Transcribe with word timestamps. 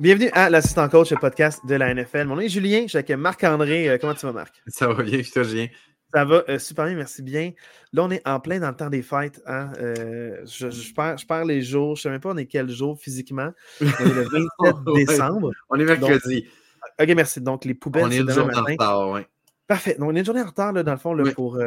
Bienvenue 0.00 0.30
à 0.32 0.48
l'assistant 0.48 0.88
coach, 0.88 1.10
le 1.10 1.16
podcast 1.16 1.66
de 1.66 1.74
la 1.74 1.92
NFL. 1.92 2.26
Mon 2.26 2.36
nom 2.36 2.40
est 2.40 2.48
Julien, 2.48 2.82
je 2.82 2.90
suis 2.90 2.98
avec 2.98 3.10
Marc-André. 3.10 3.88
Euh, 3.88 3.98
comment 4.00 4.14
tu 4.14 4.26
vas, 4.26 4.32
Marc? 4.32 4.54
Ça 4.68 4.86
va 4.86 5.02
bien, 5.02 5.20
toi, 5.22 5.42
Julien? 5.42 5.66
Ça 6.14 6.24
va 6.24 6.44
euh, 6.48 6.60
super 6.60 6.84
bien, 6.84 6.94
merci 6.94 7.20
bien. 7.20 7.50
Là, 7.92 8.04
on 8.04 8.10
est 8.12 8.22
en 8.24 8.38
plein 8.38 8.60
dans 8.60 8.68
le 8.68 8.76
temps 8.76 8.90
des 8.90 9.02
fêtes. 9.02 9.42
Hein? 9.44 9.72
Euh, 9.80 10.46
je, 10.46 11.26
perds, 11.26 11.44
les 11.46 11.62
jours. 11.62 11.96
Je 11.96 12.00
ne 12.00 12.02
sais 12.02 12.10
même 12.10 12.20
pas 12.20 12.30
on 12.30 12.36
est 12.36 12.46
quel 12.46 12.70
jour 12.70 12.96
physiquement. 12.96 13.50
On 13.80 13.86
est 13.86 14.14
le 14.14 14.22
27 14.62 14.76
décembre. 14.94 15.50
On 15.68 15.80
est 15.80 15.84
mercredi. 15.84 16.46
OK, 17.00 17.08
merci. 17.16 17.40
Donc, 17.40 17.64
les 17.64 17.74
poubelles, 17.74 18.04
On 18.04 18.10
est 18.12 18.18
une 18.18 18.30
journée 18.30 18.54
en 18.54 18.62
retard, 18.62 19.10
oui. 19.10 19.22
Parfait. 19.66 19.96
Donc, 19.98 20.10
on 20.10 20.14
est 20.14 20.20
une 20.20 20.24
journée 20.24 20.42
en 20.42 20.46
retard, 20.46 20.72
là, 20.72 20.84
dans 20.84 20.92
le 20.92 20.98
fond, 20.98 21.12
là, 21.12 21.28
pour, 21.32 21.58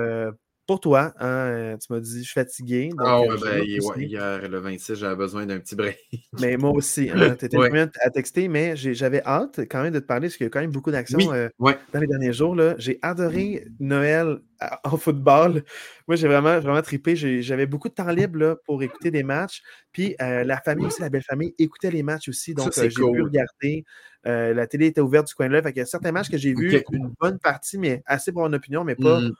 pour 0.67 0.79
toi, 0.79 1.13
hein, 1.19 1.27
euh, 1.27 1.77
tu 1.77 1.91
m'as 1.91 1.99
dit, 1.99 2.19
je 2.19 2.23
suis 2.23 2.33
fatigué. 2.33 2.89
Donc, 2.89 3.01
ah 3.03 3.21
euh, 3.21 3.37
ben, 3.41 3.63
hier, 3.63 4.47
le 4.47 4.59
26, 4.59 4.95
j'avais 4.95 5.15
besoin 5.15 5.45
d'un 5.45 5.59
petit 5.59 5.75
break. 5.75 5.97
mais 6.39 6.55
moi 6.55 6.71
aussi, 6.71 7.09
hein, 7.09 7.35
tu 7.39 7.45
étais 7.45 7.57
à 7.57 8.09
texter, 8.09 8.47
mais 8.47 8.75
j'avais 8.75 9.21
hâte 9.25 9.61
quand 9.69 9.81
même 9.83 9.93
de 9.93 9.99
te 9.99 10.05
parler, 10.05 10.27
parce 10.27 10.37
qu'il 10.37 10.45
y 10.45 10.47
a 10.47 10.49
quand 10.49 10.61
même 10.61 10.71
beaucoup 10.71 10.91
d'actions 10.91 11.33
euh, 11.33 11.49
dans 11.59 11.99
les 11.99 12.07
derniers 12.07 12.33
jours. 12.33 12.55
J'ai 12.77 12.99
adoré 13.01 13.65
Noël 13.79 14.37
en 14.83 14.97
football. 14.97 15.63
Moi, 16.07 16.15
j'ai 16.15 16.27
vraiment, 16.27 16.59
vraiment 16.59 16.81
trippé. 16.81 17.15
J'avais 17.15 17.65
beaucoup 17.65 17.89
de 17.89 17.93
temps 17.93 18.09
libre 18.09 18.59
pour 18.65 18.83
écouter 18.83 19.09
des 19.09 19.23
matchs. 19.23 19.63
Puis 19.91 20.15
la 20.19 20.61
famille 20.63 20.85
aussi, 20.85 21.01
la 21.01 21.09
belle 21.09 21.23
famille, 21.23 21.55
écoutait 21.57 21.91
les 21.91 22.03
matchs 22.03 22.29
aussi. 22.29 22.53
Donc, 22.53 22.71
j'ai 22.73 22.89
pu 22.89 23.03
regarder. 23.03 23.83
la 24.23 24.67
télé 24.67 24.87
était 24.87 25.01
ouverte 25.01 25.27
du 25.27 25.33
coin 25.33 25.47
de 25.47 25.53
l'œil. 25.53 25.63
Il 25.75 25.77
y 25.77 25.81
a 25.81 25.85
certains 25.85 26.11
matchs 26.11 26.29
que 26.29 26.37
j'ai 26.37 26.53
vus, 26.53 26.83
une 26.91 27.11
bonne 27.19 27.39
partie, 27.39 27.79
mais 27.79 28.03
assez 28.05 28.31
pour 28.31 28.43
mon 28.43 28.53
opinion, 28.53 28.83
mais 28.83 28.95
pas. 28.95 29.19
Mmh 29.19 29.31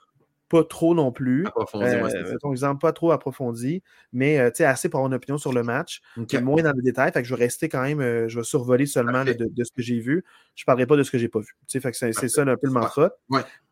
pas 0.52 0.64
trop 0.64 0.94
non 0.94 1.12
plus. 1.12 1.46
Approfondi, 1.46 1.86
euh, 1.86 2.50
exemple, 2.50 2.78
pas 2.82 2.92
trop 2.92 3.10
approfondi, 3.10 3.82
mais 4.12 4.38
euh, 4.38 4.50
assez 4.66 4.90
pour 4.90 4.98
avoir 4.98 5.10
une 5.10 5.16
opinion 5.16 5.38
sur 5.38 5.50
le 5.54 5.62
match, 5.62 6.02
moins 6.42 6.62
dans 6.62 6.72
les 6.72 6.82
détails. 6.82 7.10
Fait 7.10 7.22
que 7.22 7.28
je 7.28 7.34
vais 7.34 7.42
rester 7.42 7.70
quand 7.70 7.80
même, 7.80 8.02
euh, 8.02 8.28
je 8.28 8.38
vais 8.38 8.44
survoler 8.44 8.84
seulement 8.84 9.24
de, 9.24 9.32
ce 9.32 9.72
que 9.72 9.80
j'ai 9.80 9.98
vu. 9.98 10.26
Je 10.54 10.62
ne 10.62 10.66
parlerai 10.66 10.86
pas 10.86 10.96
de 10.96 11.04
ce 11.04 11.10
que 11.10 11.16
j'ai 11.16 11.28
pas 11.28 11.40
vu. 11.40 11.56
Fait 11.70 11.90
que 11.90 11.96
c'est 11.96 12.28
ça 12.28 12.42
un 12.42 12.56
peu 12.56 12.66
le 12.66 12.72
mantra. 12.72 13.12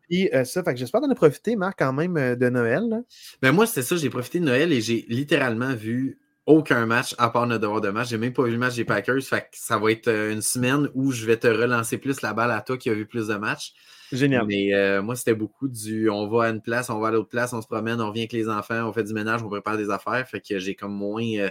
Puis 0.09 0.27
ça, 0.43 0.63
fait 0.63 0.73
que 0.73 0.79
j'espère 0.79 1.03
en 1.03 1.09
as 1.09 1.15
profité, 1.15 1.55
Marc, 1.55 1.77
quand 1.77 1.93
même, 1.93 2.15
de 2.15 2.49
Noël. 2.49 3.03
Ben 3.43 3.51
moi, 3.51 3.67
c'est 3.67 3.83
ça, 3.83 3.95
j'ai 3.95 4.09
profité 4.09 4.39
de 4.39 4.45
Noël 4.45 4.73
et 4.73 4.81
j'ai 4.81 5.05
littéralement 5.07 5.75
vu 5.75 6.19
aucun 6.47 6.87
match 6.87 7.13
à 7.19 7.29
part 7.29 7.45
notre 7.45 7.61
devoir 7.61 7.81
de 7.81 7.89
match. 7.89 8.09
J'ai 8.09 8.17
même 8.17 8.33
pas 8.33 8.43
vu 8.43 8.51
le 8.53 8.57
match 8.57 8.75
des 8.75 8.85
Packers. 8.85 9.21
Fait 9.21 9.41
que 9.41 9.47
ça 9.53 9.77
va 9.77 9.91
être 9.91 10.09
une 10.09 10.41
semaine 10.41 10.89
où 10.95 11.11
je 11.11 11.27
vais 11.27 11.37
te 11.37 11.47
relancer 11.47 11.99
plus 11.99 12.23
la 12.23 12.33
balle 12.33 12.49
à 12.49 12.61
toi 12.61 12.77
qui 12.77 12.89
a 12.89 12.93
vu 12.95 13.05
plus 13.05 13.27
de 13.27 13.35
matchs. 13.35 13.73
Génial. 14.11 14.45
Mais 14.45 14.73
euh, 14.73 15.01
moi, 15.01 15.15
c'était 15.15 15.33
beaucoup 15.33 15.67
du 15.67 16.09
on 16.09 16.27
va 16.27 16.45
à 16.45 16.49
une 16.49 16.61
place, 16.61 16.89
on 16.89 16.99
va 16.99 17.09
à 17.09 17.11
l'autre 17.11 17.29
place, 17.29 17.53
on 17.53 17.61
se 17.61 17.67
promène, 17.67 18.01
on 18.01 18.09
revient 18.09 18.21
avec 18.21 18.33
les 18.33 18.49
enfants, 18.49 18.87
on 18.87 18.93
fait 18.93 19.03
du 19.03 19.13
ménage, 19.13 19.41
on 19.43 19.49
prépare 19.49 19.77
des 19.77 19.89
affaires. 19.89 20.27
Fait 20.27 20.41
que 20.41 20.59
j'ai 20.59 20.75
comme 20.75 20.93
moins. 20.93 21.23
Euh, 21.37 21.49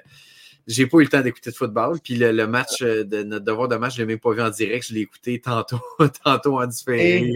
j'ai 0.67 0.87
pas 0.87 0.99
eu 0.99 1.03
le 1.03 1.09
temps 1.09 1.23
d'écouter 1.23 1.51
de 1.51 1.57
football. 1.57 1.99
Puis 2.03 2.17
le, 2.17 2.47
match 2.47 2.83
euh, 2.83 3.03
de 3.03 3.23
notre 3.23 3.45
devoir 3.45 3.69
de 3.69 3.77
match, 3.77 3.95
je 3.95 4.03
l'ai 4.03 4.07
même 4.07 4.21
pas 4.21 4.33
vu 4.33 4.43
en 4.43 4.51
direct. 4.51 4.87
Je 4.89 4.95
l'ai 4.95 5.01
écouté 5.01 5.41
tantôt, 5.41 5.81
tantôt 6.25 6.61
en 6.61 6.67
différé 6.67 7.33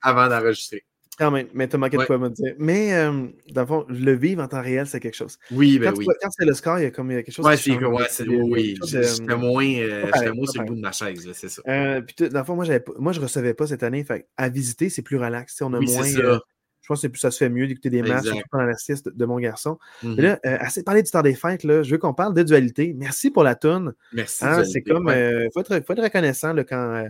avant 0.00 0.28
d'enregistrer. 0.28 0.84
Quand 1.22 1.30
même, 1.30 1.46
mais 1.54 1.68
t'as 1.68 1.78
manqué 1.78 1.96
de 1.96 2.04
quoi 2.04 2.18
me 2.18 2.30
dire. 2.30 2.54
Mais, 2.58 2.94
euh, 2.94 3.28
dans 3.52 3.60
le 3.60 3.66
fond, 3.66 3.86
le 3.88 4.12
vivre 4.12 4.42
en 4.42 4.48
temps 4.48 4.60
réel, 4.60 4.88
c'est 4.88 4.98
quelque 4.98 5.14
chose. 5.14 5.38
Oui, 5.52 5.78
ben 5.78 5.94
oui. 5.96 6.04
quand 6.20 6.28
c'est 6.36 6.44
le 6.44 6.52
score, 6.52 6.80
il 6.80 6.82
y 6.82 6.86
a 6.86 6.90
comme 6.90 7.10
quelque 7.10 7.30
chose 7.30 7.46
ouais, 7.46 7.56
qui 7.56 7.74
change. 7.74 7.84
Ouais, 7.84 8.06
c'est 8.10 8.26
oui. 8.26 8.76
J'étais 8.84 9.36
moins, 9.36 9.64
euh, 9.64 10.10
moins 10.34 10.46
sur 10.46 10.62
le 10.62 10.66
bout 10.66 10.74
de 10.74 10.80
ma 10.80 10.90
chaise, 10.90 11.30
c'est 11.32 11.48
ça. 11.48 11.62
Euh, 11.68 12.00
puis, 12.00 12.28
dans 12.28 12.40
le 12.40 12.44
fond, 12.44 12.56
moi, 12.56 12.64
moi, 12.98 13.12
je 13.12 13.20
ne 13.20 13.22
recevais 13.22 13.54
pas 13.54 13.68
cette 13.68 13.84
année. 13.84 14.02
Fait, 14.02 14.26
à 14.36 14.48
visiter, 14.48 14.88
c'est 14.88 15.02
plus 15.02 15.16
relax. 15.16 15.62
On 15.62 15.72
a 15.74 15.78
moins. 15.78 16.16
Euh, 16.16 16.40
je 16.80 16.88
pense 16.88 17.00
que 17.00 17.18
ça 17.18 17.30
se 17.30 17.38
fait 17.38 17.48
mieux 17.48 17.68
d'écouter 17.68 17.90
des 17.90 18.02
matchs, 18.02 18.26
pendant 18.50 18.64
la 18.64 18.76
sieste 18.76 19.08
de, 19.08 19.24
mon 19.24 19.38
garçon. 19.38 19.78
Mais 20.02 20.22
là, 20.22 20.40
euh, 20.44 20.56
assez 20.58 20.82
parlé 20.82 21.04
du 21.04 21.10
temps 21.12 21.22
des 21.22 21.34
fêtes, 21.34 21.62
là, 21.62 21.84
je 21.84 21.92
veux 21.92 21.98
qu'on 21.98 22.14
parle 22.14 22.34
de 22.34 22.42
dualité. 22.42 22.92
Merci 22.96 23.30
pour 23.30 23.44
la 23.44 23.54
toune. 23.54 23.94
Merci. 24.12 24.44
Hein, 24.44 24.64
c'est 24.64 24.82
comme, 24.82 25.08
il 25.08 25.48
faut, 25.54 25.60
être, 25.60 25.86
faut 25.86 25.92
être 25.92 26.02
reconnaissant 26.02 26.52
là, 26.52 26.64
quand, 26.64 27.06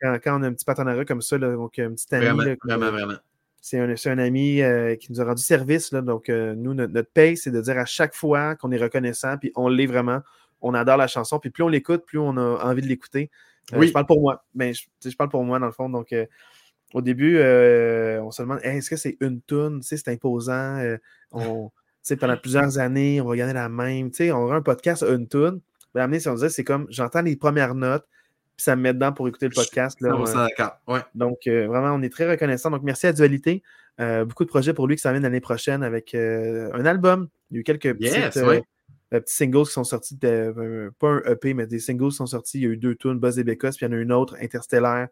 quand, 0.00 0.18
quand, 0.24 0.40
on 0.40 0.42
a 0.42 0.48
un 0.48 0.52
petit 0.52 0.64
partenariat 0.64 1.04
comme 1.04 1.22
ça, 1.22 1.38
là, 1.38 1.52
donc 1.52 1.78
un 1.78 1.92
petit 1.92 2.12
ami. 2.12 2.26
Vraiment, 2.26 2.56
vraiment, 2.64 2.90
vraiment. 2.90 3.18
C'est 3.64 3.78
un, 3.78 4.18
ami 4.18 4.60
euh, 4.60 4.96
qui 4.96 5.12
nous 5.12 5.20
a 5.20 5.24
rendu 5.24 5.40
service. 5.40 5.92
Là, 5.92 6.02
donc, 6.02 6.28
euh, 6.28 6.56
nous, 6.56 6.74
notre, 6.74 7.10
paye, 7.12 7.36
c'est 7.36 7.52
de 7.52 7.60
dire 7.60 7.78
à 7.78 7.84
chaque 7.84 8.12
fois 8.12 8.56
qu'on 8.56 8.72
est 8.72 8.76
reconnaissant, 8.76 9.38
puis 9.38 9.52
on 9.54 9.68
l'est 9.68 9.86
vraiment. 9.86 10.20
On 10.62 10.74
adore 10.74 10.96
la 10.96 11.06
chanson, 11.06 11.38
puis 11.38 11.50
plus 11.50 11.62
on 11.62 11.68
l'écoute, 11.68 12.04
plus 12.04 12.18
on 12.18 12.36
a 12.36 12.64
envie 12.64 12.82
de 12.82 12.88
l'écouter. 12.88 13.30
Euh, 13.72 13.78
oui. 13.78 13.86
Je 13.86 13.92
parle 13.92 14.06
pour 14.06 14.20
moi. 14.20 14.44
Mais 14.56 14.72
je, 14.74 15.16
parle 15.16 15.30
pour 15.30 15.44
moi, 15.44 15.60
dans 15.60 15.66
le 15.66 15.72
fond. 15.72 15.88
Donc, 15.88 16.12
au 16.92 17.02
début, 17.02 17.36
on 17.38 18.30
se 18.32 18.42
demande 18.42 18.58
est-ce 18.64 18.90
que 18.90 18.96
c'est 18.96 19.16
une 19.20 19.40
tune 19.42 19.80
C'est 19.80 20.08
imposant. 20.08 20.82
on, 21.30 21.70
pendant 22.20 22.36
plusieurs 22.36 22.80
années, 22.80 23.20
on 23.20 23.26
va 23.26 23.52
la 23.52 23.68
même. 23.68 24.10
on 24.20 24.32
aura 24.32 24.56
un 24.56 24.62
podcast 24.62 25.04
une 25.08 25.28
tune. 25.28 25.60
Mais 25.94 26.18
si 26.18 26.28
on 26.28 26.34
disait, 26.34 26.48
c'est 26.48 26.64
comme 26.64 26.86
j'entends 26.90 27.22
les 27.22 27.36
premières 27.36 27.76
notes, 27.76 28.06
ça 28.56 28.76
me 28.76 28.82
met 28.82 28.94
dedans 28.94 29.12
pour 29.12 29.28
écouter 29.28 29.48
le 29.48 29.54
podcast. 29.54 30.00
Là, 30.00 30.16
Donc, 31.14 31.46
euh, 31.46 31.66
vraiment, 31.66 31.94
on 31.94 32.02
est 32.02 32.12
très 32.12 32.28
reconnaissant. 32.28 32.70
Donc, 32.70 32.82
merci 32.82 33.06
à 33.06 33.12
Dualité. 33.12 33.62
Euh, 34.00 34.24
beaucoup 34.24 34.44
de 34.44 34.48
projets 34.48 34.72
pour 34.72 34.86
lui 34.86 34.96
qui 34.96 35.02
s'amènent 35.02 35.22
l'année 35.22 35.40
prochaine 35.40 35.82
avec 35.82 36.14
euh, 36.14 36.70
un 36.72 36.84
album. 36.86 37.28
Il 37.50 37.56
y 37.56 37.58
a 37.58 37.60
eu 37.60 37.64
quelques 37.64 37.92
petits 37.94 39.34
singles 39.34 39.66
qui 39.66 39.72
sont 39.72 39.84
sortis, 39.84 40.16
de, 40.16 40.90
pas 40.98 41.08
un 41.08 41.20
EP, 41.32 41.54
mais 41.54 41.66
des 41.66 41.78
singles 41.78 42.10
qui 42.10 42.16
sont 42.16 42.26
sortis. 42.26 42.58
Il 42.58 42.62
y 42.62 42.66
a 42.66 42.70
eu 42.70 42.76
deux 42.76 42.94
tunes, 42.94 43.18
Buzz 43.18 43.38
et 43.38 43.44
Bécos, 43.44 43.70
puis 43.76 43.84
il 43.86 43.90
y 43.90 43.94
en 43.94 43.96
a 43.96 44.00
une 44.00 44.12
autre, 44.12 44.36
Interstellaire, 44.40 45.08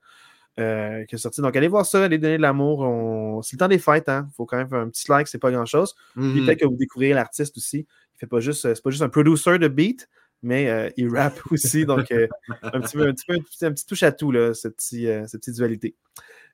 qui 0.56 0.62
est 0.62 1.18
sortie. 1.18 1.42
Donc, 1.42 1.54
allez 1.56 1.68
voir 1.68 1.84
ça, 1.84 2.04
allez 2.04 2.18
donner 2.18 2.38
de 2.38 2.42
l'amour. 2.42 2.80
On... 2.80 3.42
C'est 3.42 3.56
le 3.56 3.58
temps 3.58 3.68
des 3.68 3.78
fêtes, 3.78 4.08
hein. 4.08 4.26
Il 4.30 4.34
faut 4.36 4.46
quand 4.46 4.56
même 4.56 4.68
faire 4.68 4.80
un 4.80 4.88
petit 4.88 5.04
like, 5.10 5.28
c'est 5.28 5.38
pas 5.38 5.50
grand-chose. 5.50 5.94
Puis 6.14 6.22
mm-hmm. 6.24 6.46
peut-être 6.46 6.60
que 6.60 6.66
vous 6.66 6.76
découvrirez 6.76 7.14
l'artiste 7.14 7.56
aussi. 7.58 7.86
Il 8.14 8.18
fait 8.18 8.26
pas 8.26 8.40
juste, 8.40 8.62
c'est 8.62 8.82
pas 8.82 8.90
juste 8.90 9.02
un 9.02 9.08
producer 9.08 9.58
de 9.58 9.68
beat, 9.68 10.08
mais 10.42 10.68
euh, 10.68 10.90
il 10.96 11.08
rappe 11.14 11.40
aussi. 11.50 11.84
Donc, 11.84 12.10
euh, 12.12 12.26
un, 12.62 12.80
petit 12.80 12.96
peu, 12.96 13.06
un, 13.06 13.12
petit 13.12 13.24
peu, 13.26 13.34
un, 13.34 13.72
petit 13.72 13.86
touche 13.86 14.02
à 14.02 14.12
tout, 14.12 14.30
là, 14.30 14.54
cette, 14.54 14.76
petite, 14.76 15.06
euh, 15.06 15.26
cette 15.26 15.40
petite 15.40 15.56
dualité. 15.56 15.96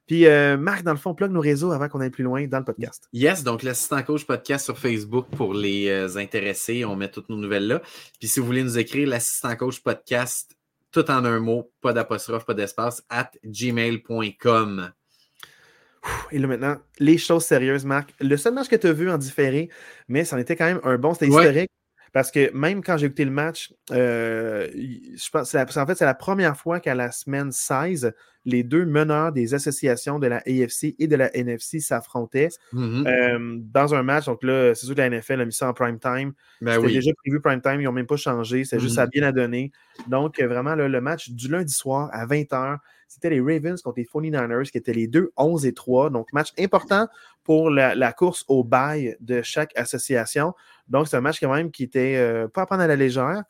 Puis, 0.06 0.24
Marc, 0.56 0.84
dans 0.84 0.92
le 0.92 0.98
fond, 0.98 1.14
plug 1.14 1.32
nos 1.32 1.40
réseaux 1.40 1.72
avant 1.72 1.88
qu'on 1.88 2.00
aille 2.00 2.10
plus 2.10 2.22
loin 2.22 2.46
dans 2.46 2.60
le 2.60 2.64
podcast. 2.64 3.08
Yes, 3.12 3.42
donc 3.42 3.64
l'assistant 3.64 4.00
coach 4.04 4.24
podcast 4.24 4.64
sur 4.64 4.78
Facebook 4.78 5.26
pour 5.36 5.52
les 5.52 6.16
intéressés. 6.16 6.84
On 6.84 6.94
met 6.94 7.10
toutes 7.10 7.28
nos 7.28 7.36
nouvelles 7.36 7.66
là. 7.66 7.82
Puis, 8.20 8.28
si 8.28 8.38
vous 8.38 8.46
voulez 8.46 8.62
nous 8.62 8.78
écrire, 8.78 9.08
l'assistant 9.08 9.56
coach 9.56 9.82
podcast, 9.82 10.56
tout 10.92 11.10
en 11.10 11.24
un 11.24 11.40
mot, 11.40 11.72
pas 11.80 11.92
d'apostrophe, 11.92 12.46
pas 12.46 12.54
d'espace, 12.54 13.02
at 13.08 13.32
gmail.com. 13.44 14.92
Et 16.30 16.38
là 16.38 16.46
maintenant, 16.46 16.76
les 16.98 17.18
choses 17.18 17.44
sérieuses, 17.44 17.84
Marc. 17.84 18.14
Le 18.20 18.36
seul 18.36 18.54
match 18.54 18.68
que 18.68 18.76
tu 18.76 18.86
as 18.86 18.92
vu 18.92 19.10
en 19.10 19.18
différé, 19.18 19.70
mais 20.08 20.24
ça 20.24 20.36
en 20.36 20.38
était 20.38 20.54
quand 20.54 20.66
même 20.66 20.80
un 20.84 20.98
bon, 20.98 21.14
c'était 21.14 21.28
historique. 21.28 21.70
Parce 22.16 22.30
que 22.30 22.50
même 22.56 22.82
quand 22.82 22.96
j'ai 22.96 23.08
écouté 23.08 23.26
le 23.26 23.30
match, 23.30 23.74
euh, 23.92 24.68
je 24.74 25.28
pense, 25.28 25.54
en 25.54 25.86
fait, 25.86 25.94
c'est 25.96 26.06
la 26.06 26.14
première 26.14 26.56
fois 26.56 26.80
qu'à 26.80 26.94
la 26.94 27.12
semaine 27.12 27.52
16, 27.52 28.14
les 28.46 28.62
deux 28.62 28.86
meneurs 28.86 29.32
des 29.32 29.52
associations 29.52 30.18
de 30.18 30.26
la 30.26 30.38
AFC 30.38 30.94
et 30.98 31.08
de 31.08 31.14
la 31.14 31.28
NFC 31.36 31.78
s'affrontaient 31.78 32.48
mm-hmm. 32.72 33.06
euh, 33.06 33.58
dans 33.70 33.94
un 33.94 34.02
match. 34.02 34.24
Donc 34.24 34.42
là, 34.44 34.74
c'est 34.74 34.86
sûr 34.86 34.94
que 34.94 35.00
la 35.02 35.10
NFL 35.10 35.42
a 35.42 35.44
mis 35.44 35.52
ça 35.52 35.68
en 35.68 35.74
prime 35.74 35.98
time. 35.98 36.32
Ben 36.62 36.76
C'était 36.76 36.94
déjà 36.94 37.10
prévu 37.22 37.38
prime 37.42 37.60
time, 37.60 37.82
ils 37.82 37.84
n'ont 37.84 37.92
même 37.92 38.06
pas 38.06 38.16
changé. 38.16 38.64
C'est 38.64 38.80
juste 38.80 38.96
à 38.96 39.04
mm-hmm. 39.04 39.10
bien 39.10 39.22
à 39.24 39.32
donner. 39.32 39.72
Donc, 40.08 40.40
vraiment, 40.40 40.74
le 40.74 41.00
match 41.02 41.28
du 41.28 41.48
lundi 41.48 41.74
soir 41.74 42.08
à 42.14 42.24
20h, 42.24 42.78
c'était 43.08 43.30
les 43.30 43.40
Ravens 43.40 43.80
contre 43.82 43.98
les 43.98 44.04
49ers, 44.04 44.70
qui 44.70 44.78
étaient 44.78 44.92
les 44.92 45.06
deux 45.06 45.32
11 45.36 45.66
et 45.66 45.74
3. 45.74 46.10
Donc, 46.10 46.32
match 46.32 46.52
important 46.58 47.08
pour 47.44 47.70
la, 47.70 48.12
course 48.12 48.44
au 48.48 48.64
bail 48.64 49.16
de 49.20 49.42
chaque 49.42 49.76
association. 49.76 50.54
Donc, 50.88 51.08
c'est 51.08 51.16
un 51.16 51.20
match 51.20 51.40
quand 51.40 51.52
même 51.52 51.70
qui 51.70 51.82
était 51.82 52.16
euh, 52.16 52.48
pas 52.48 52.62
à 52.62 52.66
prendre 52.66 52.82
à 52.82 52.86
la 52.86 52.96
légère. 52.96 53.42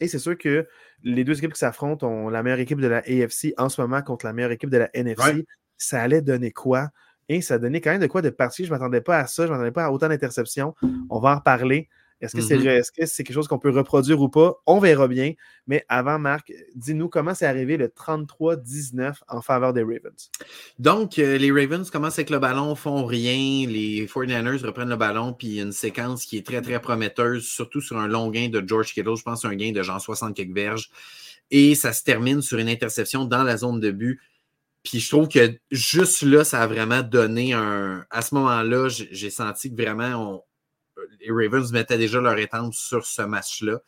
Et 0.00 0.08
c'est 0.08 0.18
sûr 0.18 0.38
que 0.38 0.66
les 1.02 1.24
deux 1.24 1.36
équipes 1.38 1.52
qui 1.52 1.58
s'affrontent 1.58 2.06
ont 2.06 2.28
la 2.28 2.42
meilleure 2.42 2.60
équipe 2.60 2.80
de 2.80 2.86
la 2.86 2.98
AFC 2.98 3.52
en 3.56 3.68
ce 3.68 3.80
moment 3.80 4.00
contre 4.02 4.26
la 4.26 4.32
meilleure 4.32 4.52
équipe 4.52 4.70
de 4.70 4.78
la 4.78 4.90
NFC. 4.94 5.46
Ça 5.76 6.02
allait 6.02 6.22
donner 6.22 6.52
quoi? 6.52 6.90
Et 7.28 7.40
ça 7.40 7.58
donnait 7.58 7.80
quand 7.80 7.90
même 7.90 8.00
de 8.00 8.06
quoi 8.06 8.22
de 8.22 8.30
partir. 8.30 8.64
Je 8.64 8.70
ne 8.70 8.76
m'attendais 8.76 9.00
pas 9.00 9.18
à 9.18 9.26
ça. 9.26 9.42
Je 9.44 9.48
ne 9.48 9.52
m'attendais 9.52 9.72
pas 9.72 9.84
à 9.84 9.90
autant 9.90 10.08
d'interceptions. 10.08 10.74
On 11.10 11.20
va 11.20 11.32
en 11.32 11.36
reparler. 11.36 11.88
Est-ce 12.20 12.34
que 12.34 12.40
mm-hmm. 12.40 13.06
c'est 13.06 13.22
quelque 13.22 13.34
chose 13.34 13.46
qu'on 13.46 13.58
peut 13.58 13.70
reproduire 13.70 14.20
ou 14.20 14.28
pas? 14.28 14.60
On 14.66 14.80
verra 14.80 15.06
bien. 15.06 15.34
Mais 15.68 15.84
avant, 15.88 16.18
Marc, 16.18 16.52
dis-nous 16.74 17.08
comment 17.08 17.34
c'est 17.34 17.46
arrivé 17.46 17.76
le 17.76 17.88
33-19 17.88 19.14
en 19.28 19.40
faveur 19.40 19.72
des 19.72 19.82
Ravens. 19.82 20.30
Donc, 20.78 21.18
euh, 21.18 21.38
les 21.38 21.52
Ravens 21.52 21.88
commencent 21.90 22.18
avec 22.18 22.30
le 22.30 22.38
ballon, 22.38 22.74
font 22.74 23.04
rien. 23.04 23.68
Les 23.68 24.06
49ers 24.06 24.64
reprennent 24.64 24.88
le 24.88 24.96
ballon, 24.96 25.32
puis 25.32 25.48
il 25.48 25.54
y 25.54 25.60
a 25.60 25.62
une 25.62 25.72
séquence 25.72 26.24
qui 26.24 26.36
est 26.36 26.46
très, 26.46 26.60
très 26.60 26.80
prometteuse, 26.80 27.46
surtout 27.46 27.80
sur 27.80 27.98
un 27.98 28.08
long 28.08 28.30
gain 28.30 28.48
de 28.48 28.66
George 28.66 28.92
Kittle. 28.92 29.16
Je 29.16 29.22
pense 29.22 29.44
un 29.44 29.54
gain 29.54 29.70
de 29.70 29.82
genre 29.82 30.00
60 30.00 30.34
quelques 30.34 30.54
verges. 30.54 30.90
Et 31.50 31.74
ça 31.74 31.92
se 31.92 32.02
termine 32.02 32.42
sur 32.42 32.58
une 32.58 32.68
interception 32.68 33.24
dans 33.24 33.44
la 33.44 33.58
zone 33.58 33.80
de 33.80 33.90
but. 33.90 34.20
Puis 34.82 35.00
je 35.00 35.08
trouve 35.08 35.28
que 35.28 35.58
juste 35.70 36.22
là, 36.22 36.44
ça 36.44 36.62
a 36.62 36.66
vraiment 36.66 37.02
donné 37.02 37.52
un. 37.52 38.04
À 38.10 38.22
ce 38.22 38.34
moment-là, 38.34 38.88
j'ai 38.88 39.30
senti 39.30 39.74
que 39.74 39.80
vraiment, 39.80 40.34
on, 40.34 40.42
les 41.20 41.30
Ravens 41.30 41.72
mettaient 41.72 41.98
déjà 41.98 42.20
leur 42.20 42.38
étampe 42.38 42.74
sur 42.74 43.04
ce 43.06 43.22
match-là. 43.22 43.80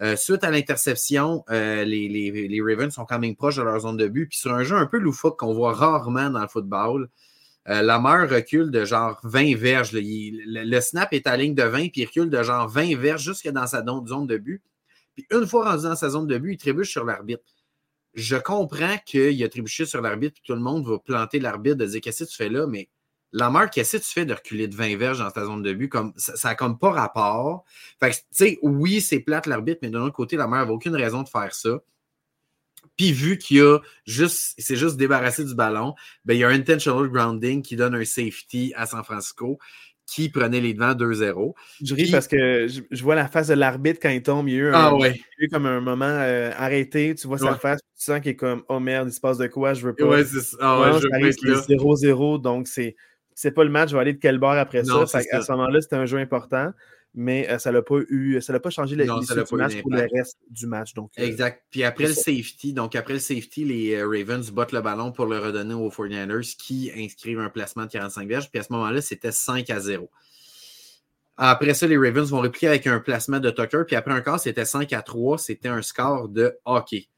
Euh, 0.00 0.16
suite 0.16 0.42
à 0.42 0.50
l'interception, 0.50 1.44
euh, 1.50 1.84
les, 1.84 2.60
Ravens 2.60 2.92
sont 2.92 3.04
quand 3.04 3.20
même 3.20 3.36
proches 3.36 3.56
de 3.56 3.62
leur 3.62 3.78
zone 3.80 3.96
de 3.96 4.08
but. 4.08 4.26
Puis 4.26 4.38
sur 4.38 4.52
un 4.52 4.64
jeu 4.64 4.76
un 4.76 4.86
peu 4.86 4.98
loufoque 4.98 5.38
qu'on 5.38 5.52
voit 5.52 5.74
rarement 5.74 6.30
dans 6.30 6.40
le 6.40 6.48
football, 6.48 7.08
euh, 7.68 7.82
la 7.82 7.98
recule 7.98 8.72
de 8.72 8.84
genre 8.84 9.20
20 9.22 9.56
verges. 9.56 9.92
le, 9.92 10.80
snap 10.80 11.12
est 11.12 11.26
à 11.28 11.36
ligne 11.36 11.54
de 11.54 11.62
20, 11.62 11.90
puis 11.90 12.00
il 12.00 12.06
recule 12.06 12.30
de 12.30 12.42
genre 12.42 12.68
20 12.68 12.96
verges 12.96 13.22
jusque 13.22 13.48
dans 13.48 13.66
sa 13.66 13.84
zone 13.84 14.26
de 14.26 14.36
but. 14.38 14.62
Puis 15.14 15.26
une 15.30 15.46
fois 15.46 15.70
rendu 15.70 15.84
dans 15.84 15.94
sa 15.94 16.08
zone 16.08 16.26
de 16.26 16.38
but, 16.38 16.54
il 16.54 16.58
trébuche 16.58 16.90
sur 16.90 17.04
l'arbitre. 17.04 17.44
je 18.14 18.36
comprends 18.36 18.96
qu'il 19.06 19.42
a 19.44 19.48
trébuché 19.48 19.86
sur 19.86 20.00
l'arbitre, 20.00 20.36
et 20.38 20.46
tout 20.46 20.54
le 20.54 20.60
monde 20.60 20.86
va 20.86 20.98
planter 20.98 21.38
l'arbitre 21.38 21.76
de 21.76 21.86
dire 21.86 22.00
Qu'est-ce 22.00 22.24
que 22.24 22.30
tu 22.30 22.36
fais 22.36 22.48
là? 22.48 22.66
Mais 22.66 22.88
Lamar, 23.32 23.70
qu'est-ce 23.70 23.96
que 23.96 24.02
tu 24.02 24.08
fais 24.08 24.24
de 24.24 24.34
reculer 24.34 24.68
de 24.68 24.76
20 24.76 24.96
verges 24.96 25.18
dans 25.18 25.30
ta 25.30 25.44
zone 25.44 25.62
de 25.62 25.72
but? 25.72 25.88
Comme, 25.88 26.12
ça 26.16 26.48
n'a 26.48 26.54
comme 26.54 26.78
pas 26.78 26.90
rapport. 26.90 27.64
Fait 27.98 28.10
que, 28.10 28.16
tu 28.16 28.22
sais, 28.30 28.58
oui, 28.62 29.00
c'est 29.00 29.20
plate 29.20 29.46
l'arbitre, 29.46 29.80
mais 29.82 29.90
de 29.90 29.98
l'autre 29.98 30.14
côté, 30.14 30.36
Lamar 30.36 30.60
n'avait 30.60 30.72
aucune 30.72 30.94
raison 30.94 31.22
de 31.22 31.28
faire 31.28 31.54
ça. 31.54 31.80
Puis 32.96 33.12
vu 33.12 33.38
qu'il 33.38 33.62
a 33.62 33.78
juste, 34.06 34.54
c'est 34.58 34.76
juste 34.76 34.96
débarrassé 34.96 35.44
du 35.44 35.54
ballon, 35.54 35.94
ben, 36.24 36.34
il 36.34 36.40
y 36.40 36.44
a 36.44 36.48
un 36.48 36.54
intentional 36.54 37.08
grounding 37.08 37.62
qui 37.62 37.76
donne 37.76 37.94
un 37.94 38.04
safety 38.04 38.72
à 38.76 38.86
San 38.86 39.02
Francisco 39.02 39.58
qui 40.06 40.28
prenait 40.28 40.60
les 40.60 40.74
devants 40.74 40.92
2-0. 40.92 41.54
Je 41.82 41.94
ris 41.94 42.10
parce 42.10 42.28
que 42.28 42.66
je, 42.68 43.02
vois 43.02 43.14
la 43.14 43.28
face 43.28 43.48
de 43.48 43.54
l'arbitre 43.54 43.98
quand 44.02 44.10
il 44.10 44.22
tombe. 44.22 44.48
Il 44.48 44.54
y 44.54 44.56
a 44.56 44.60
eu, 44.60 44.70
ah, 44.74 44.92
comme 45.50 45.66
un 45.66 45.80
moment 45.80 46.04
euh, 46.04 46.50
arrêté. 46.56 47.14
Tu 47.14 47.26
vois 47.26 47.38
sa 47.38 47.54
face, 47.54 47.80
tu 47.96 48.04
sens 48.04 48.20
qu'il 48.20 48.32
est 48.32 48.36
comme 48.36 48.62
Oh 48.68 48.78
merde, 48.78 49.08
il 49.08 49.12
se 49.12 49.20
passe 49.20 49.38
de 49.38 49.46
quoi, 49.46 49.72
je 49.72 49.86
veux 49.86 49.94
pas. 49.94 50.04
Ouais, 50.04 50.24
c'est 50.24 50.40
ça. 50.40 50.56
Ah, 50.60 50.98
je 51.00 51.06
0-0, 51.06 52.42
donc 52.42 52.68
c'est 52.68 52.94
c'est 53.34 53.52
pas 53.52 53.64
le 53.64 53.70
match, 53.70 53.90
je 53.90 53.96
vais 53.96 54.00
aller 54.00 54.12
de 54.14 54.18
quel 54.18 54.38
bord 54.38 54.52
après 54.52 54.84
ça. 54.84 55.02
À 55.02 55.06
ce 55.42 55.52
moment-là, 55.52 55.80
c'était 55.80 55.96
un 55.96 56.06
jeu 56.06 56.18
important 56.18 56.72
mais 57.14 57.48
euh, 57.50 57.58
ça 57.58 57.72
n'a 57.72 57.82
pas 57.82 57.96
eu, 58.08 58.40
ça 58.40 58.52
n'a 58.52 58.60
pas 58.60 58.70
changé 58.70 58.96
la, 58.96 59.04
match 59.04 59.82
pour 59.82 59.90
le 59.90 60.08
reste 60.12 60.38
du 60.50 60.66
match. 60.66 60.94
Donc, 60.94 61.10
euh, 61.18 61.24
exact. 61.24 61.64
Puis 61.70 61.84
après 61.84 62.06
le 62.06 62.14
safety, 62.14 62.72
donc 62.72 62.94
après 62.96 63.14
le 63.14 63.18
safety, 63.18 63.64
les 63.64 63.94
euh, 63.94 64.06
Ravens 64.06 64.50
bottent 64.50 64.72
le 64.72 64.80
ballon 64.80 65.12
pour 65.12 65.26
le 65.26 65.38
redonner 65.38 65.74
aux 65.74 65.90
49ers 65.90 66.56
qui 66.56 66.90
inscrivent 66.96 67.40
un 67.40 67.50
placement 67.50 67.84
de 67.84 67.90
45 67.90 68.28
verges. 68.28 68.50
Puis 68.50 68.60
à 68.60 68.62
ce 68.62 68.72
moment-là, 68.72 69.00
c'était 69.02 69.32
5 69.32 69.68
à 69.70 69.80
0. 69.80 70.10
Après 71.36 71.74
ça, 71.74 71.86
les 71.86 71.96
Ravens 71.96 72.30
vont 72.30 72.40
replier 72.40 72.68
avec 72.68 72.86
un 72.86 73.00
placement 73.00 73.40
de 73.40 73.50
Tucker. 73.50 73.82
Puis 73.86 73.96
après 73.96 74.14
un 74.14 74.20
quart, 74.20 74.40
c'était 74.40 74.64
5 74.64 74.92
à 74.92 75.02
3. 75.02 75.38
C'était 75.38 75.68
un 75.68 75.82
score 75.82 76.28
de 76.28 76.56
hockey. 76.64 77.08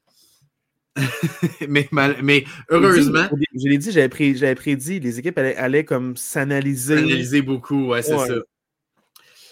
mais, 1.69 1.89
mais, 2.23 2.45
heureusement. 2.69 3.27
Je 3.53 3.67
l'ai 3.67 3.77
dit, 3.77 3.91
j'avais 3.91 4.55
prédit, 4.55 4.99
les 4.99 5.19
équipes 5.19 5.37
allaient, 5.37 5.85
comme 5.85 6.15
s'analyser. 6.15 6.95
S'analyser 6.95 7.41
beaucoup, 7.41 7.87
ouais, 7.87 8.01
c'est 8.01 8.17
ça. 8.17 8.35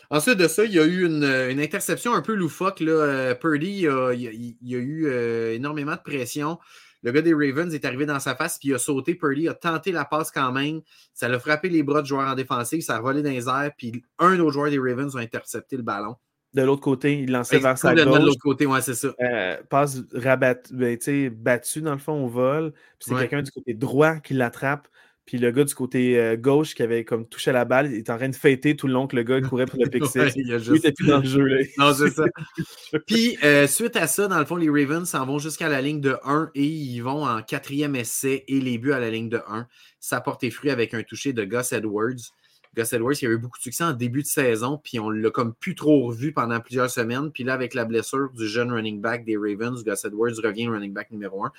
Ensuite 0.09 0.37
de 0.37 0.47
ça, 0.47 0.63
il 0.63 0.73
y 0.73 0.79
a 0.79 0.85
eu 0.85 1.05
une, 1.05 1.23
interception 1.59 2.13
un 2.13 2.21
peu 2.21 2.35
loufoque. 2.35 2.81
Là. 2.81 2.91
Euh, 2.91 3.35
Purdy, 3.35 3.87
il, 3.87 4.55
y 4.61 4.75
a 4.75 4.79
eu 4.79 5.07
euh, 5.07 5.55
énormément 5.55 5.93
de 5.93 6.01
pression. 6.03 6.59
Le 7.01 7.11
gars 7.11 7.21
des 7.21 7.33
Ravens 7.33 7.73
est 7.73 7.83
arrivé 7.83 8.05
dans 8.05 8.19
sa 8.19 8.35
face, 8.35 8.57
puis 8.59 8.69
il 8.69 8.75
a 8.75 8.77
sauté. 8.77 9.15
Purdy 9.15 9.49
a 9.49 9.53
tenté 9.53 9.91
la 9.91 10.05
passe 10.05 10.31
quand 10.31 10.51
même. 10.51 10.81
Ça 11.13 11.27
l'a 11.27 11.39
frappé 11.39 11.67
les 11.67 11.83
bras 11.83 12.01
de 12.01 12.07
joueurs 12.07 12.27
en 12.27 12.35
défensive. 12.35 12.81
Ça 12.81 12.95
a 12.95 13.01
volé 13.01 13.21
dans 13.21 13.29
les 13.29 13.49
airs, 13.49 13.71
puis 13.77 14.03
un 14.19 14.39
autre 14.39 14.53
joueur 14.53 14.69
des 14.69 14.79
Ravens 14.79 15.15
a 15.17 15.19
intercepté 15.19 15.75
le 15.75 15.83
ballon. 15.83 16.15
De 16.53 16.61
l'autre 16.61 16.81
côté, 16.81 17.19
il 17.19 17.31
lançait 17.31 17.59
vers 17.59 17.77
sa 17.77 17.95
gauche. 17.95 18.05
De 18.05 18.25
l'autre 18.25 18.39
côté, 18.39 18.65
ouais, 18.65 18.81
c'est 18.81 18.93
ça. 18.93 19.13
Euh, 19.21 19.57
passe 19.69 20.01
rabat, 20.13 20.59
ben, 20.71 20.97
battu 21.31 21.81
dans 21.81 21.93
le 21.93 21.97
fond 21.97 22.23
au 22.23 22.27
vol. 22.27 22.73
Puis 22.99 23.09
c'est 23.09 23.15
quelqu'un 23.15 23.41
du 23.41 23.51
côté 23.51 23.73
droit 23.73 24.17
qui 24.17 24.35
l'attrape. 24.35 24.87
Puis 25.25 25.37
le 25.37 25.51
gars 25.51 25.63
du 25.63 25.73
côté 25.73 26.19
euh, 26.19 26.35
gauche 26.35 26.75
qui 26.75 26.83
avait 26.83 27.05
comme 27.05 27.25
touché 27.25 27.53
la 27.53 27.63
balle, 27.63 27.89
il 27.91 27.99
était 27.99 28.11
en 28.11 28.17
train 28.17 28.27
de 28.27 28.35
fêter 28.35 28.75
tout 28.75 28.87
le 28.87 28.93
long 28.93 29.07
que 29.07 29.15
le 29.15 29.23
gars 29.23 29.39
courait 29.39 29.65
pour 29.65 29.79
le 29.79 29.89
pick 29.89 30.03
il 30.35 30.75
était 30.75 30.91
plus 30.91 31.07
dans 31.07 31.19
le 31.19 31.25
jeu. 31.25 31.45
Là. 31.45 31.63
non, 31.77 31.93
c'est 31.93 32.09
ça. 32.09 32.25
Puis 33.07 33.37
euh, 33.41 33.65
suite 33.65 33.95
à 33.95 34.07
ça, 34.07 34.27
dans 34.27 34.37
le 34.37 34.45
fond, 34.45 34.57
les 34.57 34.69
Ravens 34.69 35.07
s'en 35.07 35.25
vont 35.25 35.39
jusqu'à 35.39 35.69
la 35.69 35.81
ligne 35.81 36.01
de 36.01 36.17
1 36.25 36.51
et 36.55 36.65
ils 36.65 36.99
vont 36.99 37.25
en 37.25 37.41
quatrième 37.41 37.95
essai 37.95 38.43
et 38.49 38.59
les 38.59 38.77
buts 38.77 38.91
à 38.91 38.99
la 38.99 39.09
ligne 39.09 39.29
de 39.29 39.39
1. 39.47 39.65
Ça 40.01 40.19
porte 40.19 40.47
fruit 40.49 40.71
avec 40.71 40.93
un 40.93 41.03
touché 41.03 41.31
de 41.31 41.45
Gus 41.45 41.71
Edwards. 41.71 42.33
Gus 42.75 42.91
Edwards, 42.93 43.13
il 43.21 43.27
a 43.27 43.31
eu 43.31 43.37
beaucoup 43.37 43.57
de 43.57 43.63
succès 43.63 43.83
en 43.83 43.93
début 43.93 44.23
de 44.23 44.27
saison, 44.27 44.79
puis 44.83 44.99
on 44.99 45.09
l'a 45.09 45.29
comme 45.29 45.53
plus 45.53 45.75
trop 45.75 46.07
revu 46.07 46.33
pendant 46.33 46.59
plusieurs 46.59 46.89
semaines. 46.89 47.31
Puis 47.31 47.43
là, 47.43 47.53
avec 47.53 47.73
la 47.73 47.85
blessure 47.85 48.31
du 48.31 48.47
jeune 48.47 48.71
running 48.71 48.99
back 48.99 49.25
des 49.25 49.37
Ravens, 49.37 49.83
Gus 49.83 50.05
Edwards 50.05 50.33
revient 50.43 50.67
running 50.67 50.93
back 50.93 51.11
numéro 51.11 51.45
1 51.45 51.51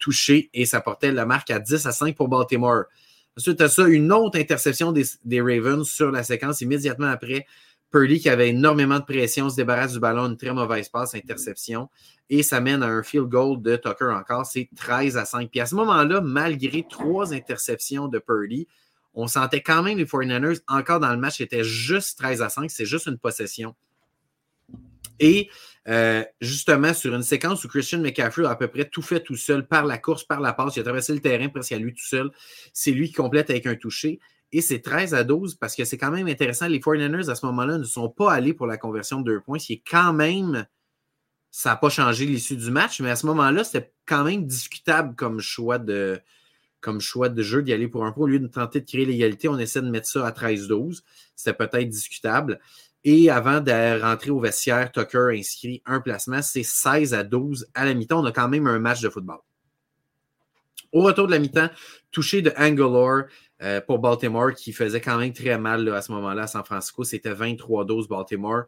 touché 0.00 0.50
et 0.52 0.66
ça 0.66 0.80
portait 0.80 1.12
la 1.12 1.26
marque 1.26 1.50
à 1.50 1.60
10 1.60 1.86
à 1.86 1.92
5 1.92 2.16
pour 2.16 2.28
Baltimore. 2.28 2.84
Ensuite 3.36 3.60
à 3.60 3.68
ça, 3.68 3.86
une 3.86 4.12
autre 4.12 4.38
interception 4.38 4.92
des, 4.92 5.40
Ravens 5.40 5.88
sur 5.88 6.10
la 6.10 6.24
séquence 6.24 6.60
immédiatement 6.62 7.06
après. 7.06 7.46
Purdy 7.92 8.20
qui 8.20 8.28
avait 8.28 8.50
énormément 8.50 8.98
de 8.98 9.04
pression, 9.04 9.50
se 9.50 9.56
débarrasse 9.56 9.94
du 9.94 10.00
ballon, 10.00 10.26
une 10.26 10.36
très 10.36 10.52
mauvaise 10.52 10.88
passe, 10.88 11.14
interception. 11.14 11.88
Et 12.28 12.42
ça 12.42 12.60
mène 12.60 12.82
à 12.82 12.86
un 12.86 13.02
field 13.02 13.28
goal 13.28 13.60
de 13.60 13.76
Tucker 13.76 14.12
encore. 14.14 14.46
C'est 14.46 14.68
13 14.76 15.16
à 15.16 15.24
5. 15.24 15.50
Puis 15.50 15.60
à 15.60 15.66
ce 15.66 15.74
moment-là, 15.74 16.20
malgré 16.20 16.86
trois 16.88 17.34
interceptions 17.34 18.06
de 18.06 18.18
Purdy, 18.18 18.68
on 19.14 19.26
sentait 19.26 19.62
quand 19.62 19.82
même 19.82 19.98
les 19.98 20.04
49ers 20.04 20.60
encore 20.68 21.00
dans 21.00 21.10
le 21.10 21.18
match. 21.18 21.38
C'était 21.38 21.64
juste 21.64 22.18
13 22.18 22.42
à 22.42 22.48
5. 22.48 22.70
C'est 22.70 22.86
juste 22.86 23.06
une 23.06 23.18
possession. 23.18 23.74
Et 25.18 25.50
euh, 25.88 26.24
justement, 26.40 26.94
sur 26.94 27.14
une 27.14 27.22
séquence 27.22 27.64
où 27.64 27.68
Christian 27.68 27.98
McCaffrey 28.00 28.44
a 28.46 28.50
à 28.50 28.56
peu 28.56 28.68
près 28.68 28.88
tout 28.88 29.02
fait 29.02 29.20
tout 29.20 29.36
seul 29.36 29.66
par 29.66 29.84
la 29.84 29.98
course, 29.98 30.24
par 30.24 30.40
la 30.40 30.52
passe, 30.52 30.76
il 30.76 30.80
a 30.80 30.82
traversé 30.82 31.12
le 31.12 31.20
terrain 31.20 31.48
presque 31.48 31.72
à 31.72 31.78
lui 31.78 31.92
tout 31.92 32.04
seul. 32.04 32.30
C'est 32.72 32.92
lui 32.92 33.08
qui 33.08 33.14
complète 33.14 33.50
avec 33.50 33.66
un 33.66 33.74
touché. 33.74 34.20
Et 34.52 34.62
c'est 34.62 34.80
13 34.80 35.14
à 35.14 35.22
12 35.22 35.56
parce 35.56 35.76
que 35.76 35.84
c'est 35.84 35.98
quand 35.98 36.10
même 36.10 36.26
intéressant. 36.26 36.66
Les 36.66 36.80
49ers, 36.80 37.30
à 37.30 37.34
ce 37.34 37.46
moment-là, 37.46 37.78
ne 37.78 37.84
sont 37.84 38.08
pas 38.08 38.32
allés 38.32 38.54
pour 38.54 38.66
la 38.66 38.78
conversion 38.78 39.20
de 39.20 39.32
deux 39.32 39.40
points. 39.40 39.58
C'est 39.58 39.82
quand 39.88 40.12
même. 40.12 40.66
Ça 41.52 41.70
n'a 41.70 41.76
pas 41.76 41.88
changé 41.88 42.26
l'issue 42.26 42.56
du 42.56 42.70
match, 42.70 43.00
mais 43.00 43.10
à 43.10 43.16
ce 43.16 43.26
moment-là, 43.26 43.64
c'était 43.64 43.92
quand 44.06 44.22
même 44.22 44.46
discutable 44.46 45.16
comme 45.16 45.40
choix 45.40 45.78
de, 45.78 46.20
comme 46.80 47.00
choix 47.00 47.28
de 47.28 47.42
jeu 47.42 47.62
d'y 47.62 47.72
aller 47.72 47.88
pour 47.88 48.04
un 48.04 48.12
point. 48.12 48.24
Au 48.24 48.28
lieu 48.28 48.38
de 48.38 48.46
tenter 48.46 48.80
de 48.80 48.86
créer 48.86 49.04
l'égalité, 49.04 49.48
on 49.48 49.58
essaie 49.58 49.82
de 49.82 49.90
mettre 49.90 50.08
ça 50.08 50.26
à 50.26 50.30
13-12. 50.32 51.02
C'était 51.36 51.54
peut-être 51.54 51.88
discutable. 51.88 52.60
Et 53.04 53.30
avant 53.30 53.60
de 53.60 54.00
rentrer 54.00 54.30
au 54.30 54.40
vestiaire, 54.40 54.92
Tucker 54.92 55.28
inscrit 55.32 55.82
un 55.86 56.00
placement. 56.00 56.42
C'est 56.42 56.62
16 56.62 57.14
à 57.14 57.24
12 57.24 57.68
à 57.74 57.84
la 57.84 57.94
mi-temps. 57.94 58.20
On 58.20 58.26
a 58.26 58.32
quand 58.32 58.48
même 58.48 58.66
un 58.66 58.78
match 58.78 59.00
de 59.00 59.08
football. 59.08 59.38
Au 60.92 61.02
retour 61.02 61.26
de 61.26 61.32
la 61.32 61.38
mi-temps, 61.38 61.70
touché 62.10 62.42
de 62.42 62.52
Angelor 62.58 63.22
euh, 63.62 63.80
pour 63.80 64.00
Baltimore, 64.00 64.52
qui 64.54 64.72
faisait 64.72 65.00
quand 65.00 65.16
même 65.18 65.32
très 65.32 65.56
mal 65.56 65.88
à 65.88 66.02
ce 66.02 66.12
moment-là 66.12 66.42
à 66.42 66.46
San 66.46 66.64
Francisco. 66.64 67.04
C'était 67.04 67.32
23-12 67.32 68.08
Baltimore. 68.08 68.64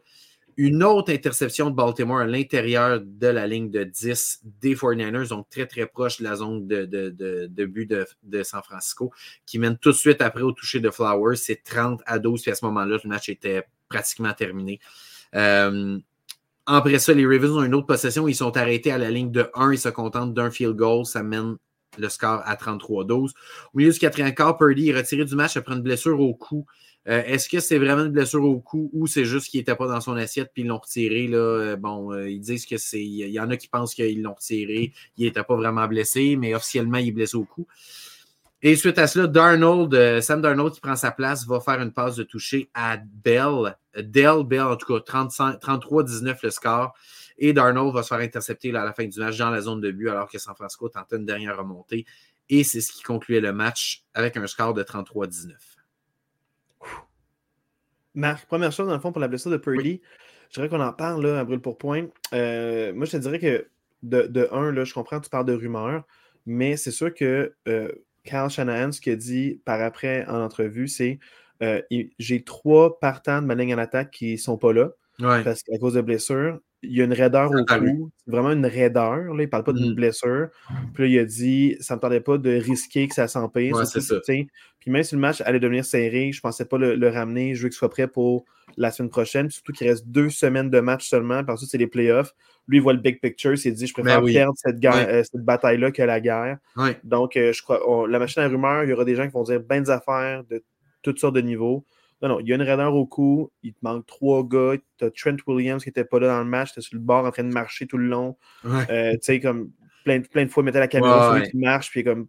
Une 0.57 0.83
autre 0.83 1.11
interception 1.11 1.69
de 1.69 1.75
Baltimore 1.75 2.19
à 2.19 2.25
l'intérieur 2.25 3.01
de 3.03 3.27
la 3.27 3.47
ligne 3.47 3.69
de 3.69 3.83
10 3.83 4.41
des 4.61 4.75
49ers, 4.75 5.29
donc 5.29 5.49
très 5.49 5.65
très 5.65 5.85
proche 5.85 6.19
de 6.19 6.23
la 6.23 6.35
zone 6.35 6.67
de, 6.67 6.85
de, 6.85 7.65
but 7.65 7.91
de, 8.23 8.43
San 8.43 8.61
Francisco, 8.63 9.11
qui 9.45 9.59
mène 9.59 9.77
tout 9.77 9.91
de 9.91 9.95
suite 9.95 10.21
après 10.21 10.43
au 10.43 10.51
toucher 10.51 10.79
de 10.79 10.89
Flowers. 10.89 11.37
C'est 11.37 11.63
30 11.63 12.01
à 12.05 12.19
12, 12.19 12.41
puis 12.41 12.51
à 12.51 12.55
ce 12.55 12.65
moment-là, 12.65 12.97
le 13.03 13.09
match 13.09 13.29
était 13.29 13.63
pratiquement 13.89 14.33
terminé. 14.33 14.79
Euh, 15.35 15.99
après 16.65 16.99
ça, 16.99 17.13
les 17.13 17.25
Ravens 17.25 17.57
ont 17.57 17.63
une 17.63 17.75
autre 17.75 17.87
possession. 17.87 18.27
Ils 18.27 18.35
sont 18.35 18.55
arrêtés 18.55 18.91
à 18.91 18.97
la 18.97 19.09
ligne 19.09 19.31
de 19.31 19.49
1. 19.53 19.73
Ils 19.73 19.77
se 19.77 19.89
contentent 19.89 20.33
d'un 20.33 20.49
field 20.49 20.75
goal. 20.75 21.05
Ça 21.05 21.21
mène 21.23 21.57
le 21.97 22.09
score 22.09 22.41
à 22.45 22.55
33-12. 22.55 23.11
Au 23.13 23.31
milieu 23.77 23.91
du 23.91 23.99
quatrième 23.99 24.33
quart, 24.33 24.57
Purdy 24.57 24.89
est 24.89 24.95
retiré 24.95 25.25
du 25.25 25.35
match 25.35 25.57
après 25.57 25.75
une 25.75 25.81
blessure 25.81 26.19
au 26.19 26.33
cou. 26.33 26.65
Euh, 27.09 27.21
est-ce 27.25 27.49
que 27.49 27.59
c'est 27.59 27.77
vraiment 27.77 28.03
une 28.03 28.11
blessure 28.11 28.43
au 28.43 28.59
cou 28.59 28.89
ou 28.93 29.07
c'est 29.07 29.25
juste 29.25 29.49
qu'il 29.49 29.59
n'était 29.59 29.75
pas 29.75 29.87
dans 29.87 29.99
son 29.99 30.15
assiette 30.15 30.51
puis 30.53 30.63
ils 30.63 30.67
l'ont 30.67 30.77
retiré? 30.77 31.27
Là? 31.27 31.37
Euh, 31.37 31.75
bon, 31.75 32.13
ils 32.25 32.39
disent 32.39 32.65
que 32.65 32.77
c'est. 32.77 33.03
Il 33.03 33.29
y 33.29 33.39
en 33.39 33.49
a 33.49 33.57
qui 33.57 33.67
pensent 33.67 33.93
qu'ils 33.93 34.21
l'ont 34.21 34.33
retiré. 34.33 34.93
Il 35.17 35.25
n'était 35.25 35.43
pas 35.43 35.55
vraiment 35.55 35.87
blessé, 35.87 36.35
mais 36.37 36.55
officiellement, 36.55 36.97
il 36.97 37.09
est 37.09 37.11
blessé 37.11 37.35
au 37.35 37.45
cou. 37.45 37.67
Et 38.65 38.77
suite 38.77 38.97
à 38.97 39.07
cela, 39.07 39.27
Darnold, 39.27 39.93
euh, 39.93 40.21
Sam 40.21 40.41
Darnold 40.41 40.73
qui 40.73 40.79
prend 40.79 40.95
sa 40.95 41.11
place, 41.11 41.45
va 41.45 41.59
faire 41.59 41.81
une 41.81 41.91
passe 41.91 42.15
de 42.15 42.23
toucher 42.23 42.69
à 42.73 42.95
Bell. 42.95 43.75
Dell 43.97 44.45
Bell, 44.45 44.61
en 44.61 44.77
tout 44.77 45.01
cas, 45.01 45.17
33-19 45.19 46.37
le 46.41 46.49
score. 46.49 46.93
Et 47.37 47.51
Darnold 47.51 47.93
va 47.93 48.03
se 48.03 48.07
faire 48.07 48.19
intercepter 48.19 48.69
à 48.73 48.85
la 48.85 48.93
fin 48.93 49.05
du 49.05 49.19
match 49.19 49.37
dans 49.37 49.49
la 49.49 49.59
zone 49.59 49.81
de 49.81 49.91
but 49.91 50.07
alors 50.07 50.29
que 50.29 50.37
San 50.37 50.55
Francisco 50.55 50.87
tentait 50.87 51.17
une 51.17 51.25
dernière 51.25 51.57
remontée. 51.57 52.05
Et 52.47 52.63
c'est 52.63 52.79
ce 52.79 52.93
qui 52.93 53.03
concluait 53.03 53.41
le 53.41 53.51
match 53.51 54.05
avec 54.13 54.37
un 54.37 54.47
score 54.47 54.73
de 54.73 54.81
33-19. 54.81 55.51
Marc, 58.15 58.45
première 58.47 58.71
chose, 58.71 58.87
dans 58.87 58.93
le 58.93 58.99
fond, 58.99 59.11
pour 59.11 59.21
la 59.21 59.27
blessure 59.27 59.51
de 59.51 59.57
Purdy, 59.57 60.01
je 60.49 60.55
dirais 60.55 60.69
qu'on 60.69 60.81
en 60.81 60.93
parle 60.93 61.25
là, 61.25 61.39
à 61.39 61.43
brûle 61.43 61.61
pour 61.61 61.77
point. 61.77 62.07
Euh, 62.33 62.93
moi, 62.93 63.05
je 63.05 63.11
te 63.11 63.17
dirais 63.17 63.39
que 63.39 63.67
de, 64.03 64.23
de 64.23 64.47
un, 64.51 64.71
là, 64.71 64.83
je 64.83 64.93
comprends 64.93 65.19
que 65.19 65.25
tu 65.25 65.29
parles 65.29 65.45
de 65.45 65.53
rumeurs, 65.53 66.03
mais 66.45 66.77
c'est 66.77 66.91
sûr 66.91 67.13
que 67.13 67.55
euh, 67.67 67.91
Kyle 68.23 68.49
Shanahan, 68.49 68.91
ce 68.91 69.01
qu'il 69.01 69.13
a 69.13 69.15
dit 69.15 69.61
par 69.65 69.81
après 69.81 70.25
en 70.27 70.41
entrevue, 70.41 70.87
c'est 70.87 71.19
euh, 71.61 71.81
j'ai 72.19 72.43
trois 72.43 72.99
partants 72.99 73.41
de 73.41 73.47
ma 73.47 73.55
ligne 73.55 73.73
en 73.73 73.77
attaque 73.77 74.11
qui 74.11 74.33
ne 74.33 74.37
sont 74.37 74.57
pas 74.57 74.73
là 74.73 74.91
parce 75.43 75.63
qu'à 75.63 75.77
cause 75.77 75.93
de 75.93 76.01
blessures. 76.01 76.59
Il 76.83 76.95
y 76.95 77.01
a 77.01 77.05
une 77.05 77.13
raideur 77.13 77.49
au 77.51 77.65
cou, 77.65 78.11
c'est 78.17 78.31
vraiment 78.31 78.51
une 78.51 78.65
raideur. 78.65 79.15
Là, 79.15 79.33
il 79.37 79.37
ne 79.37 79.45
parle 79.45 79.63
pas 79.63 79.73
d'une 79.73 79.91
mm. 79.91 79.95
blessure. 79.95 80.49
Puis 80.93 81.03
là, 81.03 81.09
il 81.09 81.19
a 81.19 81.25
dit 81.25 81.75
ça 81.79 81.93
ne 81.93 81.97
me 81.97 82.01
tendait 82.01 82.19
pas 82.19 82.37
de 82.37 82.51
risquer 82.51 83.07
que 83.07 83.15
ça 83.15 83.27
s'empire. 83.27 83.75
Puis 84.79 84.91
même 84.91 85.03
si 85.03 85.15
le 85.15 85.21
match 85.21 85.41
allait 85.41 85.61
devenir 85.61 85.85
serré, 85.85 86.31
je 86.33 86.39
ne 86.39 86.41
pensais 86.41 86.65
pas 86.65 86.77
le, 86.77 87.09
ramener. 87.09 87.55
Je 87.55 87.63
veux 87.63 87.69
qu'il 87.69 87.77
soit 87.77 87.89
prêt 87.89 88.07
pour 88.07 88.45
la 88.75 88.91
semaine 88.91 89.09
prochaine. 89.09 89.49
Surtout 89.49 89.71
qu'il 89.71 89.87
reste 89.87 90.07
deux 90.07 90.29
semaines 90.29 90.69
de 90.69 90.79
match 90.81 91.07
seulement. 91.07 91.41
Puis 91.43 91.53
ensuite, 91.53 91.69
c'est 91.69 91.77
les 91.77 91.87
playoffs. 91.87 92.33
Lui, 92.67 92.77
il 92.77 92.81
voit 92.81 92.93
le 92.93 92.99
big 92.99 93.21
picture. 93.21 93.53
Il 93.53 93.57
s'est 93.57 93.71
dit 93.71 93.87
je 93.87 93.93
préfère 93.93 94.21
ben 94.21 94.33
perdre 94.33 94.53
cette, 94.57 94.83
euh, 94.83 95.23
cette 95.23 95.41
bataille-là 95.41 95.91
que 95.91 96.03
la 96.03 96.19
guerre. 96.19 96.57
Donc, 97.03 97.37
euh, 97.37 97.53
je 97.53 97.61
crois 97.61 98.07
la 98.09 98.19
machine 98.19 98.41
à 98.41 98.47
rumeurs, 98.47 98.83
il 98.83 98.89
y 98.89 98.93
aura 98.93 99.05
des 99.05 99.15
gens 99.15 99.25
qui 99.25 99.33
vont 99.33 99.43
dire 99.43 99.61
ben 99.61 99.83
des 99.83 99.89
affaires 99.89 100.43
de 100.49 100.63
toutes 101.01 101.19
sortes 101.19 101.35
de 101.35 101.41
niveaux. 101.41 101.85
Non, 102.23 102.29
non, 102.29 102.39
il 102.39 102.47
y 102.47 102.53
a 102.53 102.55
une 102.55 102.61
raideur 102.61 102.95
au 102.95 103.05
cou, 103.05 103.51
il 103.63 103.73
te 103.73 103.79
manque 103.81 104.05
trois 104.05 104.47
gars, 104.47 104.75
tu 104.97 105.03
as 105.03 105.11
Trent 105.11 105.35
Williams 105.45 105.83
qui 105.83 105.89
n'était 105.89 106.05
pas 106.05 106.21
là 106.21 106.29
dans 106.29 106.39
le 106.39 106.49
match, 106.49 106.73
tu 106.73 106.81
sur 106.81 106.95
le 106.95 107.01
bord 107.01 107.25
en 107.25 107.31
train 107.31 107.43
de 107.43 107.51
marcher 107.51 107.85
tout 107.85 107.97
le 107.97 108.07
long. 108.07 108.37
Euh, 108.65 109.11
tu 109.11 109.19
sais, 109.21 109.39
comme 109.41 109.71
plein, 110.05 110.21
plein 110.21 110.45
de 110.45 110.49
fois, 110.49 110.63
il 110.63 110.67
mettait 110.67 110.79
la 110.79 110.87
caméra 110.87 111.31
sur 111.31 111.43
lui 111.43 111.49
qui 111.49 111.57
marche, 111.57 111.91
puis 111.91 112.05
comme, 112.05 112.27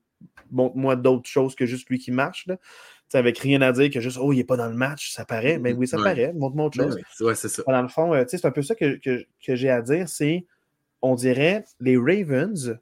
montre-moi 0.51 0.97
d'autres 0.97 1.29
choses 1.29 1.55
que 1.55 1.65
juste 1.65 1.89
lui 1.89 2.01
qui 2.01 2.11
marche. 2.11 2.47
Là. 2.49 2.57
avec 3.13 3.39
rien 3.39 3.63
à 3.63 3.71
dire 3.71 3.89
que 3.89 4.01
juste, 4.01 4.19
oh, 4.21 4.33
il 4.33 4.39
n'est 4.39 4.45
pas 4.45 4.57
dans 4.57 4.67
le 4.67 4.75
match, 4.75 5.13
ça 5.13 5.25
paraît. 5.25 5.61
Mais 5.61 5.73
oui, 5.73 5.87
ça 5.87 5.97
paraît, 5.97 6.33
montre-moi 6.33 6.67
autre 6.67 6.83
chose. 6.83 6.99
Ouais, 7.21 7.37
c'est 7.37 7.49
ça. 7.49 7.63
Dans 7.65 7.83
le 7.83 7.89
fond, 7.89 8.13
euh, 8.15 8.25
c'est 8.27 8.45
un 8.45 8.51
peu 8.51 8.63
ça 8.63 8.75
que, 8.75 8.97
que, 8.97 9.25
que 9.47 9.55
j'ai 9.55 9.71
à 9.71 9.81
dire, 9.81 10.09
c'est, 10.09 10.45
on 11.03 11.15
dirait, 11.15 11.65
les 11.79 11.97
Ravens, 11.97 12.77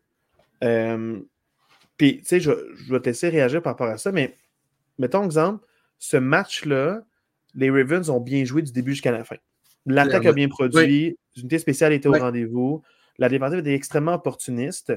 euh, 0.65 1.21
puis, 1.99 2.21
tu 2.21 2.25
sais, 2.25 2.41
je, 2.41 2.53
je, 2.75 2.91
vais 2.91 3.01
te 3.01 3.11
laisser 3.11 3.29
réagir 3.29 3.61
par 3.61 3.75
rapport 3.75 3.89
à 3.89 3.99
ça, 3.99 4.13
mais 4.13 4.37
mettons 4.99 5.25
exemple, 5.25 5.65
ce 6.03 6.17
match-là, 6.17 7.05
les 7.55 7.71
Ravens 7.71 8.11
ont 8.11 8.19
bien 8.19 8.45
joué 8.45 8.63
du 8.63 8.73
début 8.73 8.91
jusqu'à 8.91 9.13
la 9.13 9.23
fin. 9.23 9.37
L'attaque 9.87 10.27
a 10.27 10.33
bien 10.33 10.49
produit, 10.49 11.17
l'unité 11.37 11.61
spéciale 11.61 11.93
était 11.93 12.09
au 12.09 12.13
rendez-vous, 12.13 12.83
la 13.19 13.29
défensive 13.29 13.61
était 13.61 13.75
extrêmement 13.75 14.15
opportuniste 14.15 14.93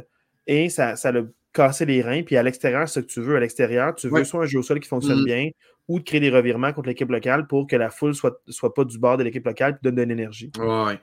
et 0.48 0.68
ça, 0.70 0.96
ça 0.96 1.10
a 1.10 1.22
cassé 1.54 1.86
les 1.86 2.02
reins. 2.02 2.24
Puis 2.24 2.38
à 2.38 2.44
l'extérieur, 2.44 2.90
ce 2.90 3.02
que 3.02 3.06
tu 3.06 3.22
veux, 3.22 3.36
à 3.36 3.40
l'extérieur, 3.40 3.94
tu 3.94 4.10
veux 4.10 4.24
soit 4.24 4.44
un 4.44 4.46
jeu 4.48 4.58
au 4.58 4.64
sol 4.64 4.80
qui 4.80 4.90
fonctionne 4.90 5.22
mm. 5.22 5.26
bien 5.26 5.50
ou 5.88 6.00
de 6.00 6.04
créer 6.04 6.20
des 6.20 6.32
revirements 6.32 6.74
contre 6.74 6.90
l'équipe 6.90 7.12
locale 7.12 7.46
pour 7.46 7.68
que 7.68 7.76
la 7.76 7.92
foule 7.92 8.16
soit, 8.16 8.42
soit 8.48 8.74
pas 8.74 8.84
du 8.84 8.98
bord 8.98 9.18
de 9.18 9.24
l'équipe 9.24 9.46
locale 9.46 9.74
et 9.74 9.78
donne 9.84 9.94
de 9.94 10.02
l'énergie. 10.02 10.52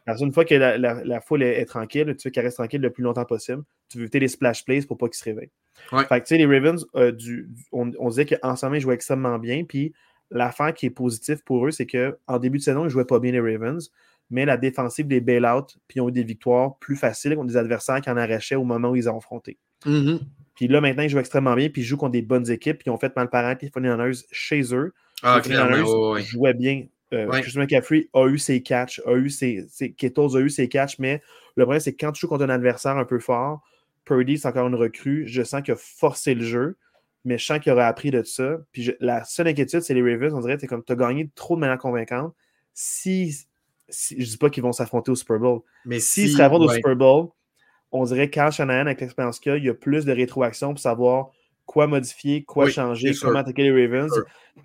Parce 0.04 0.20
une 0.20 0.32
fois 0.32 0.44
que 0.44 0.56
la, 0.56 1.20
foule 1.20 1.44
est, 1.44 1.64
tranquille, 1.66 2.16
tu 2.18 2.26
veux 2.26 2.32
qu'elle 2.32 2.44
reste 2.44 2.56
tranquille 2.56 2.80
le 2.80 2.90
plus 2.90 3.04
longtemps 3.04 3.24
possible. 3.24 3.62
Tu 3.88 3.98
veux 3.98 4.02
éviter 4.02 4.18
les 4.18 4.26
splash 4.26 4.64
plays 4.64 4.82
pour 4.82 4.98
pas 4.98 5.06
qu'ils 5.06 5.18
se 5.18 5.24
réveillent. 5.24 5.52
Fait 5.90 6.20
que, 6.20 6.26
tu 6.26 6.28
sais, 6.28 6.38
les 6.38 6.46
Ravens, 6.46 6.86
euh, 6.96 7.12
du, 7.12 7.48
on, 7.70 7.90
on, 7.98 8.08
disait 8.08 8.26
qu'ensemble, 8.26 8.76
ils 8.76 8.80
jouaient 8.80 8.94
extrêmement 8.94 9.38
bien. 9.38 9.64
Puis 9.64 9.92
l'affaire 10.30 10.72
qui 10.72 10.86
est 10.86 10.90
positive 10.90 11.42
pour 11.44 11.66
eux, 11.66 11.70
c'est 11.70 11.86
qu'en 11.86 12.38
début 12.38 12.58
de 12.58 12.62
saison, 12.62 12.82
ils 12.82 12.84
ne 12.84 12.90
jouaient 12.90 13.04
pas 13.04 13.18
bien 13.18 13.32
les 13.32 13.40
Ravens, 13.40 13.90
mais 14.30 14.44
la 14.44 14.56
défensive 14.56 15.06
des 15.06 15.20
bail-out, 15.20 15.76
puis 15.88 15.98
ils 15.98 16.00
ont 16.00 16.08
eu 16.08 16.12
des 16.12 16.24
victoires 16.24 16.78
plus 16.78 16.96
faciles 16.96 17.34
contre 17.34 17.48
des 17.48 17.56
adversaires 17.56 18.00
qui 18.00 18.10
en 18.10 18.16
arrachaient 18.16 18.54
au 18.54 18.64
moment 18.64 18.90
où 18.90 18.96
ils 18.96 19.08
ont 19.08 19.16
affronté. 19.16 19.58
Mm-hmm. 19.84 20.20
Puis 20.54 20.68
là, 20.68 20.80
maintenant, 20.80 21.02
ils 21.02 21.10
jouent 21.10 21.18
extrêmement 21.18 21.54
bien, 21.54 21.68
puis 21.68 21.82
ils 21.82 21.84
jouent 21.84 21.96
contre 21.96 22.12
des 22.12 22.22
bonnes 22.22 22.50
équipes, 22.50 22.78
puis 22.78 22.84
ils 22.86 22.90
ont 22.90 22.98
fait 22.98 23.14
mal 23.16 23.28
paraître 23.28 23.64
les 23.64 23.70
49ers 23.70 24.24
chez 24.30 24.74
eux. 24.74 24.94
Ah, 25.22 25.40
les 25.44 25.50
clairement, 25.50 26.18
jouaient 26.18 26.54
bien. 26.54 26.86
Euh, 27.12 27.28
Christian 27.28 27.60
McCaffrey 27.60 28.08
a 28.14 28.26
eu 28.26 28.38
ses 28.38 28.62
catchs, 28.62 29.02
a 29.06 29.12
eu 29.14 29.28
ses, 29.28 29.66
ses 29.68 29.94
a 30.16 30.38
eu 30.38 30.48
ses 30.48 30.68
catchs, 30.68 30.98
mais 30.98 31.20
le 31.56 31.64
problème, 31.64 31.80
c'est 31.80 31.92
que 31.92 32.04
quand 32.04 32.12
tu 32.12 32.20
joues 32.20 32.28
contre 32.28 32.44
un 32.44 32.48
adversaire 32.48 32.96
un 32.96 33.04
peu 33.04 33.18
fort, 33.18 33.62
Purdy, 34.04 34.38
c'est 34.38 34.48
encore 34.48 34.68
une 34.68 34.74
recrue, 34.74 35.24
je 35.26 35.42
sens 35.42 35.62
qu'il 35.62 35.74
a 35.74 35.76
forcé 35.76 36.34
le 36.34 36.44
jeu 36.44 36.76
mais 37.24 37.38
je 37.38 37.44
sens 37.44 37.60
qu'il 37.60 37.72
aurait 37.72 37.84
appris 37.84 38.10
de 38.10 38.22
ça. 38.22 38.58
Puis 38.72 38.92
la 39.00 39.24
seule 39.24 39.48
inquiétude, 39.48 39.80
c'est 39.80 39.94
les 39.94 40.02
Ravens. 40.02 40.34
On 40.34 40.40
dirait 40.40 40.56
que 40.56 40.66
tu 40.66 40.92
as 40.92 40.96
gagné 40.96 41.30
trop 41.34 41.54
de 41.54 41.60
manière 41.60 41.78
convaincante. 41.78 42.34
Si, 42.74 43.46
je 43.88 44.16
ne 44.16 44.24
dis 44.24 44.36
pas 44.38 44.50
qu'ils 44.50 44.62
vont 44.62 44.72
s'affronter 44.72 45.10
au 45.10 45.14
Super 45.14 45.38
Bowl, 45.38 45.60
mais 45.84 46.00
s'ils 46.00 46.28
si, 46.28 46.34
se 46.34 46.42
affrontent 46.42 46.64
au 46.64 46.70
Super 46.70 46.96
Bowl, 46.96 47.28
on 47.92 48.04
dirait 48.04 48.30
qu'Al 48.30 48.50
Shanahan, 48.50 48.86
avec 48.86 49.00
l'expérience 49.00 49.38
qu'il 49.38 49.52
a, 49.52 49.56
il 49.56 49.64
y 49.64 49.68
a 49.68 49.74
plus 49.74 50.04
de 50.04 50.12
rétroaction 50.12 50.70
pour 50.70 50.80
savoir 50.80 51.30
quoi 51.66 51.86
modifier, 51.86 52.42
quoi 52.42 52.68
changer, 52.68 53.12
comment 53.20 53.38
attaquer 53.38 53.62
les 53.62 53.86
Ravens. 53.86 54.10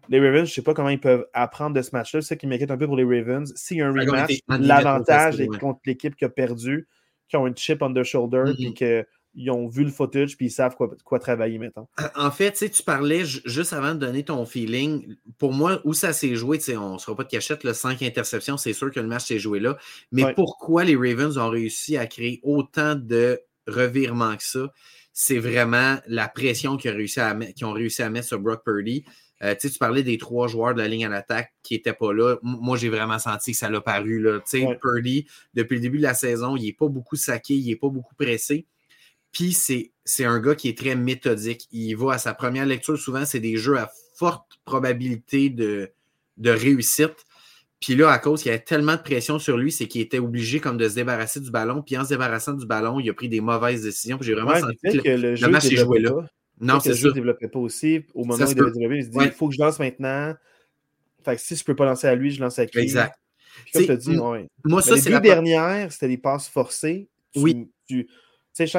Les 0.10 0.20
Ravens, 0.20 0.46
je 0.46 0.52
ne 0.52 0.56
sais 0.56 0.62
pas 0.62 0.74
comment 0.74 0.90
ils 0.90 1.00
peuvent 1.00 1.28
apprendre 1.34 1.76
de 1.76 1.82
ce 1.82 1.92
match-là. 1.92 2.22
C'est 2.22 2.30
ça 2.30 2.36
qui 2.38 2.48
m'inquiète 2.48 2.72
un 2.72 2.78
peu 2.78 2.88
pour 2.88 2.98
les 2.98 3.04
Ravens. 3.04 3.54
S'il 3.56 3.78
y 3.78 3.82
a 3.82 3.88
un 3.88 3.92
rematch, 3.92 4.40
l'avantage 4.48 5.40
est 5.40 5.48
contre 5.60 5.82
l'équipe 5.86 6.16
qui 6.16 6.26
a 6.26 6.30
perdu, 6.30 6.88
qui 7.28 7.36
ont 7.36 7.46
une 7.46 7.56
chip 7.56 7.82
on 7.82 7.94
their 7.94 8.06
shoulder, 8.06 8.44
mm-hmm. 8.46 8.56
puis 8.56 8.74
que 8.74 9.06
ils 9.38 9.52
ont 9.52 9.68
vu 9.68 9.84
le 9.84 9.92
footage 9.92 10.36
puis 10.36 10.48
ils 10.48 10.52
savent 10.52 10.76
quoi, 10.76 11.20
travailler 11.20 11.60
maintenant. 11.60 11.88
En 12.16 12.32
fait, 12.32 12.70
tu 12.72 12.84
parlais 12.84 13.24
juste 13.24 13.72
avant 13.72 13.94
de 13.94 14.00
donner 14.00 14.24
ton 14.24 14.46
feeling. 14.46 15.16
Pour 15.38 15.54
moi, 15.54 15.80
où 15.84 15.94
ça 15.94 16.12
s'est 16.12 16.36
joué, 16.36 16.60
on 16.76 16.96
ne 16.96 16.98
sera 16.98 17.16
pas 17.16 17.24
de 17.24 17.30
cachette, 17.30 17.64
le 17.64 17.74
5 17.74 18.02
interceptions, 18.02 18.58
c'est 18.58 18.74
sûr 18.74 18.92
que 18.92 19.00
le 19.00 19.08
match 19.08 19.26
s'est 19.26 19.40
joué 19.40 19.60
là. 19.60 19.78
Mais 20.12 20.34
pourquoi 20.34 20.84
les 20.84 20.96
Ravens 20.96 21.38
ont 21.38 21.50
réussi 21.50 21.98
à 21.98 22.08
créer 22.08 22.40
autant 22.44 22.96
de 22.96 23.40
revirements 23.68 24.36
que 24.36 24.44
ça? 24.44 24.72
C'est 25.14 25.38
vraiment 25.38 25.98
la 26.08 26.28
pression 26.28 26.78
qu'ils 26.78 26.92
ont, 26.92 26.96
réussi 26.96 27.20
à 27.20 27.34
mettre, 27.36 27.64
ont 27.64 27.74
réussi 27.74 28.02
à 28.02 28.10
mettre 28.10 28.28
sur 28.28 28.40
Brock 28.40 28.64
Purdy. 28.64 29.06
Euh, 29.44 29.54
tu 29.54 29.70
parlais 29.78 30.02
des 30.02 30.18
trois 30.18 30.48
joueurs 30.48 30.74
de 30.74 30.80
la 30.80 30.88
ligne 30.88 31.06
à 31.06 31.10
l'attaque 31.10 31.54
qui 31.62 31.76
n'étaient 31.76 31.94
pas 31.94 32.12
là. 32.12 32.38
moi, 32.42 32.76
j'ai 32.76 32.90
vraiment 32.90 33.20
senti 33.20 33.52
que 33.52 33.58
ça 33.58 33.70
l'a 33.70 33.82
paru. 33.82 34.20
Là. 34.20 34.40
Purdy, 34.82 35.28
depuis 35.54 35.76
le 35.76 35.82
début 35.82 35.98
de 35.98 36.04
la 36.04 36.16
saison, 36.16 36.56
il 36.56 36.66
n'est 36.66 36.74
pas 36.74 36.88
beaucoup 36.88 37.16
saqué, 37.16 37.54
il 37.54 37.68
n'est 37.68 37.76
pas 37.76 37.90
beaucoup 37.90 38.16
pressé. 38.16 38.66
Puis 39.38 39.54
c'est 39.54 40.26
un 40.26 40.40
gars 40.40 40.56
qui 40.56 40.68
est 40.68 40.76
très 40.76 40.96
méthodique. 40.96 41.68
Il 41.72 41.94
va 41.94 42.14
à 42.14 42.18
sa 42.18 42.34
première 42.34 42.66
lecture, 42.66 42.98
souvent, 42.98 43.24
c'est 43.24 43.40
des 43.40 43.56
jeux 43.56 43.78
à 43.78 43.92
forte 44.16 44.60
probabilité 44.66 45.52
de, 45.52 45.92
de 46.38 46.50
réussite. 46.50 47.14
Puis 47.80 47.94
là, 47.94 48.10
à 48.10 48.18
cause 48.18 48.42
qu'il 48.42 48.50
y 48.50 48.56
avait 48.56 48.64
tellement 48.64 48.96
de 48.96 49.02
pression 49.02 49.38
sur 49.38 49.56
lui, 49.56 49.72
c'est 49.72 49.88
qu'il 49.88 50.02
était 50.02 50.18
obligé 50.18 50.60
comme 50.60 50.76
de 50.78 50.90
se 50.90 50.96
débarrasser 50.96 51.40
du 51.40 51.52
ballon. 51.52 51.84
Puis 51.84 51.96
en 52.00 52.04
se 52.04 52.10
débarrassant 52.10 52.54
du 52.54 52.66
ballon, 52.66 53.00
il 53.00 53.08
a 53.12 53.14
pris 53.14 53.30
des 53.30 53.40
mauvaises 53.40 53.84
décisions. 53.84 54.18
J'ai 54.22 54.34
vraiment 54.34 54.60
senti 54.60 54.98
que, 54.98 55.10
le, 55.10 55.36
jeu 55.36 55.48
match 55.50 55.66
est 55.66 55.76
joué 55.76 56.00
là. 56.00 56.14
Non, 56.60 56.80
c'est. 56.80 56.90
Le 56.90 56.96
jeu 56.96 57.10
ne 57.10 57.14
développait 57.14 57.48
pas 57.48 57.60
aussi. 57.60 58.02
Au 58.16 58.26
moment 58.26 58.44
où 58.44 58.50
il 58.50 58.56
devait 58.56 58.72
développer, 58.72 58.98
il 58.98 59.06
se 59.06 59.10
dit 59.12 59.18
il 59.22 59.32
faut 59.32 59.50
que 59.50 59.54
je 59.54 59.62
lance 59.62 59.78
maintenant. 59.78 60.34
Fait 61.24 61.36
que 61.36 61.42
si 61.44 61.56
je 61.56 61.62
ne 61.62 61.66
peux 61.66 61.76
pas 61.76 61.86
lancer 61.86 62.08
à 62.08 62.16
lui, 62.16 62.32
je 62.32 62.42
lance 62.42 62.58
à 62.58 62.66
qui? 62.66 62.80
Exact. 62.80 63.14
comme 63.72 63.86
tu 63.86 63.92
as 63.92 63.98
dit, 63.98 64.18
Moi, 64.66 64.82
ça, 64.82 64.96
les 64.96 65.02
deux 65.02 65.12
la... 65.12 65.20
dernières, 65.20 65.92
c'était 65.92 66.08
des 66.08 66.18
passes 66.18 66.50
forcées. 66.50 67.08
oui. 67.36 67.70
Tu, 67.88 68.06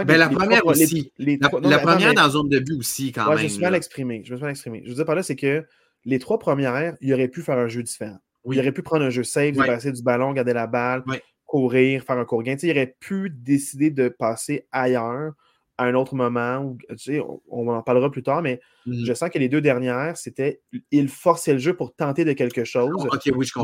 ben, 0.04 0.16
la 0.16 0.28
première 0.28 0.66
aussi. 0.66 1.12
la, 1.18 1.78
première 1.78 2.14
dans 2.14 2.28
zone 2.28 2.48
de 2.48 2.58
but 2.58 2.74
aussi, 2.78 3.12
quand 3.12 3.28
même. 3.28 3.38
Je 3.38 3.44
me 3.44 3.48
suis 3.48 3.60
mal 3.60 3.74
exprimé. 3.74 4.22
Je 4.24 4.32
me 4.32 4.36
suis 4.36 4.42
mal 4.42 4.50
exprimé. 4.50 4.82
Je 4.84 4.90
veux 4.90 4.94
dire 4.96 5.04
par 5.04 5.14
là, 5.14 5.22
c'est 5.22 5.36
que 5.36 5.64
les 6.04 6.18
trois 6.18 6.38
premières, 6.38 6.96
il 7.00 7.12
aurait 7.12 7.28
pu 7.28 7.42
faire 7.42 7.58
un 7.58 7.68
jeu 7.68 7.82
différent. 7.82 8.18
Il 8.50 8.58
aurait 8.58 8.72
pu 8.72 8.82
prendre 8.82 9.04
un 9.04 9.10
jeu 9.10 9.24
safe, 9.24 9.52
débarrasser 9.52 9.92
du 9.92 10.02
ballon, 10.02 10.32
garder 10.32 10.54
la 10.54 10.66
balle, 10.66 11.02
courir, 11.44 12.02
faire 12.02 12.18
un 12.18 12.24
court 12.24 12.42
gain. 12.42 12.56
il 12.62 12.70
aurait 12.70 12.96
pu 12.98 13.30
décider 13.30 13.90
de 13.90 14.08
passer 14.08 14.66
ailleurs 14.72 15.32
à 15.78 15.84
un 15.84 15.94
autre 15.94 16.16
moment, 16.16 16.76
on, 17.50 17.68
en 17.68 17.82
parlera 17.82 18.10
plus 18.10 18.24
tard, 18.24 18.42
mais 18.42 18.60
mmh 18.84 19.04
je 19.04 19.12
sens 19.12 19.30
que 19.30 19.38
les 19.38 19.48
deux 19.48 19.60
dernières, 19.60 20.16
c'était 20.16 20.60
il 20.90 21.08
forçait 21.08 21.52
le 21.52 21.58
jeu 21.58 21.74
pour 21.76 21.94
tenter 21.94 22.24
de 22.24 22.32
quelque 22.32 22.64
chose. 22.64 23.06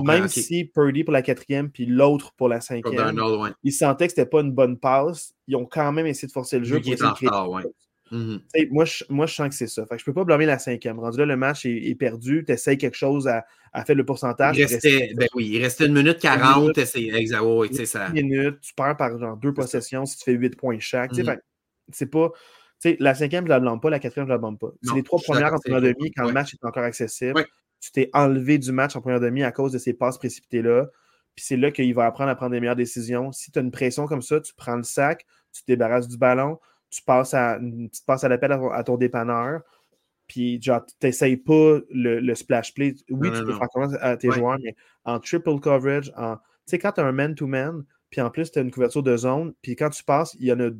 Même 0.05 0.29
si 0.29 0.65
Purdy 0.65 1.03
pour 1.03 1.13
la 1.13 1.23
quatrième, 1.23 1.71
puis 1.71 1.87
l'autre 1.87 2.33
pour 2.37 2.49
la 2.49 2.61
cinquième, 2.61 3.21
ils 3.65 3.73
sentaient 3.73 4.07
que 4.07 4.13
c'était 4.13 4.27
pas 4.27 4.41
une 4.41 4.53
bonne 4.53 4.79
passe, 4.79 5.35
ils 5.49 5.57
ont 5.57 5.67
quand 5.67 5.93
même 5.93 6.07
essayé 6.07 6.29
de 6.29 6.33
forcer 6.33 6.59
le 6.59 6.65
jeu 6.65 6.81
pour 6.81 6.93
essayer 6.93 7.29
mmh 8.11 8.37
moi, 8.71 8.85
je, 8.85 9.03
moi, 9.09 9.27
je 9.27 9.35
sens 9.35 9.49
que 9.49 9.55
c'est 9.55 9.67
ça. 9.67 9.85
Fait 9.87 9.97
que 9.97 10.01
je 10.01 10.05
peux 10.05 10.13
pas 10.13 10.25
blâmer 10.25 10.47
la 10.47 10.59
cinquième. 10.59 11.01
Rendu 11.01 11.19
là, 11.19 11.27
le 11.27 11.37
match 11.37 11.67
est, 11.67 11.99
perdu. 11.99 12.45
Tu 12.47 12.53
essayes 12.53 12.79
quelque 12.79 12.97
chose 12.97 13.27
à, 13.27 13.45
faire 13.85 13.97
le 13.97 14.05
pourcentage. 14.05 14.57
Il 14.57 14.67
restait, 14.67 15.15
ben 15.17 15.27
oui, 15.35 15.49
il 15.53 15.63
restait 15.63 15.87
une 15.87 15.95
minute 15.95 16.19
40. 16.19 16.77
Une 16.77 17.87
ça. 17.87 18.11
minute, 18.11 18.61
tu 18.61 18.75
perds 18.75 18.97
par 18.97 19.19
genre 19.19 19.37
deux 19.37 19.53
possessions 19.53 20.07
si 20.07 20.19
tu 20.19 20.25
fais 20.25 20.33
8 20.33 20.57
points 20.57 20.79
chaque. 20.79 21.13
Mmh 21.13 21.39
c'est 21.93 22.11
pas. 22.11 22.31
la 23.01 23.15
cinquième, 23.15 23.45
je 23.45 23.51
la 23.51 23.61
blâme 23.61 23.81
pas, 23.81 23.91
la 23.91 23.99
quatrième, 23.99 24.27
je 24.27 24.33
la 24.33 24.39
blâme 24.39 24.59
pas. 24.59 24.71
C'est 24.83 24.95
les 24.95 25.03
trois 25.03 25.21
premières 25.21 25.55
en 25.55 25.59
première 25.59 25.81
demi, 25.81 26.11
quand 26.17 26.27
le 26.27 26.33
match 26.33 26.55
est 26.55 26.65
encore 26.65 26.85
accessible. 26.85 27.45
Tu 27.81 27.93
t'es 27.93 28.11
enlevé 28.15 28.59
du 28.59 28.73
match 28.73 28.97
en 28.97 29.03
première 29.03 29.21
demi 29.21 29.43
à 29.43 29.53
cause 29.53 29.73
de 29.73 29.79
ces 29.79 29.93
passes 29.93 30.17
précipitées-là. 30.17 30.87
Puis 31.35 31.45
c'est 31.45 31.57
là 31.57 31.71
qu'il 31.71 31.93
va 31.95 32.07
apprendre 32.07 32.31
à 32.31 32.35
prendre 32.35 32.53
des 32.53 32.61
meilleures 32.61 32.77
décisions. 32.77 33.33
Si 33.33 33.51
tu 33.51 33.59
as 33.59 33.63
une 33.63 33.71
pression 33.71 34.07
comme 34.07 34.23
ça, 34.23 34.41
tu 34.41 34.55
prends 34.55 34.77
le 34.77 34.85
sac, 34.85 35.27
tu 35.53 35.63
te 35.63 35.67
débarrasses 35.67 36.09
du 36.09 36.17
ballon, 36.17 36.59
tu 36.91 37.03
passes 37.03 37.35
à, 37.35 37.59
tu 37.61 38.03
passes 38.07 38.25
à 38.25 38.29
l'appel 38.29 38.53
à, 38.53 38.85
ton 38.85 38.97
dépanneur. 38.97 39.61
Puis, 40.27 40.63
genre, 40.63 40.85
tu 40.87 40.95
n'essayes 41.07 41.37
pas 41.37 41.81
le, 41.91 42.35
splash 42.35 42.73
play. 42.73 42.95
Oui, 43.11 43.31
tu 43.33 43.45
peux 43.45 43.53
faire 43.53 43.69
commencer 43.69 43.97
à 44.01 44.17
tes 44.17 44.31
joueurs, 44.31 44.59
mais 44.63 44.75
en 45.05 45.19
triple 45.19 45.59
coverage, 45.61 46.13
en. 46.17 46.37
Tu 46.37 46.71
sais, 46.71 46.79
quand 46.79 46.93
tu 46.93 47.03
as 47.03 47.05
un 47.05 47.13
man-to-man, 47.13 47.85
puis 48.09 48.23
en 48.23 48.31
plus, 48.31 48.51
tu 48.51 48.59
as 48.59 48.63
une 48.63 48.71
couverture 48.71 49.03
de 49.03 49.17
zone, 49.19 49.53
puis 49.61 49.77
quand 49.77 49.91
tu 49.91 50.03
passes, 50.03 50.35
il 50.39 50.47
y 50.47 50.53
en 50.53 50.61
a 50.61 50.71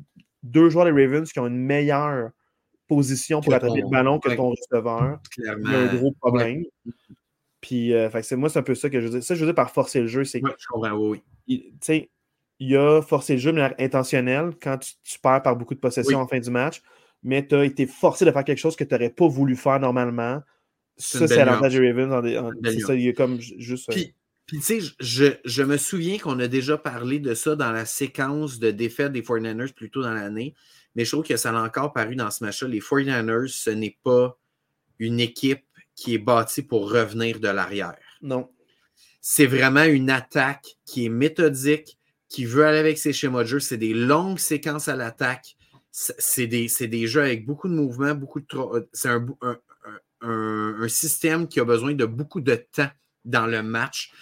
deux 0.45 0.69
joueurs 0.71 0.85
des 0.85 0.93
Ravens 0.93 1.31
qui 1.31 1.41
ont 1.41 1.47
une 1.47 1.59
meilleure 1.59 2.31
position 2.87 3.41
pour 3.41 3.53
attraper 3.55 3.81
le 3.81 3.89
ballon 3.89 4.21
que 4.21 4.33
ton 4.35 4.51
receveur. 4.51 5.19
Clairement. 5.31 5.65
Il 5.65 5.73
y 5.73 5.75
a 5.75 5.79
un 5.79 5.95
gros 5.97 6.13
problème. 6.13 6.65
Puis, 7.61 7.95
euh, 7.95 8.11
c'est 8.23 8.37
moi, 8.37 8.51
c'est 8.51 8.59
un 8.59 8.63
peu 8.63 8.75
ça 8.75 8.91
que 8.91 9.01
je 9.01 9.07
veux 9.07 9.11
dire. 9.11 9.25
Ça, 9.25 9.35
je 9.35 9.41
veux 9.41 9.47
dire 9.47 9.55
par 9.55 9.71
forcer 9.71 10.01
le 10.01 10.07
jeu, 10.07 10.25
c'est 10.25 10.41
que. 10.41 10.51
je 10.59 10.67
comprends, 10.69 10.93
oui. 10.93 11.23
Tu 11.49 11.73
sais, 11.81 12.11
il 12.59 12.71
y 12.71 12.77
a 12.77 13.01
forcé 13.01 13.35
le 13.35 13.39
jeu 13.39 13.53
de 13.53 13.57
manière 13.57 13.75
intentionnelle 13.79 14.53
quand 14.63 14.79
tu, 14.79 15.19
perds 15.19 15.43
par 15.43 15.57
beaucoup 15.57 15.75
de 15.75 15.81
possessions 15.81 16.21
en 16.21 16.27
fin 16.27 16.39
du 16.39 16.51
match, 16.51 16.83
mais 17.23 17.47
tu 17.47 17.55
as 17.55 17.65
été 17.65 17.87
forcé 17.87 18.25
de 18.27 18.31
faire 18.31 18.45
quelque 18.45 18.59
chose 18.59 18.77
que 18.77 18.85
tu 18.85 18.95
n'aurais 18.95 19.11
pas 19.11 19.27
voulu 19.27 19.57
faire 19.57 19.81
normalement. 19.81 20.43
Ça, 20.97 21.27
c'est 21.27 21.37
l'avantage 21.37 21.75
des 21.75 21.91
Ravens. 21.91 22.23
C'est 22.65 22.81
ça, 22.81 22.95
il 22.95 23.01
y 23.01 23.09
a 23.09 23.13
comme 23.13 23.41
juste. 23.41 23.91
Euh, 23.91 24.03
puis, 24.47 24.59
tu 24.59 24.81
sais, 24.81 24.95
je, 25.01 25.25
je, 25.45 25.63
me 25.63 25.79
souviens 25.79 26.19
qu'on 26.19 26.39
a 26.39 26.49
déjà 26.49 26.77
parlé 26.77 27.19
de 27.19 27.33
ça 27.35 27.57
dans 27.57 27.73
la 27.73 27.87
séquence 27.87 28.59
de 28.59 28.71
défaite 28.71 29.13
des 29.13 29.23
49ers 29.23 29.73
plus 29.73 29.91
tôt 29.91 30.03
dans 30.03 30.13
l'année, 30.13 30.55
mais 30.95 31.05
je 31.05 31.13
trouve 31.13 31.25
que 31.25 31.37
ça 31.37 31.51
a 31.51 31.63
encore 31.63 31.93
paru 31.93 32.15
dans 32.15 32.31
ce 32.31 32.45
match-là. 32.45 32.69
Les 32.69 32.81
49ers, 32.81 33.49
ce 33.49 33.71
n'est 33.71 33.99
pas 34.03 34.39
une 34.99 35.19
équipe 35.19 35.65
qui 35.95 36.15
est 36.15 36.19
bâtie 36.19 36.63
pour 36.63 36.91
revenir 36.91 37.41
de 37.41 37.49
l'arrière. 37.49 37.97
Non. 38.21 38.51
C'est 39.21 39.47
vraiment 39.47 39.85
une 39.85 40.11
attaque 40.11 40.77
qui 40.85 41.07
est 41.07 41.11
méthodique, 41.11 41.99
qui 42.29 42.45
veut 42.45 42.67
aller 42.67 42.79
avec 42.79 42.99
ses 42.99 43.15
schémas 43.15 43.45
de 43.45 43.49
jeu. 43.49 43.61
C'est 43.61 43.79
des 43.79 43.95
longues 43.95 44.39
séquences 44.39 44.89
à 44.89 44.97
l'attaque. 44.97 45.57
C'est 45.91 46.49
des, 46.49 46.69
des, 46.81 47.07
jeux 47.07 47.23
avec 47.23 47.47
beaucoup 47.47 47.69
de 47.69 47.75
mouvements, 47.75 48.15
beaucoup 48.15 48.41
de. 48.41 48.89
C'est 48.93 49.09
un, 49.09 49.25
un, 49.41 49.59
un, 50.21 50.77
un 50.81 50.89
système 50.89 51.49
qui 51.49 51.61
a 51.61 51.65
besoin 51.65 51.95
de 51.95 52.05
beaucoup 52.05 52.41
de 52.41 52.57
temps 52.57 52.91
dans 53.25 53.47
le 53.47 53.63
match. 53.63 54.13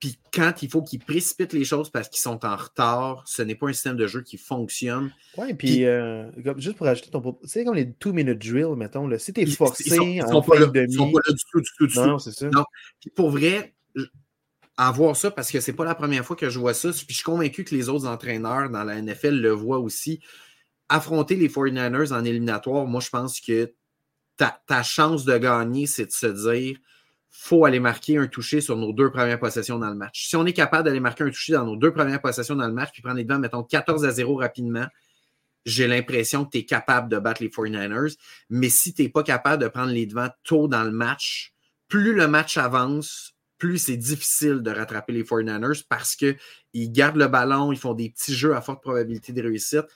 Puis 0.00 0.16
quand 0.32 0.62
il 0.62 0.70
faut 0.70 0.82
qu'ils 0.82 1.00
précipitent 1.00 1.52
les 1.52 1.64
choses 1.64 1.90
parce 1.90 2.08
qu'ils 2.08 2.20
sont 2.20 2.44
en 2.44 2.54
retard, 2.54 3.24
ce 3.26 3.42
n'est 3.42 3.56
pas 3.56 3.66
un 3.66 3.72
système 3.72 3.96
de 3.96 4.06
jeu 4.06 4.22
qui 4.22 4.36
fonctionne. 4.36 5.10
Oui, 5.36 5.54
puis 5.54 5.84
euh, 5.84 6.30
juste 6.56 6.76
pour 6.76 6.86
ajouter 6.86 7.10
ton 7.10 7.20
propos, 7.20 7.40
c'est 7.44 7.64
comme 7.64 7.74
les 7.74 7.92
two-minute 7.94 8.38
drill, 8.38 8.76
mettons. 8.76 9.08
Là, 9.08 9.18
si 9.18 9.32
tu 9.32 9.40
es 9.40 9.46
forcé 9.46 10.20
en 10.20 10.42
fin 10.42 10.60
de 10.60 10.66
demi. 10.66 10.92
Ils 10.92 10.96
sont 10.96 11.10
pas 11.10 11.20
là 11.26 11.32
du 11.32 11.44
tout, 11.50 11.60
du 11.60 11.70
tout, 11.76 11.86
du 11.88 11.94
tout. 11.94 12.06
Non, 12.06 12.18
c'est 12.18 12.30
ça. 12.30 12.48
Non. 12.48 12.64
Puis 13.00 13.10
pour 13.10 13.30
vrai, 13.30 13.74
avoir 14.76 15.16
ça, 15.16 15.32
parce 15.32 15.50
que 15.50 15.60
c'est 15.60 15.72
pas 15.72 15.84
la 15.84 15.96
première 15.96 16.24
fois 16.24 16.36
que 16.36 16.48
je 16.48 16.60
vois 16.60 16.74
ça, 16.74 16.90
puis 16.90 17.06
je 17.08 17.14
suis 17.14 17.24
convaincu 17.24 17.64
que 17.64 17.74
les 17.74 17.88
autres 17.88 18.06
entraîneurs 18.06 18.70
dans 18.70 18.84
la 18.84 19.02
NFL 19.02 19.40
le 19.40 19.50
voient 19.50 19.80
aussi. 19.80 20.20
Affronter 20.88 21.34
les 21.34 21.48
49ers 21.48 22.12
en 22.12 22.24
éliminatoire, 22.24 22.86
moi, 22.86 23.00
je 23.00 23.10
pense 23.10 23.40
que 23.40 23.74
ta, 24.36 24.62
ta 24.68 24.84
chance 24.84 25.24
de 25.24 25.36
gagner, 25.36 25.86
c'est 25.86 26.06
de 26.06 26.12
se 26.12 26.26
dire 26.26 26.78
faut 27.30 27.64
aller 27.64 27.80
marquer 27.80 28.18
un 28.18 28.26
toucher 28.26 28.60
sur 28.60 28.76
nos 28.76 28.92
deux 28.92 29.10
premières 29.10 29.38
possessions 29.38 29.78
dans 29.78 29.88
le 29.88 29.94
match. 29.94 30.26
Si 30.28 30.36
on 30.36 30.46
est 30.46 30.52
capable 30.52 30.84
d'aller 30.84 31.00
marquer 31.00 31.24
un 31.24 31.30
toucher 31.30 31.52
dans 31.52 31.64
nos 31.64 31.76
deux 31.76 31.92
premières 31.92 32.20
possessions 32.20 32.56
dans 32.56 32.66
le 32.66 32.72
match, 32.72 32.90
puis 32.92 33.02
prendre 33.02 33.16
les 33.16 33.24
devants, 33.24 33.38
mettons 33.38 33.62
14 33.62 34.04
à 34.04 34.10
0 34.10 34.36
rapidement, 34.36 34.86
j'ai 35.64 35.86
l'impression 35.86 36.44
que 36.44 36.50
tu 36.50 36.58
es 36.58 36.64
capable 36.64 37.08
de 37.08 37.18
battre 37.18 37.42
les 37.42 37.48
49ers. 37.48 38.16
Mais 38.50 38.68
si 38.68 38.94
tu 38.94 39.02
n'es 39.02 39.08
pas 39.08 39.22
capable 39.22 39.62
de 39.62 39.68
prendre 39.68 39.92
les 39.92 40.06
devants 40.06 40.30
tôt 40.44 40.68
dans 40.68 40.84
le 40.84 40.90
match, 40.90 41.52
plus 41.88 42.14
le 42.14 42.26
match 42.28 42.56
avance, 42.56 43.34
plus 43.58 43.78
c'est 43.78 43.96
difficile 43.96 44.62
de 44.62 44.70
rattraper 44.70 45.12
les 45.12 45.24
49ers 45.24 45.84
parce 45.88 46.16
qu'ils 46.16 46.36
gardent 46.92 47.16
le 47.16 47.28
ballon, 47.28 47.72
ils 47.72 47.78
font 47.78 47.94
des 47.94 48.10
petits 48.10 48.34
jeux 48.34 48.54
à 48.54 48.60
forte 48.60 48.82
probabilité 48.82 49.32
de 49.32 49.42
réussite. 49.42 49.86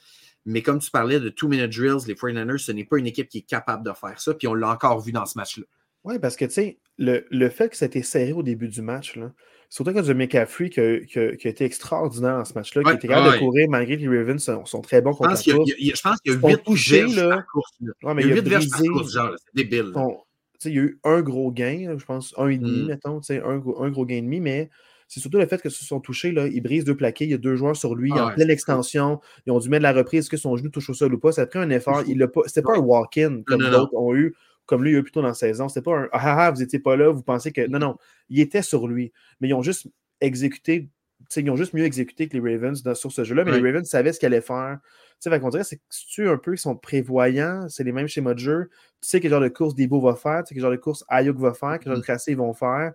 Mais 0.44 0.62
comme 0.62 0.80
tu 0.80 0.90
parlais 0.90 1.20
de 1.20 1.28
two-minute 1.28 1.70
drills, 1.70 2.06
les 2.06 2.14
49ers, 2.14 2.58
ce 2.58 2.72
n'est 2.72 2.84
pas 2.84 2.98
une 2.98 3.06
équipe 3.06 3.28
qui 3.28 3.38
est 3.38 3.42
capable 3.48 3.84
de 3.84 3.92
faire 3.92 4.20
ça. 4.20 4.34
Puis 4.34 4.48
on 4.48 4.54
l'a 4.54 4.70
encore 4.70 5.00
vu 5.00 5.12
dans 5.12 5.24
ce 5.24 5.38
match-là. 5.38 5.64
Oui, 6.04 6.18
parce 6.18 6.34
que, 6.34 6.44
tu 6.44 6.52
sais, 6.52 6.78
le, 6.98 7.26
le, 7.30 7.48
fait 7.48 7.68
que 7.68 7.76
ça 7.76 7.84
a 7.84 7.88
été 7.88 8.02
serré 8.02 8.32
au 8.32 8.42
début 8.42 8.68
du 8.68 8.82
match, 8.82 9.16
là, 9.16 9.32
surtout 9.68 9.92
quand 9.92 10.02
du 10.02 10.14
McCaffrey 10.14 10.68
qui 10.70 10.80
a, 10.80 11.00
qui, 11.00 11.18
a, 11.18 11.36
qui 11.36 11.46
a, 11.46 11.50
été 11.50 11.64
extraordinaire 11.64 12.36
dans 12.38 12.44
ce 12.44 12.54
match-là, 12.54 12.82
qui 12.82 12.90
a 12.90 12.94
été 12.94 13.08
capable 13.08 13.34
de 13.34 13.38
courir 13.38 13.68
malgré 13.70 13.96
que 13.96 14.02
les 14.02 14.18
Ravens 14.18 14.42
sont, 14.64 14.80
très 14.82 15.00
bons 15.00 15.14
contre 15.14 15.30
la. 15.30 15.36
Je 15.36 15.52
pense 16.02 16.20
qu'il 16.20 16.32
y 16.32 16.36
a 16.36 16.48
8 16.48 16.62
touchés 16.64 17.06
là. 17.06 17.44
Ouais, 18.02 18.14
mais 18.14 18.22
il 18.22 18.28
y 18.28 18.32
a 18.32 18.34
8 18.36 18.48
verges 18.48 18.68
par 18.68 18.80
course, 18.80 19.12
genre, 19.12 19.34
c'est 19.38 19.54
débile. 19.54 19.92
il 20.66 20.72
y 20.72 20.78
a 20.78 20.82
eu 20.82 21.00
un 21.04 21.22
gros 21.22 21.50
gain, 21.50 21.96
je 21.98 22.04
pense, 22.04 22.34
un 22.36 22.48
et 22.48 22.58
demi, 22.58 22.82
mm. 22.82 22.86
mettons, 22.86 23.20
un, 23.30 23.62
un 23.80 23.90
gros 23.90 24.04
gain 24.04 24.16
et 24.16 24.22
demi, 24.22 24.40
mais 24.40 24.70
c'est 25.12 25.20
surtout 25.20 25.36
le 25.36 25.44
fait 25.44 25.60
que 25.60 25.68
se 25.68 25.84
sont 25.84 26.00
touchés. 26.00 26.32
Là, 26.32 26.46
ils 26.46 26.62
brisent 26.62 26.86
deux 26.86 26.96
plaqués. 26.96 27.26
Il 27.26 27.30
y 27.32 27.34
a 27.34 27.38
deux 27.38 27.54
joueurs 27.54 27.76
sur 27.76 27.94
lui. 27.94 28.10
Ah, 28.14 28.28
en 28.28 28.34
pleine 28.34 28.48
extension. 28.48 29.20
Ils 29.44 29.52
ont 29.52 29.58
dû 29.58 29.68
mettre 29.68 29.82
la 29.82 29.92
reprise. 29.92 30.20
Est-ce 30.20 30.30
que 30.30 30.38
son 30.38 30.56
genou 30.56 30.70
touche 30.70 30.88
au 30.88 30.94
sol 30.94 31.12
ou 31.12 31.18
pas? 31.18 31.32
Ça 31.32 31.42
a 31.42 31.46
pris 31.46 31.58
un 31.58 31.68
effort. 31.68 32.02
Il 32.06 32.26
pas... 32.28 32.40
C'était 32.46 32.62
pas 32.62 32.76
un 32.76 32.80
walk-in 32.80 33.42
comme 33.46 33.60
d'autres 33.60 33.94
ont 33.94 34.14
eu 34.14 34.34
comme 34.72 34.84
lui, 34.84 34.92
il 34.92 34.96
a 34.96 34.98
eu 35.00 35.02
plutôt 35.02 35.20
dans 35.20 35.28
la 35.28 35.34
saison. 35.34 35.68
C'était 35.68 35.82
pas 35.82 35.94
un 35.94 36.08
ah, 36.12 36.20
ah, 36.22 36.46
ah 36.46 36.50
vous 36.50 36.60
n'étiez 36.60 36.78
pas 36.78 36.96
là, 36.96 37.10
vous 37.10 37.22
pensez 37.22 37.52
que. 37.52 37.66
Non, 37.66 37.78
non, 37.78 37.98
il 38.30 38.40
était 38.40 38.62
sur 38.62 38.88
lui. 38.88 39.12
Mais 39.38 39.48
ils 39.48 39.52
ont 39.52 39.60
juste 39.60 39.86
exécuté, 40.22 40.88
ils 41.36 41.50
ont 41.50 41.56
juste 41.56 41.74
mieux 41.74 41.84
exécuté 41.84 42.26
que 42.26 42.38
les 42.38 42.54
Ravens 42.54 42.94
sur 42.94 43.12
ce 43.12 43.22
jeu-là, 43.22 43.44
mais 43.44 43.52
les 43.52 43.70
Ravens 43.70 43.86
savaient 43.86 44.14
ce 44.14 44.18
qu'ils 44.18 44.28
allaient 44.28 44.40
faire. 44.40 44.78
Tu 45.20 45.30
sais, 45.30 45.40
qu'on 45.40 45.50
dirait, 45.50 45.64
c'est 45.64 45.76
que 45.76 45.82
tu 46.08 46.26
un 46.26 46.38
peu, 46.38 46.54
ils 46.54 46.58
sont 46.58 46.74
prévoyants, 46.74 47.68
c'est 47.68 47.84
les 47.84 47.92
mêmes 47.92 48.08
schémas 48.08 48.32
de 48.32 48.38
jeu? 48.38 48.70
Tu 49.02 49.10
sais 49.10 49.20
quel 49.20 49.30
genre 49.30 49.42
de 49.42 49.48
course 49.48 49.74
Debo 49.74 50.00
va 50.00 50.14
faire, 50.14 50.42
tu 50.42 50.48
sais 50.48 50.54
quel 50.54 50.62
genre 50.62 50.70
de 50.70 50.76
course 50.76 51.04
Ayuk 51.08 51.36
va 51.38 51.52
faire, 51.52 51.78
quel 51.78 51.88
genre 51.88 51.96
de 51.96 52.00
mm. 52.00 52.04
tracé 52.04 52.32
ils 52.32 52.38
vont 52.38 52.54
faire. 52.54 52.92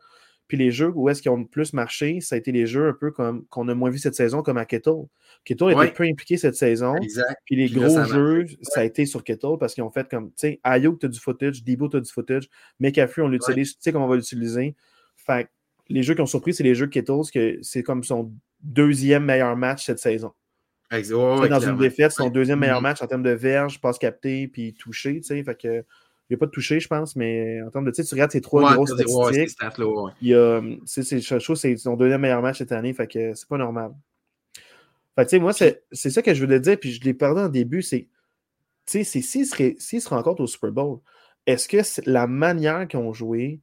Puis 0.48 0.58
les 0.58 0.72
jeux 0.72 0.92
où 0.96 1.10
est-ce 1.10 1.22
qu'ils 1.22 1.30
ont 1.30 1.38
le 1.38 1.46
plus 1.46 1.74
marché, 1.74 2.22
ça 2.22 2.34
a 2.34 2.38
été 2.40 2.52
les 2.52 2.66
jeux 2.66 2.88
un 2.88 2.94
peu 2.94 3.12
comme 3.12 3.46
qu'on 3.50 3.68
a 3.68 3.76
moins 3.76 3.92
vu 3.92 4.00
cette 4.00 4.16
saison, 4.16 4.42
comme 4.42 4.58
à 4.58 4.66
Kettle. 4.66 5.06
Kettle 5.48 5.72
était 5.72 5.94
peu 5.94 6.04
impliqué 6.04 6.36
cette 6.36 6.56
saison. 6.56 6.96
Puis 7.46 7.56
les 7.56 7.70
gros 7.70 8.04
jeux, 8.04 8.46
ça 8.64 8.82
a 8.82 8.84
été 8.84 9.06
sur 9.06 9.24
Kettle 9.24 9.58
parce 9.58 9.74
qu'ils 9.74 9.84
ont 9.84 9.90
fait 9.90 10.10
comme, 10.10 10.28
tu 10.28 10.36
sais, 10.36 10.60
Ayuk, 10.64 11.00
tu 11.00 11.06
as 11.06 11.10
du 11.10 11.20
footage, 11.20 11.64
Debo, 11.64 11.88
tu 11.88 11.98
as 11.98 12.02
du 12.02 12.12
footage, 12.12 12.50
McAfee, 12.82 13.22
on 13.22 13.30
l'utilise, 13.30 13.74
tu 13.74 13.78
sais 13.80 13.94
comment 13.94 14.06
on 14.06 14.10
va 14.10 14.18
l'utiliser. 14.18 14.76
Fait 15.16 15.50
les 15.88 16.04
jeux 16.04 16.16
qui 16.16 16.22
ont 16.22 16.26
surpris, 16.26 16.54
c'est 16.54 16.64
les 16.64 16.76
jeux 16.76 16.88
Kettles, 16.88 17.32
que 17.34 17.60
c'est 17.62 17.82
comme 17.82 18.04
son 18.04 18.34
deuxième 18.62 19.24
meilleur 19.24 19.56
match 19.56 19.86
cette 19.86 20.00
saison. 20.00 20.34
dans 21.48 21.62
une 21.62 21.78
défaite, 21.78 22.12
son 22.12 22.30
deuxième 22.30 22.60
meilleur 22.60 22.80
mm-hmm. 22.80 22.84
match 22.84 23.02
en 23.02 23.08
termes 23.08 23.24
de 23.24 23.32
verge, 23.32 23.80
passe 23.80 23.98
capté, 23.98 24.50
puis 24.50 24.74
touché, 24.74 25.22
tu 25.22 25.24
sais. 25.24 25.44
Fait 25.44 25.56
que 25.56 25.86
il 26.30 26.34
a 26.34 26.38
pas 26.38 26.46
de 26.46 26.52
touché, 26.52 26.82
je 26.82 26.90
pense, 26.90 27.16
mais 27.16 27.62
en 27.62 27.70
termes 27.70 27.86
de, 27.86 27.92
tu 27.92 28.04
tu 28.04 28.14
regardes 28.14 28.32
ces 28.32 28.42
trois 28.42 28.74
grosses 28.74 28.92
statistiques. 28.92 29.58
il 30.22 30.36
a, 30.36 30.62
c'est, 30.86 31.04
c'est 31.04 31.78
son 31.78 31.96
deuxième 31.96 32.20
meilleur 32.20 32.42
match 32.42 32.58
cette 32.58 32.74
année, 32.74 32.94
fait 32.94 33.08
que 33.08 33.34
c'est 33.34 33.48
pas 33.48 33.58
normal. 33.58 33.92
Fait 35.18 35.26
tu 35.26 35.30
sais, 35.32 35.40
moi, 35.40 35.52
c'est, 35.52 35.84
ça 35.92 36.22
que 36.22 36.34
je 36.34 36.44
voulais 36.44 36.60
dire, 36.60 36.80
puis 36.80 36.92
je 36.92 37.02
l'ai 37.02 37.16
parlé 37.16 37.42
en 37.42 37.50
début, 37.50 37.82
c'est, 37.82 38.08
tu 38.86 39.04
sais, 39.04 39.22
s'ils 39.22 39.48
se, 39.48 40.10
rencontrent 40.10 40.42
au 40.42 40.48
Super 40.48 40.72
Bowl, 40.72 41.00
est-ce 41.48 41.68
que 41.68 41.78
la 42.10 42.28
manière 42.28 42.88
qu'ils 42.88 43.00
ont 43.00 43.14
joué, 43.14 43.62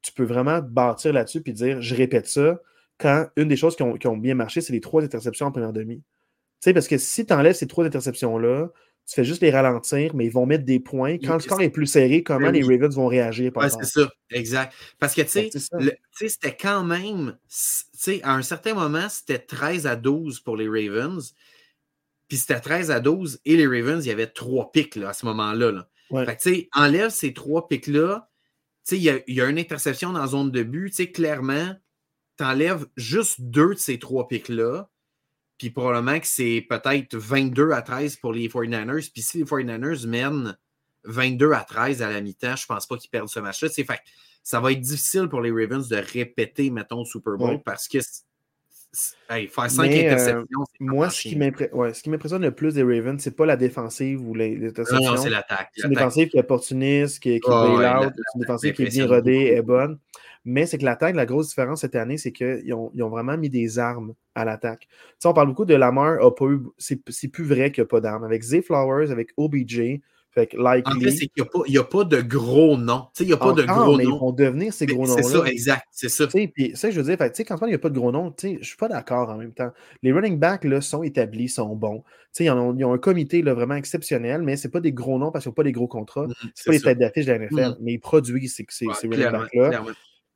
tu 0.00 0.12
peux 0.12 0.24
vraiment 0.24 0.60
bâtir 0.60 1.12
là-dessus 1.12 1.42
puis 1.42 1.52
dire, 1.52 1.82
je 1.82 1.94
répète 1.94 2.26
ça, 2.26 2.60
quand 2.98 3.28
une 3.36 3.48
des 3.48 3.56
choses 3.56 3.76
qui 3.76 3.82
ont, 3.82 3.94
qui 3.98 4.06
ont 4.06 4.16
bien 4.16 4.34
marché, 4.34 4.62
c'est 4.62 4.72
les 4.72 4.80
trois 4.80 5.04
interceptions 5.04 5.46
en 5.46 5.52
première 5.52 5.74
demi. 5.74 5.96
Tu 5.96 6.04
sais, 6.60 6.72
parce 6.72 6.88
que 6.88 6.96
si 6.96 7.26
tu 7.26 7.34
enlèves 7.34 7.54
ces 7.54 7.66
trois 7.66 7.84
interceptions-là, 7.84 8.70
tu 9.06 9.14
fais 9.16 9.24
juste 9.24 9.42
les 9.42 9.50
ralentir, 9.50 10.14
mais 10.14 10.24
ils 10.24 10.32
vont 10.32 10.46
mettre 10.46 10.64
des 10.64 10.80
points. 10.80 11.18
Quand 11.18 11.34
le 11.34 11.40
score 11.40 11.60
est 11.60 11.68
plus 11.68 11.86
serré, 11.86 12.22
comment 12.22 12.50
ben 12.50 12.52
les 12.52 12.62
Ravens 12.62 12.94
vont 12.94 13.06
réagir? 13.06 13.52
Oui, 13.54 13.66
c'est 13.68 13.84
ça, 13.84 14.10
exact. 14.30 14.74
Parce 14.98 15.14
que, 15.14 15.20
tu 15.22 15.50
sais, 15.50 16.28
c'était 16.28 16.56
quand 16.56 16.84
même, 16.84 17.36
tu 17.42 17.56
sais, 17.92 18.22
à 18.22 18.34
un 18.34 18.42
certain 18.42 18.72
moment, 18.72 19.08
c'était 19.10 19.38
13 19.38 19.86
à 19.86 19.96
12 19.96 20.40
pour 20.40 20.56
les 20.56 20.68
Ravens. 20.68 21.34
Puis 22.28 22.38
c'était 22.38 22.60
13 22.60 22.90
à 22.90 23.00
12 23.00 23.40
et 23.44 23.56
les 23.56 23.66
Ravens, 23.66 24.02
il 24.04 24.08
y 24.08 24.12
avait 24.12 24.26
trois 24.26 24.72
pics 24.72 24.96
là, 24.96 25.10
à 25.10 25.12
ce 25.12 25.26
moment-là. 25.26 25.70
Là. 25.70 25.88
Fait 26.24 26.36
que, 26.36 26.42
tu 26.42 26.54
sais, 26.54 26.68
enlève 26.72 27.10
ces 27.10 27.34
trois 27.34 27.68
pics-là. 27.68 28.30
Tu 28.86 28.96
sais, 28.96 28.96
il 28.96 29.02
y 29.02 29.10
a, 29.10 29.20
y 29.26 29.40
a, 29.42 29.48
une 29.48 29.58
interception 29.58 30.12
dans 30.12 30.20
la 30.20 30.26
zone 30.28 30.50
de 30.50 30.62
but. 30.62 30.90
Tu 30.90 30.96
sais, 30.96 31.10
clairement, 31.10 31.74
tu 32.38 32.44
enlèves 32.44 32.86
juste 32.96 33.42
deux 33.42 33.74
de 33.74 33.78
ces 33.78 33.98
trois 33.98 34.28
pics-là 34.28 34.88
puis 35.58 35.70
probablement 35.70 36.18
que 36.18 36.26
c'est 36.26 36.66
peut-être 36.68 37.16
22 37.16 37.72
à 37.72 37.82
13 37.82 38.16
pour 38.16 38.32
les 38.32 38.48
49ers. 38.48 39.10
Puis 39.12 39.22
si 39.22 39.38
les 39.38 39.44
49ers 39.44 40.06
mènent 40.06 40.56
22 41.04 41.52
à 41.52 41.60
13 41.60 42.02
à 42.02 42.10
la 42.10 42.20
mi-temps, 42.20 42.56
je 42.56 42.64
ne 42.64 42.74
pense 42.74 42.86
pas 42.86 42.96
qu'ils 42.96 43.10
perdent 43.10 43.28
ce 43.28 43.40
match-là. 43.40 43.68
Fait 43.68 44.00
ça 44.42 44.60
va 44.60 44.72
être 44.72 44.80
difficile 44.80 45.28
pour 45.28 45.40
les 45.40 45.50
Ravens 45.50 45.88
de 45.88 45.96
répéter, 45.96 46.70
mettons, 46.70 47.00
le 47.00 47.04
Super 47.06 47.36
Bowl 47.36 47.62
parce 47.62 47.88
que 47.88 47.98
faire 49.28 49.70
5 49.70 49.90
euh, 49.90 50.06
interceptions, 50.06 50.64
Moi, 50.80 51.10
ce 51.10 51.22
qui, 51.22 51.36
m'impressionne 52.08 52.42
le 52.42 52.50
plus 52.50 52.74
des 52.74 52.82
Ravens, 52.82 53.20
c'est 53.20 53.36
pas 53.36 53.46
la 53.46 53.56
défensive 53.56 54.26
ou 54.26 54.34
les, 54.34 54.56
interceptions. 54.66 55.12
Non, 55.12 55.16
c'est 55.16 55.30
l'attaque. 55.30 55.70
C'est 55.74 55.86
une 55.86 55.94
défensive 55.94 56.28
qui 56.28 56.36
est 56.36 56.40
opportuniste, 56.40 57.22
qui, 57.22 57.40
qui 57.40 57.50
oh, 57.50 57.78
out, 57.80 58.12
c'est 58.14 58.34
une 58.34 58.40
défensive 58.40 58.72
qui 58.74 58.82
est 58.84 58.90
bien 58.90 59.06
rodée, 59.06 59.52
est 59.56 59.62
bonne. 59.62 59.98
Mais 60.44 60.66
c'est 60.66 60.76
que 60.76 60.84
l'attaque, 60.84 61.16
la 61.16 61.24
grosse 61.24 61.48
différence 61.48 61.80
cette 61.80 61.94
année, 61.94 62.18
c'est 62.18 62.32
qu'ils 62.32 62.74
ont, 62.74 62.90
ils 62.94 63.02
ont, 63.02 63.08
vraiment 63.08 63.36
mis 63.36 63.48
des 63.48 63.78
armes 63.78 64.14
à 64.34 64.44
l'attaque. 64.44 64.88
Tu 64.90 64.96
sais, 65.20 65.28
on 65.28 65.32
parle 65.32 65.48
beaucoup 65.48 65.64
de 65.64 65.74
Lamar, 65.74 66.18
c'est 66.76 67.28
plus 67.28 67.44
vrai 67.44 67.72
qu'il 67.72 67.82
n'y 67.82 67.86
a 67.86 67.88
pas 67.88 68.00
d'armes. 68.00 68.24
Avec 68.24 68.42
Zay 68.42 68.60
Flowers, 68.60 69.10
avec 69.10 69.30
OBJ, 69.38 70.00
fait 70.34 70.48
que 70.48 70.56
likely, 70.56 70.96
en 70.96 71.00
fait, 71.00 71.10
c'est 71.12 71.26
qu'il 71.28 71.44
n'y 71.68 71.76
a, 71.76 71.80
a, 71.80 71.84
pas 71.84 72.02
de 72.02 72.20
gros 72.20 72.76
noms. 72.76 73.06
Il 73.20 73.26
n'y 73.26 73.32
a 73.32 73.36
pas 73.36 73.52
de 73.52 73.62
gros 73.62 73.96
mais 73.96 74.02
noms. 74.04 74.16
Ils 74.16 74.20
vont 74.20 74.32
devenir 74.32 74.72
ces 74.72 74.84
gros 74.84 75.06
noms-là. 75.06 75.22
C'est 75.22 75.28
ça, 75.30 75.44
exact. 75.46 75.86
C'est 75.92 76.08
ça. 76.08 76.26
Puis 76.26 76.72
ça, 76.74 76.90
je 76.90 77.00
veux 77.00 77.06
dire, 77.06 77.16
fait, 77.16 77.44
quand 77.44 77.64
il 77.66 77.68
n'y 77.68 77.74
a 77.74 77.78
pas 77.78 77.88
de 77.88 77.98
gros 77.98 78.10
noms, 78.10 78.34
je 78.42 78.48
ne 78.48 78.62
suis 78.62 78.76
pas 78.76 78.88
d'accord 78.88 79.30
en 79.30 79.36
même 79.36 79.52
temps. 79.52 79.70
Les 80.02 80.12
running 80.12 80.38
backs 80.38 80.64
là, 80.64 80.80
sont 80.80 81.04
établis, 81.04 81.48
sont 81.48 81.76
bons. 81.76 82.02
Ils 82.40 82.50
ont, 82.50 82.74
ils 82.76 82.84
ont 82.84 82.92
un 82.92 82.98
comité 82.98 83.42
là, 83.42 83.54
vraiment 83.54 83.76
exceptionnel, 83.76 84.42
mais 84.42 84.56
ce 84.56 84.66
pas 84.66 84.80
des 84.80 84.92
gros 84.92 85.20
noms 85.20 85.30
parce 85.30 85.44
qu'ils 85.44 85.50
n'ont 85.50 85.54
pas 85.54 85.62
des 85.62 85.72
gros 85.72 85.86
contrats. 85.86 86.26
Mm-hmm, 86.26 86.50
ce 86.54 86.64
pas 86.64 86.72
les 86.72 86.80
têtes 86.80 86.98
d'affiche 86.98 87.26
de 87.26 87.32
la 87.32 87.38
NFL, 87.38 87.54
mm-hmm. 87.54 87.76
mais 87.80 87.92
ils 87.92 88.00
produisent 88.00 88.54
ces, 88.56 88.66
ces, 88.68 88.86
ces 89.00 89.06
running 89.06 89.30
backs-là. 89.30 89.84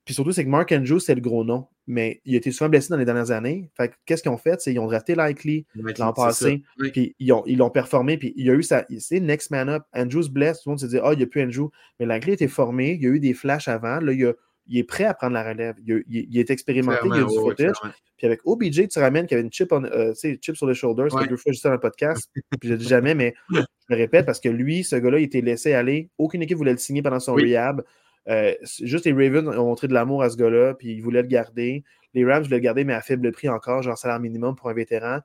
Puis 0.09 0.15
surtout, 0.15 0.33
c'est 0.33 0.43
que 0.43 0.49
Mark 0.49 0.73
Andrews, 0.73 1.01
c'est 1.01 1.15
le 1.15 1.21
gros 1.21 1.45
nom. 1.45 1.67
Mais 1.87 2.23
il 2.25 2.33
a 2.33 2.39
été 2.39 2.51
souvent 2.51 2.71
blessé 2.71 2.89
dans 2.89 2.97
les 2.97 3.05
dernières 3.05 3.31
années. 3.31 3.71
Fait 3.77 3.93
qu'est-ce 4.07 4.23
qu'ils 4.23 4.33
ont 4.33 4.39
fait? 4.39 4.59
C'est 4.59 4.71
qu'ils 4.71 4.81
ont 4.81 4.87
drafté 4.87 5.15
Likely 5.15 5.67
l'an 5.99 6.15
passé. 6.15 6.63
Puis 6.95 7.15
ils 7.19 7.29
l'ont 7.29 7.43
ils 7.45 7.61
performé. 7.71 8.17
Puis 8.17 8.33
il 8.35 8.47
y 8.47 8.51
a 8.51 8.55
eu 8.55 8.63
ça. 8.63 8.87
C'est 9.01 9.21
next 9.21 9.51
man 9.51 9.69
up. 9.69 9.83
Andrews 9.95 10.31
blesse. 10.31 10.63
Tout 10.63 10.71
le 10.71 10.73
monde 10.73 10.81
se 10.81 10.87
dit, 10.87 10.97
ah, 10.97 11.09
oh, 11.09 11.13
il 11.13 11.19
n'y 11.19 11.25
a 11.25 11.27
plus 11.27 11.43
Andrew. 11.43 11.69
Mais 12.01 12.07
Likely 12.07 12.31
a 12.31 12.35
été 12.35 12.49
formé. 12.49 12.93
Il 12.93 13.03
y 13.03 13.07
a 13.07 13.11
eu 13.11 13.21
des 13.21 13.35
flashs 13.35 13.69
avant. 13.69 14.01
Là, 14.01 14.13
il, 14.13 14.35
il 14.67 14.79
est 14.79 14.85
prêt 14.85 15.05
à 15.05 15.13
prendre 15.13 15.35
la 15.35 15.47
relève. 15.47 15.77
Il, 15.87 16.03
il, 16.09 16.39
est 16.39 16.49
expérimenté. 16.49 17.01
il 17.05 17.15
y 17.15 17.21
a 17.21 17.25
du 17.25 17.35
footage. 17.35 17.77
Puis 18.17 18.27
avec 18.27 18.41
OBJ, 18.47 18.89
tu 18.89 18.99
ramènes 18.99 19.27
qu'il 19.27 19.37
y 19.37 19.39
avait 19.39 19.47
une 19.47 19.53
chip, 19.53 19.71
on, 19.73 19.85
euh, 19.85 20.15
chip 20.15 20.57
sur 20.57 20.67
les 20.67 20.75
shoulders. 20.75 21.13
C'est 21.13 21.29
deux 21.29 21.37
fois 21.37 21.53
juste 21.53 21.65
dans 21.65 21.73
le 21.73 21.81
podcast. 21.81 22.31
puis 22.59 22.71
je 22.71 22.77
dis 22.77 22.89
jamais, 22.89 23.15
mais 23.15 23.35
je 23.51 23.61
le 23.91 23.97
répète 23.97 24.25
parce 24.25 24.41
que 24.41 24.49
lui, 24.49 24.85
ce 24.85 24.97
gars-là, 24.97 25.19
il 25.19 25.25
était 25.25 25.43
laissé 25.43 25.75
aller. 25.75 26.09
Aucune 26.17 26.41
équipe 26.41 26.57
voulait 26.57 26.73
le 26.73 26.79
signer 26.79 27.03
pendant 27.03 27.21
son 27.21 27.35
rehab. 27.35 27.83
Euh, 28.29 28.55
juste 28.83 29.07
les 29.07 29.13
Ravens 29.13 29.49
ont 29.49 29.67
montré 29.67 29.89
de 29.89 29.95
l'amour 29.95 30.23
à 30.23 30.31
ce 30.31 30.37
gars-là, 30.37 30.75
puis 30.75 30.93
ils 30.93 31.01
voulaient 31.01 31.23
le 31.23 31.29
garder. 31.29 31.85
Les 32.15 32.25
Rams 32.25 32.43
voulaient 32.43 32.57
le 32.57 32.63
garder, 32.63 32.85
mais 32.85 32.95
à 32.95 33.01
faible 33.01 33.31
prix 33.33 33.49
encore, 33.49 33.83
genre 33.83 33.97
salaire 33.97 34.21
minimum 34.21 34.55
pour 34.55 34.69
un 34.69 34.75
vétéran. 34.75 35.21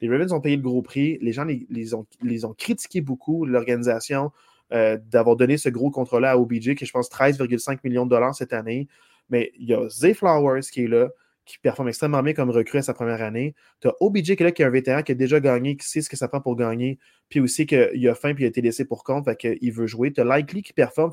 Les 0.00 0.08
Ravens 0.08 0.32
ont 0.32 0.40
payé 0.40 0.56
le 0.56 0.62
gros 0.62 0.82
prix. 0.82 1.18
Les 1.20 1.32
gens 1.32 1.44
les, 1.44 1.94
ont, 1.94 2.06
les 2.22 2.44
ont 2.44 2.54
critiqué 2.54 3.00
beaucoup, 3.00 3.44
l'organisation, 3.44 4.30
euh, 4.72 4.98
d'avoir 5.10 5.36
donné 5.36 5.56
ce 5.56 5.68
gros 5.68 5.90
contrat-là 5.90 6.32
à 6.32 6.36
OBJ, 6.36 6.74
qui 6.74 6.86
je 6.86 6.92
pense 6.92 7.10
13,5 7.10 7.78
millions 7.84 8.04
de 8.04 8.10
dollars 8.10 8.34
cette 8.34 8.52
année. 8.52 8.88
Mais 9.30 9.52
il 9.58 9.68
y 9.68 9.74
a 9.74 9.88
Zay 9.88 10.14
Flowers 10.14 10.62
qui 10.72 10.84
est 10.84 10.88
là, 10.88 11.08
qui 11.44 11.58
performe 11.58 11.88
extrêmement 11.88 12.22
bien 12.22 12.34
comme 12.34 12.50
recrue 12.50 12.78
à 12.78 12.82
sa 12.82 12.94
première 12.94 13.22
année. 13.22 13.54
Tu 13.80 13.88
as 13.88 13.94
OBJ 14.00 14.36
qui 14.36 14.42
est 14.42 14.44
là, 14.44 14.52
qui 14.52 14.62
est 14.62 14.66
un 14.66 14.70
vétéran, 14.70 15.02
qui 15.02 15.12
a 15.12 15.14
déjà 15.14 15.40
gagné, 15.40 15.76
qui 15.76 15.88
sait 15.88 16.02
ce 16.02 16.10
que 16.10 16.16
ça 16.16 16.28
prend 16.28 16.40
pour 16.40 16.56
gagner, 16.56 16.98
puis 17.28 17.40
aussi 17.40 17.66
qu'il 17.66 18.08
a 18.08 18.14
faim, 18.14 18.34
puis 18.34 18.44
il 18.44 18.46
a 18.46 18.48
été 18.50 18.60
laissé 18.60 18.84
pour 18.84 19.02
compte, 19.02 19.24
fait 19.24 19.36
qu'il 19.36 19.72
veut 19.72 19.86
jouer. 19.86 20.12
Tu 20.12 20.20
as 20.20 20.36
Likely 20.36 20.62
qui 20.62 20.72
performe. 20.74 21.10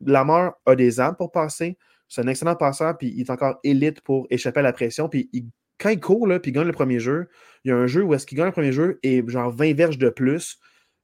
Lamar 0.00 0.54
a 0.66 0.74
des 0.76 1.00
armes 1.00 1.16
pour 1.16 1.32
passer. 1.32 1.76
C'est 2.08 2.20
un 2.22 2.28
excellent 2.28 2.56
passeur, 2.56 2.96
puis 2.98 3.08
il 3.14 3.20
est 3.22 3.30
encore 3.30 3.58
élite 3.64 4.00
pour 4.02 4.26
échapper 4.30 4.60
à 4.60 4.62
la 4.62 4.72
pression. 4.72 5.08
Puis 5.08 5.30
quand 5.78 5.90
il 5.90 6.00
court, 6.00 6.26
là, 6.26 6.38
puis 6.38 6.50
il 6.50 6.54
gagne 6.54 6.66
le 6.66 6.72
premier 6.72 7.00
jeu, 7.00 7.28
il 7.64 7.68
y 7.68 7.72
a 7.72 7.76
un 7.76 7.86
jeu 7.86 8.02
où 8.02 8.14
est-ce 8.14 8.26
qu'il 8.26 8.36
gagne 8.38 8.46
le 8.46 8.52
premier 8.52 8.72
jeu 8.72 8.98
et 9.02 9.22
genre 9.26 9.50
20 9.50 9.74
verges 9.74 9.98
de 9.98 10.10
plus, 10.10 10.58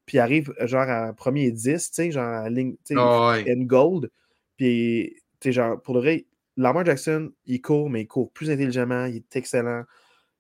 puis 0.07 0.19
il 0.19 0.21
arrive 0.21 0.53
genre 0.61 0.89
à 0.89 1.13
premier 1.13 1.51
10, 1.51 1.91
tu 1.91 1.95
sais, 1.95 2.11
genre 2.13 2.25
à 2.25 2.49
ligne, 2.51 2.73
tu 2.73 2.79
sais, 2.85 2.95
Ah 2.99 3.43
ouais. 3.45 3.57
gold. 3.65 4.11
Puis, 4.57 5.17
tu 5.41 5.49
sais, 5.49 5.53
genre, 5.53 5.81
pour 5.81 5.95
le 5.95 6.01
vrai, 6.01 6.27
Lamar 6.57 6.85
Jackson, 6.85 7.33
il 7.47 7.63
court, 7.63 7.89
mais 7.89 8.03
il 8.03 8.07
court 8.07 8.31
plus 8.33 8.51
intelligemment, 8.51 9.07
il 9.07 9.17
est 9.17 9.37
excellent. 9.37 9.85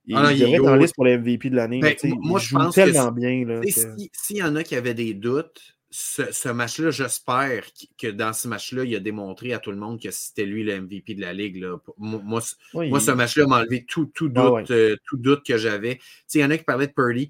Il, 0.04 0.16
Ah 0.16 0.22
non, 0.22 0.30
il 0.30 0.38
il 0.38 0.42
est 0.54 0.58
en 0.60 0.74
haut. 0.76 0.76
liste 0.76 0.94
pour 0.94 1.04
le 1.04 1.18
MVP 1.18 1.50
de 1.50 1.56
l'année. 1.56 1.80
Ben, 1.80 1.94
moi, 2.20 2.38
il 2.38 2.42
je 2.42 2.48
joue 2.48 2.56
pense 2.58 2.74
que 2.76 2.80
tellement 2.82 3.12
bien. 3.12 3.44
Que- 3.44 3.70
si- 3.70 4.10
S'il 4.12 4.36
y 4.36 4.42
en 4.42 4.54
a 4.56 4.62
qui 4.62 4.76
avaient 4.76 4.94
des 4.94 5.14
doutes, 5.14 5.78
ce, 5.90 6.22
ce 6.32 6.48
match-là, 6.48 6.90
j'espère 6.90 7.64
qu- 7.72 7.86
que 7.98 8.06
dans 8.12 8.32
ce 8.32 8.46
match-là, 8.46 8.84
il 8.84 8.94
a 8.94 9.00
démontré 9.00 9.52
à 9.52 9.58
tout 9.58 9.70
le 9.72 9.76
monde 9.76 10.00
que 10.00 10.10
c'était 10.10 10.46
lui 10.46 10.62
le 10.62 10.80
MVP 10.80 11.14
de 11.14 11.20
la 11.20 11.32
Ligue. 11.32 11.56
là. 11.62 11.76
Moi, 11.98 12.20
moi, 12.24 12.40
ce- 12.40 12.54
Oui, 12.74 12.88
moi, 12.88 12.98
il- 13.00 13.04
ce 13.04 13.10
match-là 13.10 13.46
m'a 13.46 13.58
enlevé 13.60 13.84
tout, 13.88 14.06
tout 14.14 14.28
doute, 14.28 14.44
Ah 14.46 14.52
ouais. 14.52 14.64
euh, 14.70 14.96
tout 15.06 15.16
doute 15.16 15.44
que 15.44 15.58
j'avais. 15.58 15.98
Il 16.34 16.40
y 16.40 16.44
en 16.44 16.50
a 16.50 16.56
qui 16.58 16.64
parlaient 16.64 16.86
de 16.86 16.92
Purdy. 16.92 17.28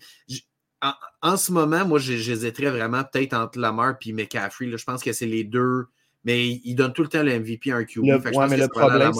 En, 0.83 0.93
en 1.23 1.37
ce 1.37 1.53
moment, 1.53 1.85
moi, 1.87 1.99
j'hésiterais 1.99 2.71
vraiment 2.71 3.03
peut-être 3.05 3.35
entre 3.35 3.59
Lamar 3.59 3.97
et 4.05 4.13
McCaffrey. 4.13 4.67
là. 4.67 4.77
Je 4.77 4.85
pense 4.85 5.03
que 5.03 5.13
c'est 5.13 5.27
les 5.27 5.45
deux. 5.45 5.85
Mais 6.25 6.47
il 6.49 6.61
il 6.65 6.75
donne 6.75 6.93
tout 6.93 7.03
le 7.03 7.09
temps 7.09 7.23
le 7.23 7.33
MVP 7.33 7.73
à 7.73 7.77
un 7.77 7.85
QB. 7.85 8.05
Le- 8.05 8.19
Fait 8.21 8.29
que 8.29 8.35
je 8.35 8.39
ouais, 8.39 8.45
pense 8.45 8.51
mais 8.51 8.57
que 8.57 8.63
le 8.63 8.69
problème, 8.69 9.13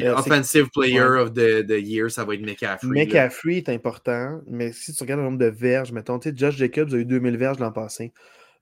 euh, 0.00 0.14
Offensive 0.14 0.68
Player 0.72 1.00
ouais. 1.02 1.20
of 1.20 1.32
the, 1.32 1.66
the 1.66 1.80
Year, 1.80 2.08
ça 2.10 2.24
va 2.24 2.34
être 2.34 2.40
McCaffrey. 2.40 2.88
là. 2.88 3.04
McCaffrey 3.04 3.56
est 3.56 3.68
important, 3.68 4.40
mais 4.46 4.72
si 4.72 4.94
tu 4.94 5.02
regardes 5.02 5.20
le 5.20 5.26
nombre 5.26 5.38
de 5.38 5.46
verges, 5.46 5.92
mettons, 5.92 6.18
tu 6.20 6.30
sais, 6.30 6.36
Josh 6.36 6.56
Jacobs 6.56 6.94
a 6.94 6.96
eu 6.96 7.04
2000 7.04 7.36
verges 7.36 7.58
l'an 7.58 7.72
passé. 7.72 8.12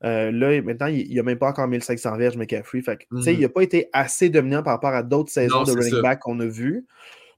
Euh, 0.05 0.31
là, 0.31 0.63
maintenant, 0.63 0.87
il 0.87 1.13
n'a 1.15 1.23
même 1.25 1.39
pas 1.39 1.49
encore 1.49 1.67
1500 1.67 2.17
verges, 2.17 2.37
McCaffrey. 2.37 2.83
Fait 2.83 2.99
Mhm. 3.11 3.23
il 3.27 3.41
n'a 3.41 3.49
pas 3.49 3.63
été 3.63 3.89
assez 3.93 4.29
dominant 4.29 4.63
par 4.63 4.75
rapport 4.75 4.95
à 4.95 5.03
d'autres 5.03 5.31
saisons 5.33 5.59
Non, 5.59 5.65
de 5.65 5.73
running 5.73 5.95
ça. 5.95 6.03
back 6.03 6.21
qu'on 6.21 6.39
a 6.41 6.47
vu. 6.47 6.87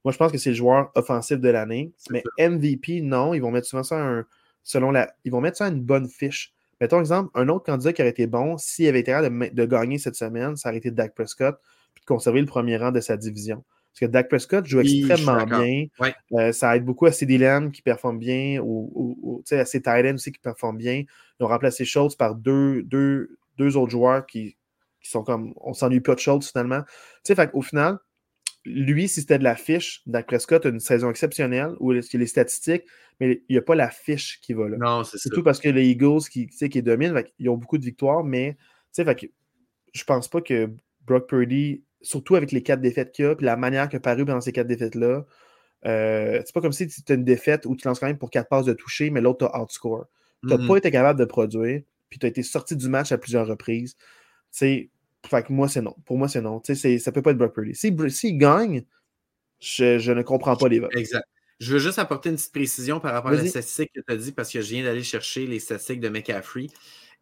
Moi, 0.04 0.12
je 0.12 0.18
pense 0.18 0.30
que 0.32 0.38
c'est 0.38 0.50
le 0.50 0.56
joueur 0.56 0.90
offensif 0.94 1.38
de 1.38 1.48
l'année. 1.48 1.92
Mais 2.10 2.22
MVP, 2.38 3.00
non, 3.02 3.34
ils 3.34 3.40
vont 3.40 3.50
mettre 3.50 3.66
souvent 3.66 3.82
ça 3.82 3.96
à 3.96 4.02
un, 4.02 4.26
selon 4.62 4.90
la. 4.90 5.12
Ils 5.24 5.32
vont 5.32 5.40
mettre 5.40 5.56
ça 5.58 5.66
à 5.66 5.68
une 5.68 5.80
bonne 5.82 6.08
fiche. 6.08 6.52
Mettons, 6.80 6.98
exemple, 7.00 7.30
un 7.34 7.48
autre 7.50 7.64
candidat 7.66 7.92
qui 7.92 8.00
aurait 8.02 8.10
été 8.10 8.26
bon, 8.26 8.56
s'il 8.56 8.88
avait 8.88 9.00
été 9.00 9.12
capable 9.12 9.50
de, 9.50 9.54
de 9.54 9.66
gagner 9.66 9.98
cette 9.98 10.14
semaine, 10.14 10.56
ça 10.56 10.70
aurait 10.70 10.78
été 10.78 10.90
Dak 10.90 11.14
Prescott, 11.14 11.58
puis 11.94 12.00
de 12.00 12.06
conserver 12.06 12.40
le 12.40 12.46
premier 12.46 12.78
rang 12.78 12.90
de 12.90 13.00
sa 13.00 13.18
division. 13.18 13.62
Parce 13.92 14.00
que 14.00 14.06
Dak 14.06 14.28
Prescott 14.28 14.66
joue 14.66 14.80
extrêmement 14.80 15.44
bien. 15.44 15.86
Ouais. 15.98 16.14
Euh, 16.32 16.52
ça 16.52 16.76
aide 16.76 16.84
beaucoup 16.84 17.06
à 17.06 17.12
CD 17.12 17.38
Lamb 17.38 17.72
qui 17.72 17.82
performe 17.82 18.18
bien, 18.18 18.60
ou, 18.62 19.42
à 19.50 19.64
ses 19.64 19.78
Titans 19.78 20.14
aussi 20.14 20.32
qui 20.32 20.38
performent 20.38 20.78
bien. 20.78 21.04
Ils 21.38 21.44
ont 21.44 21.48
remplacé 21.48 21.84
Schultz 21.84 22.14
par 22.14 22.34
deux, 22.34 22.82
deux, 22.84 23.38
deux 23.58 23.76
autres 23.76 23.90
joueurs 23.90 24.26
qui, 24.26 24.56
qui 25.00 25.10
sont 25.10 25.24
comme. 25.24 25.54
On 25.56 25.74
s'ennuie 25.74 26.00
pas 26.00 26.14
de 26.14 26.20
Schultz 26.20 26.52
finalement. 26.52 26.82
Tu 26.82 26.88
sais, 27.24 27.34
fait 27.34 27.50
au 27.52 27.62
final, 27.62 27.98
lui, 28.64 29.08
si 29.08 29.20
c'était 29.20 29.38
de 29.38 29.44
la 29.44 29.56
fiche, 29.56 30.02
Dak 30.06 30.26
Prescott 30.26 30.64
a 30.66 30.68
une 30.68 30.80
saison 30.80 31.10
exceptionnelle 31.10 31.72
où 31.80 31.92
il 31.92 32.00
y 32.00 32.16
a 32.16 32.18
les 32.18 32.26
statistiques, 32.26 32.84
mais 33.18 33.42
il 33.48 33.52
n'y 33.54 33.58
a 33.58 33.62
pas 33.62 33.74
la 33.74 33.90
fiche 33.90 34.40
qui 34.40 34.52
va 34.52 34.68
là. 34.68 34.76
Non, 34.78 35.04
c'est. 35.04 35.18
Surtout 35.18 35.42
parce 35.42 35.60
que 35.60 35.68
les 35.68 35.88
Eagles 35.88 36.22
qui, 36.30 36.46
qui 36.46 36.82
dominent, 36.82 37.22
ils 37.38 37.48
ont 37.48 37.56
beaucoup 37.56 37.78
de 37.78 37.84
victoires, 37.84 38.22
mais 38.22 38.52
tu 38.54 38.58
sais, 38.92 39.04
fait 39.04 39.14
que 39.14 39.26
je 39.92 40.04
pense 40.04 40.28
pas 40.28 40.40
que 40.40 40.70
Brock 41.06 41.28
Purdy, 41.28 41.82
surtout 42.02 42.36
avec 42.36 42.52
les 42.52 42.62
quatre 42.62 42.80
défaites 42.80 43.12
qu'il 43.12 43.26
a, 43.26 43.34
puis 43.36 43.46
la 43.46 43.56
manière 43.56 43.88
a 43.92 44.00
paru 44.00 44.24
dans 44.24 44.40
ces 44.40 44.52
quatre 44.52 44.66
défaites-là, 44.66 45.24
euh, 45.86 46.42
c'est 46.44 46.52
pas 46.54 46.60
comme 46.60 46.72
si 46.72 46.86
tu 46.88 47.12
as 47.12 47.14
une 47.14 47.24
défaite 47.24 47.66
où 47.66 47.74
tu 47.76 47.86
lances 47.88 48.00
quand 48.00 48.06
même 48.06 48.18
pour 48.18 48.30
quatre 48.30 48.48
passes 48.48 48.66
de 48.66 48.72
toucher, 48.74 49.10
mais 49.10 49.20
l'autre 49.20 49.46
t'a 49.48 49.60
outscore. 49.60 50.06
Tu 50.42 50.48
n'as 50.48 50.56
pas 50.68 50.76
été 50.76 50.90
capable 50.90 51.18
de 51.18 51.24
produire, 51.24 51.82
puis 52.08 52.18
tu 52.18 52.26
as 52.26 52.28
été 52.28 52.42
sorti 52.42 52.76
du 52.76 52.88
match 52.88 53.12
à 53.12 53.18
plusieurs 53.18 53.46
reprises. 53.46 53.94
Tu 53.96 54.02
sais, 54.52 54.90
fait 55.26 55.42
que 55.46 55.52
moi, 55.52 55.68
c'est 55.68 55.82
non. 55.82 55.94
Pour 56.06 56.16
moi, 56.18 56.28
c'est 56.28 56.40
non. 56.40 56.60
C'est- 56.64 56.98
ça 56.98 57.12
peut 57.12 57.22
pas 57.22 57.32
être 57.32 57.36
Brock 57.38 57.54
Purdy. 57.54 57.74
S'il 57.74 58.38
gagne, 58.38 58.84
je, 59.60 59.98
je 59.98 60.12
ne 60.12 60.22
comprends 60.22 60.56
pas 60.56 60.68
les 60.68 60.80
votes. 60.80 60.94
Exact. 60.96 61.24
Je 61.60 61.74
veux 61.74 61.78
juste 61.78 61.98
apporter 61.98 62.30
une 62.30 62.36
petite 62.36 62.52
précision 62.52 63.00
par 63.00 63.12
rapport 63.12 63.32
à 63.32 63.34
la 63.34 63.46
statistique 63.46 63.90
que 63.94 64.00
tu 64.00 64.12
as 64.12 64.16
dit 64.16 64.32
parce 64.32 64.50
que 64.50 64.62
je 64.62 64.68
viens 64.74 64.82
d'aller 64.84 65.02
chercher 65.02 65.46
les 65.46 65.58
statistiques 65.58 66.00
de 66.00 66.08
McCaffrey. 66.08 66.68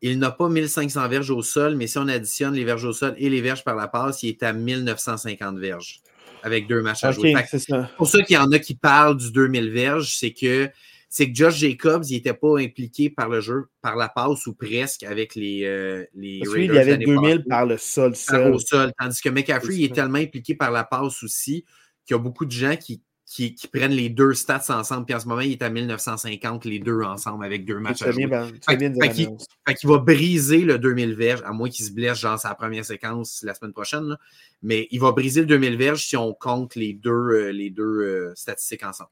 Il 0.00 0.18
n'a 0.18 0.30
pas 0.30 0.48
1500 0.48 1.08
verges 1.08 1.30
au 1.30 1.42
sol, 1.42 1.74
mais 1.76 1.86
si 1.86 1.98
on 1.98 2.06
additionne 2.06 2.54
les 2.54 2.64
verges 2.64 2.84
au 2.84 2.92
sol 2.92 3.14
et 3.18 3.28
les 3.28 3.40
verges 3.40 3.64
par 3.64 3.74
la 3.74 3.88
passe, 3.88 4.22
il 4.22 4.28
est 4.28 4.42
à 4.42 4.52
1950 4.52 5.58
verges 5.58 6.00
avec 6.42 6.68
deux 6.68 6.82
matchs 6.82 7.04
à 7.04 7.12
jouer. 7.12 7.34
C'est 7.46 7.72
pour 7.96 8.06
ça 8.06 8.22
qu'il 8.22 8.34
y 8.34 8.38
en 8.38 8.50
a 8.52 8.58
qui 8.58 8.74
parlent 8.74 9.16
du 9.16 9.32
2000 9.32 9.70
verges, 9.70 10.16
c'est 10.16 10.32
que 10.32 10.70
c'est 11.10 11.30
que 11.32 11.34
Josh 11.34 11.56
Jacobs, 11.56 12.04
il 12.10 12.16
n'était 12.16 12.34
pas 12.34 12.58
impliqué 12.60 13.08
par 13.08 13.30
le 13.30 13.40
jeu, 13.40 13.68
par 13.80 13.96
la 13.96 14.10
passe 14.10 14.46
ou 14.46 14.52
presque 14.52 15.04
avec 15.04 15.34
les, 15.36 15.64
euh, 15.64 16.04
les 16.14 16.40
Parce 16.40 16.54
il 16.56 16.66
y 16.66 16.78
avait 16.78 16.90
l'année 16.92 17.06
2000 17.06 17.22
passée 17.22 17.48
par 17.48 17.66
le 17.66 17.78
sol 17.78 18.10
par 18.10 18.18
seul. 18.20 18.52
au 18.52 18.58
sol. 18.58 18.92
Tandis 18.98 19.20
que 19.22 19.30
McCaffrey 19.30 19.76
il 19.76 19.84
est 19.84 19.94
tellement 19.94 20.18
impliqué 20.18 20.54
par 20.54 20.70
la 20.70 20.84
passe 20.84 21.22
aussi 21.22 21.64
qu'il 22.04 22.14
y 22.14 22.18
a 22.18 22.22
beaucoup 22.22 22.44
de 22.44 22.50
gens 22.50 22.76
qui, 22.76 23.02
qui, 23.30 23.54
qui 23.54 23.68
prennent 23.68 23.92
les 23.92 24.08
deux 24.08 24.32
stats 24.32 24.64
ensemble. 24.70 25.04
Puis 25.04 25.14
en 25.14 25.20
ce 25.20 25.28
moment, 25.28 25.42
il 25.42 25.52
est 25.52 25.62
à 25.62 25.68
1950, 25.68 26.64
les 26.64 26.78
deux 26.78 27.02
ensemble, 27.02 27.44
avec 27.44 27.66
deux 27.66 27.78
matchs 27.78 28.00
à 28.02 28.10
jouer. 28.10 28.26
bien, 28.26 28.46
Fait- 28.66 28.78
fait 28.78 29.08
qu'il- 29.10 29.28
nuance. 29.28 29.46
Fait 29.66 29.74
qu'il 29.74 29.88
va 29.90 29.98
briser 29.98 30.60
le 30.62 30.78
2000 30.78 31.14
verges, 31.14 31.42
à 31.44 31.52
moins 31.52 31.68
qu'il 31.68 31.84
se 31.84 31.92
blesse, 31.92 32.18
genre 32.18 32.38
sa 32.38 32.54
première 32.54 32.86
séquence 32.86 33.42
la 33.42 33.52
semaine 33.52 33.72
prochaine. 33.74 34.04
là. 34.04 34.18
Mais 34.62 34.88
il 34.90 34.98
va 35.00 35.12
briser 35.12 35.40
le 35.42 35.46
2000 35.46 35.76
verges 35.76 36.04
si 36.06 36.16
on 36.16 36.32
compte 36.32 36.74
les 36.74 36.94
deux, 36.94 37.10
euh, 37.10 37.52
les 37.52 37.68
deux 37.70 37.82
euh, 37.84 38.32
statistiques 38.34 38.84
ensemble. 38.84 39.10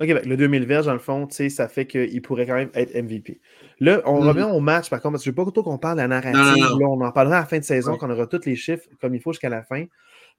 OK, 0.00 0.08
ben, 0.08 0.26
le 0.26 0.36
2000 0.36 0.64
verges, 0.64 0.86
dans 0.86 0.94
le 0.94 0.98
fond, 0.98 1.28
ça 1.30 1.68
fait 1.68 1.86
qu'il 1.86 2.22
pourrait 2.22 2.46
quand 2.46 2.54
même 2.54 2.70
être 2.74 2.94
MVP. 2.96 3.38
Là, 3.80 4.00
on 4.06 4.22
Mhm. 4.22 4.28
revient 4.28 4.48
au 4.50 4.58
match, 4.60 4.88
par 4.88 5.00
contre, 5.00 5.12
parce 5.12 5.22
que 5.22 5.26
je 5.26 5.30
ne 5.30 5.36
veux 5.36 5.44
pas 5.44 5.50
trop 5.52 5.62
qu'on 5.62 5.76
parle 5.78 5.96
de 5.96 6.02
la 6.02 6.08
narrative. 6.08 6.36
Non, 6.40 6.56
non, 6.56 6.70
non. 6.70 6.78
Là, 6.78 6.86
on 6.88 7.00
en 7.02 7.12
parlera 7.12 7.36
à 7.36 7.40
la 7.40 7.46
fin 7.46 7.58
de 7.58 7.64
saison, 7.64 7.92
Ouais. 7.92 7.98
quand 7.98 8.08
on 8.08 8.12
aura 8.14 8.26
tous 8.26 8.46
les 8.46 8.56
chiffres 8.56 8.84
comme 9.00 9.14
il 9.14 9.20
faut 9.20 9.32
jusqu'à 9.32 9.50
la 9.50 9.62
fin. 9.62 9.84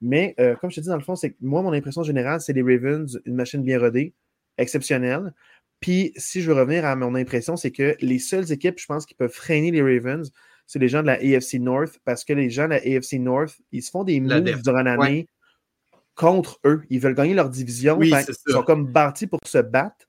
Mais 0.02 0.34
euh, 0.40 0.56
comme 0.56 0.70
je 0.72 0.76
te 0.78 0.82
dis, 0.82 0.88
dans 0.88 0.96
le 0.98 1.04
fond, 1.04 1.16
c'est 1.16 1.32
que 1.32 1.38
moi, 1.42 1.62
mon 1.62 1.74
impression 1.74 2.04
générale, 2.04 2.42
c'est 2.42 2.54
les 2.54 2.62
Ravens, 2.64 3.20
une 3.26 3.36
machine 3.36 3.62
bien 3.64 3.80
rodée, 3.80 4.14
exceptionnelle. 4.58 5.34
Puis, 5.80 6.14
si 6.16 6.42
je 6.42 6.52
veux 6.52 6.58
revenir 6.60 6.86
à 6.86 6.96
mon 6.96 7.16
impression, 7.16 7.56
c'est 7.56 7.72
que 7.72 7.96
les 8.02 8.20
seules 8.20 8.52
équipes, 8.52 8.80
je 8.80 8.86
pense, 8.86 9.06
qui 9.06 9.16
peuvent 9.16 9.32
freiner 9.34 9.72
les 9.72 9.82
Ravens, 9.82 10.32
c'est 10.68 10.80
les 10.80 10.88
gens 10.88 11.02
de 11.02 11.08
la 11.08 11.14
AFC 11.14 11.56
North, 11.60 12.00
parce 12.06 12.24
que 12.24 12.34
les 12.34 12.50
gens 12.50 12.66
de 12.66 12.70
la 12.70 12.76
AFC 12.78 13.14
North, 13.20 13.60
ils 13.72 13.82
se 13.82 13.90
font 13.92 14.04
des 14.04 14.20
moves 14.20 14.62
durant 14.64 14.84
l'année 14.84 15.28
contre 16.16 16.60
eux. 16.66 16.84
Ils 16.90 17.00
veulent 17.00 17.16
gagner 17.16 17.34
leur 17.34 17.50
division. 17.50 17.98
Oui, 17.98 18.10
ils 18.48 18.52
sont 18.54 18.64
comme 18.64 18.88
bâtis 18.92 19.28
pour 19.28 19.40
se 19.46 19.58
battre. 19.58 20.08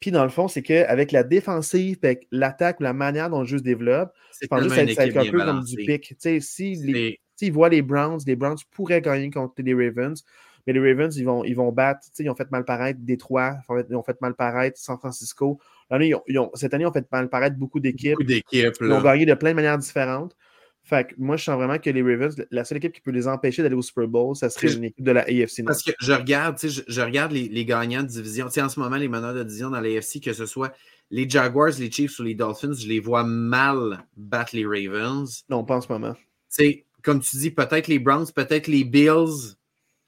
Puis 0.00 0.10
dans 0.10 0.22
le 0.24 0.30
fond, 0.30 0.48
c'est 0.48 0.62
qu'avec 0.62 1.12
la 1.12 1.24
défensive, 1.24 1.98
avec 2.02 2.26
l'attaque, 2.30 2.80
la 2.80 2.92
manière 2.92 3.28
dont 3.30 3.40
le 3.40 3.46
jeu 3.46 3.58
se 3.58 3.62
développe, 3.62 4.12
C'est 4.32 4.46
je 4.46 4.48
pense 4.48 4.58
juste 4.62 4.74
tellement 4.74 4.88
que 4.88 4.94
ça 4.94 5.00
va 5.02 5.06
être 5.08 5.16
un 5.16 5.30
peu 5.30 5.38
comme 5.52 5.64
du 5.64 5.76
pic. 5.86 6.02
Tu 6.08 6.16
sais, 6.18 6.40
si 6.40 6.74
les- 6.76 6.92
S'ils 7.40 7.54
voient 7.54 7.70
les 7.70 7.80
Browns, 7.80 8.20
les 8.26 8.36
Browns 8.36 8.58
pourraient 8.70 9.00
gagner 9.00 9.30
contre 9.30 9.54
les 9.62 9.72
Ravens, 9.72 10.22
mais 10.66 10.74
les 10.74 10.90
Ravens, 10.92 11.16
ils 11.16 11.24
vont, 11.24 11.42
ils 11.42 11.54
vont 11.56 11.72
battre. 11.72 12.00
Tu 12.02 12.10
sais, 12.12 12.22
ils 12.24 12.28
ont 12.28 12.34
fait 12.34 12.50
mal 12.50 12.66
paraître 12.66 13.00
Détroit, 13.02 13.56
ils 13.66 13.96
ont 13.96 14.02
fait- 14.02 14.12
ils 14.12 14.16
mal 14.20 14.34
paraître 14.34 14.78
San 14.78 14.98
Francisco. 14.98 15.58
L'année, 15.90 16.08
ils 16.08 16.14
ont- 16.16 16.22
ils 16.28 16.38
ont- 16.38 16.50
cette 16.52 16.74
année, 16.74 16.84
ils 16.84 16.86
ont 16.86 16.92
fait 16.92 17.10
mal 17.10 17.30
paraître 17.30 17.56
beaucoup 17.56 17.80
d'équipes. 17.80 18.10
Beaucoup 18.10 18.24
d'équipes. 18.24 18.74
Ils 18.78 18.92
ont 18.92 19.00
gagné 19.02 19.24
de 19.24 19.32
plein 19.32 19.50
de 19.52 19.56
manières 19.56 19.78
différentes. 19.78 20.36
Fait 20.82 21.06
que 21.08 21.14
moi, 21.16 21.38
je 21.38 21.44
sens 21.44 21.56
vraiment 21.56 21.78
que 21.78 21.88
les 21.88 22.02
Ravens, 22.02 22.36
la 22.50 22.64
seule 22.64 22.76
équipe 22.76 22.92
qui 22.92 23.00
peut 23.00 23.10
les 23.10 23.26
empêcher 23.26 23.62
d'aller 23.62 23.74
au 23.74 23.80
Super 23.80 24.06
Bowl, 24.06 24.36
ça 24.36 24.50
serait 24.50 24.66
une 24.76 24.84
équipe 24.84 25.04
de 25.04 25.12
la 25.12 25.22
AFC. 25.22 25.62
Parce 25.64 25.82
que 25.82 25.92
je 25.98 26.12
regarde, 26.12 26.58
tu 26.58 26.68
sais, 26.68 26.82
je, 26.86 26.92
je 26.92 27.00
regarde 27.00 27.32
les, 27.32 27.48
les 27.48 27.64
gagnants 27.64 28.02
de 28.02 28.08
division. 28.08 28.46
Tu 28.48 28.52
sais, 28.52 28.62
en 28.62 28.68
ce 28.68 28.78
moment, 28.80 28.96
les 28.96 29.08
meneurs 29.08 29.32
de 29.32 29.42
division 29.44 29.70
dans 29.70 29.80
l'AFC, 29.80 30.20
que 30.20 30.34
ce 30.34 30.44
soit 30.44 30.74
les 31.10 31.26
Jaguars, 31.28 31.70
les 31.78 31.90
Chiefs 31.90 32.18
ou 32.18 32.22
les 32.22 32.34
Dolphins, 32.34 32.74
je 32.74 32.86
les 32.86 33.00
vois 33.00 33.24
mal 33.24 34.04
battre 34.14 34.54
les 34.54 34.66
Ravens. 34.66 35.42
Non, 35.48 35.64
pas 35.64 35.76
en 35.76 35.80
ce 35.80 35.90
moment. 35.90 36.12
Tu 36.14 36.20
sais, 36.48 36.84
comme 37.02 37.20
tu 37.20 37.36
dis, 37.36 37.50
peut-être 37.50 37.88
les 37.88 37.98
Browns, 37.98 38.26
peut-être 38.34 38.66
les 38.66 38.84
Bills, 38.84 39.54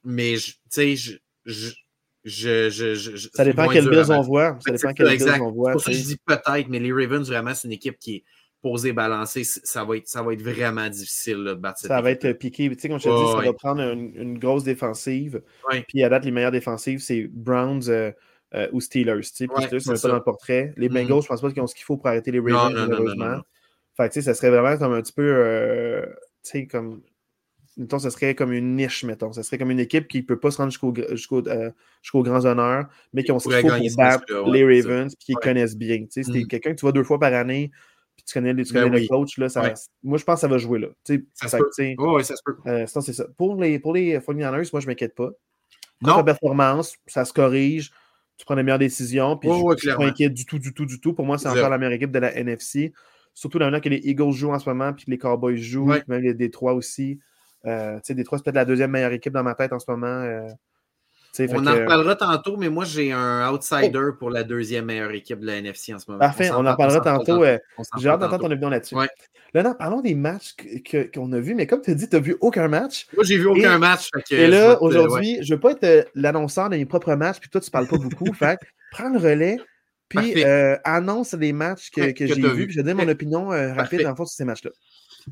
mais 0.04 0.36
je- 0.36 0.52
tu 0.52 0.58
sais, 0.70 0.96
je, 0.96 1.16
je, 1.44 1.70
je, 2.24 2.70
je, 2.94 3.28
Ça 3.34 3.44
dépend 3.44 3.68
quel 3.68 3.88
Bills 3.88 4.10
on 4.10 4.20
voit. 4.20 4.58
Ça 4.64 4.72
dépend 4.72 4.92
quel 4.92 5.16
Bills 5.16 5.28
on 5.40 5.50
voit. 5.50 5.72
pour 5.72 5.80
ça 5.80 5.90
je 5.92 5.98
dis 6.02 6.16
peut-être, 6.24 6.68
mais 6.68 6.78
les 6.78 6.92
Ravens, 6.92 7.26
vraiment, 7.26 7.54
c'est 7.54 7.66
une 7.68 7.72
équipe 7.72 7.98
qui 7.98 8.16
est 8.16 8.24
posée, 8.62 8.92
balancée. 8.92 9.42
Ça 9.44 9.84
va 9.84 9.96
être, 9.96 10.06
ça 10.06 10.22
va 10.22 10.32
être 10.32 10.42
vraiment 10.42 10.88
difficile 10.88 11.38
là, 11.38 11.54
de 11.54 11.60
battre 11.60 11.80
cette 11.80 11.88
Ça 11.88 12.00
va 12.00 12.10
être 12.12 12.30
piqué. 12.32 12.68
Tu 12.70 12.78
sais, 12.78 12.88
comme 12.88 13.00
je 13.00 13.04
te 13.04 13.08
dis, 13.24 13.30
ça 13.32 13.38
ouais. 13.38 13.46
va 13.46 13.52
prendre 13.54 13.82
une, 13.82 14.14
une 14.14 14.38
grosse 14.38 14.62
défensive. 14.62 15.42
Ouais. 15.70 15.84
Puis 15.88 16.04
à 16.04 16.08
date, 16.08 16.24
les 16.24 16.30
meilleures 16.30 16.52
défensives, 16.52 17.00
c'est 17.00 17.26
Browns 17.28 17.82
euh, 17.88 18.12
euh, 18.54 18.68
ou 18.72 18.80
Steelers. 18.80 19.20
tu 19.22 19.28
sais. 19.34 19.48
Ouais, 19.50 19.62
Steelers, 19.66 19.80
c'est 19.80 20.00
pas 20.02 20.08
dans 20.08 20.14
le 20.14 20.22
portrait. 20.22 20.72
Les 20.76 20.88
Mhm. 20.88 20.94
Bengals, 20.94 21.22
je 21.22 21.26
pense 21.28 21.40
pas 21.40 21.50
qu'ils 21.50 21.60
ont 21.62 21.66
ce 21.66 21.74
qu'il 21.74 21.84
faut 21.84 21.96
pour 21.96 22.06
arrêter 22.06 22.30
les 22.30 22.38
Ravens, 22.38 22.54
non, 22.54 22.70
non, 22.70 22.82
non, 22.82 22.88
malheureusement. 22.88 23.36
non. 23.38 23.42
Fait 23.96 24.08
que, 24.08 24.14
tu 24.14 24.20
sais, 24.20 24.26
ça 24.26 24.34
serait 24.34 24.50
vraiment 24.50 24.78
comme 24.78 24.92
un 24.92 25.02
petit 25.02 25.12
peu. 25.12 25.26
euh, 25.26 26.06
sais, 26.42 26.66
comme. 26.66 27.02
Mettons, 27.78 27.98
ça 27.98 28.10
serait 28.10 28.34
comme 28.34 28.52
une 28.52 28.76
niche, 28.76 29.02
mettons. 29.04 29.32
Ça 29.32 29.42
serait 29.42 29.56
comme 29.56 29.70
une 29.70 29.80
équipe 29.80 30.06
qui 30.06 30.18
ne 30.18 30.22
peut 30.24 30.38
pas 30.38 30.50
se 30.50 30.58
rendre 30.58 30.70
jusqu'au 30.70 30.92
jusqu'au 31.12 31.46
euh, 31.48 31.70
jusqu'aux 32.02 32.22
grands 32.22 32.44
honneurs, 32.44 32.86
mais 33.14 33.24
qui 33.24 33.32
ont 33.32 33.38
ce 33.38 33.48
qu'il 33.48 33.56
faut 33.62 33.68
pour 33.68 33.90
ce 33.90 33.96
battre 33.96 34.50
ouais, 34.50 34.64
les. 34.64 34.82
Ravens 34.82 35.14
puis 35.16 35.24
qui 35.24 35.34
Ouais. 35.34 35.40
connaissent 35.42 35.76
bien. 35.76 36.00
Tu 36.00 36.08
sais, 36.10 36.22
si 36.22 36.32
t'es 36.32 36.38
Mhm. 36.40 36.48
quelqu'un 36.48 36.70
que 36.72 36.76
tu 36.76 36.82
vois 36.82 36.92
deux 36.92 37.02
fois 37.02 37.18
par 37.18 37.32
année, 37.32 37.70
puis 38.14 38.24
tu 38.26 38.34
connais, 38.34 38.54
tu 38.54 38.74
Ben 38.74 38.82
connais 38.84 38.96
le 38.96 39.02
oui. 39.02 39.08
coach, 39.08 39.38
là, 39.38 39.48
ça, 39.48 39.62
Ouais. 39.62 39.72
moi, 40.02 40.18
je 40.18 40.24
pense 40.24 40.34
que 40.34 40.40
ça 40.42 40.48
va 40.48 40.58
jouer 40.58 40.80
là. 40.80 40.88
Tu 41.02 41.14
sais, 41.14 41.24
Ça 41.32 41.48
se 41.48 41.56
peut. 41.56 41.70
ça 42.22 42.34
se 42.36 42.42
euh, 42.68 42.86
sinon, 42.86 43.00
c'est 43.00 43.12
ça. 43.14 43.24
Pour 43.38 43.56
les, 43.56 43.78
pour 43.78 43.94
les 43.94 44.18
49ers, 44.18 44.68
moi, 44.70 44.80
je 44.80 44.86
ne 44.86 44.90
m'inquiète 44.90 45.14
pas. 45.14 45.30
Non. 46.02 46.12
Contre 46.14 46.24
performance, 46.26 46.96
ça 47.06 47.24
se 47.24 47.32
corrige. 47.32 47.90
Tu 48.36 48.44
prends 48.44 48.54
les 48.54 48.64
meilleures 48.64 48.78
décisions. 48.80 49.38
Puis 49.38 49.48
je 49.48 49.54
ne 49.54 49.76
suis 49.78 49.88
pas 49.96 50.04
inquiet 50.04 50.28
du 50.28 50.44
tout, 50.44 50.58
du 50.58 50.74
tout, 50.74 50.84
du 50.84 51.00
tout. 51.00 51.14
Pour 51.14 51.24
moi, 51.24 51.38
c'est 51.38 51.48
encore 51.48 51.70
la 51.70 51.78
meilleure 51.78 51.92
équipe 51.94 52.10
de 52.12 52.18
la 52.18 52.36
NFC. 52.36 52.92
Surtout 53.34 53.58
là, 53.58 53.80
que 53.80 53.88
les 53.88 54.00
Eagles 54.04 54.32
jouent 54.32 54.52
en 54.52 54.58
ce 54.58 54.68
moment, 54.68 54.92
puis 54.92 55.06
que 55.06 55.10
les 55.10 55.18
Cowboys 55.18 55.56
jouent, 55.56 55.88
Ouais. 55.88 56.02
même 56.06 56.22
les 56.22 56.34
Détroits 56.34 56.74
aussi. 56.74 57.18
Euh, 57.64 57.98
Détroit, 58.08 58.38
c'est 58.38 58.44
peut-être 58.44 58.56
la 58.56 58.64
deuxième 58.64 58.90
meilleure 58.90 59.12
équipe 59.12 59.32
dans 59.32 59.42
ma 59.42 59.54
tête 59.54 59.72
en 59.72 59.78
ce 59.78 59.90
moment. 59.90 60.06
Euh, 60.06 60.48
on 61.38 61.66
en 61.66 61.74
reparlera 61.74 62.14
tantôt, 62.14 62.56
mais 62.58 62.68
moi, 62.68 62.84
j'ai 62.84 63.10
un 63.10 63.50
outsider 63.50 64.10
oh! 64.10 64.12
pour 64.18 64.30
la 64.30 64.42
deuxième 64.42 64.84
meilleure 64.84 65.12
équipe 65.12 65.40
de 65.40 65.46
la 65.46 65.56
NFC 65.56 65.94
en 65.94 65.98
ce 65.98 66.10
moment. 66.10 66.20
Parfait, 66.20 66.50
on, 66.50 66.66
en 66.66 66.72
reparlera 66.72 67.00
tantôt. 67.00 67.42
j'ai 67.98 68.08
hâte 68.08 68.20
d'entendre 68.20 68.42
ton 68.42 68.50
opinion 68.50 68.68
là-dessus. 68.68 68.96
Là, 69.54 69.62
non, 69.62 69.74
parlons 69.74 70.00
des 70.00 70.14
matchs 70.14 70.54
qu'on 71.14 71.30
a 71.32 71.40
vus, 71.40 71.54
mais 71.54 71.66
comme 71.66 71.82
tu 71.82 71.90
as 71.90 71.94
dit, 71.94 72.08
tu 72.08 72.16
n'as 72.16 72.22
vu 72.22 72.36
aucun 72.40 72.68
match. 72.68 73.06
Moi, 73.14 73.24
j'ai 73.24 73.36
vu 73.36 73.46
aucun 73.46 73.78
match. 73.78 74.08
et 74.30 74.46
là, 74.46 74.82
aujourd'hui, 74.82 75.38
je 75.42 75.52
ne 75.52 75.56
veux 75.56 75.60
pas 75.60 75.72
être 75.72 75.84
euh, 75.84 76.02
l'annonceur 76.14 76.70
de 76.70 76.76
mes 76.76 76.86
propres 76.86 77.14
matchs, 77.14 77.38
puis 77.38 77.50
toi, 77.50 77.60
tu 77.60 77.68
ne 77.68 77.72
parles 77.72 77.88
pas 77.88 77.98
beaucoup. 77.98 78.32
fait 78.34 78.58
prends 78.92 79.08
le 79.10 79.18
relais, 79.18 79.58
puis 80.14 80.44
euh, 80.44 80.76
annonce 80.84 81.32
les 81.34 81.52
matchs 81.52 81.90
que, 81.90 82.12
j'ai 82.14 82.34
vus, 82.34 82.66
puis 82.66 82.76
je 82.76 82.80
donne 82.80 82.96
mon 82.96 83.08
opinion 83.08 83.52
euh, 83.52 83.72
rapide 83.74 84.06
en 84.06 84.16
fait 84.16 84.24
sur 84.24 84.36
ces 84.36 84.44
matchs-là. 84.44 84.70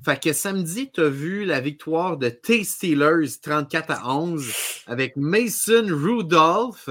Fait 0.04 0.22
que 0.22 0.32
samedi, 0.32 0.90
tu 0.92 1.00
as 1.00 1.08
vu 1.08 1.44
la 1.44 1.60
victoire 1.60 2.16
de 2.16 2.28
T-Steelers 2.28 3.40
34 3.42 3.90
à 3.90 4.14
11 4.14 4.52
avec 4.86 5.16
Mason 5.16 5.86
Rudolph. 5.86 6.88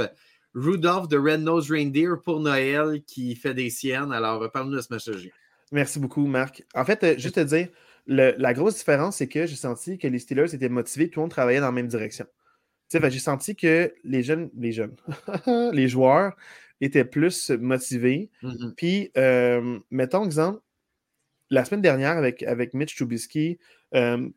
Rudolph 0.55 1.07
de 1.07 1.17
Red 1.17 1.41
Nose 1.41 1.71
Reindeer 1.71 2.15
pour 2.23 2.39
Noël 2.39 3.03
qui 3.05 3.35
fait 3.35 3.53
des 3.53 3.69
siennes. 3.69 4.11
Alors, 4.11 4.51
parle-nous 4.51 4.75
de 4.75 4.81
ce 4.81 4.87
match 4.91 5.07
Merci 5.71 5.99
beaucoup, 5.99 6.25
Marc. 6.25 6.63
En 6.73 6.83
fait, 6.83 7.03
euh, 7.03 7.17
juste 7.17 7.35
te 7.35 7.41
dire, 7.41 7.67
la 8.07 8.53
grosse 8.53 8.77
différence, 8.77 9.17
c'est 9.17 9.27
que 9.27 9.45
j'ai 9.45 9.55
senti 9.55 9.99
que 9.99 10.07
les 10.07 10.17
Steelers 10.17 10.55
étaient 10.55 10.69
motivés, 10.69 11.09
tout 11.09 11.19
le 11.19 11.25
monde 11.25 11.31
travaillait 11.31 11.59
dans 11.59 11.67
la 11.67 11.71
même 11.71 11.87
direction. 11.87 12.25
J'ai 12.91 13.19
senti 13.19 13.55
que 13.55 13.93
les 14.03 14.23
jeunes, 14.23 14.49
les 14.57 14.71
jeunes, 14.71 14.95
les 15.73 15.87
joueurs 15.87 16.35
étaient 16.81 17.05
plus 17.05 17.49
motivés. 17.51 18.29
Mm-hmm. 18.43 18.73
Puis, 18.75 19.11
euh, 19.17 19.79
mettons 19.91 20.23
exemple, 20.23 20.61
la 21.49 21.65
semaine 21.65 21.81
dernière 21.81 22.17
avec, 22.17 22.43
avec 22.43 22.73
Mitch 22.73 22.95
Trubisky, 22.95 23.59
euh, 23.95 24.29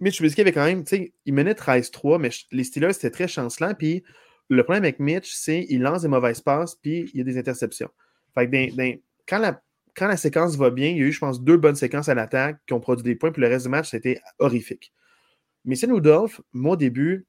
Mitch 0.00 0.16
Trubisky 0.16 0.40
avait 0.40 0.52
quand 0.52 0.64
même, 0.64 0.84
tu 0.84 0.96
sais, 0.96 1.12
il 1.24 1.34
menait 1.34 1.52
13-3, 1.52 2.18
mais 2.18 2.30
les 2.52 2.64
Steelers 2.64 2.90
étaient 2.90 3.10
très 3.10 3.28
chancelants. 3.28 3.74
Puis 3.74 4.02
le 4.48 4.62
problème 4.62 4.84
avec 4.84 5.00
Mitch, 5.00 5.32
c'est 5.32 5.64
qu'il 5.64 5.82
lance 5.82 6.02
des 6.02 6.08
mauvaises 6.08 6.40
passes, 6.40 6.74
puis 6.76 7.10
il 7.12 7.18
y 7.18 7.20
a 7.20 7.24
des 7.24 7.38
interceptions. 7.38 7.90
Fait 8.34 8.48
que 8.48 9.00
quand, 9.26 9.38
la, 9.38 9.62
quand 9.94 10.06
la 10.06 10.16
séquence 10.16 10.56
va 10.56 10.70
bien, 10.70 10.88
il 10.88 10.98
y 10.98 11.02
a 11.02 11.06
eu, 11.06 11.12
je 11.12 11.18
pense, 11.18 11.42
deux 11.42 11.56
bonnes 11.56 11.76
séquences 11.76 12.08
à 12.08 12.14
l'attaque 12.14 12.60
qui 12.66 12.74
ont 12.74 12.80
produit 12.80 13.02
des 13.02 13.16
points, 13.16 13.32
puis 13.32 13.42
le 13.42 13.48
reste 13.48 13.66
du 13.66 13.70
match, 13.70 13.90
c'était 13.90 14.20
horrifique. 14.38 14.92
Mais 15.64 15.74
c'est 15.74 15.90
Rudolph, 15.90 16.40
moi, 16.52 16.74
au 16.74 16.76
début, 16.76 17.26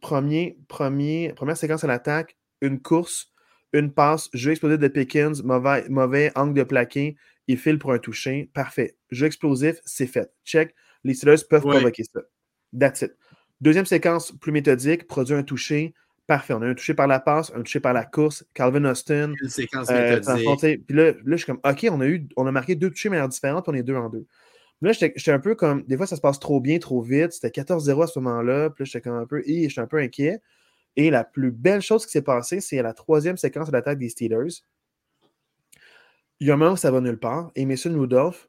premier, 0.00 0.58
premier, 0.68 1.32
première 1.34 1.56
séquence 1.56 1.82
à 1.82 1.86
l'attaque, 1.86 2.36
une 2.60 2.80
course, 2.80 3.32
une 3.74 3.92
passe, 3.92 4.30
jeu 4.32 4.52
explosif 4.52 4.78
de 4.78 4.88
Pickens, 4.88 5.42
mauvais, 5.42 5.86
mauvais 5.88 6.32
angle 6.36 6.54
de 6.54 6.62
plaqué, 6.62 7.16
il 7.48 7.58
file 7.58 7.78
pour 7.78 7.92
un 7.92 7.98
toucher. 7.98 8.48
Parfait. 8.54 8.96
Jeu 9.10 9.26
explosif, 9.26 9.80
c'est 9.84 10.06
fait. 10.06 10.32
Check. 10.44 10.74
Les 11.02 11.12
Steelers 11.12 11.44
peuvent 11.50 11.62
provoquer 11.62 12.04
ça. 12.04 12.20
That's 12.78 13.02
it. 13.02 13.12
Deuxième 13.60 13.84
séquence 13.84 14.32
plus 14.32 14.52
méthodique, 14.52 15.06
produit 15.06 15.34
un 15.34 15.42
toucher. 15.42 15.92
Parfait. 16.26 16.54
On 16.54 16.62
a 16.62 16.66
un 16.66 16.74
touché 16.74 16.94
par 16.94 17.06
la 17.06 17.20
passe, 17.20 17.52
un 17.54 17.62
touché 17.62 17.80
par 17.80 17.92
la 17.92 18.04
course. 18.04 18.46
Calvin 18.54 18.84
Austin. 18.86 19.32
Une 19.42 19.48
séquence 19.50 19.88
euh, 19.90 20.16
méthodique. 20.16 20.86
Puis 20.86 20.96
là, 20.96 21.12
là, 21.12 21.16
je 21.26 21.36
suis 21.36 21.46
comme, 21.46 21.60
OK, 21.64 21.86
on 21.90 22.00
a, 22.00 22.06
eu, 22.06 22.26
on 22.36 22.46
a 22.46 22.52
marqué 22.52 22.76
deux 22.76 22.90
touchés 22.90 23.08
de 23.08 23.14
manière 23.14 23.28
différente, 23.28 23.68
on 23.68 23.74
est 23.74 23.82
deux 23.82 23.96
en 23.96 24.08
deux. 24.08 24.26
Là, 24.80 24.92
j'étais 24.92 25.30
un 25.32 25.40
peu 25.40 25.54
comme, 25.54 25.82
des 25.84 25.96
fois, 25.96 26.06
ça 26.06 26.16
se 26.16 26.20
passe 26.20 26.38
trop 26.38 26.60
bien, 26.60 26.78
trop 26.78 27.02
vite. 27.02 27.32
C'était 27.32 27.60
14-0 27.60 28.04
à 28.04 28.06
ce 28.06 28.18
moment-là. 28.20 28.70
Puis 28.70 28.82
là, 28.82 28.86
j'étais 28.86 29.00
comme 29.00 29.18
un 29.18 29.26
peu, 29.26 29.42
j'étais 29.44 29.80
un 29.80 29.86
peu 29.86 29.98
inquiet. 29.98 30.40
Et 30.96 31.10
la 31.10 31.24
plus 31.24 31.50
belle 31.50 31.82
chose 31.82 32.06
qui 32.06 32.12
s'est 32.12 32.22
passée, 32.22 32.60
c'est 32.60 32.78
à 32.78 32.82
la 32.82 32.92
troisième 32.92 33.36
séquence 33.36 33.68
de 33.68 33.72
l'attaque 33.72 33.98
des 33.98 34.08
Steelers. 34.08 34.62
Il 36.40 36.46
y 36.46 36.50
a 36.50 36.54
un 36.54 36.56
moment 36.56 36.72
où 36.72 36.76
ça 36.76 36.90
va 36.90 37.00
nulle 37.00 37.18
part. 37.18 37.50
Et 37.56 37.64
Mason 37.66 37.98
Rudolph, 37.98 38.48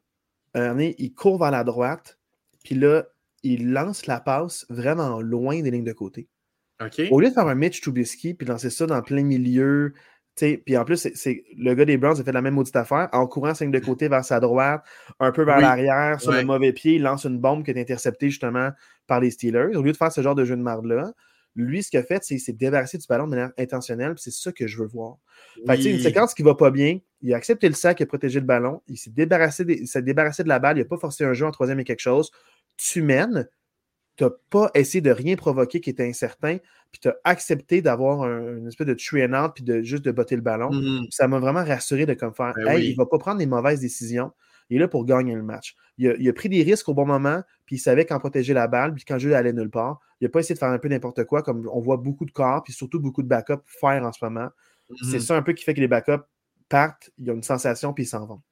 il 0.54 1.14
court 1.14 1.38
vers 1.38 1.50
la 1.50 1.64
droite, 1.64 2.18
puis 2.64 2.74
là, 2.74 3.04
il 3.42 3.72
lance 3.72 4.06
la 4.06 4.20
passe 4.20 4.66
vraiment 4.68 5.20
loin 5.20 5.60
des 5.60 5.70
lignes 5.70 5.84
de 5.84 5.92
côté. 5.92 6.28
Au 7.10 7.20
lieu 7.20 7.28
de 7.28 7.34
faire 7.34 7.46
un 7.46 7.54
Mitch 7.54 7.80
Trubisky, 7.80 8.34
puis 8.34 8.46
lancer 8.46 8.70
ça 8.70 8.86
dans 8.86 9.00
plein 9.02 9.22
milieu, 9.22 9.92
puis 10.36 10.76
en 10.76 10.84
plus, 10.84 11.08
c'est, 11.14 11.44
le 11.56 11.74
gars 11.74 11.86
des 11.86 11.96
Browns 11.96 12.20
a 12.20 12.24
fait 12.24 12.32
la 12.32 12.42
même 12.42 12.54
maudite 12.54 12.76
affaire, 12.76 13.08
en 13.12 13.26
courant 13.26 13.52
ligne 13.58 13.70
de 13.70 13.78
côté 13.78 14.08
vers 14.08 14.24
sa 14.24 14.38
droite, 14.40 14.84
un 15.18 15.32
peu 15.32 15.44
vers 15.44 15.60
l'arrière, 15.60 16.20
sur 16.20 16.32
le 16.32 16.44
mauvais 16.44 16.72
pied, 16.72 16.96
il 16.96 17.02
lance 17.02 17.24
une 17.24 17.38
bombe 17.38 17.64
qui 17.64 17.70
est 17.70 17.80
interceptée 17.80 18.28
justement 18.28 18.70
par 19.06 19.20
les 19.20 19.30
Steelers. 19.30 19.74
Au 19.74 19.82
lieu 19.82 19.92
de 19.92 19.96
faire 19.96 20.12
ce 20.12 20.20
genre 20.20 20.34
de 20.34 20.44
jeu 20.44 20.56
de 20.56 20.62
marde-là, 20.62 21.12
lui, 21.56 21.82
ce 21.82 21.90
qu'il 21.90 21.98
a 21.98 22.02
fait, 22.02 22.22
c'est 22.22 22.38
s'est 22.38 22.52
débarrassé 22.52 22.98
du 22.98 23.06
ballon 23.06 23.24
de 23.24 23.30
manière 23.30 23.52
intentionnelle, 23.58 24.14
c'est 24.18 24.30
ça 24.30 24.52
que 24.52 24.66
je 24.66 24.78
veux 24.78 24.86
voir. 24.86 25.16
une 25.90 26.00
séquence 26.00 26.34
qui 26.34 26.42
ne 26.42 26.48
va 26.48 26.54
pas 26.54 26.70
bien, 26.70 26.98
il 27.22 27.32
a 27.32 27.36
accepté 27.36 27.68
le 27.68 27.74
sac, 27.74 28.00
il 28.00 28.02
a 28.04 28.06
protégé 28.06 28.40
le 28.40 28.46
ballon, 28.46 28.82
il 28.88 28.98
s'est 28.98 29.10
débarrassé, 29.10 29.64
débarrassé 29.64 30.44
de 30.44 30.48
la 30.48 30.58
balle, 30.58 30.76
il 30.76 30.80
n'a 30.80 30.86
pas 30.86 30.98
forcé 30.98 31.24
un 31.24 31.32
jeu 31.32 31.46
en 31.46 31.50
troisième 31.50 31.80
et 31.80 31.84
quelque 31.84 32.00
chose. 32.00 32.30
Tu 32.76 33.00
mènes, 33.00 33.48
tu 34.16 34.24
n'as 34.24 34.30
pas 34.50 34.70
essayé 34.74 35.00
de 35.00 35.10
rien 35.10 35.34
provoquer 35.34 35.80
qui 35.80 35.90
était 35.90 36.06
incertain, 36.06 36.58
puis 36.92 37.00
tu 37.00 37.08
as 37.08 37.16
accepté 37.24 37.80
d'avoir 37.80 38.22
un, 38.22 38.58
une 38.58 38.68
espèce 38.68 38.86
de 38.86 38.94
tree 38.94 39.24
and 39.24 39.32
out, 39.32 39.52
puis 39.54 39.64
de 39.64 39.82
juste 39.82 40.04
de 40.04 40.12
botter 40.12 40.36
le 40.36 40.42
ballon. 40.42 40.70
Mm-hmm. 40.70 41.10
Ça 41.10 41.26
m'a 41.26 41.38
vraiment 41.38 41.64
rassuré 41.64 42.04
de 42.04 42.12
comme 42.12 42.34
faire 42.34 42.54
ben 42.54 42.78
il 42.78 42.92
ne 42.92 42.96
va 42.96 43.06
pas 43.06 43.18
prendre 43.18 43.38
des 43.38 43.46
mauvaises 43.46 43.80
décisions. 43.80 44.32
Il 44.70 44.76
est 44.76 44.80
là 44.80 44.88
pour 44.88 45.04
gagner 45.04 45.34
le 45.34 45.42
match. 45.42 45.76
Il 45.98 46.28
a, 46.28 46.32
pris 46.32 46.48
des 46.48 46.62
risques 46.62 46.88
au 46.88 46.94
bon 46.94 47.06
moment, 47.06 47.42
puis 47.64 47.76
il 47.76 47.78
savait 47.78 48.04
quand 48.04 48.18
protéger 48.18 48.52
la 48.52 48.68
balle, 48.68 48.94
puis 48.94 49.04
quand 49.04 49.14
le 49.14 49.20
jeu 49.20 49.34
allait 49.34 49.52
nulle 49.52 49.70
part. 49.70 50.00
Il 50.20 50.24
n'a 50.24 50.30
pas 50.30 50.40
essayé 50.40 50.54
de 50.54 50.58
faire 50.58 50.68
un 50.68 50.78
peu 50.78 50.88
n'importe 50.88 51.24
quoi, 51.24 51.42
comme 51.42 51.68
on 51.72 51.80
voit 51.80 51.96
beaucoup 51.96 52.24
de 52.24 52.30
corps, 52.30 52.62
puis 52.62 52.72
surtout 52.72 53.00
beaucoup 53.00 53.22
de 53.22 53.28
backups 53.28 53.62
faire 53.66 54.02
en 54.04 54.12
ce 54.12 54.24
moment. 54.24 54.48
C'est 54.88 55.16
mm-hmm. 55.16 55.20
ça 55.20 55.36
un 55.36 55.42
peu 55.42 55.52
qui 55.52 55.64
fait 55.64 55.74
que 55.74 55.80
les 55.80 55.88
backups 55.88 56.24
partent, 56.68 57.10
ils 57.18 57.30
ont 57.30 57.34
une 57.34 57.42
sensation, 57.42 57.92
puis 57.92 58.04
ils 58.04 58.08
s'en 58.08 58.26
vont. 58.26 58.42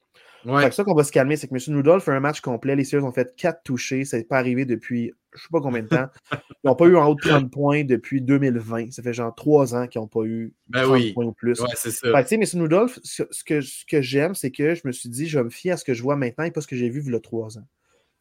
C'est 0.45 0.73
ça 0.73 0.83
qu'on 0.83 0.93
va 0.93 1.03
se 1.03 1.11
calmer, 1.11 1.35
c'est 1.35 1.47
que 1.47 1.55
M. 1.55 1.75
Noodle 1.75 1.99
fait 2.01 2.11
un 2.11 2.19
match 2.19 2.41
complet. 2.41 2.75
Les 2.75 2.83
Steelers 2.83 3.03
ont 3.03 3.11
fait 3.11 3.35
quatre 3.35 3.63
touchés. 3.63 4.05
Ça 4.05 4.17
n'est 4.17 4.23
pas 4.23 4.37
arrivé 4.37 4.65
depuis 4.65 5.13
je 5.35 5.41
ne 5.41 5.43
sais 5.43 5.49
pas 5.51 5.59
combien 5.59 5.83
de 5.83 5.87
temps. 5.87 6.07
Ils 6.63 6.67
n'ont 6.67 6.75
pas 6.75 6.85
eu 6.85 6.95
en 6.95 7.09
haut 7.09 7.15
de 7.15 7.19
30 7.19 7.51
points 7.51 7.83
depuis 7.83 8.21
2020. 8.21 8.91
Ça 8.91 9.03
fait 9.03 9.13
genre 9.13 9.35
trois 9.35 9.75
ans 9.75 9.87
qu'ils 9.87 9.99
n'ont 9.99 10.07
pas 10.07 10.23
eu 10.23 10.53
30 10.71 10.89
ben 10.89 11.13
points 11.13 11.25
ou 11.25 11.33
plus. 11.33 11.59
Ouais, 11.59 11.67
c'est 11.75 11.91
ça. 11.91 12.23
Fait, 12.23 12.35
M. 12.35 12.43
Noodle, 12.53 12.87
ce 13.03 13.43
que, 13.43 13.61
ce 13.61 13.85
que 13.85 14.01
j'aime, 14.01 14.33
c'est 14.33 14.51
que 14.51 14.75
je 14.75 14.81
me 14.85 14.91
suis 14.91 15.09
dit, 15.09 15.27
je 15.27 15.37
vais 15.37 15.43
me 15.43 15.49
fier 15.49 15.73
à 15.73 15.77
ce 15.77 15.83
que 15.83 15.93
je 15.93 16.01
vois 16.01 16.15
maintenant 16.15 16.45
et 16.45 16.51
pas 16.51 16.61
ce 16.61 16.67
que 16.67 16.75
j'ai 16.75 16.89
vu 16.89 17.03
il 17.05 17.11
y 17.11 17.15
a 17.15 17.19
trois 17.19 17.57
ans. 17.57 17.67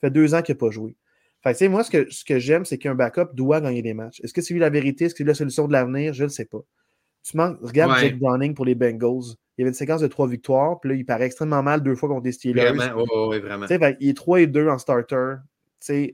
Ça 0.01 0.09
fait 0.09 0.11
deux 0.11 0.35
ans 0.35 0.43
qu'il 0.43 0.55
n'a 0.55 0.59
pas 0.59 0.71
joué. 0.71 0.97
Fait, 1.43 1.69
moi, 1.69 1.85
ce 1.85 1.91
que, 1.91 2.11
ce 2.11 2.25
que 2.25 2.39
j'aime, 2.39 2.65
c'est 2.65 2.79
qu'un 2.79 2.95
backup 2.95 3.35
doit 3.35 3.61
gagner 3.61 3.83
des 3.83 3.95
matchs. 3.95 4.21
Est-ce 4.25 4.33
que 4.33 4.41
c'est 4.41 4.55
lui 4.55 4.61
la 4.61 4.71
vérité? 4.71 5.05
Est-ce 5.05 5.15
que 5.15 5.19
c'est 5.19 5.29
la 5.29 5.35
solution 5.35 5.69
de 5.69 5.73
l'avenir? 5.73 6.15
Je 6.15 6.23
ne 6.23 6.29
le 6.29 6.33
sais 6.33 6.47
pas. 6.47 6.61
Tu 7.23 7.37
manques, 7.37 7.59
regarde 7.63 7.99
Jake 8.01 8.19
Browning 8.19 8.55
pour 8.55 8.65
les 8.65 8.75
Bengals. 8.75 9.37
Il 9.57 9.61
y 9.61 9.65
avait 9.65 9.71
une 9.71 9.75
séquence 9.75 10.01
de 10.01 10.09
trois 10.09 10.27
victoires, 10.27 10.81
puis 10.81 10.91
là, 10.91 10.97
il 10.97 11.07
paraît 11.07 11.27
extrêmement 11.27 11.63
mal 11.63 11.83
deux 11.83 11.95
fois 11.95 12.09
contre 12.09 12.25
les 12.25 12.33
Steelers. 12.33 12.73
Vraiment, 12.73 13.29
oui, 13.29 13.39
vraiment. 13.39 13.67
il 14.01 14.09
est 14.09 14.17
3 14.17 14.41
et 14.41 14.47
2 14.47 14.69
en 14.69 14.79
starter. 14.79 15.37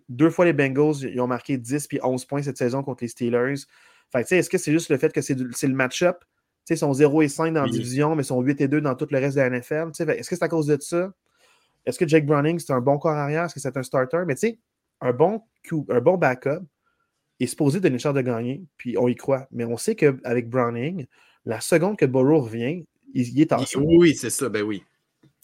deux 0.09 0.31
fois 0.31 0.45
les 0.45 0.53
Bengals, 0.53 1.03
ils 1.03 1.21
ont 1.21 1.27
marqué 1.27 1.57
10 1.57 1.87
puis 1.87 2.01
11 2.03 2.25
points 2.27 2.43
cette 2.43 2.59
saison 2.59 2.83
contre 2.83 3.05
les 3.05 3.09
Steelers. 3.09 3.55
est-ce 4.15 4.51
que 4.51 4.59
c'est 4.59 4.73
juste 4.73 4.91
le 4.91 4.99
fait 4.99 5.13
que 5.13 5.23
c'est 5.23 5.37
le 5.37 5.75
match-up? 5.75 6.23
Ils 6.69 6.79
sont 6.79 6.93
0 6.93 7.23
et 7.23 7.29
5 7.29 7.53
dans 7.53 7.65
la 7.65 7.71
division, 7.71 8.15
mais 8.15 8.23
ils 8.23 8.27
sont 8.27 8.41
8 8.41 8.61
et 8.61 8.69
2 8.69 8.81
dans 8.81 8.95
tout 8.95 9.07
le 9.11 9.19
reste 9.19 9.37
de 9.37 9.41
la 9.41 9.51
NFL. 9.51 9.91
Est-ce 9.99 10.31
que 10.31 10.37
c'est 10.37 10.45
à 10.45 10.49
cause 10.49 10.67
de 10.67 10.77
ça? 10.81 11.13
Est-ce 11.87 11.99
que 11.99 12.07
Jake 12.07 12.27
Browning, 12.27 12.59
c'est 12.59 12.73
un 12.73 12.81
bon 12.81 12.99
corps 12.99 13.13
arrière? 13.13 13.45
Est-ce 13.45 13.55
que 13.55 13.61
c'est 13.61 13.77
un 13.77 13.83
starter? 13.83 14.23
Mais 14.27 14.35
tu 14.35 14.41
sais, 14.41 14.59
un 15.01 15.13
bon, 15.13 15.43
un 15.89 16.01
bon 16.01 16.17
backup 16.17 16.61
est 17.41 17.47
supposé 17.47 17.81
donner 17.81 17.95
une 17.95 18.01
chance 18.01 18.15
de 18.15 18.21
gagner, 18.21 18.63
puis 18.77 18.99
on 18.99 19.09
y 19.09 19.17
croit. 19.17 19.49
Mais 19.51 19.65
on 19.65 19.77
sait 19.77 19.95
qu'avec 19.97 20.49
Browning, 20.49 21.07
la 21.45 21.61
seconde 21.61 21.97
que 21.97 22.05
Burrow 22.05 22.43
revient, 22.43 22.87
il, 23.15 23.41
est 23.41 23.53
en 23.53 23.63
Oui, 23.77 24.15
c'est 24.15 24.31
ça, 24.31 24.49
ben 24.49 24.63
oui. 24.63 24.83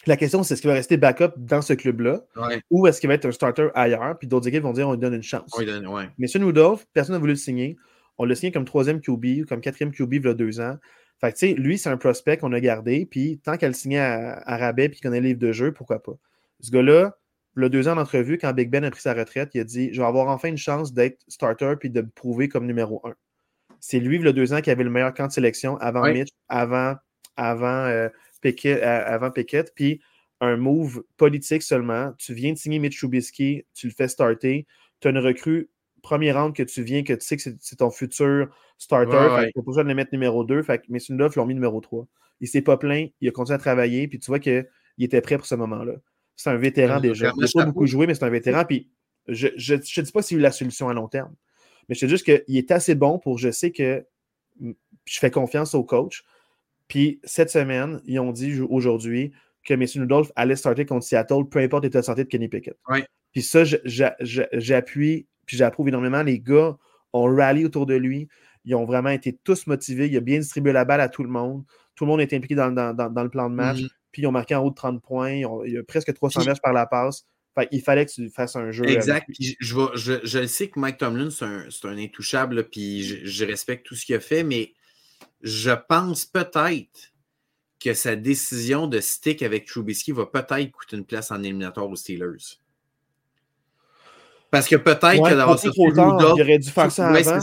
La 0.07 0.17
question, 0.17 0.43
c'est 0.43 0.55
est-ce 0.55 0.63
qu'il 0.63 0.71
va 0.71 0.75
rester 0.75 0.97
backup 0.97 1.33
dans 1.37 1.63
ce 1.63 1.73
club-là 1.73 2.25
ou 2.71 2.87
est-ce 2.87 3.01
qu'il 3.01 3.09
va 3.09 3.15
être 3.15 3.27
un 3.27 3.33
starter 3.33 3.69
ailleurs? 3.75 4.17
Puis 4.19 4.29
d'autres 4.29 4.47
équipes 4.47 4.63
vont 4.63 4.73
dire 4.73 4.89
on 4.89 4.93
lui 4.93 5.01
donne 5.01 5.15
une 5.15 5.23
chance? 5.23 5.51
On 5.55 5.61
lui 5.61 5.67
donne, 5.67 5.87
ouais. 5.87 6.09
Mais 6.19 6.29
Rudolph, 6.33 6.87
personne 6.93 7.15
n'a 7.15 7.19
voulu 7.19 7.33
le 7.33 7.39
signer. 7.39 7.77
On 8.19 8.25
l'a 8.25 8.35
signé 8.35 8.53
comme 8.53 8.65
troisième 8.65 9.01
QB 9.01 9.25
ou 9.43 9.45
comme 9.47 9.61
quatrième 9.61 9.93
QB 9.93 10.15
il 10.15 10.25
y 10.25 10.29
a 10.29 10.35
deux 10.35 10.61
ans. 10.61 10.77
Fait 11.21 11.33
que, 11.33 11.39
tu 11.39 11.49
sais, 11.49 11.55
lui, 11.55 11.77
c'est 11.77 11.89
un 11.89 11.97
prospect 11.97 12.37
qu'on 12.37 12.53
a 12.53 12.61
gardé. 12.61 13.07
Puis 13.07 13.41
tant 13.43 13.57
qu'elle 13.57 13.75
signait 13.75 13.99
à, 13.99 14.43
à 14.47 14.57
rabais 14.57 14.89
puis 14.89 14.99
qu'il 14.99 15.09
connaît 15.09 15.21
le 15.21 15.29
livre 15.29 15.41
de 15.41 15.53
jeu, 15.53 15.73
pourquoi 15.73 16.03
pas? 16.03 16.13
Ce 16.61 16.71
gars-là, 16.71 17.17
il 17.57 17.65
a 17.65 17.69
deux 17.69 17.89
ans 17.89 17.95
d'entrevue, 17.97 18.39
quand 18.39 18.53
Big 18.53 18.71
Ben 18.71 18.85
a 18.85 18.91
pris 18.91 19.01
sa 19.01 19.15
retraite, 19.15 19.51
il 19.55 19.61
a 19.61 19.65
dit 19.65 19.93
Je 19.93 20.01
vais 20.01 20.07
avoir 20.07 20.29
enfin 20.29 20.49
une 20.49 20.59
chance 20.59 20.93
d'être 20.93 21.23
starter 21.29 21.75
puis 21.79 21.91
de 21.91 22.03
me 22.03 22.09
prouver 22.09 22.49
comme 22.49 22.67
numéro 22.67 23.01
un. 23.05 23.15
C'est 23.81 23.99
lui, 23.99 24.17
il 24.17 24.25
y 24.25 24.29
a 24.29 24.33
deux 24.33 24.53
ans, 24.53 24.61
qui 24.61 24.71
avait 24.71 24.85
le 24.85 24.91
meilleur 24.91 25.15
camp 25.15 25.27
de 25.27 25.33
sélection 25.33 25.77
avant 25.79 26.05
Mitch, 26.13 26.29
avant, 26.49 26.97
avant, 27.37 27.87
euh, 27.87 28.09
Pickett, 28.41 28.83
euh, 28.83 29.03
avant 29.07 29.31
Pickett. 29.31 29.73
Puis 29.75 30.01
un 30.41 30.57
move 30.57 31.05
politique 31.17 31.63
seulement. 31.63 32.13
Tu 32.19 32.35
viens 32.35 32.53
de 32.53 32.59
signer 32.59 32.79
Mitch 32.79 32.99
Trubisky, 32.99 33.65
tu 33.75 33.89
le 33.89 33.93
fais 33.93 34.09
starter. 34.09 34.67
Tu 35.01 35.09
as 35.09 35.11
une 35.11 35.19
recrue 35.19 35.71
premier 36.03 36.33
round 36.33 36.55
que 36.55 36.63
tu 36.63 36.83
viens, 36.83 37.03
que 37.03 37.13
tu 37.13 37.27
sais 37.27 37.37
que 37.37 37.43
c'est 37.59 37.77
ton 37.77 37.91
futur 37.91 38.49
starter. 38.79 39.17
Ouais, 39.17 39.51
pas 39.53 39.63
besoin 39.63 39.85
de 39.85 39.89
le 39.89 39.95
mettre 39.95 40.11
numéro 40.13 40.45
2. 40.45 40.63
Fait 40.63 40.79
que 40.79 40.85
Mason 40.89 41.15
Love 41.15 41.37
l'ont 41.37 41.47
mis 41.47 41.55
numéro 41.55 41.81
3. 41.81 42.07
Il 42.41 42.49
s'est 42.49 42.63
pas 42.63 42.77
plaint, 42.77 43.11
il 43.21 43.29
a 43.29 43.33
continué 43.33 43.57
à 43.57 43.59
travailler, 43.59 44.09
puis 44.09 44.19
tu 44.19 44.27
vois 44.27 44.39
qu'il 44.39 44.67
était 44.99 45.21
prêt 45.21 45.39
pour 45.39 45.47
ce 45.47 45.55
moment-là. 45.55 45.95
C'est 46.37 46.51
un 46.51 46.57
vétéran 46.57 47.01
déjà. 47.01 47.33
Il 47.35 47.41
n'a 47.41 47.49
pas 47.53 47.65
beaucoup 47.65 47.87
joué, 47.87 48.07
mais 48.07 48.15
c'est 48.15 48.25
un 48.25 48.31
vétéran. 48.31 48.65
Puis 48.65 48.91
je 49.27 49.49
ne 49.49 50.03
dis 50.03 50.13
pas 50.13 50.23
s'il 50.23 50.37
a 50.37 50.41
eu 50.41 50.43
la 50.43 50.53
solution 50.53 50.89
à 50.89 50.95
long 50.95 51.09
terme. 51.09 51.35
Mais 51.89 51.95
je 51.95 52.05
dis 52.05 52.11
juste 52.11 52.25
qu'il 52.25 52.57
est 52.57 52.71
assez 52.71 52.95
bon 52.95 53.19
pour 53.19 53.39
je 53.39 53.51
sais 53.51 53.71
que 53.71 54.05
je 54.61 55.19
fais 55.19 55.31
confiance 55.31 55.75
au 55.75 55.83
coach. 55.83 56.25
Puis 56.89 57.21
cette 57.25 57.51
semaine, 57.51 58.01
ils 58.05 58.19
ont 58.21 58.33
dit 58.33 58.61
aujourd'hui 58.61 59.33
que 59.65 59.75
Mason 59.75 60.01
Rudolph 60.01 60.31
allait 60.37 60.57
starter 60.57 60.87
contre 60.87 61.05
Seattle, 61.05 61.49
peu 61.51 61.59
importe 61.59 61.85
l'état 61.85 62.01
de 62.01 62.05
santé 62.05 62.25
de 62.25 62.29
Kenny 62.29 62.49
Pickett. 62.49 62.79
Puis 63.33 63.43
ça, 63.43 63.65
j'appuie, 63.65 65.27
puis 65.45 65.57
j'approuve 65.57 65.89
énormément. 65.89 66.23
Les 66.23 66.39
gars 66.39 66.77
ont 67.13 67.35
rally 67.35 67.65
autour 67.65 67.87
de 67.87 67.95
lui. 67.95 68.29
Ils 68.65 68.75
ont 68.75 68.85
vraiment 68.85 69.11
été 69.11 69.37
tous 69.45 69.67
motivés. 69.67 70.07
Il 70.07 70.17
a 70.17 70.21
bien 70.21 70.39
distribué 70.39 70.73
la 70.73 70.85
balle 70.85 71.01
à 71.01 71.09
tout 71.09 71.23
le 71.23 71.29
monde. 71.29 71.65
Tout 71.95 72.05
le 72.05 72.11
monde 72.11 72.21
est 72.21 72.33
impliqué 72.33 72.55
dans, 72.55 72.69
le 72.69 73.29
plan 73.29 73.51
de 73.51 73.55
match. 73.55 73.79
Mm-hmm. 73.79 73.91
Puis 74.13 74.23
ils 74.23 74.27
ont 74.27 74.33
marqué 74.33 74.55
en 74.55 74.65
haut 74.65 74.71
de 74.71 74.75
30 74.75 75.03
points. 75.03 75.33
il 75.33 75.73
y 75.73 75.79
a 75.79 75.83
presque 75.83 76.13
300 76.15 76.43
verges 76.43 76.63
par 76.63 76.73
la 76.73 76.87
passe. 76.87 77.27
il 77.71 77.83
fallait 77.83 78.07
que 78.07 78.13
tu 78.13 78.31
fasses 78.31 78.57
un 78.57 78.71
jeu. 78.71 78.87
Exact. 78.87 79.27
je, 79.39 80.21
je, 80.25 80.47
sais 80.47 80.69
que 80.69 80.81
Mike 80.81 80.99
Tomlin, 80.99 81.31
c'est 81.31 81.45
un, 81.45 81.99
intouchable, 81.99 82.69
puis 82.71 83.03
je, 83.03 83.45
respecte 83.45 83.87
tout 83.87 83.95
ce 83.95 84.07
qu'il 84.07 84.15
a 84.15 84.21
fait, 84.21 84.43
mais 84.43 84.73
je 85.43 85.71
pense 85.89 86.25
peut-être 86.25 87.13
que 87.79 87.95
sa 87.95 88.17
décision 88.17 88.87
de 88.87 89.01
stick 89.01 89.43
avec 89.43 89.67
Trubisky 89.67 90.13
va 90.13 90.27
peut-être 90.27 90.71
coûter 90.73 90.97
une 90.97 91.05
place 91.05 91.31
en 91.31 91.43
éliminatoire 91.43 91.89
aux 91.89 91.97
Steelers. 91.97 92.59
Parce 94.51 94.69
que 94.69 94.77
peut-être 94.77 95.29
que 95.29 95.35
d'avoir 95.35 95.59
sorti 95.59 95.81
Rudolph. 95.81 96.35
Il 96.37 96.43
aurait 96.43 96.59
dû 96.59 96.71
faire 96.71 96.91
ça 96.91 97.09
avant. 97.09 97.39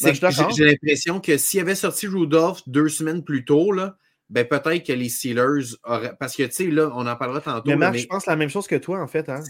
Ben, 0.00 0.14
j'ai 0.54 0.64
l'impression 0.64 1.20
que 1.20 1.36
s'il 1.36 1.60
avait 1.60 1.74
sorti 1.74 2.06
Rudolph 2.06 2.62
deux 2.68 2.88
semaines 2.88 3.24
plus 3.24 3.44
tôt, 3.44 3.72
là, 3.72 3.96
ben 4.30 4.46
peut-être 4.46 4.86
que 4.86 4.92
les 4.92 5.08
Steelers 5.08 5.74
auraient. 5.82 6.14
Parce 6.20 6.36
que, 6.36 6.44
tu 6.44 6.52
sais, 6.52 6.66
là, 6.68 6.92
on 6.94 7.06
en 7.06 7.16
parlera 7.16 7.40
tantôt. 7.40 7.70
Mais, 7.70 7.76
Marc, 7.76 7.96
je 7.96 8.06
pense 8.06 8.26
la 8.26 8.36
même 8.36 8.50
chose 8.50 8.68
que 8.68 8.76
toi, 8.76 9.00
en 9.00 9.08
fait. 9.08 9.28
Hein? 9.28 9.42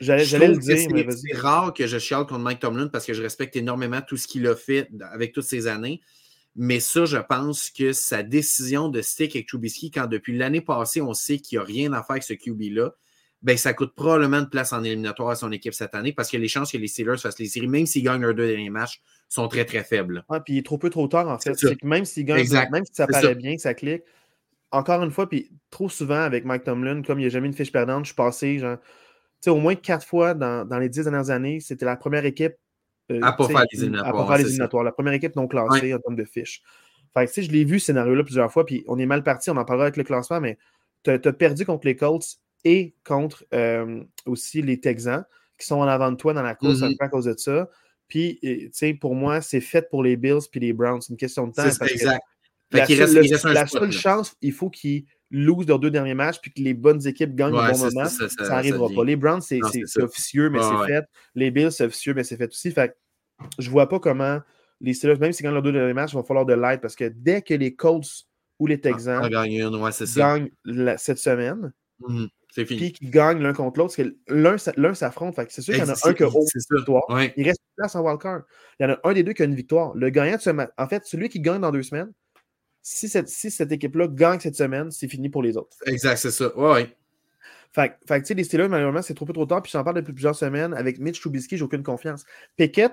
J'allais 0.00 0.48
le 0.48 0.58
dire, 0.58 1.12
C'est 1.12 1.36
rare 1.38 1.72
que 1.72 1.86
je 1.86 1.98
chiale 1.98 2.26
contre 2.26 2.40
Mike 2.40 2.58
Tomlin 2.60 2.88
parce 2.88 3.06
que 3.06 3.14
je 3.14 3.22
respecte 3.22 3.56
énormément 3.56 4.02
tout 4.02 4.16
ce 4.16 4.26
qu'il 4.26 4.46
a 4.46 4.56
fait 4.56 4.90
avec 5.12 5.32
toutes 5.32 5.44
ces 5.44 5.68
années. 5.68 6.02
Mais 6.56 6.78
ça, 6.78 7.04
je 7.04 7.16
pense 7.16 7.70
que 7.70 7.92
sa 7.92 8.22
décision 8.22 8.88
de 8.88 9.02
stick 9.02 9.34
avec 9.34 9.48
Trubisky, 9.48 9.90
quand 9.90 10.06
depuis 10.06 10.36
l'année 10.36 10.60
passée, 10.60 11.00
on 11.00 11.14
sait 11.14 11.38
qu'il 11.38 11.58
n'y 11.58 11.62
a 11.62 11.66
rien 11.66 11.92
à 11.92 12.02
faire 12.02 12.12
avec 12.12 12.22
ce 12.22 12.34
QB-là, 12.34 12.94
ben, 13.42 13.58
ça 13.58 13.74
coûte 13.74 13.94
probablement 13.94 14.40
de 14.40 14.46
place 14.46 14.72
en 14.72 14.82
éliminatoire 14.82 15.30
à 15.30 15.36
son 15.36 15.52
équipe 15.52 15.74
cette 15.74 15.94
année 15.94 16.12
parce 16.12 16.30
que 16.30 16.38
les 16.38 16.48
chances 16.48 16.72
que 16.72 16.78
les 16.78 16.86
Steelers 16.86 17.18
fassent 17.18 17.38
les 17.38 17.46
séries, 17.46 17.68
même 17.68 17.84
s'ils 17.84 18.02
gagnent 18.02 18.22
leurs 18.22 18.34
deux 18.34 18.46
derniers 18.46 18.70
matchs, 18.70 19.02
sont 19.28 19.48
très, 19.48 19.64
très 19.64 19.84
faibles. 19.84 20.24
Ah, 20.30 20.40
puis 20.40 20.54
il 20.54 20.58
est 20.58 20.62
trop 20.62 20.78
peu 20.78 20.88
trop 20.88 21.08
tard, 21.08 21.28
en 21.28 21.38
fait. 21.38 21.54
C'est 21.54 21.76
que 21.76 21.86
même 21.86 22.04
s'ils 22.04 22.24
gagnent, 22.24 22.48
même 22.70 22.84
si 22.84 22.94
ça 22.94 23.06
paraît 23.06 23.34
bien, 23.34 23.58
ça 23.58 23.74
clique, 23.74 24.02
encore 24.70 25.02
une 25.02 25.10
fois, 25.10 25.28
puis 25.28 25.50
trop 25.70 25.88
souvent 25.88 26.20
avec 26.20 26.44
Mike 26.44 26.64
Tomlin, 26.64 27.02
comme 27.02 27.18
il 27.18 27.22
n'y 27.22 27.26
a 27.26 27.30
jamais 27.30 27.48
une 27.48 27.54
fiche 27.54 27.72
perdante, 27.72 28.04
je 28.04 28.08
suis 28.08 28.16
passé, 28.16 28.58
genre, 28.58 28.78
au 29.46 29.56
moins 29.56 29.74
quatre 29.74 30.06
fois 30.06 30.34
dans, 30.34 30.64
dans 30.64 30.78
les 30.78 30.88
dix 30.88 31.02
dernières 31.02 31.30
années, 31.30 31.60
c'était 31.60 31.84
la 31.84 31.96
première 31.96 32.24
équipe 32.24 32.54
euh, 33.10 33.20
à 33.22 33.32
ne 33.32 33.36
pas 33.36 33.48
faire 33.48 33.64
les 33.70 33.82
éliminatoires. 33.82 34.12
pas 34.14 34.26
faire 34.26 34.38
les 34.38 34.50
éliminatoires. 34.50 34.84
La 34.84 34.92
première 34.92 35.12
équipe 35.12 35.36
non 35.36 35.46
classée 35.46 35.94
en 35.94 35.98
termes 35.98 36.16
de 36.16 36.24
fiches. 36.24 36.62
Fait 37.12 37.26
que, 37.26 37.42
je 37.42 37.50
l'ai 37.50 37.64
vu 37.64 37.78
ce 37.78 37.86
scénario-là 37.86 38.24
plusieurs 38.24 38.50
fois, 38.50 38.66
puis 38.66 38.84
on 38.88 38.98
est 38.98 39.06
mal 39.06 39.22
parti, 39.22 39.50
on 39.50 39.56
en 39.56 39.64
parlera 39.64 39.86
avec 39.86 39.96
le 39.96 40.04
classement, 40.04 40.40
mais 40.40 40.58
tu 41.04 41.10
as, 41.10 41.32
perdu 41.32 41.64
contre 41.64 41.86
les 41.86 41.96
Colts 41.96 42.38
et 42.64 42.94
contre 43.04 43.44
euh, 43.54 44.02
aussi 44.26 44.62
les 44.62 44.80
Texans 44.80 45.24
qui 45.58 45.66
sont 45.66 45.76
en 45.76 45.86
avant 45.86 46.10
de 46.10 46.16
toi 46.16 46.32
dans 46.32 46.42
la 46.42 46.54
course 46.54 46.80
mm-hmm. 46.80 46.96
à 46.98 47.08
cause 47.08 47.26
de 47.26 47.34
ça. 47.36 47.68
Puis, 48.08 48.38
tu 48.42 48.70
sais, 48.72 48.94
pour 48.94 49.14
moi, 49.14 49.40
c'est 49.40 49.60
fait 49.60 49.88
pour 49.88 50.02
les 50.02 50.16
Bills 50.16 50.40
puis 50.50 50.60
les 50.60 50.72
Browns. 50.72 51.00
C'est 51.00 51.10
une 51.10 51.16
question 51.16 51.46
de 51.46 51.52
temps. 51.52 51.70
C'est 51.70 51.90
exact. 51.90 52.22
la, 52.70 53.66
seule, 53.66 53.92
chance, 53.92 54.36
il 54.40 54.52
faut 54.52 54.70
qu'ils 54.70 55.04
lose 55.30 55.66
leurs 55.66 55.78
deux 55.78 55.90
derniers 55.90 56.14
matchs 56.14 56.40
puis 56.40 56.52
que 56.52 56.60
les 56.60 56.74
bonnes 56.74 57.06
équipes 57.06 57.34
gagnent 57.34 57.54
au 57.54 57.72
bon 57.72 57.78
moment. 57.78 58.04
Ça, 58.06 58.26
n'arrivera 58.48 58.88
pas. 58.94 59.04
Les 59.04 59.16
Browns, 59.16 59.40
c'est 59.40 59.60
officieux, 59.98 60.50
mais 60.50 60.60
c'est 60.60 60.92
fait. 60.92 61.04
Les 61.34 61.50
Bills, 61.50 61.72
c'est 61.72 61.84
officieux, 61.84 62.14
mais 62.14 62.24
c'est 62.24 62.36
fait 62.36 62.48
aussi. 62.48 62.70
Fait 62.70 62.96
je 63.58 63.68
vois 63.68 63.88
pas 63.88 63.98
comment 63.98 64.40
les 64.80 64.94
Steelers, 64.94 65.18
même 65.18 65.32
s'ils 65.32 65.44
gagnent 65.44 65.54
leurs 65.54 65.62
deux 65.62 65.72
derniers 65.72 65.92
matchs, 65.92 66.12
il 66.12 66.16
va 66.16 66.22
falloir 66.22 66.46
de 66.46 66.54
l'aide 66.54 66.80
parce 66.80 66.94
que 66.94 67.04
dès 67.04 67.42
que 67.42 67.54
les 67.54 67.74
Colts 67.74 68.26
ou 68.58 68.66
les 68.66 68.80
Texans 68.80 69.28
gagnent 69.28 70.50
cette 70.96 71.18
semaine, 71.18 71.72
mhm. 72.00 72.28
C'est 72.54 72.66
fini. 72.66 72.80
Puis 72.80 72.92
qu'ils 72.92 73.10
gagnent 73.10 73.42
l'un 73.42 73.52
contre 73.52 73.80
l'autre, 73.80 73.96
parce 73.96 74.08
que 74.08 74.80
l'un 74.80 74.94
s'affronte. 74.94 75.34
C'est 75.48 75.60
sûr 75.60 75.74
qu'il 75.74 75.82
y 75.82 75.86
en 75.86 75.92
a 75.92 76.08
un 76.08 76.14
qui 76.14 76.22
a 76.22 76.26
une 76.26 76.76
victoire. 76.76 77.02
Il 77.36 77.44
reste 77.44 77.60
une 77.60 77.74
place 77.76 77.96
en 77.96 78.02
wildcard. 78.02 78.42
Il 78.78 78.84
y 78.84 78.86
en 78.86 78.92
a 78.92 79.00
un 79.02 79.12
des 79.12 79.24
deux 79.24 79.32
qui 79.32 79.42
a 79.42 79.44
une 79.44 79.56
victoire. 79.56 79.92
Le 79.96 80.08
gagnant 80.10 80.36
de 80.36 80.40
ce 80.40 80.50
match, 80.50 80.70
en 80.78 80.86
fait, 80.86 81.04
celui 81.04 81.28
qui 81.28 81.40
gagne 81.40 81.60
dans 81.62 81.72
deux 81.72 81.82
semaines, 81.82 82.12
si 82.86 83.08
cette, 83.08 83.28
si 83.30 83.50
cette 83.50 83.72
équipe-là 83.72 84.08
gagne 84.08 84.38
cette 84.38 84.56
semaine, 84.56 84.90
c'est 84.90 85.08
fini 85.08 85.30
pour 85.30 85.42
les 85.42 85.56
autres. 85.56 85.74
Exact, 85.86 86.16
c'est 86.18 86.30
ça. 86.30 86.56
Ouais, 86.56 86.94
Fait, 87.72 87.96
fait 88.06 88.20
tu 88.20 88.26
sais, 88.26 88.34
les 88.34 88.44
Steelers, 88.44 88.68
malheureusement, 88.68 89.00
c'est 89.00 89.14
trop 89.14 89.24
peu 89.24 89.32
trop 89.32 89.46
tard. 89.46 89.62
Puis 89.62 89.72
j'en 89.72 89.82
parle 89.82 89.96
depuis 89.96 90.12
plusieurs 90.12 90.36
semaines. 90.36 90.74
Avec 90.74 90.98
Mitch 90.98 91.18
Trubisky, 91.18 91.56
j'ai 91.56 91.64
aucune 91.64 91.82
confiance. 91.82 92.26
Pickett, 92.58 92.92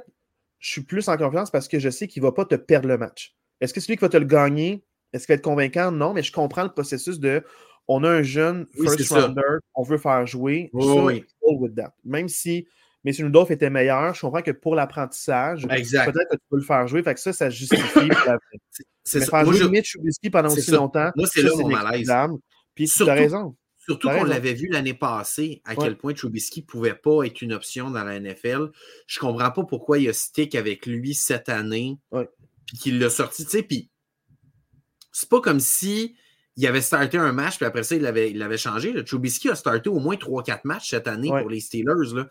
je 0.60 0.70
suis 0.70 0.82
plus 0.82 1.10
en 1.10 1.18
confiance 1.18 1.52
parce 1.52 1.68
que 1.68 1.78
je 1.78 1.90
sais 1.90 2.08
qu'il 2.08 2.24
ne 2.24 2.28
va 2.28 2.32
pas 2.32 2.46
te 2.46 2.56
perdre 2.56 2.88
le 2.88 2.98
match. 2.98 3.36
Est-ce 3.60 3.74
que 3.74 3.82
celui 3.82 3.98
qui 3.98 4.02
va 4.02 4.10
te 4.10 4.16
le 4.16 4.26
gagner, 4.26 4.82
est-ce 5.12 5.26
qu'il 5.26 5.34
va 5.34 5.38
être 5.38 5.44
convaincant? 5.44 5.92
Non, 5.92 6.14
mais 6.14 6.24
je 6.24 6.32
comprends 6.32 6.64
le 6.64 6.72
processus 6.72 7.20
de 7.20 7.44
on 7.90 8.06
a 8.06 8.10
un 8.10 8.24
jeune 8.24 8.68
first 8.74 9.10
rounder 9.10 9.42
qu'on 9.74 9.84
veut 9.84 9.98
faire 9.98 10.26
jouer. 10.26 10.70
oui. 10.72 11.26
with 11.44 11.76
that. 11.76 11.94
Même 12.06 12.30
si 12.30 12.66
Mason 13.04 13.24
Rudolph 13.24 13.52
était 13.52 13.70
meilleur, 13.70 14.14
je 14.14 14.22
comprends 14.22 14.42
que 14.42 14.52
pour 14.52 14.76
l'apprentissage, 14.76 15.68
peut-être 15.68 16.30
que 16.30 16.36
tu 16.36 16.44
peux 16.50 16.58
le 16.58 16.64
faire 16.64 16.88
jouer. 16.88 17.02
Fait 17.02 17.16
que 17.16 17.20
ça, 17.20 17.34
ça 17.34 17.50
justifie. 17.50 17.84
c'est 19.04 19.20
Mais 19.20 19.26
faire 19.26 19.46
jouer 19.46 19.58
je... 19.58 19.64
Mitch 19.66 19.94
Trubisky 19.94 20.30
pendant 20.30 20.52
aussi 20.52 20.72
longtemps, 20.72 21.12
moi, 21.16 21.28
c'est 21.32 21.42
là 21.42 21.52
mon 21.56 21.68
malaise. 21.68 22.12
Puis 22.76 22.88
tu 22.88 23.10
as 23.10 23.14
raison. 23.14 23.56
Surtout 23.78 24.10
qu'on 24.10 24.24
l'avait 24.24 24.54
vu 24.54 24.68
l'année 24.68 24.94
passée, 24.94 25.62
à 25.66 25.76
quel 25.76 25.98
point 25.98 26.14
Trubisky 26.14 26.62
ne 26.62 26.66
pouvait 26.66 26.94
pas 26.94 27.24
être 27.24 27.42
une 27.42 27.54
option 27.54 27.90
dans 27.90 28.04
la 28.04 28.20
NFL. 28.20 28.70
Je 29.08 29.20
ne 29.20 29.22
comprends 29.22 29.52
pas 29.52 29.64
pourquoi 29.64 29.98
il 29.98 30.08
a 30.08 30.14
stick 30.14 30.54
avec 30.54 30.86
lui 30.86 31.16
cette 31.16 31.50
année, 31.50 31.98
puis 32.68 32.78
qu'il 32.78 33.00
l'a 33.00 33.10
sorti. 33.10 33.44
Tu 33.46 33.50
sais, 33.50 33.64
puis 33.64 33.90
c'est 35.12 35.28
pas 35.28 35.42
comme 35.42 35.60
si 35.60 36.16
il 36.58 36.68
avait 36.68 36.82
starté 36.82 37.18
un 37.18 37.32
match, 37.32 37.58
puis 37.58 37.66
après 37.66 37.84
ça, 37.84 37.96
il 37.96 38.06
avait, 38.06 38.30
il 38.30 38.42
avait 38.44 38.58
changé. 38.58 38.92
Le 38.92 39.04
Trubisky 39.04 39.50
a 39.50 39.56
starté 39.56 39.90
au 39.90 40.00
moins 40.00 40.16
3-4 40.16 40.60
matchs 40.66 40.92
cette 40.92 41.08
année 41.08 41.30
pour 41.30 41.50
les 41.50 41.60
Steelers. 41.60 42.14
Là. 42.14 42.30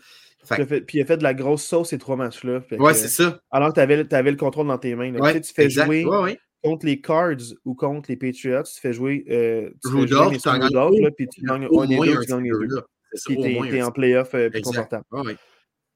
Puis 0.87 0.99
il 0.99 1.01
a 1.03 1.05
fait 1.05 1.17
de 1.17 1.23
la 1.23 1.35
grosse 1.35 1.63
sauce 1.63 1.91
ces 1.91 1.99
trois 1.99 2.17
matchs-là. 2.17 2.63
Ouais, 2.79 2.95
c'est 2.95 3.09
ça. 3.09 3.41
Alors 3.51 3.71
que 3.71 3.75
tu 3.75 3.81
avais, 3.81 4.15
avais, 4.15 4.31
le 4.31 4.37
contrôle 4.37 4.67
dans 4.67 4.79
tes 4.79 4.95
mains. 4.95 5.13
tu, 5.13 5.53
fais 5.53 5.69
jouer 5.69 6.05
contre 6.63 6.85
les 6.85 7.01
Cards 7.01 7.55
ou 7.65 7.75
contre 7.75 8.11
les 8.11 8.17
Patriots, 8.17 8.65
tu 8.65 8.81
fais 8.81 8.93
jouer, 8.93 9.25
euh, 9.31 9.71
tu 9.83 9.89
Rudolph, 9.89 10.33
fais 10.43 10.61
jouer 10.71 11.11
puis 11.17 11.27
tu 11.27 11.41
gagnes 11.41 11.67
un 11.75 11.87
des 11.87 11.97
deux, 11.97 12.21
tu 12.21 12.27
gagnes 12.27 12.45
les 12.45 12.67
deux. 12.69 12.83
Puis 13.25 13.37
tu 13.37 13.77
es, 13.77 13.83
en 13.83 13.91
playoff 13.91 14.35
euh, 14.35 14.51
plus 14.51 14.61
confortable. 14.61 15.05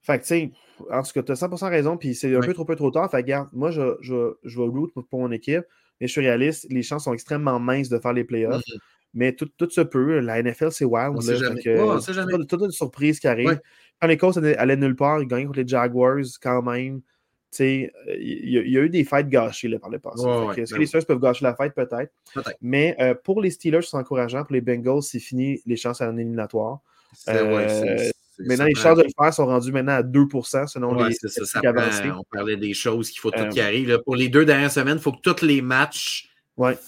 Fait 0.01 0.19
que, 0.19 0.23
tu 0.23 0.29
sais, 0.29 0.53
en 0.91 1.03
tout 1.03 1.13
cas, 1.15 1.23
tu 1.23 1.33
as 1.33 1.35
100% 1.35 1.71
raison, 1.71 1.97
puis 1.97 2.15
c'est 2.15 2.35
un 2.35 2.41
peu 2.41 2.53
trop 2.53 2.67
peu 2.67 2.77
trop 2.77 2.91
tard. 2.91 3.11
Fait 3.11 3.19
que, 3.19 3.23
regarde, 3.23 3.49
moi, 3.53 3.71
je, 3.71 3.97
je, 4.03 4.35
je 4.43 4.59
vais 4.59 4.67
root 4.67 4.89
pour 4.89 5.21
mon 5.21 5.33
équipe 5.33 5.65
mais 6.01 6.07
je 6.07 6.13
suis 6.13 6.21
réaliste, 6.21 6.67
les 6.71 6.83
chances 6.83 7.05
sont 7.05 7.15
extrêmement 7.15 7.59
minces 7.61 7.89
de 7.89 7.99
faire 7.99 8.13
les 8.13 8.25
playoffs. 8.25 8.63
Mm-hmm. 8.63 8.79
Mais 9.17 9.33
tout, 9.33 9.49
tout, 9.57 9.71
se 9.71 9.81
peut. 9.81 10.19
La 10.19 10.43
NFL, 10.43 10.73
c'est 10.73 10.85
wild. 10.85 11.21
C'est 11.23 11.37
jamais. 11.37 11.79
Oh, 11.79 11.99
Toute 12.49 12.63
une 12.63 12.71
surprise 12.73 13.21
qui 13.21 13.29
arrive. 13.29 13.61
Quand 14.01 14.09
les 14.09 14.17
Colts 14.17 14.37
allaient 14.37 14.77
nulle 14.77 14.97
part, 14.97 15.21
ils 15.21 15.27
gagnaient 15.27 15.47
contre 15.47 15.61
les 15.61 15.69
Jaguars 15.69 16.25
quand 16.43 16.63
même. 16.63 17.01
Il 17.61 17.91
y, 18.13 18.73
y, 18.73 18.79
a 18.79 18.81
eu 18.81 18.91
des 18.91 19.05
fêtes 19.05 19.29
gâchées 19.29 19.69
là, 19.69 19.79
par 19.79 19.89
le 19.89 20.01
passé. 20.01 20.25
Est-ce 20.57 20.71
que 20.73 20.75
ben 20.75 20.81
les 20.81 20.87
Steelers 20.87 21.05
peuvent 21.05 21.21
gâcher 21.21 21.45
la 21.45 21.55
fête? 21.55 21.73
Peut-être. 21.73 22.13
Mais 22.61 22.97
euh, 23.01 23.15
pour 23.15 23.41
les 23.41 23.51
Steelers, 23.51 23.83
c'est 23.83 23.97
encourageant. 23.97 24.43
Pour 24.43 24.55
les 24.55 24.61
Bengals, 24.61 25.03
c'est 25.03 25.21
fini 25.21 25.63
les 25.65 25.77
chances 25.77 26.01
à 26.01 26.11
l'éliminatoire. 26.11 26.81
Euh, 27.29 28.11
Maintenant, 28.39 28.65
les 28.65 28.75
chances 28.75 28.99
de 28.99 29.05
le 29.05 29.11
faire 29.17 29.33
sont 29.33 29.47
rendues 29.47 29.73
maintenant 29.73 29.93
à 29.93 30.03
2% 30.03 30.67
selon 30.67 30.95
les 31.05 31.13
ça, 31.15 31.29
ça 31.45 31.61
On 32.19 32.25
parlait 32.25 32.57
des 32.57 32.75
choses 32.75 33.11
qu'il 33.11 33.21
faut 33.21 33.31
tout 33.31 33.49
qui 33.49 33.61
arrive. 33.61 34.01
Pour 34.05 34.17
les 34.17 34.29
deux 34.29 34.45
dernières 34.45 34.73
semaines, 34.73 34.97
il 34.97 35.03
faut 35.03 35.13
que 35.13 35.21
tous 35.21 35.45
les 35.45 35.63
matchs 35.63 36.29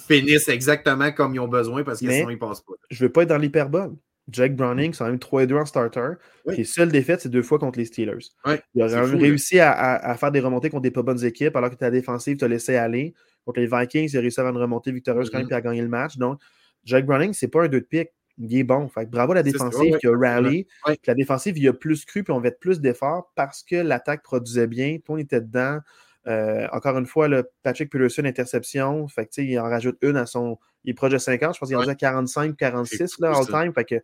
finissent 0.09 0.49
exactement 0.49 1.13
comme 1.13 1.35
ils 1.35 1.41
ont 1.41 1.49
besoin 1.49 1.85
parce 1.85 2.01
que 2.01 2.11
sinon, 2.11 2.31
ils 2.31 2.35
ne 2.35 2.39
passent 2.39 2.63
pas. 2.63 2.73
Je 2.91 3.03
ne 3.03 3.09
veux 3.09 3.13
pas 3.13 3.23
être 3.23 3.29
dans 3.29 3.39
l'hyperbole. 3.39 3.95
Jack 4.29 4.57
Browning, 4.57 4.93
c'est 4.93 5.05
même 5.05 5.19
3 5.19 5.47
2 5.47 5.57
en 5.57 5.67
starter. 5.67 6.15
Les 6.47 6.65
seules 6.65 6.91
défaites, 6.91 7.21
c'est 7.21 7.29
deux 7.29 7.43
fois 7.43 7.59
contre 7.59 7.79
les 7.79 7.85
Steelers. 7.85 8.31
il 8.75 8.83
a 8.83 9.03
réussi 9.03 9.61
à, 9.61 10.17
faire 10.19 10.33
des 10.33 10.41
remontées 10.41 10.71
contre 10.71 10.83
des 10.83 10.91
pas 10.91 11.03
bonnes 11.03 11.25
équipes 11.25 11.55
alors 11.57 11.71
que 11.71 11.77
ta 11.77 11.91
défensive 11.91 12.37
t'a 12.37 12.49
laissé 12.49 12.77
aller. 12.77 13.15
Contre 13.45 13.61
les 13.61 13.69
Vikings, 13.69 14.11
il 14.13 14.19
a 14.19 14.21
réussi 14.21 14.41
à 14.41 14.43
faire 14.43 14.53
une 14.53 14.59
remontée 14.59 14.91
victorieuse 14.91 15.31
quand 15.31 15.39
même 15.39 15.47
mm-hmm. 15.47 15.53
et 15.53 15.55
à 15.55 15.61
gagner 15.61 15.83
le 15.83 15.89
match. 15.89 16.17
Donc, 16.17 16.41
Jack 16.85 17.07
Browning, 17.07 17.33
c'est 17.33 17.49
pas 17.49 17.63
un 17.63 17.69
2 17.69 17.81
de 17.81 17.85
pique 17.85 18.11
il 18.39 18.57
est 18.57 18.65
bon. 18.65 18.89
Fait 18.89 19.09
bravo 19.09 19.33
à 19.33 19.37
la 19.37 19.43
défensive 19.43 19.99
qui 19.99 20.07
a 20.07 20.17
rally. 20.17 20.67
La 21.07 21.15
défensive, 21.15 21.57
il 21.59 21.69
a 21.69 21.73
plus 21.73 22.05
cru, 22.05 22.23
puis 22.23 22.33
on 22.33 22.41
va 22.41 22.49
être 22.49 22.61
plus 22.61 22.81
d'efforts 22.81 23.33
parce 23.35 23.63
que 23.63 23.77
l'attaque 23.77 24.23
produisait 24.23 24.67
bien. 24.67 24.99
Tout 25.05 25.13
on 25.13 25.17
était 25.17 25.41
dedans. 25.41 25.81
Euh, 26.27 26.67
encore 26.73 26.99
une 26.99 27.07
fois, 27.07 27.29
le 27.29 27.49
Patrick 27.63 27.91
Peterson, 27.91 28.25
interception. 28.25 29.07
Fait 29.09 29.27
que, 29.27 29.41
il 29.41 29.59
en 29.59 29.65
rajoute 29.65 29.97
une 30.03 30.17
à 30.17 30.27
son. 30.27 30.59
Il 30.87 30.91
est 30.91 30.95
proche 30.95 31.13
de 31.13 31.19
50. 31.19 31.55
Je 31.55 31.59
pense 31.59 31.69
qu'il 31.69 31.75
est 31.75 31.79
rendu 31.79 31.91
à 31.91 31.95
45, 31.95 32.57
46 32.57 33.19
là, 33.21 33.37
all-time. 33.37 33.73
Fait 33.75 33.85
que, 33.85 33.97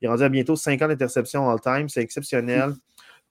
il 0.00 0.06
est 0.06 0.08
rendu 0.08 0.22
à 0.22 0.28
bientôt 0.28 0.56
50 0.56 0.90
interceptions 0.90 1.48
all-time. 1.50 1.88
C'est 1.88 2.00
exceptionnel. 2.00 2.72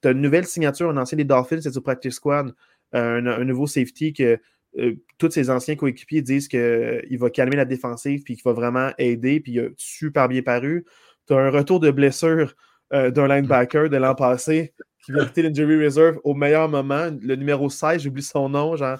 Tu 0.01 0.09
as 0.09 0.11
une 0.11 0.21
nouvelle 0.21 0.45
signature, 0.45 0.89
un 0.89 0.97
ancien 0.97 1.17
des 1.17 1.23
Dolphins, 1.23 1.61
c'est 1.61 1.71
sur 1.71 1.81
Practice 1.81 2.15
Squad. 2.15 2.53
un, 2.93 3.43
nouveau 3.43 3.65
safety 3.65 4.13
que 4.13 4.39
euh, 4.77 4.93
tous 5.17 5.31
ses 5.31 5.49
anciens 5.49 5.75
coéquipiers 5.75 6.21
disent 6.21 6.47
qu'il 6.47 7.17
va 7.17 7.29
calmer 7.29 7.55
la 7.55 7.65
défensive 7.65 8.21
puis 8.23 8.35
qu'il 8.35 8.43
va 8.43 8.53
vraiment 8.53 8.91
aider, 8.97 9.39
puis 9.39 9.53
il 9.53 9.59
a 9.59 9.69
super 9.77 10.27
bien 10.27 10.43
paru. 10.43 10.85
Tu 11.27 11.33
as 11.33 11.37
un 11.37 11.49
retour 11.49 11.79
de 11.79 11.89
blessure 11.89 12.53
euh, 12.93 13.09
d'un 13.09 13.27
linebacker 13.27 13.89
de 13.89 13.97
l'an 13.97 14.13
passé 14.13 14.73
qui 15.03 15.11
vient 15.11 15.25
quitter 15.25 15.41
l'injury 15.41 15.83
reserve 15.83 16.19
au 16.23 16.33
meilleur 16.33 16.69
moment. 16.69 17.09
Le 17.21 17.35
numéro 17.35 17.69
16, 17.69 18.03
j'oublie 18.03 18.21
son 18.21 18.49
nom, 18.49 18.75
genre 18.75 18.99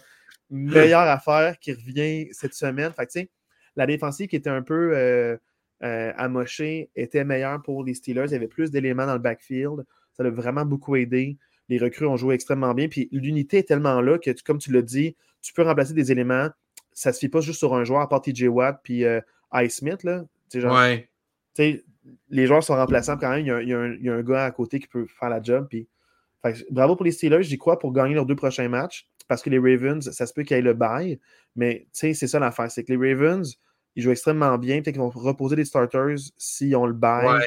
meilleure 0.50 1.02
affaire 1.02 1.60
qui 1.60 1.74
revient 1.74 2.28
cette 2.32 2.54
semaine. 2.54 2.92
Fait 2.94 3.06
que, 3.06 3.30
la 3.78 3.86
défensive 3.86 4.28
qui 4.28 4.36
était 4.36 4.50
un 4.50 4.64
peu 4.64 4.92
euh, 4.94 5.38
euh, 5.84 6.12
amoché 6.18 6.90
était 6.96 7.24
meilleur 7.24 7.62
pour 7.62 7.84
les 7.84 7.94
Steelers. 7.94 8.26
Il 8.26 8.32
y 8.32 8.36
avait 8.36 8.48
plus 8.48 8.72
d'éléments 8.72 9.06
dans 9.06 9.14
le 9.14 9.20
backfield. 9.20 9.86
Ça 10.14 10.24
a 10.24 10.30
vraiment 10.30 10.66
beaucoup 10.66 10.96
aidé. 10.96 11.38
Les 11.70 11.78
recrues 11.78 12.08
ont 12.08 12.18
joué 12.18 12.34
extrêmement 12.34 12.74
bien. 12.74 12.88
Puis 12.88 13.08
l'unité 13.12 13.60
est 13.60 13.68
tellement 13.68 14.02
là 14.02 14.18
que, 14.18 14.32
comme 14.44 14.58
tu 14.58 14.72
l'as 14.72 14.82
dit, 14.82 15.16
tu 15.42 15.54
peux 15.54 15.62
remplacer 15.62 15.94
des 15.94 16.12
éléments. 16.12 16.50
Ça 16.92 17.12
ne 17.12 17.14
se 17.14 17.20
fait 17.20 17.30
pas 17.30 17.42
juste 17.42 17.60
sur 17.60 17.76
un 17.76 17.84
joueur, 17.84 18.02
à 18.02 18.10
part 18.10 18.22
TJ 18.22 18.46
Watt 18.48 18.80
puis 18.84 19.06
euh, 19.06 19.22
Ice 19.54 19.78
Smith. 19.78 20.04
Là. 20.04 20.26
ouais. 20.56 21.08
Les 22.30 22.48
joueurs 22.48 22.64
sont 22.64 22.76
remplaçants 22.76 23.18
quand 23.18 23.30
même. 23.30 23.42
Il 23.42 23.70
y, 23.70 23.74
a 23.74 24.14
un, 24.14 24.24
gars 24.24 24.46
à 24.46 24.52
côté 24.52 24.80
qui 24.80 24.88
peut 24.88 25.06
faire 25.20 25.30
la 25.30 25.42
job. 25.42 25.68
Puis, 25.70 25.88
bravo 26.72 26.96
pour 26.96 27.06
les 27.06 27.12
Steelers, 27.12 27.44
j'y 27.44 27.58
crois, 27.58 27.78
pour 27.78 27.94
gagner 27.94 28.16
leurs 28.16 28.26
deux 28.26 28.36
prochains 28.36 28.70
matchs. 28.70 29.08
Parce 29.28 29.44
que 29.44 29.50
les 29.50 29.60
Ravens, 29.60 30.10
ça 30.10 30.26
se 30.26 30.34
peut 30.34 30.44
qu'il 30.44 30.56
y 30.56 30.60
ait 30.60 30.64
le 30.64 30.74
bail. 30.74 31.20
Mais 31.56 31.88
c'est 31.92 32.14
ça 32.14 32.40
l'affaire. 32.40 32.72
C'est 32.72 32.84
que 32.84 32.94
les 32.94 33.14
Ravens, 33.14 33.60
ils 33.98 34.04
jouent 34.04 34.12
extrêmement 34.12 34.56
bien. 34.60 34.76
Peut-être 34.76 34.94
qu'ils 34.94 35.02
vont 35.02 35.10
reposer 35.10 35.56
les 35.56 35.66
starters 35.66 36.18
s'ils 36.38 36.76
ont 36.76 36.86
le 36.86 36.94
bail. 36.94 37.44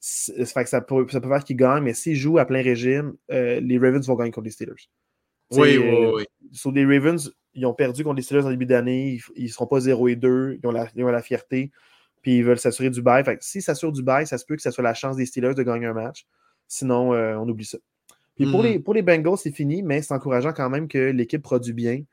Ça, 0.00 0.64
ça, 0.64 0.80
peut, 0.80 1.06
ça 1.10 1.20
peut 1.20 1.28
faire 1.28 1.44
qu'ils 1.44 1.58
gagnent, 1.58 1.84
mais 1.84 1.92
s'ils 1.92 2.16
jouent 2.16 2.38
à 2.38 2.46
plein 2.46 2.62
régime, 2.62 3.12
euh, 3.30 3.60
les 3.60 3.76
Ravens 3.76 4.06
vont 4.06 4.14
gagner 4.14 4.30
contre 4.30 4.46
les 4.46 4.50
Steelers. 4.50 4.88
Oui, 5.50 5.76
oui, 5.76 5.88
euh, 5.88 6.12
oui. 6.14 6.24
Sur 6.52 6.72
les 6.72 6.86
Ravens, 6.86 7.30
ils 7.52 7.66
ont 7.66 7.74
perdu 7.74 8.02
contre 8.02 8.16
les 8.16 8.22
Steelers 8.22 8.46
en 8.46 8.48
début 8.48 8.64
d'année. 8.64 9.20
Ils 9.36 9.44
ne 9.44 9.48
seront 9.48 9.66
pas 9.66 9.80
0 9.80 10.08
et 10.08 10.16
2. 10.16 10.58
Ils 10.62 10.66
ont 10.66 10.70
la, 10.70 10.88
la 10.96 11.22
fierté. 11.22 11.70
Puis 12.22 12.38
ils 12.38 12.44
veulent 12.44 12.58
s'assurer 12.58 12.88
du 12.88 13.02
bail. 13.02 13.22
Fait 13.22 13.42
s'ils 13.42 13.62
s'assurent 13.62 13.92
du 13.92 14.02
bail, 14.02 14.26
ça 14.26 14.38
se 14.38 14.46
peut 14.46 14.56
que 14.56 14.62
ce 14.62 14.70
soit 14.70 14.82
la 14.82 14.94
chance 14.94 15.16
des 15.16 15.26
Steelers 15.26 15.54
de 15.54 15.62
gagner 15.62 15.84
un 15.84 15.92
match. 15.92 16.26
Sinon, 16.66 17.12
euh, 17.12 17.36
on 17.36 17.46
oublie 17.46 17.66
ça. 17.66 17.76
Puis 18.36 18.50
pour, 18.50 18.62
hmm. 18.62 18.66
les, 18.66 18.78
pour 18.78 18.94
les 18.94 19.02
Bengals, 19.02 19.36
c'est 19.36 19.52
fini, 19.52 19.82
mais 19.82 20.00
c'est 20.00 20.14
encourageant 20.14 20.54
quand 20.54 20.70
même 20.70 20.88
que 20.88 21.10
l'équipe 21.10 21.42
produit 21.42 21.74
bien 21.74 22.04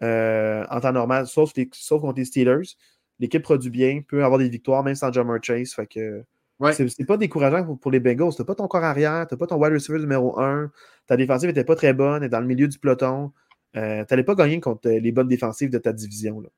en 0.00 0.80
temps 0.80 0.92
normal, 0.92 1.28
sauf, 1.28 1.52
sauf 1.72 2.00
contre 2.00 2.18
les 2.18 2.24
Steelers 2.24 2.74
l'équipe 3.18 3.42
produit 3.42 3.70
bien, 3.70 4.00
peut 4.06 4.24
avoir 4.24 4.38
des 4.38 4.48
victoires, 4.48 4.82
même 4.82 4.94
sans 4.94 5.12
Jammer 5.12 5.38
Chase. 5.42 5.72
Fait 5.72 5.86
que 5.86 6.24
c'est 6.72 7.06
pas 7.06 7.16
décourageant 7.16 7.76
pour, 7.76 7.90
les 7.90 8.00
Bengals. 8.00 8.34
T'as 8.36 8.44
pas 8.44 8.54
ton 8.54 8.66
corps 8.66 8.84
arrière, 8.84 9.26
t'as 9.26 9.36
pas 9.36 9.46
ton 9.46 9.56
wide 9.56 9.72
receiver 9.72 9.98
numéro 9.98 10.38
1, 10.40 10.70
ta 11.06 11.16
défensive 11.16 11.50
était 11.50 11.64
pas 11.64 11.76
très 11.76 11.92
bonne, 11.92 12.22
est 12.22 12.28
dans 12.28 12.40
le 12.40 12.46
milieu 12.46 12.68
du 12.68 12.78
peloton. 12.78 13.32
Euh, 13.76 14.04
T'allais 14.04 14.24
pas 14.24 14.34
gagner 14.34 14.60
contre 14.60 14.88
les 14.88 15.12
bonnes 15.12 15.28
défensives 15.28 15.70
de 15.70 15.78
ta 15.78 15.92
division. 15.92 16.40
Là. 16.40 16.48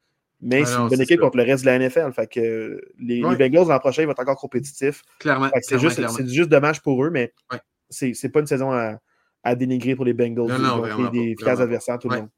Mais 0.43 0.65
c'est 0.65 0.77
une 0.77 0.89
bonne 0.89 1.01
équipe 1.01 1.21
contre 1.21 1.37
le 1.37 1.43
reste 1.43 1.65
de 1.65 1.71
la 1.71 1.79
NFL. 1.79 2.13
Fait 2.13 2.27
que 2.27 2.81
les, 2.99 3.21
Bengals 3.21 3.69
l'an 3.69 3.79
prochain 3.79 4.03
ils 4.03 4.07
vont 4.07 4.13
être 4.13 4.21
encore 4.21 4.39
compétitifs. 4.39 5.03
Clairement. 5.19 5.51
C'est 5.61 5.79
juste, 5.79 6.01
juste, 6.29 6.49
dommage 6.49 6.81
pour 6.83 7.05
eux, 7.05 7.11
mais 7.11 7.35
c'est 7.91 8.29
pas 8.31 8.41
une 8.41 8.47
saison 8.47 8.73
à, 8.73 9.55
dénigrer 9.55 9.95
pour 9.95 10.05
les 10.05 10.15
Bengals. 10.15 10.49
Non, 10.49 10.59
non, 10.59 11.11
des 11.11 11.37
fiers 11.39 11.61
adversaires, 11.61 11.99
tout 11.99 12.09
le 12.09 12.17
monde. 12.17 12.29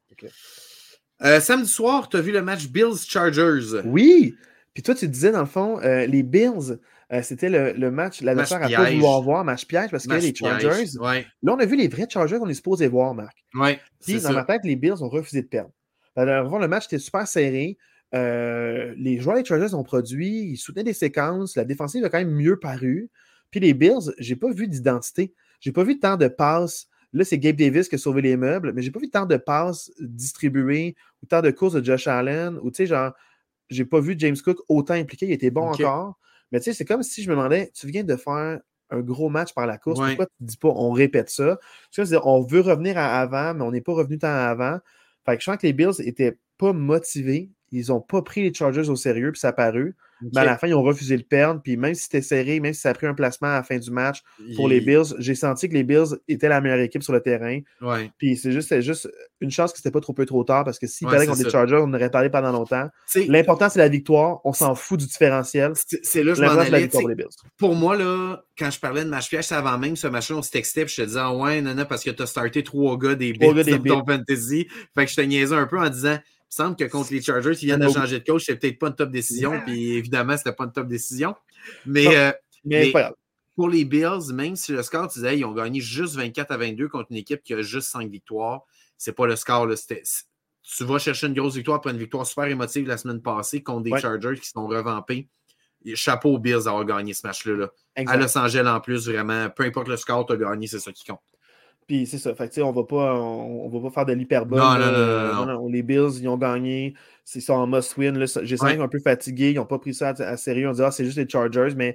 Euh, 1.24 1.40
samedi 1.40 1.68
soir, 1.68 2.08
tu 2.08 2.16
as 2.16 2.20
vu 2.20 2.32
le 2.32 2.42
match 2.42 2.66
Bills-Chargers. 2.68 3.82
Oui. 3.84 4.34
Puis 4.74 4.82
toi, 4.82 4.94
tu 4.94 5.06
disais, 5.06 5.30
dans 5.30 5.40
le 5.40 5.46
fond, 5.46 5.80
euh, 5.80 6.06
les 6.06 6.22
Bills, 6.22 6.78
euh, 7.12 7.22
c'était 7.22 7.48
le, 7.48 7.90
match, 7.90 8.22
l'adversaire 8.22 8.62
à 8.62 8.68
pas 8.68 8.90
vouloir 8.90 9.22
voir, 9.22 9.44
match 9.44 9.66
piège, 9.66 9.90
parce 9.90 10.06
que 10.06 10.14
les 10.14 10.34
Chargers. 10.34 10.84
Là, 11.00 11.22
on 11.54 11.58
a 11.58 11.64
vu 11.64 11.76
les 11.76 11.88
vrais 11.88 12.06
Chargers 12.08 12.38
qu'on 12.38 12.48
est 12.48 12.54
supposé 12.54 12.88
voir, 12.88 13.14
Marc. 13.14 13.36
Ouais, 13.54 13.80
Puis 14.04 14.20
dans 14.20 14.32
ma 14.32 14.44
tête, 14.44 14.62
les 14.64 14.76
Bills 14.76 15.02
ont 15.02 15.08
refusé 15.08 15.42
de 15.42 15.48
perdre. 15.48 15.70
Alors, 16.16 16.58
le 16.58 16.68
match 16.68 16.86
était 16.86 16.98
super 16.98 17.26
serré. 17.28 17.78
les 18.12 19.18
joueurs 19.20 19.36
des 19.36 19.44
Chargers 19.44 19.74
ont 19.74 19.84
produit, 19.84 20.50
ils 20.52 20.56
soutenaient 20.56 20.84
des 20.84 20.92
séquences, 20.92 21.56
la 21.56 21.64
défensive 21.64 22.04
a 22.04 22.08
quand 22.08 22.18
même 22.18 22.34
mieux 22.34 22.58
paru. 22.58 23.10
Puis 23.50 23.60
les 23.60 23.74
Bills, 23.74 24.12
j'ai 24.18 24.36
pas 24.36 24.50
vu 24.50 24.66
d'identité. 24.66 25.34
J'ai 25.60 25.72
pas 25.72 25.84
vu 25.84 26.00
tant 26.00 26.16
de 26.16 26.26
passes 26.26 26.88
Là, 27.12 27.24
c'est 27.24 27.38
Gabe 27.38 27.56
Davis 27.56 27.88
qui 27.88 27.96
a 27.96 27.98
sauvé 27.98 28.22
les 28.22 28.36
meubles, 28.36 28.72
mais 28.72 28.82
j'ai 28.82 28.90
pas 28.90 29.00
vu 29.00 29.10
tant 29.10 29.26
de 29.26 29.36
passes 29.36 29.90
distribuées 30.00 30.96
ou 31.22 31.26
tant 31.26 31.42
de 31.42 31.50
courses 31.50 31.74
de 31.74 31.84
Josh 31.84 32.06
Allen 32.06 32.58
ou 32.62 32.70
tu 32.70 32.76
sais, 32.76 32.86
genre, 32.86 33.12
j'ai 33.68 33.84
pas 33.84 34.00
vu 34.00 34.14
James 34.18 34.36
Cook 34.42 34.58
autant 34.68 34.94
impliqué. 34.94 35.26
Il 35.26 35.32
était 35.32 35.50
bon 35.50 35.62
encore. 35.62 36.18
Mais 36.50 36.60
tu 36.60 36.64
sais, 36.64 36.72
c'est 36.74 36.84
comme 36.84 37.02
si 37.02 37.22
je 37.22 37.30
me 37.30 37.34
demandais, 37.34 37.70
tu 37.74 37.86
viens 37.86 38.04
de 38.04 38.16
faire 38.16 38.60
un 38.90 39.00
gros 39.00 39.30
match 39.30 39.54
par 39.54 39.66
la 39.66 39.78
course, 39.78 39.98
pourquoi 39.98 40.26
tu 40.26 40.32
ne 40.40 40.46
dis 40.46 40.56
pas 40.56 40.68
on 40.68 40.92
répète 40.92 41.30
ça? 41.30 41.58
on 42.24 42.42
veut 42.42 42.60
revenir 42.60 42.98
à 42.98 43.20
avant, 43.20 43.54
mais 43.54 43.62
on 43.62 43.70
n'est 43.70 43.80
pas 43.80 43.94
revenu 43.94 44.18
tant 44.18 44.28
avant. 44.28 44.78
Fait 45.24 45.36
que 45.36 45.40
je 45.40 45.44
sens 45.46 45.56
que 45.56 45.66
les 45.66 45.72
Bills 45.72 45.92
n'étaient 46.00 46.38
pas 46.58 46.72
motivés. 46.72 47.50
Ils 47.70 47.88
n'ont 47.88 48.00
pas 48.00 48.20
pris 48.22 48.42
les 48.42 48.52
Chargers 48.52 48.90
au 48.90 48.96
sérieux, 48.96 49.32
puis 49.32 49.40
ça 49.40 49.48
a 49.48 49.52
paru. 49.52 49.96
Mais 50.34 50.40
à 50.40 50.44
la 50.44 50.58
fin, 50.58 50.66
ils 50.66 50.74
ont 50.74 50.82
refusé 50.82 51.16
le 51.16 51.22
perdre. 51.22 51.60
Puis 51.62 51.76
même 51.76 51.94
si 51.94 52.04
c'était 52.04 52.22
serré, 52.22 52.60
même 52.60 52.72
si 52.72 52.80
ça 52.80 52.90
a 52.90 52.94
pris 52.94 53.06
un 53.06 53.14
placement 53.14 53.48
à 53.48 53.54
la 53.54 53.62
fin 53.62 53.78
du 53.78 53.90
match 53.90 54.22
pour 54.56 54.68
les 54.68 54.80
Bills, 54.80 55.14
j'ai 55.18 55.34
senti 55.34 55.68
que 55.68 55.74
les 55.74 55.84
Bills 55.84 56.16
étaient 56.28 56.48
la 56.48 56.60
meilleure 56.60 56.80
équipe 56.80 57.02
sur 57.02 57.12
le 57.12 57.20
terrain. 57.20 57.60
Puis 58.18 58.36
c'est 58.36 58.52
juste, 58.52 58.80
juste 58.80 59.08
une 59.40 59.50
chance 59.50 59.72
que 59.72 59.78
c'était 59.78 59.90
pas 59.90 60.00
trop 60.00 60.12
peu 60.12 60.26
trop 60.26 60.44
tard 60.44 60.64
parce 60.64 60.78
que 60.78 60.86
s'ils 60.86 61.08
ouais, 61.08 61.26
contre 61.26 61.42
les 61.42 61.50
Chargers, 61.50 61.80
on 61.82 61.92
aurait 61.92 62.10
parlé 62.10 62.30
pendant 62.30 62.52
longtemps. 62.52 62.88
L'important, 63.28 63.68
c'est 63.68 63.78
la 63.78 63.88
victoire. 63.88 64.40
On 64.44 64.52
s'en 64.52 64.74
fout 64.74 65.00
du 65.00 65.06
différentiel. 65.06 65.72
C'est 66.02 66.22
là 66.22 66.34
je 66.34 66.42
m'en 66.42 66.50
allais. 66.50 66.88
Pour 67.58 67.74
moi, 67.74 67.96
là, 67.96 68.42
quand 68.58 68.70
je 68.70 68.78
parlais 68.78 69.04
de 69.04 69.10
match 69.10 69.28
piège, 69.28 69.50
avant 69.52 69.78
même 69.78 69.96
ce 69.96 70.06
match-là, 70.06 70.36
on 70.36 70.42
se 70.42 70.50
textait. 70.50 70.84
Puis 70.84 70.94
je 70.96 71.02
te 71.02 71.06
disais, 71.06 71.20
ah 71.20 71.34
ouais, 71.34 71.60
non, 71.60 71.74
non, 71.74 71.84
parce 71.84 72.04
que 72.04 72.10
tu 72.10 72.22
as 72.22 72.26
starté 72.26 72.62
trois 72.62 72.96
gars 72.96 73.14
des 73.14 73.32
Bills 73.32 73.64
dans 73.64 74.02
ton 74.02 74.04
fantasy. 74.06 74.68
Fait 74.94 75.04
que 75.04 75.10
je 75.10 75.16
te 75.16 75.20
niaisais 75.20 75.54
un 75.54 75.66
peu 75.66 75.78
en 75.78 75.88
disant, 75.88 76.18
il 76.52 76.54
semble 76.54 76.76
que 76.76 76.84
contre 76.84 77.14
les 77.14 77.22
Chargers, 77.22 77.54
ils 77.62 77.64
viennent 77.64 77.80
de 77.80 77.88
changer 77.88 78.20
de 78.20 78.24
coach, 78.24 78.44
c'est 78.44 78.56
peut-être 78.56 78.78
pas 78.78 78.88
une 78.88 78.94
top 78.94 79.10
décision, 79.10 79.58
puis 79.64 79.94
évidemment, 79.94 80.36
c'était 80.36 80.52
pas 80.52 80.64
une 80.64 80.72
top 80.72 80.86
décision. 80.86 81.34
Mais, 81.86 82.14
euh, 82.14 82.30
mais, 82.66 82.92
pour 83.56 83.70
les 83.70 83.86
Bills, 83.86 84.32
même 84.34 84.54
si 84.54 84.72
le 84.72 84.82
score, 84.82 85.08
tu 85.08 85.20
disais, 85.20 85.38
ils 85.38 85.44
ont 85.46 85.52
gagné 85.52 85.80
juste 85.80 86.14
24 86.16 86.50
à 86.50 86.56
22 86.58 86.88
contre 86.88 87.06
une 87.10 87.16
équipe 87.16 87.42
qui 87.42 87.54
a 87.54 87.62
juste 87.62 87.88
5 87.88 88.10
victoires, 88.10 88.66
c'est 88.98 89.14
pas 89.14 89.26
le 89.26 89.34
score. 89.36 89.66
Là, 89.66 89.76
tu 89.76 90.84
vas 90.84 90.98
chercher 90.98 91.26
une 91.26 91.34
grosse 91.34 91.54
victoire 91.54 91.78
après 91.78 91.90
une 91.90 91.98
victoire 91.98 92.26
super 92.26 92.44
émotive 92.44 92.86
la 92.86 92.98
semaine 92.98 93.22
passée 93.22 93.62
contre 93.62 93.84
des 93.84 93.98
Chargers 93.98 94.38
qui 94.38 94.48
sont 94.48 94.66
revampés. 94.66 95.28
Chapeau 95.94 96.34
aux 96.34 96.38
Bills 96.38 96.64
d'avoir 96.64 96.84
gagné 96.84 97.14
ce 97.14 97.26
match-là. 97.26 97.54
Là. 97.54 97.70
À 97.96 98.16
Los 98.16 98.36
Angeles 98.36 98.68
en 98.68 98.80
plus, 98.80 99.08
vraiment, 99.08 99.48
peu 99.48 99.64
importe 99.64 99.88
le 99.88 99.96
score, 99.96 100.26
tu 100.26 100.34
as 100.34 100.36
gagné, 100.36 100.66
c'est 100.66 100.78
ça 100.80 100.92
qui 100.92 101.04
compte. 101.04 101.20
Puis 101.86 102.06
c'est 102.06 102.18
ça. 102.18 102.34
Fait 102.34 102.62
on 102.62 102.72
va 102.72 102.84
pas, 102.84 103.14
on, 103.14 103.68
va 103.68 103.80
pas 103.80 103.90
faire 103.90 104.06
de 104.06 104.12
l'hyperbole. 104.12 104.58
Non, 104.58 104.78
non, 104.78 105.46
non, 105.46 105.68
Les 105.68 105.82
Bills, 105.82 106.20
ils 106.20 106.28
ont 106.28 106.38
gagné. 106.38 106.94
C'est 107.24 107.40
ça 107.40 107.54
en 107.54 107.66
must-win. 107.66 108.24
J'ai 108.42 108.56
senti 108.56 108.80
un 108.80 108.88
peu 108.88 109.00
fatigué. 109.00 109.50
Ils 109.50 109.56
n'ont 109.56 109.66
pas 109.66 109.78
pris 109.78 109.94
ça 109.94 110.10
à, 110.10 110.36
sérieux. 110.36 110.68
On 110.68 110.72
dit, 110.72 110.82
ah, 110.82 110.90
c'est 110.90 111.04
juste 111.04 111.18
les 111.18 111.28
Chargers, 111.28 111.74
mais 111.76 111.94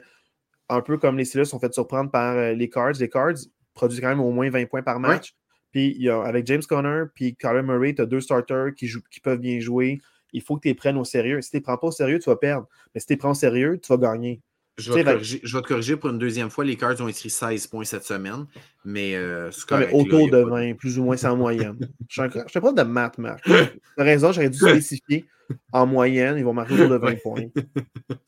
un 0.70 0.82
peu 0.82 0.98
comme 0.98 1.18
les 1.18 1.26
Steelers 1.26 1.46
sont 1.46 1.60
fait 1.60 1.74
surprendre 1.74 2.12
par 2.12 2.36
euh, 2.36 2.54
les 2.54 2.70
Cards. 2.70 2.94
Les 3.00 3.10
Cards 3.10 3.38
produisent 3.74 4.02
quand 4.02 4.10
même 4.10 4.20
au 4.20 4.32
moins 4.32 4.50
20 4.50 4.66
points 4.66 4.84
par 4.84 5.00
match. 5.00 5.34
Puis 5.72 5.96
y 6.00 6.10
a, 6.10 6.22
avec 6.22 6.46
James 6.48 6.64
Conner 6.68 7.04
puis 7.14 7.36
Kyler 7.36 7.62
Murray, 7.62 7.94
tu 7.94 8.02
as 8.02 8.06
deux 8.06 8.22
starters 8.22 8.74
qui, 8.76 8.88
jouent, 8.88 9.04
qui 9.12 9.20
peuvent 9.20 9.40
bien 9.40 9.60
jouer. 9.60 10.00
Il 10.34 10.42
faut 10.42 10.56
que 10.56 10.62
tu 10.62 10.68
les 10.68 10.74
prennes 10.74 10.98
au 10.98 11.06
sérieux. 11.06 11.42
Si 11.42 11.52
tu 11.52 11.56
ne 11.56 11.60
les 11.60 11.64
prends 11.64 11.78
pas 11.78 11.88
au 11.88 11.92
sérieux, 11.92 12.20
tu 12.20 12.30
vas 12.30 12.36
perdre. 12.36 12.68
Mais 12.94 13.00
si 13.00 13.08
tu 13.08 13.14
les 13.14 13.18
prends 13.18 13.32
au 13.32 13.36
sérieux, 13.36 13.80
tu 13.82 13.88
vas 13.90 13.98
gagner. 13.98 14.42
Je 14.78 14.94
vais, 14.94 15.04
te 15.04 15.68
corriger, 15.68 15.98
pour 15.98 16.12
une 16.12 16.20
deuxième 16.20 16.52
fois. 16.52 16.64
Les 16.64 16.76
Cards 16.76 17.02
ont 17.02 17.08
écrit 17.08 17.32
16 17.32 17.68
points 17.68 17.84
cette 17.84 18.04
semaine. 18.04 18.46
Mais, 18.86 19.16
euh, 19.16 19.50
autour 19.92 20.30
de 20.30 20.38
20, 20.38 20.76
plus 20.76 21.00
ou 21.00 21.04
moins, 21.04 21.18
c'est 21.18 21.28
en 21.28 21.36
moyenne. 21.36 21.78
je 22.10 22.22
ne 22.22 22.30
fais 22.48 22.62
pas 22.62 22.72
de 22.72 22.84
maths, 22.84 23.18
Marc. 23.18 23.44
Tu 23.44 23.54
as 23.54 24.04
raison, 24.04 24.32
j'aurais 24.32 24.50
dû 24.50 24.58
spécifier. 24.58 25.26
En 25.72 25.88
moyenne, 25.88 26.38
ils 26.38 26.44
vont 26.44 26.54
marquer 26.54 26.76
autour 26.76 26.90
de 26.90 26.98
20 26.98 27.22
points. 27.22 27.42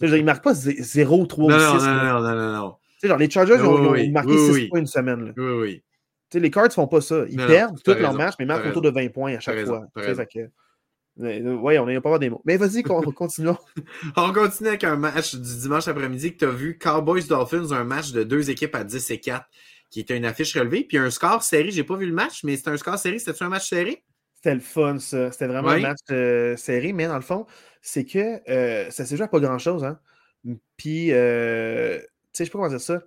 ils 0.02 0.12
ne 0.12 0.22
marquent 0.22 0.44
pas 0.44 0.54
0, 0.54 1.26
3 1.26 1.46
ou 1.46 1.50
6. 1.50 1.86
Non, 1.86 1.94
non, 1.94 2.22
non, 2.22 2.36
non, 2.36 2.54
non. 2.54 2.76
Genre, 3.04 3.18
les 3.18 3.30
Chargers 3.30 3.62
ont, 3.62 4.12
marqué 4.12 4.38
6 4.38 4.70
points 4.70 4.80
une 4.80 4.88
semaine. 4.88 5.26
Là. 5.26 5.32
Oui, 5.38 5.84
oui. 6.34 6.40
les 6.42 6.50
Cards 6.50 6.66
ne 6.66 6.72
font 6.72 6.88
pas 6.88 7.02
ça. 7.02 7.26
Ils 7.30 7.38
perdent 7.38 7.82
tous 7.84 7.94
leurs 7.94 8.14
matchs, 8.14 8.36
mais 8.40 8.46
ils 8.46 8.48
marquent 8.48 8.66
autour 8.66 8.82
de 8.82 8.90
20 8.90 9.10
points 9.10 9.36
à 9.36 9.40
chaque 9.40 9.66
fois. 9.66 9.86
Euh, 11.22 11.58
oui, 11.62 11.78
on 11.78 11.86
n'a 11.86 12.02
pas 12.02 12.18
des 12.18 12.30
mots. 12.30 12.42
Mais 12.46 12.58
vas-y, 12.58 12.84
continuons. 13.16 13.58
on 14.16 14.32
continue 14.32 14.70
avec 14.70 14.84
un 14.84 14.96
match 14.96 15.36
du 15.36 15.58
dimanche 15.58 15.88
après-midi 15.88 16.34
que 16.34 16.38
tu 16.40 16.46
as 16.46 16.52
vu. 16.52 16.78
Cowboys 16.78 17.28
Dolphins, 17.28 17.72
un 17.72 17.84
match 17.84 18.12
de 18.12 18.24
deux 18.24 18.50
équipes 18.50 18.76
à 18.76 18.84
10 18.84 19.12
et 19.12 19.20
4, 19.20 19.46
qui 19.90 20.00
était 20.00 20.16
une 20.16 20.26
affiche 20.26 20.56
relevée. 20.58 20.84
Puis 20.84 20.98
un 20.98 21.10
score 21.10 21.44
serré. 21.44 21.72
J'ai 21.72 21.84
pas 21.84 21.98
vu 21.98 22.06
le 22.06 22.14
match, 22.14 22.44
mais 22.44 22.56
c'était 22.56 22.70
un 22.70 22.78
score 22.78 22.98
serré. 22.98 23.20
C'était-tu 23.20 23.44
un 23.44 23.50
match 23.50 23.70
serré? 23.70 24.04
C'était 24.36 24.54
le 24.54 24.62
fun, 24.62 25.00
ça. 25.00 25.32
C'était 25.32 25.48
vraiment 25.48 25.70
un 25.70 25.80
match 25.80 26.00
euh, 26.12 26.56
serré, 26.56 26.94
mais 26.94 27.08
dans 27.08 27.16
le 27.16 27.22
fond, 27.22 27.46
c'est 27.82 28.06
que 28.06 28.40
euh, 28.50 28.90
ça 28.90 29.06
s'est 29.06 29.18
joué 29.18 29.26
à 29.26 29.28
pas 29.28 29.40
grand-chose. 29.40 29.84
Hein? 29.84 30.00
Puis, 30.78 31.08
tu 31.08 31.12
sais, 31.12 32.02
je 32.34 32.44
sais 32.46 32.46
pas 32.46 32.60
comment 32.60 32.70
dire 32.70 32.80
ça. 32.80 33.04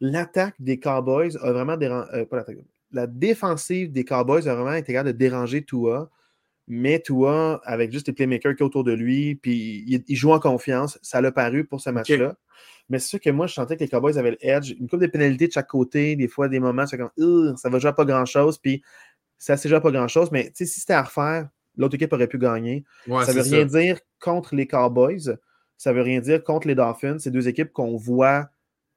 L'attaque 0.00 0.56
des 0.58 0.78
Cowboys 0.78 1.36
a 1.40 1.52
vraiment 1.52 1.78
dérangé. 1.78 2.26
pas 2.26 2.36
l'attaque. 2.36 2.58
La 2.92 3.06
défensive 3.06 3.92
des 3.92 4.04
Cowboys 4.04 4.48
a 4.48 4.54
vraiment 4.54 4.74
été 4.74 4.92
capable 4.92 5.12
de 5.12 5.16
déranger 5.16 5.64
Tua 5.64 6.10
mais 6.72 7.00
Tua, 7.00 7.60
avec 7.64 7.90
juste 7.90 8.06
les 8.06 8.12
playmakers 8.12 8.52
qui 8.52 8.58
sont 8.58 8.66
autour 8.66 8.84
de 8.84 8.92
lui, 8.92 9.34
puis 9.34 10.02
il, 10.06 10.16
joue 10.16 10.30
en 10.30 10.38
confiance, 10.38 11.00
ça 11.02 11.20
l'a 11.20 11.32
paru 11.32 11.64
pour 11.64 11.80
ce 11.80 11.90
match-là. 11.90 12.36
Mais 12.88 13.00
c'est 13.00 13.08
sûr 13.08 13.20
que 13.20 13.30
moi, 13.30 13.48
je 13.48 13.54
sentais 13.54 13.76
que 13.76 13.82
les 13.82 13.88
Cowboys 13.88 14.16
avaient 14.18 14.30
le 14.30 14.46
edge, 14.46 14.70
une 14.78 14.88
coupe 14.88 15.00
de 15.00 15.08
pénalités 15.08 15.48
de 15.48 15.52
chaque 15.52 15.66
côté, 15.66 16.14
des 16.14 16.28
fois, 16.28 16.48
des 16.48 16.60
moments, 16.60 16.86
c'est 16.86 16.96
comme, 16.96 17.56
ça 17.56 17.68
va 17.68 17.80
jouer 17.80 17.90
à 17.90 17.92
pas 17.92 18.04
grand-chose, 18.04 18.58
puis 18.58 18.82
ça 19.36 19.56
s'est 19.56 19.68
joué 19.68 19.78
à 19.78 19.80
pas 19.80 19.90
grand-chose, 19.90 20.30
mais 20.30 20.52
si 20.54 20.64
c'était 20.64 20.92
à 20.92 21.02
refaire, 21.02 21.48
l'autre 21.76 21.96
équipe 21.96 22.12
aurait 22.12 22.28
pu 22.28 22.38
gagner. 22.38 22.84
ça 23.08 23.32
veut 23.32 23.42
rien 23.42 23.64
dire 23.64 23.98
contre 24.20 24.54
les 24.54 24.68
Cowboys, 24.68 25.36
ça 25.76 25.92
veut 25.92 26.02
rien 26.02 26.20
dire 26.20 26.44
contre 26.44 26.68
les 26.68 26.76
Dolphins. 26.76 27.18
C'est 27.18 27.32
deux 27.32 27.48
équipes 27.48 27.72
qu'on 27.72 27.96
voit 27.96 28.48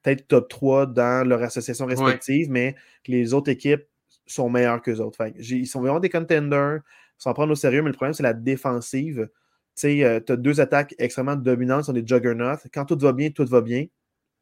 peut-être 0.04 0.28
top 0.28 0.48
3 0.48 0.86
dans 0.86 1.28
leur 1.28 1.42
association 1.42 1.88
respective, 1.88 2.52
mais 2.52 2.76
que 3.04 3.12
les 3.12 3.34
autres 3.34 3.50
équipes 3.50 3.86
sont 4.28 4.50
meilleures 4.50 4.82
que 4.82 4.92
les 4.92 5.00
autres. 5.00 5.18
ils 5.38 5.66
sont 5.66 5.82
vraiment 5.82 6.00
des 6.00 6.10
contenders 6.10 6.82
s'en 7.24 7.34
prendre 7.34 7.52
au 7.52 7.56
sérieux, 7.56 7.82
mais 7.82 7.90
le 7.90 7.96
problème, 7.96 8.14
c'est 8.14 8.24
la 8.24 8.34
défensive. 8.34 9.30
tu 9.78 10.04
as 10.04 10.20
deux 10.20 10.60
attaques 10.60 10.94
extrêmement 10.98 11.36
dominantes, 11.36 11.86
sont 11.86 11.94
des 11.94 12.06
juggernauts. 12.06 12.58
Quand 12.74 12.86
tout 12.86 12.98
va 12.98 13.14
bien, 13.14 13.30
tout 13.32 13.46
va 13.46 13.62
bien. 13.62 13.86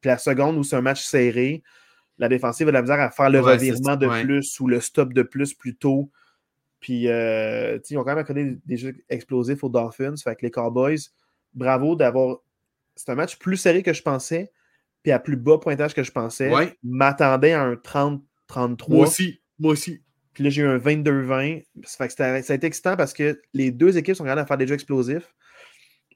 Puis 0.00 0.08
la 0.08 0.18
seconde 0.18 0.56
où 0.56 0.64
c'est 0.64 0.76
un 0.76 0.82
match 0.82 1.02
serré, 1.02 1.62
la 2.18 2.28
défensive 2.28 2.68
a 2.68 2.70
de 2.70 2.74
la 2.74 2.82
misère 2.82 3.00
à 3.00 3.10
faire 3.10 3.30
le 3.30 3.40
revirement 3.40 3.96
de 3.96 4.08
plus 4.22 4.60
ou 4.60 4.66
le 4.66 4.80
stop 4.80 5.12
de 5.12 5.22
plus 5.22 5.54
plus 5.54 5.76
tôt. 5.76 6.10
Puis, 6.80 7.08
euh, 7.08 7.78
ils 7.88 7.96
ont 7.96 8.02
quand 8.02 8.10
même 8.10 8.18
accordé 8.18 8.58
des 8.66 8.76
jeux 8.76 8.96
explosifs 9.08 9.62
aux 9.62 9.68
Dolphins. 9.68 10.16
Fait 10.16 10.34
que 10.34 10.42
les 10.42 10.50
Cowboys, 10.50 10.98
bravo 11.54 11.94
d'avoir. 11.94 12.38
C'est 12.96 13.08
un 13.10 13.14
match 13.14 13.38
plus 13.38 13.56
serré 13.56 13.84
que 13.84 13.92
je 13.92 14.02
pensais, 14.02 14.52
puis 15.04 15.12
à 15.12 15.20
plus 15.20 15.36
bas 15.36 15.58
pointage 15.58 15.94
que 15.94 16.02
je 16.02 16.10
pensais. 16.10 16.50
M'attendais 16.82 17.52
à 17.52 17.62
un 17.62 17.74
30-33. 17.74 18.20
Moi 18.88 19.06
aussi. 19.06 19.40
Moi 19.60 19.72
aussi. 19.72 20.02
Puis 20.32 20.44
là, 20.44 20.50
j'ai 20.50 20.62
eu 20.62 20.66
un 20.66 20.78
22-20. 20.78 21.64
Ça, 21.84 22.08
ça 22.08 22.24
a 22.34 22.54
été 22.54 22.66
excitant 22.66 22.96
parce 22.96 23.12
que 23.12 23.40
les 23.52 23.70
deux 23.70 23.98
équipes 23.98 24.14
sont 24.14 24.24
capables 24.24 24.40
à 24.40 24.46
faire 24.46 24.58
des 24.58 24.66
jeux 24.66 24.74
explosifs. 24.74 25.34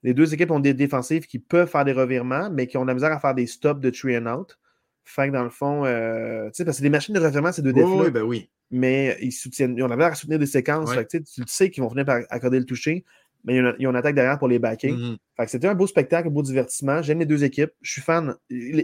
Les 0.03 0.15
deux 0.15 0.33
équipes 0.33 0.51
ont 0.51 0.61
des 0.61 0.75
défensives 0.75 1.27
qui 1.27 1.39
peuvent 1.39 1.69
faire 1.69 1.85
des 1.85 1.93
revirements, 1.93 2.51
mais 2.51 2.67
qui 2.67 2.77
ont 2.77 2.83
de 2.83 2.89
la 2.89 2.95
misère 2.95 3.13
à 3.13 3.19
faire 3.19 3.35
des 3.35 3.47
stops 3.47 3.81
de 3.81 3.91
three 3.91 4.17
and 4.17 4.27
out. 4.27 4.59
Fait 5.05 5.29
que 5.29 5.33
dans 5.33 5.45
le 5.45 5.51
fond, 5.51 5.85
euh, 5.85 6.47
tu 6.47 6.55
sais, 6.55 6.65
parce 6.65 6.79
que 6.79 6.83
les 6.83 6.91
machines 6.91 7.15
de 7.15 7.21
revirement, 7.21 7.53
c'est 7.53 7.63
deux 7.63 7.73
défis. 7.73 7.87
Oui, 7.87 8.11
ben 8.11 8.23
oui. 8.23 8.49
Mais 8.71 9.17
ils 9.21 9.33
soutiennent, 9.33 9.77
ils 9.77 9.83
ont 9.83 9.89
la 9.89 9.97
misère 9.97 10.13
à 10.13 10.15
soutenir 10.15 10.39
des 10.39 10.47
séquences. 10.47 10.93
Fait 10.93 11.05
que, 11.05 11.19
tu 11.19 11.43
sais 11.47 11.71
qu'ils 11.71 11.83
vont 11.83 11.91
finir 11.91 12.05
par 12.05 12.21
accorder 12.31 12.59
le 12.59 12.65
toucher, 12.65 13.05
mais 13.45 13.57
ils 13.57 13.87
ont, 13.87 13.91
une 13.91 13.97
attaque 13.97 14.17
derrière 14.17 14.39
pour 14.39 14.49
les 14.49 14.59
backer. 14.59 14.93
Mm-hmm. 14.93 15.17
Fait 15.37 15.45
que 15.45 15.51
c'était 15.51 15.69
un 15.69 15.75
beau 15.75 15.87
spectacle, 15.87 16.29
un 16.29 16.33
beau 16.33 16.43
divertissement. 16.43 17.03
J'aime 17.03 17.21
les 17.21 17.27
deux 17.27 17.45
équipes. 17.45 17.71
Je 17.83 17.93
suis 17.93 18.03
fan. 18.03 18.35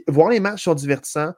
voir 0.07 0.31
les 0.31 0.39
matchs 0.39 0.63
sont 0.65 0.75
divertissants. 0.75 1.33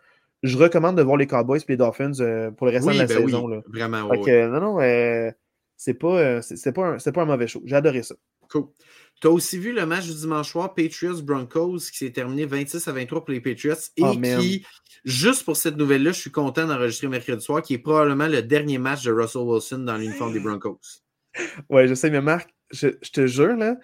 Je 0.45 0.59
recommande 0.59 0.97
de 0.97 1.03
voir 1.03 1.17
les 1.17 1.27
Cowboys 1.27 1.59
et 1.59 1.65
les 1.71 1.77
Dolphins 1.79 2.13
euh, 2.21 2.51
pour 2.51 2.67
le 2.67 2.73
reste 2.75 2.87
de 2.87 2.93
la 2.93 3.07
ben 3.07 3.09
saison. 3.09 3.49
Oui, 3.49 3.57
Vraiment, 3.67 4.09
que, 4.11 4.47
non, 4.49 4.61
non, 4.61 4.81
euh, 4.81 5.31
c'est 5.75 5.95
pas, 5.95 6.41
pas, 6.75 6.87
un, 6.87 6.99
pas 6.99 7.23
un 7.23 7.25
mauvais 7.25 7.47
show. 7.47 7.63
J'ai 7.65 7.77
adoré 7.77 8.03
ça. 8.03 8.15
Cool. 8.51 8.67
Tu 9.23 9.27
as 9.27 9.31
aussi 9.31 9.57
vu 9.57 9.73
le 9.73 9.87
match 9.87 10.05
du 10.05 10.15
dimanche 10.15 10.51
soir, 10.51 10.75
Patriots-Broncos, 10.75 11.79
qui 11.91 11.97
s'est 11.97 12.11
terminé 12.11 12.45
26 12.45 12.87
à 12.87 12.93
23 12.93 13.25
pour 13.25 13.33
les 13.33 13.41
Patriots 13.41 13.75
et 13.97 14.03
oh, 14.03 14.13
qui, 14.13 14.67
juste 15.05 15.45
pour 15.45 15.57
cette 15.57 15.77
nouvelle-là, 15.77 16.13
je 16.13 16.21
suis 16.21 16.31
content 16.31 16.67
d'enregistrer 16.67 17.09
mercredi 17.09 17.43
soir, 17.43 17.63
qui 17.63 17.75
est 17.75 17.79
probablement 17.79 18.27
le 18.27 18.43
dernier 18.43 18.77
match 18.77 19.03
de 19.05 19.13
Russell 19.13 19.43
Wilson 19.43 19.79
dans 19.79 19.97
l'uniforme 19.97 20.33
des 20.33 20.41
Broncos. 20.41 20.79
Ouais, 21.69 21.89
je 21.89 21.95
sais, 21.95 22.11
mais 22.11 22.21
Marc, 22.21 22.55
je, 22.71 22.89
te 22.89 23.27
jure, 23.27 23.57
là, 23.57 23.77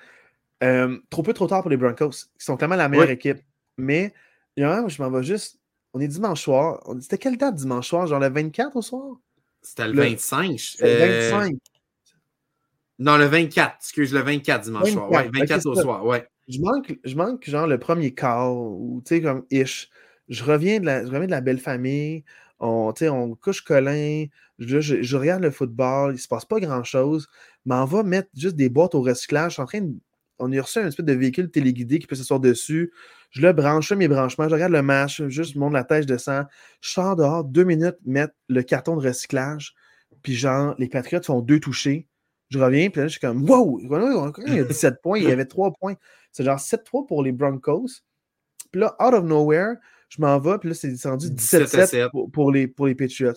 euh, 0.62 0.98
trop 1.10 1.24
peu 1.24 1.32
trop 1.32 1.48
tard 1.48 1.62
pour 1.62 1.70
les 1.70 1.76
Broncos, 1.76 2.10
qui 2.10 2.44
sont 2.44 2.56
tellement 2.56 2.76
la 2.76 2.88
meilleure 2.88 3.10
équipe. 3.10 3.38
Mais, 3.76 4.14
il 4.56 4.60
y 4.60 4.64
a 4.64 4.78
un 4.78 4.88
je 4.88 5.02
m'en 5.02 5.10
vais 5.10 5.24
juste. 5.24 5.59
On 5.92 6.00
est 6.00 6.08
dimanche 6.08 6.42
soir. 6.42 6.82
C'était 7.00 7.18
quelle 7.18 7.36
date 7.36 7.56
dimanche 7.56 7.88
soir? 7.88 8.06
Genre 8.06 8.20
le 8.20 8.28
24 8.28 8.76
au 8.76 8.82
soir? 8.82 9.16
C'était 9.62 9.88
le, 9.88 9.94
25. 9.94 10.76
Le 10.80 11.30
25. 11.30 11.56
Non, 12.98 13.16
le 13.16 13.24
24, 13.24 13.76
excuse, 13.76 14.12
le 14.12 14.20
24 14.20 14.64
dimanche 14.64 14.90
soir. 14.92 15.10
Ouais, 15.10 15.30
24 15.32 15.66
au 15.66 15.74
soir, 15.74 16.04
ouais. 16.04 16.26
Je 16.48 16.60
manque, 16.60 16.98
je 17.04 17.16
manque 17.16 17.48
genre 17.48 17.66
le 17.66 17.78
premier 17.78 18.12
quart, 18.12 18.52
ou 18.52 19.02
tu 19.04 19.16
sais, 19.16 19.22
comme 19.22 19.44
ish. 19.50 19.88
Je 20.28 20.44
reviens 20.44 20.80
de 20.80 20.86
la, 20.86 21.04
je 21.04 21.10
reviens 21.10 21.26
de 21.26 21.30
la 21.30 21.40
belle 21.40 21.58
famille, 21.58 22.24
on, 22.60 22.92
on 23.00 23.34
couche 23.36 23.62
Colin, 23.62 24.26
je, 24.58 24.80
je, 24.80 25.16
regarde 25.16 25.42
le 25.42 25.50
football, 25.50 26.14
il 26.14 26.18
se 26.18 26.28
passe 26.28 26.44
pas 26.44 26.60
grand-chose, 26.60 27.28
mais 27.64 27.74
on 27.76 27.84
va 27.84 28.02
mettre 28.02 28.28
juste 28.36 28.56
des 28.56 28.68
boîtes 28.68 28.94
au 28.94 29.00
recyclage. 29.00 29.58
en 29.58 29.66
train 29.66 29.88
on 30.40 30.52
a 30.52 30.60
reçu 30.60 30.78
un 30.78 30.86
espèce 30.86 31.06
de 31.06 31.12
véhicule 31.12 31.50
téléguidé 31.50 31.98
qui 31.98 32.06
peut 32.06 32.16
s'asseoir 32.16 32.40
dessus. 32.40 32.92
Je 33.30 33.42
le 33.42 33.52
branche, 33.52 33.92
mes 33.92 34.08
branchements, 34.08 34.48
je 34.48 34.54
regarde 34.54 34.72
le 34.72 34.82
match, 34.82 35.22
juste 35.28 35.54
monte 35.54 35.72
la 35.72 35.84
tête, 35.84 36.02
je 36.02 36.08
descends. 36.08 36.44
Je 36.80 36.90
sors 36.90 37.14
dehors, 37.16 37.44
deux 37.44 37.64
minutes, 37.64 37.96
mettre 38.04 38.34
le 38.48 38.62
carton 38.62 38.96
de 38.96 39.06
recyclage. 39.06 39.74
Puis 40.22 40.34
genre, 40.34 40.74
les 40.78 40.88
Patriots 40.88 41.22
font 41.22 41.40
deux 41.40 41.60
touchés. 41.60 42.08
Je 42.48 42.58
reviens, 42.58 42.90
puis 42.90 43.00
là, 43.00 43.06
je 43.06 43.12
suis 43.12 43.20
comme 43.20 43.48
Wow! 43.48 43.80
Il 44.46 44.54
y 44.54 44.58
a 44.58 44.64
17 44.64 45.00
points, 45.02 45.18
il 45.18 45.28
y 45.28 45.30
avait 45.30 45.44
3 45.44 45.72
points. 45.78 45.94
C'est 46.32 46.44
genre 46.44 46.58
7-3 46.58 47.06
pour 47.06 47.22
les 47.22 47.32
Broncos. 47.32 47.86
Puis 48.72 48.80
là, 48.80 48.96
out 49.00 49.14
of 49.14 49.24
nowhere, 49.24 49.76
je 50.08 50.20
m'en 50.20 50.38
vais, 50.40 50.58
puis 50.58 50.70
là, 50.70 50.74
c'est 50.74 51.08
rendu 51.08 51.28
17-7 51.28 52.30
pour, 52.32 52.50
les, 52.50 52.66
pour 52.66 52.86
les 52.86 52.94
Patriots. 52.96 53.32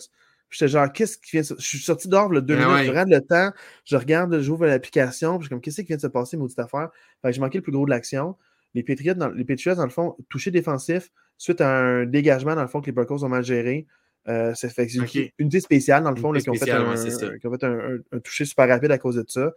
J'étais 0.54 0.68
genre, 0.68 0.92
qu'est-ce 0.92 1.18
qui 1.18 1.32
vient 1.32 1.40
de 1.40 1.46
se... 1.46 1.54
Je 1.58 1.66
suis 1.66 1.78
sorti 1.78 2.06
dehors 2.06 2.28
le 2.28 2.40
deux 2.40 2.54
minutes, 2.54 2.84
je 2.84 2.90
regarde 2.90 3.08
le 3.08 3.20
temps, 3.20 3.50
je 3.84 3.96
regarde, 3.96 4.38
j'ouvre 4.40 4.66
l'application, 4.66 5.36
puis 5.36 5.42
je 5.42 5.46
suis 5.46 5.50
comme, 5.50 5.60
qu'est-ce 5.60 5.80
qui 5.80 5.88
vient 5.88 5.96
de 5.96 6.02
se 6.02 6.06
passer, 6.06 6.36
maudite 6.36 6.60
affaire? 6.60 6.90
Fait 7.22 7.28
que 7.28 7.34
j'ai 7.34 7.40
manqué 7.40 7.58
le 7.58 7.62
plus 7.62 7.72
gros 7.72 7.84
de 7.84 7.90
l'action. 7.90 8.36
Les 8.74 8.84
Patriots, 8.84 9.14
dans, 9.14 9.30
les 9.30 9.44
Patriots, 9.44 9.74
dans 9.74 9.84
le 9.84 9.90
fond, 9.90 10.16
touché 10.28 10.52
défensif, 10.52 11.10
suite 11.38 11.60
à 11.60 11.76
un 11.76 12.06
dégagement, 12.06 12.54
dans 12.54 12.62
le 12.62 12.68
fond, 12.68 12.80
que 12.80 12.86
les 12.86 12.92
Broncos 12.92 13.24
ont 13.24 13.28
mal 13.28 13.42
géré. 13.42 13.88
Euh, 14.28 14.52
c'est 14.54 14.70
fait 14.72 14.86
une 14.86 15.06
unité 15.38 15.58
spéciale, 15.58 16.04
dans 16.04 16.12
le 16.12 16.20
fond, 16.20 16.32
qui 16.32 16.48
ont 16.48 16.54
fait, 16.54 16.70
un, 16.70 18.20
toucher 18.22 18.44
super 18.44 18.68
rapide 18.68 18.92
à 18.92 18.98
cause 18.98 19.16
de 19.16 19.24
ça. 19.26 19.52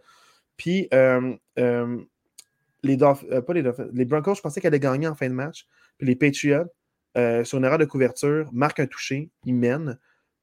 Puis, 0.56 0.88
euh, 0.92 1.36
euh, 1.60 1.96
les, 2.82 2.96
pas 2.96 3.54
les, 3.54 3.62
les 3.92 4.04
Broncos, 4.04 4.34
je 4.34 4.40
pensais 4.40 4.60
qu'elle 4.60 4.74
allait 4.74 4.80
gagner 4.80 5.06
en 5.06 5.14
fin 5.14 5.28
de 5.28 5.34
match. 5.34 5.64
Puis 5.96 6.08
les 6.08 6.16
Patriots, 6.16 6.66
sur 7.44 7.58
une 7.58 7.64
erreur 7.64 7.78
de 7.78 7.84
couverture, 7.84 8.50
marquent 8.52 8.80
un 8.80 8.86
toucher, 8.86 9.30
ils 9.44 9.54
mènent. 9.54 9.96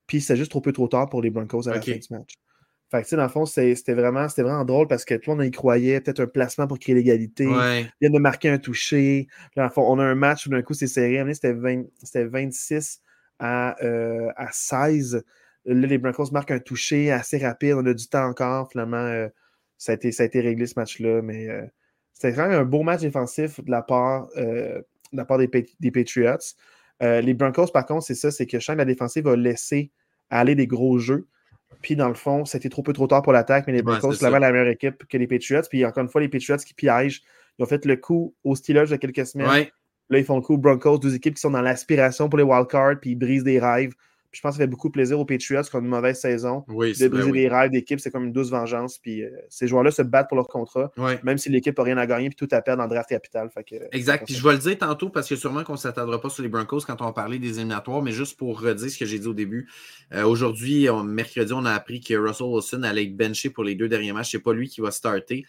Puis 0.07 0.21
c'est 0.21 0.35
juste 0.35 0.51
trop 0.51 0.61
peu 0.61 0.71
trop 0.71 0.87
tard 0.87 1.09
pour 1.09 1.21
les 1.21 1.29
Broncos 1.29 1.67
à 1.67 1.75
la 1.75 1.81
fin 1.81 1.95
de 1.95 2.01
ce 2.01 2.13
match. 2.13 2.35
Fait 2.91 3.03
que, 3.03 3.15
dans 3.15 3.23
le 3.23 3.29
fond, 3.29 3.45
c'était 3.45 3.93
vraiment, 3.93 4.27
vraiment 4.27 4.63
drôle 4.63 4.87
parce 4.87 5.05
que 5.05 5.15
tout 5.15 5.31
le 5.31 5.37
monde 5.37 5.45
y 5.45 5.51
croyait, 5.51 5.99
peut-être 6.01 6.21
un 6.21 6.27
placement 6.27 6.67
pour 6.67 6.77
créer 6.77 6.93
l'égalité. 6.93 7.45
Il 7.45 7.89
vient 7.99 8.11
de 8.11 8.19
marquer 8.19 8.49
un 8.49 8.59
toucher. 8.59 9.27
dans 9.55 9.63
le 9.63 9.69
fond, 9.69 9.81
on 9.87 9.97
a 9.99 10.03
un 10.03 10.15
match 10.15 10.45
où 10.45 10.49
d'un 10.49 10.61
coup, 10.61 10.73
c'est 10.73 10.87
serré. 10.87 11.23
C'était 11.33 11.53
26 12.23 13.01
à, 13.39 13.83
euh, 13.83 14.31
à 14.35 14.51
16. 14.51 15.23
Là, 15.65 15.87
les 15.87 15.97
Broncos 15.97 16.29
marquent 16.31 16.51
un 16.51 16.59
toucher 16.59 17.11
assez 17.11 17.39
rapide. 17.39 17.73
On 17.73 17.85
a 17.87 17.93
du 17.93 18.07
temps 18.07 18.27
encore. 18.27 18.69
Finalement, 18.69 18.97
euh, 18.97 19.29
ça, 19.79 19.93
a 19.93 19.95
été, 19.95 20.11
ça 20.11 20.23
a 20.23 20.25
été 20.27 20.39
réglé 20.41 20.67
ce 20.67 20.75
match-là. 20.77 21.23
Mais 21.23 21.49
euh, 21.49 21.65
c'était 22.13 22.37
même 22.37 22.51
un 22.51 22.65
beau 22.65 22.83
match 22.83 23.01
défensif 23.01 23.63
de 23.63 23.71
la 23.71 23.81
part, 23.81 24.27
de 24.35 24.83
la 25.11 25.25
part 25.25 25.39
des, 25.39 25.49
des 25.79 25.91
Patriots. 25.91 26.37
Les 27.01 27.33
Broncos, 27.33 27.67
par 27.67 27.85
contre, 27.85 28.05
c'est 28.05 28.15
ça, 28.15 28.31
c'est 28.31 28.45
que 28.45 28.59
chaque 28.59 28.77
la 28.77 28.85
défensive 28.85 29.23
va 29.25 29.35
laisser 29.35 29.91
aller 30.29 30.55
des 30.55 30.67
gros 30.67 30.97
jeux. 30.97 31.27
Puis 31.81 31.95
dans 31.95 32.07
le 32.07 32.13
fond, 32.13 32.45
c'était 32.45 32.69
trop 32.69 32.81
peu 32.81 32.93
trop 32.93 33.07
tard 33.07 33.21
pour 33.21 33.33
l'attaque, 33.33 33.67
mais 33.67 33.73
les 33.73 33.81
Broncos, 33.81 34.13
c'est 34.13 34.29
la 34.29 34.39
meilleure 34.39 34.67
équipe 34.67 35.05
que 35.07 35.17
les 35.17 35.27
Patriots. 35.27 35.61
Puis 35.69 35.85
encore 35.85 36.03
une 36.03 36.09
fois, 36.09 36.21
les 36.21 36.29
Patriots 36.29 36.57
qui 36.57 36.73
piègent. 36.73 37.21
Ils 37.57 37.63
ont 37.63 37.65
fait 37.65 37.85
le 37.85 37.95
coup 37.95 38.33
aux 38.43 38.55
Steelers 38.55 38.85
il 38.85 38.91
y 38.91 38.93
a 38.93 38.97
quelques 38.97 39.25
semaines. 39.25 39.67
Là, 40.09 40.19
ils 40.19 40.25
font 40.25 40.35
le 40.35 40.41
coup 40.41 40.57
Broncos, 40.57 40.99
deux 40.99 41.15
équipes 41.15 41.35
qui 41.35 41.41
sont 41.41 41.51
dans 41.51 41.61
l'aspiration 41.61 42.29
pour 42.29 42.37
les 42.37 42.43
wildcards, 42.43 42.99
puis 43.01 43.11
ils 43.11 43.15
brisent 43.15 43.43
des 43.43 43.59
rêves. 43.59 43.93
Je 44.35 44.41
pense 44.41 44.51
que 44.51 44.57
ça 44.57 44.63
fait 44.63 44.69
beaucoup 44.69 44.89
de 44.89 44.93
plaisir 44.93 45.17
aux 45.17 45.23
Patriots 45.23 45.61
qui 45.61 45.75
ont 45.75 45.79
une 45.79 45.87
mauvaise 45.87 46.19
saison. 46.19 46.65
Oui, 46.67 46.91
de 46.91 47.07
briser 47.07 47.31
des 47.31 47.47
rêves 47.47 47.71
d'équipe, 47.71 48.01
c'est 48.01 48.11
comme 48.11 48.25
une 48.25 48.33
douce 48.33 48.49
vengeance. 48.49 48.97
Puis 48.97 49.23
euh, 49.23 49.29
ces 49.47 49.65
joueurs-là 49.65 49.91
se 49.91 50.01
battent 50.01 50.27
pour 50.27 50.35
leur 50.35 50.49
contrat, 50.49 50.91
même 51.23 51.37
si 51.37 51.49
l'équipe 51.49 51.77
n'a 51.77 51.83
rien 51.83 51.97
à 51.97 52.05
gagner, 52.05 52.29
puis 52.29 52.35
tout 52.35 52.53
à 52.53 52.61
perdre 52.61 52.79
dans 52.79 52.89
le 52.89 52.89
draft 52.89 53.09
capital. 53.09 53.49
Fait 53.49 53.63
que, 53.63 53.75
exact. 53.95 54.25
Puis 54.25 54.35
je 54.35 54.43
vais 54.43 54.53
le 54.53 54.59
dire 54.59 54.77
tantôt 54.77 55.09
parce 55.09 55.29
que 55.29 55.37
sûrement 55.37 55.63
qu'on 55.63 55.73
ne 55.73 55.77
s'attendra 55.77 56.19
pas 56.19 56.29
sur 56.29 56.43
les 56.43 56.49
Broncos 56.49 56.81
quand 56.81 57.01
on 57.01 57.05
va 57.05 57.13
parler 57.13 57.39
des 57.39 57.59
éliminatoires, 57.59 58.01
mais 58.01 58.11
juste 58.11 58.37
pour 58.37 58.59
redire 58.59 58.89
ce 58.89 58.97
que 58.97 59.05
j'ai 59.05 59.19
dit 59.19 59.27
au 59.27 59.33
début. 59.33 59.69
Euh, 60.13 60.25
aujourd'hui, 60.25 60.87
mercredi, 61.05 61.53
on 61.53 61.63
a 61.63 61.71
appris 61.71 62.01
que 62.01 62.13
Russell 62.13 62.47
Wilson 62.47 62.83
allait 62.83 63.05
être 63.05 63.15
benché 63.15 63.49
pour 63.49 63.63
les 63.63 63.75
deux 63.75 63.87
derniers 63.87 64.11
matchs. 64.11 64.31
C'est 64.31 64.39
pas 64.39 64.53
lui 64.53 64.67
qui 64.67 64.81
va 64.81 64.91
starter. 64.91 65.45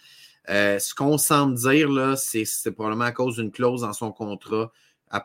Euh, 0.49 0.78
ce 0.78 0.95
qu'on 0.95 1.18
semble 1.18 1.55
dire, 1.57 1.91
là, 1.91 2.14
c'est 2.16 2.70
probablement 2.70 3.05
à 3.05 3.12
cause 3.12 3.37
d'une 3.37 3.51
clause 3.51 3.80
dans 3.80 3.93
son 3.93 4.12
contrat 4.12 4.70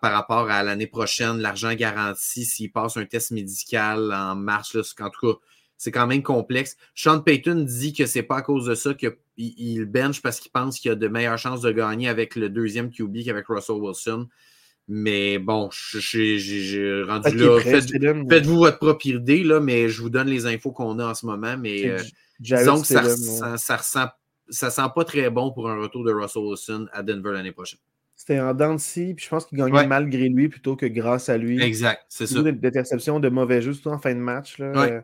par 0.02 0.12
rapport 0.12 0.50
à 0.50 0.64
l'année 0.64 0.88
prochaine, 0.88 1.40
l'argent 1.40 1.74
garanti 1.74 2.46
s'il 2.46 2.72
passe 2.72 2.98
un 2.98 3.06
test 3.06 3.32
médical 3.32 4.14
en 4.14 4.36
mars. 4.36 4.74
Là, 4.76 4.82
en 5.00 5.10
tout 5.10 5.34
cas, 5.34 5.40
c'est 5.78 5.92
quand 5.92 6.06
même 6.06 6.22
complexe. 6.22 6.78
Sean 6.94 7.22
Payton 7.22 7.66
dit 7.68 7.94
que 7.94 8.06
c'est 8.06 8.24
pas 8.24 8.38
à 8.38 8.42
cause 8.44 8.68
de 8.68 8.76
ça 8.76 8.94
qu'il 8.94 9.86
bench 9.86 10.22
parce 10.22 10.40
qu'il 10.40 10.52
pense 10.52 10.80
qu'il 10.80 10.90
y 10.90 10.92
a 10.92 10.96
de 10.96 11.08
meilleures 11.08 11.40
chances 11.40 11.62
de 11.62 11.72
gagner 11.72 12.08
avec 12.08 12.36
le 12.36 12.50
deuxième 12.50 12.92
QB 12.92 13.24
qu'avec 13.26 13.48
Russell 13.48 13.78
Wilson. 13.78 14.28
Mais 14.88 15.40
bon, 15.40 15.70
j'ai 15.72 17.04
rendu 17.08 17.36
là. 17.36 17.60
Faites-vous 17.60 18.58
votre 18.58 18.78
propre 18.78 19.08
idée, 19.08 19.44
là, 19.44 19.60
mais 19.60 19.90
je 19.90 20.02
vous 20.02 20.10
donne 20.10 20.28
les 20.28 20.46
infos 20.46 20.72
qu'on 20.72 21.00
a 21.00 21.08
en 21.08 21.16
ce 21.16 21.26
moment. 21.26 21.58
Mais 21.58 21.90
euh, 21.90 21.98
disons 22.40 22.82
que 22.82 22.88
ça, 22.88 23.04
ça, 23.16 23.58
ça, 23.58 23.78
ressent, 23.78 24.08
ça 24.50 24.70
sent 24.70 24.90
pas 24.94 25.04
très 25.04 25.30
bon 25.30 25.52
pour 25.52 25.70
un 25.70 25.80
retour 25.80 26.04
de 26.04 26.12
Russell 26.12 26.44
Wilson 26.44 26.88
à 26.94 27.02
Denver 27.04 27.32
l'année 27.32 27.54
prochaine. 27.54 27.80
C'était 28.22 28.40
en 28.40 28.54
dents 28.54 28.76
puis 28.76 29.16
je 29.18 29.30
pense 29.30 29.48
qu'il 29.48 29.58
gagnait 29.58 29.88
malgré 29.88 30.30
lui 30.30 30.48
plutôt 30.48 30.76
que 30.76 30.86
grâce 30.86 31.28
à 31.28 31.40
lui. 31.40 31.60
Exact, 31.60 32.04
c'est 32.08 32.28
ça. 32.28 32.44
D'interception, 32.44 33.20
de 33.20 33.30
mauvais 33.30 33.64
jeu, 33.64 33.74
surtout 33.74 33.90
en 33.90 33.98
fin 33.98 34.14
de 34.14 34.20
match. 34.20 34.60
Là. 34.60 35.02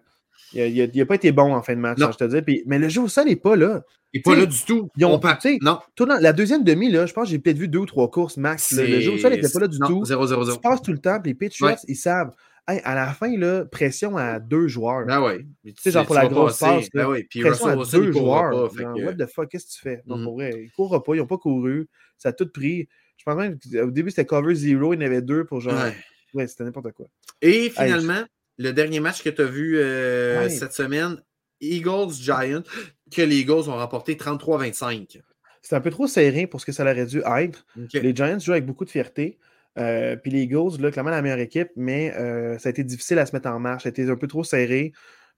Il 0.53 0.91
n'a 0.95 1.05
pas 1.07 1.15
été 1.15 1.31
bon 1.31 1.55
en 1.55 1.63
fin 1.63 1.73
de 1.73 1.79
match, 1.79 1.97
je 1.97 2.15
te 2.15 2.39
dis. 2.39 2.61
mais 2.67 2.77
le 2.77 2.89
jeu 2.89 3.01
au 3.01 3.07
sol 3.07 3.25
n'est 3.25 3.35
pas 3.35 3.55
là. 3.55 3.81
Il 4.13 4.19
n'est 4.19 4.21
pas 4.21 4.35
là 4.35 4.45
du 4.45 4.63
tout. 4.63 4.91
Ils 4.97 5.05
ont, 5.05 5.19
non. 5.61 5.79
la 6.19 6.31
deuxième 6.31 6.63
demi, 6.63 6.91
là, 6.91 7.07
je 7.07 7.13
pense 7.13 7.23
que 7.23 7.31
j'ai 7.31 7.39
peut-être 7.39 7.57
vu 7.57 7.67
deux 7.67 7.79
ou 7.79 7.85
trois 7.87 8.11
courses 8.11 8.37
max. 8.37 8.71
Le 8.71 8.99
jeu 8.99 9.13
au 9.13 9.17
sol 9.17 9.31
n'était 9.31 9.49
pas 9.49 9.61
là 9.61 9.67
du 9.67 9.79
tout. 9.79 10.03
0-0-0. 10.03 10.53
Tu 10.53 10.59
passes 10.59 10.81
tout 10.83 10.91
le 10.91 10.99
temps, 10.99 11.19
puis 11.19 11.31
les 11.31 11.35
Patriots, 11.35 11.75
ils 11.87 11.95
savent. 11.95 12.33
à 12.67 12.93
la 12.93 13.07
fin, 13.13 13.35
là, 13.35 13.65
pression 13.65 14.15
à 14.15 14.39
deux 14.39 14.67
joueurs. 14.67 15.07
Ben 15.07 15.23
oui. 15.23 15.47
Tu 15.65 15.73
sais, 15.81 15.89
genre 15.89 16.05
pour 16.05 16.13
la 16.13 16.27
grosse 16.27 16.59
passe. 16.59 16.87
Ben. 16.93 17.07
Puis 17.27 17.39
pression 17.39 17.81
à 17.81 17.83
deux 17.83 18.11
joueurs. 18.11 18.71
What 18.75 19.13
the 19.13 19.25
fuck, 19.25 19.49
qu'est-ce 19.49 19.65
que 19.65 19.71
tu 19.71 19.81
fais? 19.81 20.03
Non, 20.05 20.17
mm. 20.17 20.23
pour 20.23 20.35
vrai, 20.35 20.51
ils 20.55 20.65
ne 20.65 20.69
courent 20.75 21.01
pas, 21.01 21.15
ils 21.15 21.19
n'ont 21.19 21.25
pas 21.25 21.39
couru. 21.39 21.89
Ça 22.19 22.29
a 22.29 22.33
tout 22.33 22.47
pris. 22.47 22.87
Je 23.17 23.23
pense 23.23 23.35
même 23.35 23.57
qu'au 23.59 23.91
début, 23.91 24.09
c'était 24.09 24.25
cover 24.25 24.55
zero, 24.55 24.93
il 24.93 25.01
y 25.01 25.03
en 25.03 25.05
avait 25.05 25.21
deux 25.21 25.45
pour 25.45 25.59
genre. 25.59 25.91
Ouais, 26.33 26.47
c'était 26.47 26.63
n'importe 26.63 26.91
quoi. 26.91 27.07
Et 27.41 27.69
finalement, 27.69 28.23
le 28.57 28.71
dernier 28.71 28.99
match 28.99 29.23
que 29.23 29.29
tu 29.29 29.41
as 29.41 29.45
vu 29.45 29.77
euh, 29.77 30.49
cette 30.49 30.73
semaine, 30.73 31.21
Eagles-Giants, 31.61 32.63
que 33.11 33.21
les 33.21 33.37
Eagles 33.37 33.69
ont 33.69 33.75
remporté 33.77 34.15
33-25. 34.15 35.21
c'est 35.61 35.75
un 35.75 35.81
peu 35.81 35.89
trop 35.89 36.07
serré 36.07 36.47
pour 36.47 36.61
ce 36.61 36.65
que 36.65 36.71
ça 36.71 36.83
aurait 36.83 37.05
dû 37.05 37.21
être. 37.39 37.65
Les 37.93 38.15
Giants 38.15 38.39
jouent 38.39 38.51
avec 38.51 38.65
beaucoup 38.65 38.85
de 38.85 38.89
fierté. 38.89 39.37
Euh, 39.77 40.15
puis 40.15 40.31
les 40.31 40.41
Eagles, 40.41 40.79
là, 40.79 40.91
clairement 40.91 41.11
la 41.11 41.21
meilleure 41.21 41.39
équipe, 41.39 41.69
mais 41.75 42.13
euh, 42.15 42.57
ça 42.57 42.69
a 42.69 42.71
été 42.71 42.83
difficile 42.83 43.19
à 43.19 43.25
se 43.25 43.35
mettre 43.35 43.49
en 43.49 43.59
marche. 43.59 43.83
Ça 43.83 43.89
a 43.89 43.91
été 43.91 44.09
un 44.09 44.15
peu 44.15 44.27
trop 44.27 44.43
serré. 44.43 44.91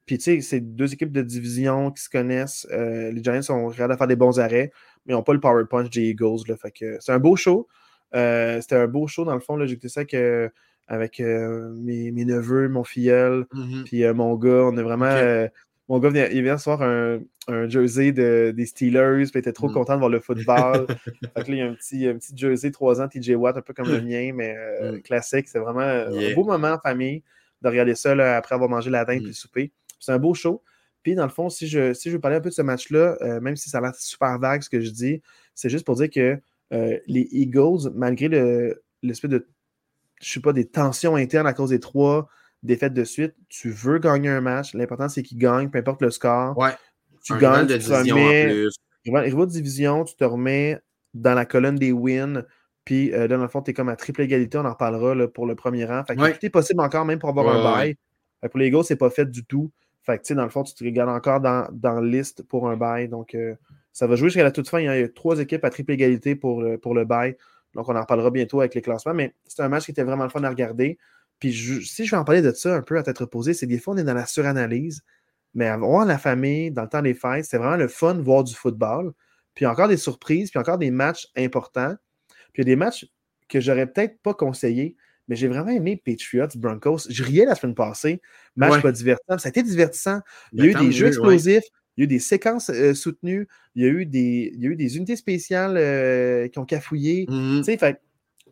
Puis 0.05 0.17
tu 0.17 0.23
sais, 0.23 0.41
c'est 0.41 0.61
deux 0.61 0.93
équipes 0.93 1.11
de 1.11 1.21
division 1.21 1.91
qui 1.91 2.01
se 2.01 2.09
connaissent. 2.09 2.65
Euh, 2.71 3.11
les 3.11 3.23
Giants 3.23 3.41
sont 3.41 3.69
capables 3.69 3.93
de 3.93 3.97
faire 3.97 4.07
des 4.07 4.15
bons 4.15 4.39
arrêts, 4.39 4.71
mais 5.09 5.13
ils 5.13 5.17
n'ont 5.17 5.23
pas 5.23 5.33
le 5.33 5.41
power 5.41 5.65
punch 5.69 5.89
des 5.89 6.09
Eagles. 6.09 6.43
Là, 6.47 6.55
fait 6.55 6.71
que 6.71 6.97
c'est 7.01 7.11
un 7.11 7.19
beau 7.19 7.35
show. 7.35 7.67
C'était 8.13 8.75
un 8.75 8.87
beau 8.87 9.07
show 9.07 9.25
dans 9.25 9.33
le 9.33 9.41
fond. 9.41 9.59
J'ai 9.65 9.73
écouté 9.73 9.89
ça 9.89 10.05
que, 10.05 10.49
avec 10.87 11.19
mes, 11.19 12.11
neveux, 12.11 12.69
mon 12.69 12.85
filleul, 12.85 13.45
mm-hmm. 13.53 13.83
puis 13.83 14.05
mon 14.13 14.35
gars. 14.35 14.63
On 14.65 14.77
a 14.77 14.83
vraiment 14.83 15.49
mon 15.89 15.97
gars, 15.97 16.09
vient, 16.11 16.27
il 16.31 16.43
vient 16.43 16.53
recevoir 16.53 16.83
un, 16.83 17.19
un 17.47 17.67
jersey 17.67 18.11
de, 18.11 18.53
des 18.55 18.67
Steelers, 18.67 19.23
puis 19.23 19.31
il 19.33 19.37
était 19.39 19.51
trop 19.51 19.69
mm. 19.69 19.73
content 19.73 19.93
de 19.95 19.99
voir 19.99 20.11
le 20.11 20.19
football. 20.19 20.85
fait 21.35 21.43
que 21.43 21.49
là, 21.51 21.57
il 21.57 21.57
y 21.57 21.61
a 21.61 21.65
un 21.65 21.73
petit, 21.73 22.07
un 22.07 22.13
petit 22.13 22.37
jersey 22.37 22.69
3 22.69 23.01
ans 23.01 23.07
TJ 23.07 23.31
Watt, 23.31 23.57
un 23.57 23.61
peu 23.61 23.73
comme 23.73 23.89
le 23.89 24.01
mien, 24.01 24.31
mais 24.33 24.55
euh, 24.55 24.93
mm. 24.93 25.01
classique. 25.01 25.47
C'est 25.47 25.57
vraiment 25.57 25.81
un 25.81 26.33
beau 26.35 26.43
moment 26.43 26.73
en 26.73 26.79
famille 26.79 27.23
de 27.61 27.67
regarder 27.67 27.95
ça 27.95 28.11
après 28.37 28.53
avoir 28.53 28.69
mangé 28.69 28.91
la 28.91 29.03
dinde 29.03 29.17
mm. 29.17 29.21
puis 29.21 29.27
le 29.29 29.33
souper. 29.33 29.71
C'est 29.99 30.11
un 30.11 30.19
beau 30.19 30.35
show. 30.35 30.61
Puis, 31.03 31.15
dans 31.15 31.23
le 31.23 31.31
fond, 31.31 31.49
si 31.49 31.67
je, 31.67 31.93
si 31.93 32.09
je 32.09 32.15
veux 32.15 32.21
parler 32.21 32.37
un 32.37 32.41
peu 32.41 32.49
de 32.49 32.53
ce 32.53 32.61
match-là, 32.61 33.17
euh, 33.21 33.39
même 33.39 33.55
si 33.55 33.69
ça 33.69 33.77
a 33.79 33.81
l'air 33.81 33.95
super 33.95 34.37
vague 34.39 34.61
ce 34.61 34.69
que 34.69 34.81
je 34.81 34.91
dis, 34.91 35.21
c'est 35.55 35.69
juste 35.69 35.85
pour 35.85 35.95
dire 35.95 36.09
que 36.09 36.39
euh, 36.73 36.99
les 37.07 37.27
Eagles, 37.31 37.91
malgré 37.93 38.27
l'espèce 39.01 39.31
de, 39.31 39.47
je 40.21 40.31
sais 40.31 40.41
pas, 40.41 40.53
des 40.53 40.65
tensions 40.65 41.15
internes 41.15 41.47
à 41.47 41.53
cause 41.53 41.69
des 41.69 41.79
trois 41.79 42.29
défaite 42.63 42.93
de 42.93 43.03
suite, 43.03 43.35
tu 43.47 43.69
veux 43.69 43.99
gagner 43.99 44.29
un 44.29 44.41
match. 44.41 44.73
L'important, 44.73 45.09
c'est 45.09 45.23
qu'il 45.23 45.37
gagne, 45.37 45.69
peu 45.69 45.79
importe 45.79 46.01
le 46.01 46.11
score. 46.11 46.57
Ouais. 46.57 46.71
Tu 47.23 47.37
gagnes, 47.37 47.67
de 47.67 47.77
tu 47.77 47.85
te 47.85 47.93
remets. 47.93 49.45
de 49.45 49.45
division, 49.45 50.03
tu 50.03 50.15
te 50.15 50.23
remets 50.23 50.79
dans 51.13 51.33
la 51.33 51.45
colonne 51.45 51.75
des 51.75 51.91
wins. 51.91 52.45
Puis 52.85 53.13
euh, 53.13 53.27
dans 53.27 53.37
le 53.37 53.47
fond, 53.47 53.61
tu 53.61 53.71
es 53.71 53.73
comme 53.73 53.89
à 53.89 53.95
triple 53.95 54.21
égalité, 54.21 54.57
on 54.57 54.65
en 54.65 54.71
reparlera 54.71 55.27
pour 55.27 55.45
le 55.45 55.55
premier 55.55 55.85
rang. 55.85 56.03
Fait 56.05 56.15
que 56.15 56.31
tout 56.31 56.45
est 56.45 56.49
possible 56.49 56.81
encore, 56.81 57.05
même 57.05 57.19
pour 57.19 57.29
avoir 57.29 57.55
un 57.55 57.63
bail. 57.63 57.95
Pour 58.49 58.59
les 58.59 58.71
gars, 58.71 58.83
c'est 58.83 58.95
pas 58.95 59.09
fait 59.09 59.29
du 59.29 59.45
tout. 59.45 59.71
Fait 60.09 60.19
que, 60.19 60.33
dans 60.33 60.43
le 60.43 60.49
fond, 60.49 60.63
tu 60.63 60.73
te 60.73 60.83
regardes 60.83 61.09
encore 61.09 61.39
dans, 61.39 61.67
dans 61.71 61.99
liste 61.99 62.43
pour 62.43 62.69
un 62.69 62.77
bail. 62.77 63.09
Donc, 63.09 63.35
euh, 63.35 63.55
ça 63.91 64.07
va 64.07 64.15
jouer 64.15 64.29
jusqu'à 64.29 64.43
la 64.43 64.51
toute 64.51 64.69
fin. 64.69 64.79
Il 64.79 64.85
y 64.85 64.89
a 64.89 65.07
trois 65.09 65.39
équipes 65.39 65.63
à 65.65 65.69
triple 65.69 65.91
égalité 65.91 66.35
pour, 66.35 66.63
pour 66.81 66.93
le 66.95 67.05
bail. 67.05 67.35
Donc, 67.75 67.87
on 67.89 67.95
en 67.95 68.01
reparlera 68.01 68.31
bientôt 68.31 68.59
avec 68.59 68.73
les 68.75 68.81
classements. 68.81 69.13
Mais 69.13 69.35
c'est 69.45 69.61
un 69.61 69.69
match 69.69 69.85
qui 69.85 69.91
était 69.91 70.03
vraiment 70.03 70.23
le 70.23 70.29
fun 70.29 70.43
à 70.43 70.49
regarder. 70.49 70.97
Puis 71.39 71.53
si 71.85 72.05
je 72.05 72.11
vais 72.11 72.17
en 72.17 72.25
parler 72.25 72.41
de 72.41 72.51
ça 72.51 72.75
un 72.75 72.81
peu 72.81 72.97
à 72.97 73.03
tête 73.03 73.17
reposée, 73.17 73.53
c'est 73.53 73.65
des 73.65 73.79
fois, 73.79 73.93
on 73.93 73.97
est 73.97 74.03
dans 74.03 74.13
la 74.13 74.25
suranalyse, 74.25 75.03
mais 75.53 75.67
avoir 75.67 76.05
la 76.05 76.17
famille 76.17 76.71
dans 76.71 76.83
le 76.83 76.89
temps 76.89 77.01
des 77.01 77.13
fêtes, 77.13 77.45
c'est 77.45 77.57
vraiment 77.57 77.77
le 77.77 77.87
fun 77.87 78.15
de 78.15 78.21
voir 78.21 78.43
du 78.43 78.53
football. 78.53 79.13
Puis 79.55 79.65
encore 79.65 79.87
des 79.87 79.97
surprises, 79.97 80.51
puis 80.51 80.59
encore 80.59 80.77
des 80.77 80.91
matchs 80.91 81.27
importants. 81.37 81.95
Puis 82.53 82.63
il 82.63 82.67
y 82.67 82.71
a 82.71 82.73
des 82.73 82.75
matchs 82.75 83.07
que 83.47 83.59
j'aurais 83.59 83.87
peut-être 83.87 84.21
pas 84.21 84.33
conseillé, 84.33 84.95
mais 85.29 85.35
j'ai 85.35 85.47
vraiment 85.47 85.69
aimé 85.69 86.01
Patriots, 86.03 86.47
Broncos. 86.55 87.07
Je 87.09 87.23
riais 87.23 87.45
la 87.45 87.55
semaine 87.55 87.75
passée. 87.75 88.19
Match 88.55 88.81
pas 88.81 88.91
divertissant. 88.91 89.37
Ça 89.37 89.47
a 89.47 89.49
été 89.49 89.63
divertissant. 89.63 90.19
Il 90.51 90.65
y 90.65 90.67
a 90.67 90.71
eu 90.71 90.73
des 90.73 90.91
jeux 90.91 91.07
explosifs. 91.07 91.63
Il 91.95 92.01
y 92.01 92.03
a 92.03 92.05
eu 92.05 92.07
des 92.07 92.19
séquences 92.19 92.69
euh, 92.69 92.93
soutenues. 92.93 93.47
Il 93.75 93.83
y 93.83 93.85
a 93.85 93.89
eu 93.89 94.05
des, 94.05 94.51
il 94.55 94.63
y 94.63 94.67
a 94.67 94.69
eu 94.71 94.75
des 94.75 94.97
unités 94.97 95.15
spéciales 95.15 95.75
euh, 95.77 96.47
qui 96.47 96.57
ont 96.57 96.65
cafouillé. 96.65 97.25
Tu 97.27 97.63
sais, 97.63 97.77
fait, 97.77 98.01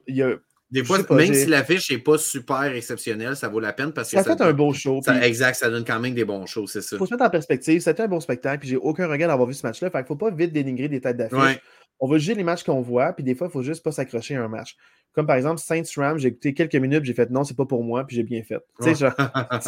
il 0.05 0.17
y 0.17 0.21
a, 0.21 0.35
des 0.69 0.83
fois, 0.83 0.99
même 1.11 1.33
si 1.33 1.45
l'affiche 1.45 1.89
n'est 1.89 1.97
pas 1.97 2.17
super 2.17 2.63
exceptionnelle, 2.63 3.37
ça 3.37 3.47
vaut 3.47 3.61
la 3.61 3.71
peine 3.71 3.93
parce 3.93 4.11
que 4.11 4.21
ça, 4.21 4.23
fait 4.23 4.41
un 4.41 4.51
beau 4.51 4.73
show. 4.73 4.99
Exact, 5.21 5.55
ça 5.55 5.69
donne 5.69 5.85
quand 5.85 5.99
même 5.99 6.13
des 6.13 6.25
bons 6.25 6.45
shows, 6.45 6.67
c'est 6.67 6.81
ça. 6.81 6.97
Il 6.97 6.99
faut 6.99 7.05
se 7.05 7.13
mettre 7.13 7.23
en 7.23 7.29
perspective. 7.29 7.79
C'était 7.79 8.03
un 8.03 8.07
bon 8.07 8.19
spectacle, 8.19 8.59
puis 8.59 8.69
j'ai 8.69 8.75
aucun 8.75 9.07
regret 9.07 9.27
d'avoir 9.27 9.47
vu 9.47 9.53
ce 9.53 9.65
match-là. 9.65 9.89
Fait 9.89 9.99
qu'il 9.99 10.03
ne 10.03 10.07
faut 10.07 10.15
pas 10.17 10.31
vite 10.31 10.51
dénigrer 10.51 10.89
des 10.89 10.99
têtes 10.99 11.15
d'affiche. 11.15 11.59
On 11.99 12.07
va 12.07 12.17
juger 12.17 12.35
les 12.35 12.43
matchs 12.43 12.63
qu'on 12.63 12.81
voit, 12.81 13.13
puis 13.13 13.23
des 13.23 13.35
fois, 13.35 13.47
il 13.47 13.49
ne 13.49 13.53
faut 13.53 13.63
juste 13.63 13.83
pas 13.83 13.91
s'accrocher 13.91 14.35
à 14.35 14.43
un 14.43 14.47
match. 14.47 14.77
Comme 15.13 15.25
par 15.25 15.35
exemple, 15.35 15.59
Saints 15.59 15.81
Ram, 15.95 16.19
j'ai 16.19 16.27
écouté 16.27 16.53
quelques 16.53 16.75
minutes, 16.75 17.03
j'ai 17.03 17.13
fait 17.13 17.29
non, 17.31 17.43
c'est 17.43 17.57
pas 17.57 17.65
pour 17.65 17.83
moi, 17.83 18.05
puis 18.05 18.15
j'ai 18.15 18.23
bien 18.23 18.43
fait. 18.43 18.59
Tu 18.81 18.93
sais, 18.93 19.09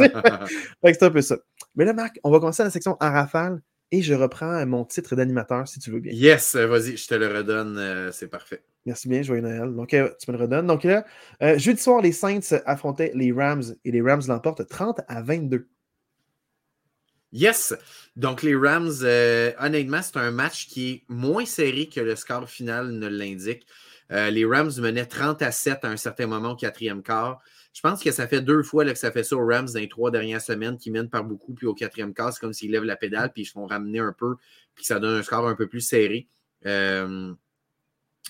c'est 0.83 1.03
un 1.03 1.09
peu 1.09 1.21
ça. 1.21 1.37
Mais 1.75 1.85
là, 1.85 1.93
Marc, 1.93 2.19
on 2.23 2.29
va 2.29 2.39
commencer 2.39 2.61
à 2.61 2.65
la 2.65 2.71
section 2.71 2.97
en 2.99 3.11
rafale 3.11 3.61
et 3.91 4.03
je 4.03 4.13
reprends 4.13 4.63
mon 4.67 4.85
titre 4.85 5.15
d'animateur 5.15 5.67
si 5.67 5.79
tu 5.79 5.89
veux 5.89 5.99
bien. 5.99 6.13
Yes, 6.13 6.55
vas-y, 6.55 6.97
je 6.97 7.07
te 7.07 7.15
le 7.15 7.27
redonne, 7.27 7.77
euh, 7.79 8.11
c'est 8.11 8.27
parfait. 8.27 8.63
Merci 8.85 9.09
bien, 9.09 9.23
joyeux 9.23 9.41
Noël. 9.41 9.73
Donc, 9.73 9.93
euh, 9.93 10.11
tu 10.19 10.31
me 10.31 10.37
le 10.37 10.43
redonnes. 10.43 10.67
Donc 10.67 10.83
là, 10.83 11.05
euh, 11.41 11.57
jeudi 11.57 11.81
soir, 11.81 12.01
les 12.01 12.11
Saints 12.11 12.59
affrontaient 12.65 13.11
les 13.15 13.31
Rams 13.31 13.63
et 13.83 13.91
les 13.91 14.01
Rams 14.01 14.21
l'emportent 14.27 14.67
30 14.67 15.01
à 15.07 15.21
22. 15.21 15.67
Yes! 17.31 17.75
Donc, 18.15 18.43
les 18.43 18.55
Rams, 18.55 18.91
honnêtement, 19.59 20.01
c'est 20.01 20.17
un 20.17 20.31
match 20.31 20.67
qui 20.67 20.89
est 20.89 21.03
moins 21.07 21.45
serré 21.45 21.87
que 21.87 22.01
le 22.01 22.15
score 22.15 22.49
final 22.49 22.91
ne 22.91 23.07
l'indique. 23.07 23.65
les 24.09 24.45
Rams 24.45 24.71
menaient 24.79 25.05
30 25.05 25.41
à 25.41 25.51
7 25.51 25.79
à 25.83 25.89
un 25.89 25.97
certain 25.97 26.27
moment 26.27 26.51
au 26.51 26.55
quatrième 26.55 27.01
quart. 27.01 27.41
Je 27.73 27.81
pense 27.81 28.03
que 28.03 28.11
ça 28.11 28.27
fait 28.27 28.41
deux 28.41 28.63
fois 28.63 28.83
que 28.85 28.95
ça 28.95 29.11
fait 29.11 29.23
ça 29.23 29.35
aux 29.37 29.45
Rams 29.45 29.67
dans 29.67 29.79
les 29.79 29.87
trois 29.87 30.11
dernières 30.11 30.41
semaines 30.41 30.77
qui 30.77 30.91
mènent 30.91 31.09
par 31.09 31.23
beaucoup, 31.23 31.53
puis 31.53 31.67
au 31.67 31.73
quatrième 31.73 32.13
quart, 32.13 32.33
c'est 32.33 32.39
comme 32.39 32.53
s'ils 32.53 32.71
lèvent 32.71 32.83
la 32.83 32.95
pédale, 32.95 33.31
puis 33.31 33.43
ils 33.43 33.45
se 33.45 33.51
font 33.51 33.65
ramener 33.67 33.99
un 33.99 34.11
peu, 34.11 34.35
puis 34.75 34.85
ça 34.85 34.99
donne 34.99 35.19
un 35.19 35.23
score 35.23 35.47
un 35.47 35.55
peu 35.55 35.67
plus 35.67 35.81
serré. 35.81 36.27
Euh, 36.65 37.33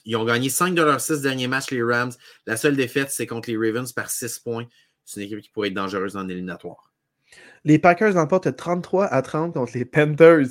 ils 0.06 0.16
ont 0.16 0.26
gagné 0.26 0.50
5 0.50 0.76
de 0.76 0.82
leurs 0.82 1.02
6 1.02 1.22
derniers 1.22 1.48
matchs, 1.48 1.72
les 1.72 1.84
Rams. 1.84 2.12
La 2.46 2.58
seule 2.58 2.76
défaite, 2.76 3.12
c'est 3.12 3.28
contre 3.28 3.50
les 3.50 3.58
Ravens 3.58 3.92
par 3.92 4.10
6 4.10 4.40
points. 4.40 4.66
C'est 5.06 5.22
une 5.22 5.26
équipe 5.26 5.42
qui 5.42 5.50
pourrait 5.50 5.70
être 5.70 5.74
dangereuse 5.74 6.14
dans 6.14 6.24
l'éliminatoire. 6.24 6.89
Les 7.66 7.80
Packers 7.80 8.14
remportent 8.14 8.56
33 8.56 9.06
à 9.06 9.22
30 9.22 9.54
contre 9.54 9.72
les 9.76 9.86
Panthers. 9.86 10.48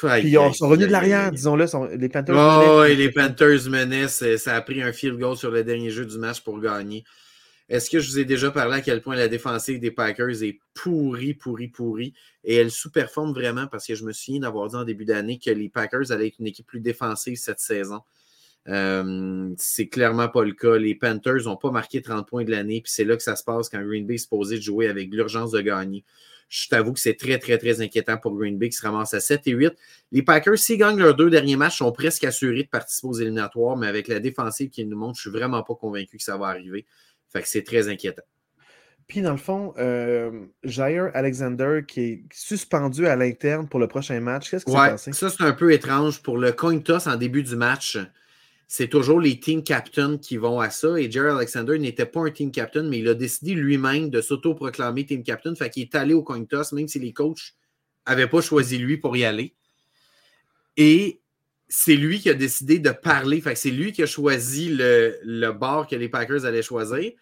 Puis 0.00 0.28
ils 0.28 0.54
sont 0.54 0.68
revenus 0.68 0.88
de 0.88 0.92
l'arrière, 0.92 1.32
disons-le. 1.32 1.66
Les 1.96 2.08
Panthers. 2.08 2.36
Oh, 2.36 2.84
et 2.84 2.94
les 2.94 3.10
Panthers 3.10 3.68
menaient. 3.68 4.08
Ça 4.08 4.54
a 4.54 4.60
pris 4.60 4.82
un 4.82 4.92
field 4.92 5.18
goal 5.18 5.36
sur 5.36 5.50
le 5.50 5.64
dernier 5.64 5.90
jeu 5.90 6.04
du 6.04 6.18
match 6.18 6.40
pour 6.40 6.60
gagner. 6.60 7.04
Est-ce 7.68 7.90
que 7.90 7.98
je 7.98 8.08
vous 8.08 8.18
ai 8.20 8.24
déjà 8.24 8.52
parlé 8.52 8.76
à 8.76 8.80
quel 8.80 9.02
point 9.02 9.16
la 9.16 9.26
défensive 9.26 9.80
des 9.80 9.90
Packers 9.90 10.44
est 10.44 10.60
pourrie, 10.72 11.34
pourrie, 11.34 11.68
pourrie? 11.68 12.14
Et 12.44 12.54
elle 12.54 12.70
sous-performe 12.70 13.32
vraiment 13.32 13.66
parce 13.66 13.86
que 13.86 13.96
je 13.96 14.04
me 14.04 14.12
souviens 14.12 14.42
d'avoir 14.42 14.68
dit 14.68 14.76
en 14.76 14.84
début 14.84 15.04
d'année 15.04 15.40
que 15.44 15.50
les 15.50 15.68
Packers 15.68 16.12
allaient 16.12 16.28
être 16.28 16.38
une 16.38 16.46
équipe 16.46 16.66
plus 16.66 16.80
défensive 16.80 17.36
cette 17.36 17.58
saison. 17.58 18.02
Euh, 18.68 19.54
c'est 19.58 19.88
clairement 19.88 20.28
pas 20.28 20.44
le 20.44 20.52
cas. 20.52 20.76
Les 20.76 20.94
Panthers 20.94 21.44
n'ont 21.44 21.56
pas 21.56 21.70
marqué 21.70 22.02
30 22.02 22.28
points 22.28 22.44
de 22.44 22.50
l'année, 22.50 22.80
puis 22.82 22.92
c'est 22.92 23.04
là 23.04 23.16
que 23.16 23.22
ça 23.22 23.36
se 23.36 23.44
passe 23.44 23.68
quand 23.68 23.82
Green 23.82 24.06
Bay 24.06 24.14
est 24.14 24.18
supposé 24.18 24.60
jouer 24.60 24.88
avec 24.88 25.12
l'urgence 25.12 25.52
de 25.52 25.60
gagner. 25.60 26.04
Je 26.48 26.68
t'avoue 26.68 26.92
que 26.92 27.00
c'est 27.00 27.14
très, 27.14 27.38
très, 27.38 27.58
très 27.58 27.80
inquiétant 27.80 28.18
pour 28.18 28.36
Green 28.36 28.56
Bay 28.56 28.68
qui 28.68 28.76
se 28.76 28.82
ramasse 28.82 29.14
à 29.14 29.20
7 29.20 29.46
et 29.46 29.50
8. 29.50 29.72
Les 30.12 30.22
Packers, 30.22 30.58
s'ils 30.58 30.78
gagnent 30.78 30.98
leurs 30.98 31.14
deux 31.14 31.30
derniers 31.30 31.56
matchs, 31.56 31.78
sont 31.78 31.90
presque 31.90 32.24
assurés 32.24 32.62
de 32.62 32.68
participer 32.68 33.08
aux 33.08 33.14
éliminatoires, 33.14 33.76
mais 33.76 33.88
avec 33.88 34.06
la 34.06 34.20
défensive 34.20 34.70
qu'ils 34.70 34.88
nous 34.88 34.96
montrent, 34.96 35.16
je 35.16 35.22
suis 35.22 35.30
vraiment 35.30 35.62
pas 35.62 35.74
convaincu 35.74 36.16
que 36.18 36.22
ça 36.22 36.36
va 36.36 36.46
arriver. 36.46 36.86
Fait 37.32 37.42
que 37.42 37.48
c'est 37.48 37.64
très 37.64 37.88
inquiétant. 37.88 38.22
Puis, 39.08 39.22
dans 39.22 39.32
le 39.32 39.36
fond, 39.36 39.72
euh, 39.78 40.46
Jair 40.64 41.10
Alexander 41.14 41.82
qui 41.86 42.00
est 42.00 42.24
suspendu 42.32 43.06
à 43.06 43.14
l'interne 43.14 43.68
pour 43.68 43.78
le 43.78 43.86
prochain 43.86 44.18
match. 44.20 44.50
Qu'est-ce 44.50 44.64
qui 44.64 44.72
s'est 44.72 44.76
passé? 44.76 45.12
Ça, 45.12 45.30
c'est 45.30 45.44
un 45.44 45.52
peu 45.52 45.72
étrange. 45.72 46.22
Pour 46.22 46.38
le 46.38 46.52
coin 46.52 46.78
toss 46.78 47.06
en 47.06 47.14
début 47.14 47.44
du 47.44 47.54
match, 47.54 47.98
c'est 48.68 48.88
toujours 48.88 49.20
les 49.20 49.38
team 49.38 49.62
captains 49.62 50.18
qui 50.18 50.36
vont 50.36 50.60
à 50.60 50.70
ça. 50.70 50.98
Et 50.98 51.10
Jair 51.10 51.36
Alexander 51.36 51.78
n'était 51.78 52.06
pas 52.06 52.20
un 52.20 52.30
team 52.30 52.50
captain, 52.50 52.82
mais 52.82 52.98
il 52.98 53.08
a 53.08 53.14
décidé 53.14 53.54
lui-même 53.54 54.10
de 54.10 54.20
s'auto-proclamer 54.20 55.06
team 55.06 55.22
captain. 55.22 55.54
Fait 55.54 55.70
qu'il 55.70 55.84
est 55.84 55.94
allé 55.94 56.14
au 56.14 56.22
coin 56.22 56.44
toss, 56.44 56.72
même 56.72 56.88
si 56.88 56.98
les 56.98 57.12
coachs 57.12 57.54
n'avaient 58.08 58.28
pas 58.28 58.40
choisi 58.40 58.78
lui 58.78 58.96
pour 58.96 59.16
y 59.16 59.24
aller. 59.24 59.54
Et 60.76 61.20
c'est 61.68 61.96
lui 61.96 62.18
qui 62.20 62.28
a 62.28 62.34
décidé 62.34 62.78
de 62.80 62.90
parler. 62.90 63.40
Fait 63.40 63.54
c'est 63.54 63.70
lui 63.70 63.92
qui 63.92 64.02
a 64.02 64.06
choisi 64.06 64.68
le, 64.68 65.16
le 65.22 65.52
bar 65.52 65.86
que 65.86 65.94
les 65.94 66.08
Packers 66.08 66.44
allaient 66.44 66.62
choisir. 66.62 67.12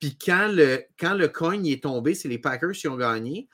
Puis 0.00 0.16
quand 0.16 0.48
le, 0.52 0.84
quand 0.98 1.14
le 1.14 1.28
coin 1.28 1.62
est 1.64 1.82
tombé, 1.82 2.14
c'est 2.14 2.28
les 2.28 2.38
Packers 2.38 2.72
qui 2.72 2.88
ont 2.88 2.96
gagné. 2.96 3.48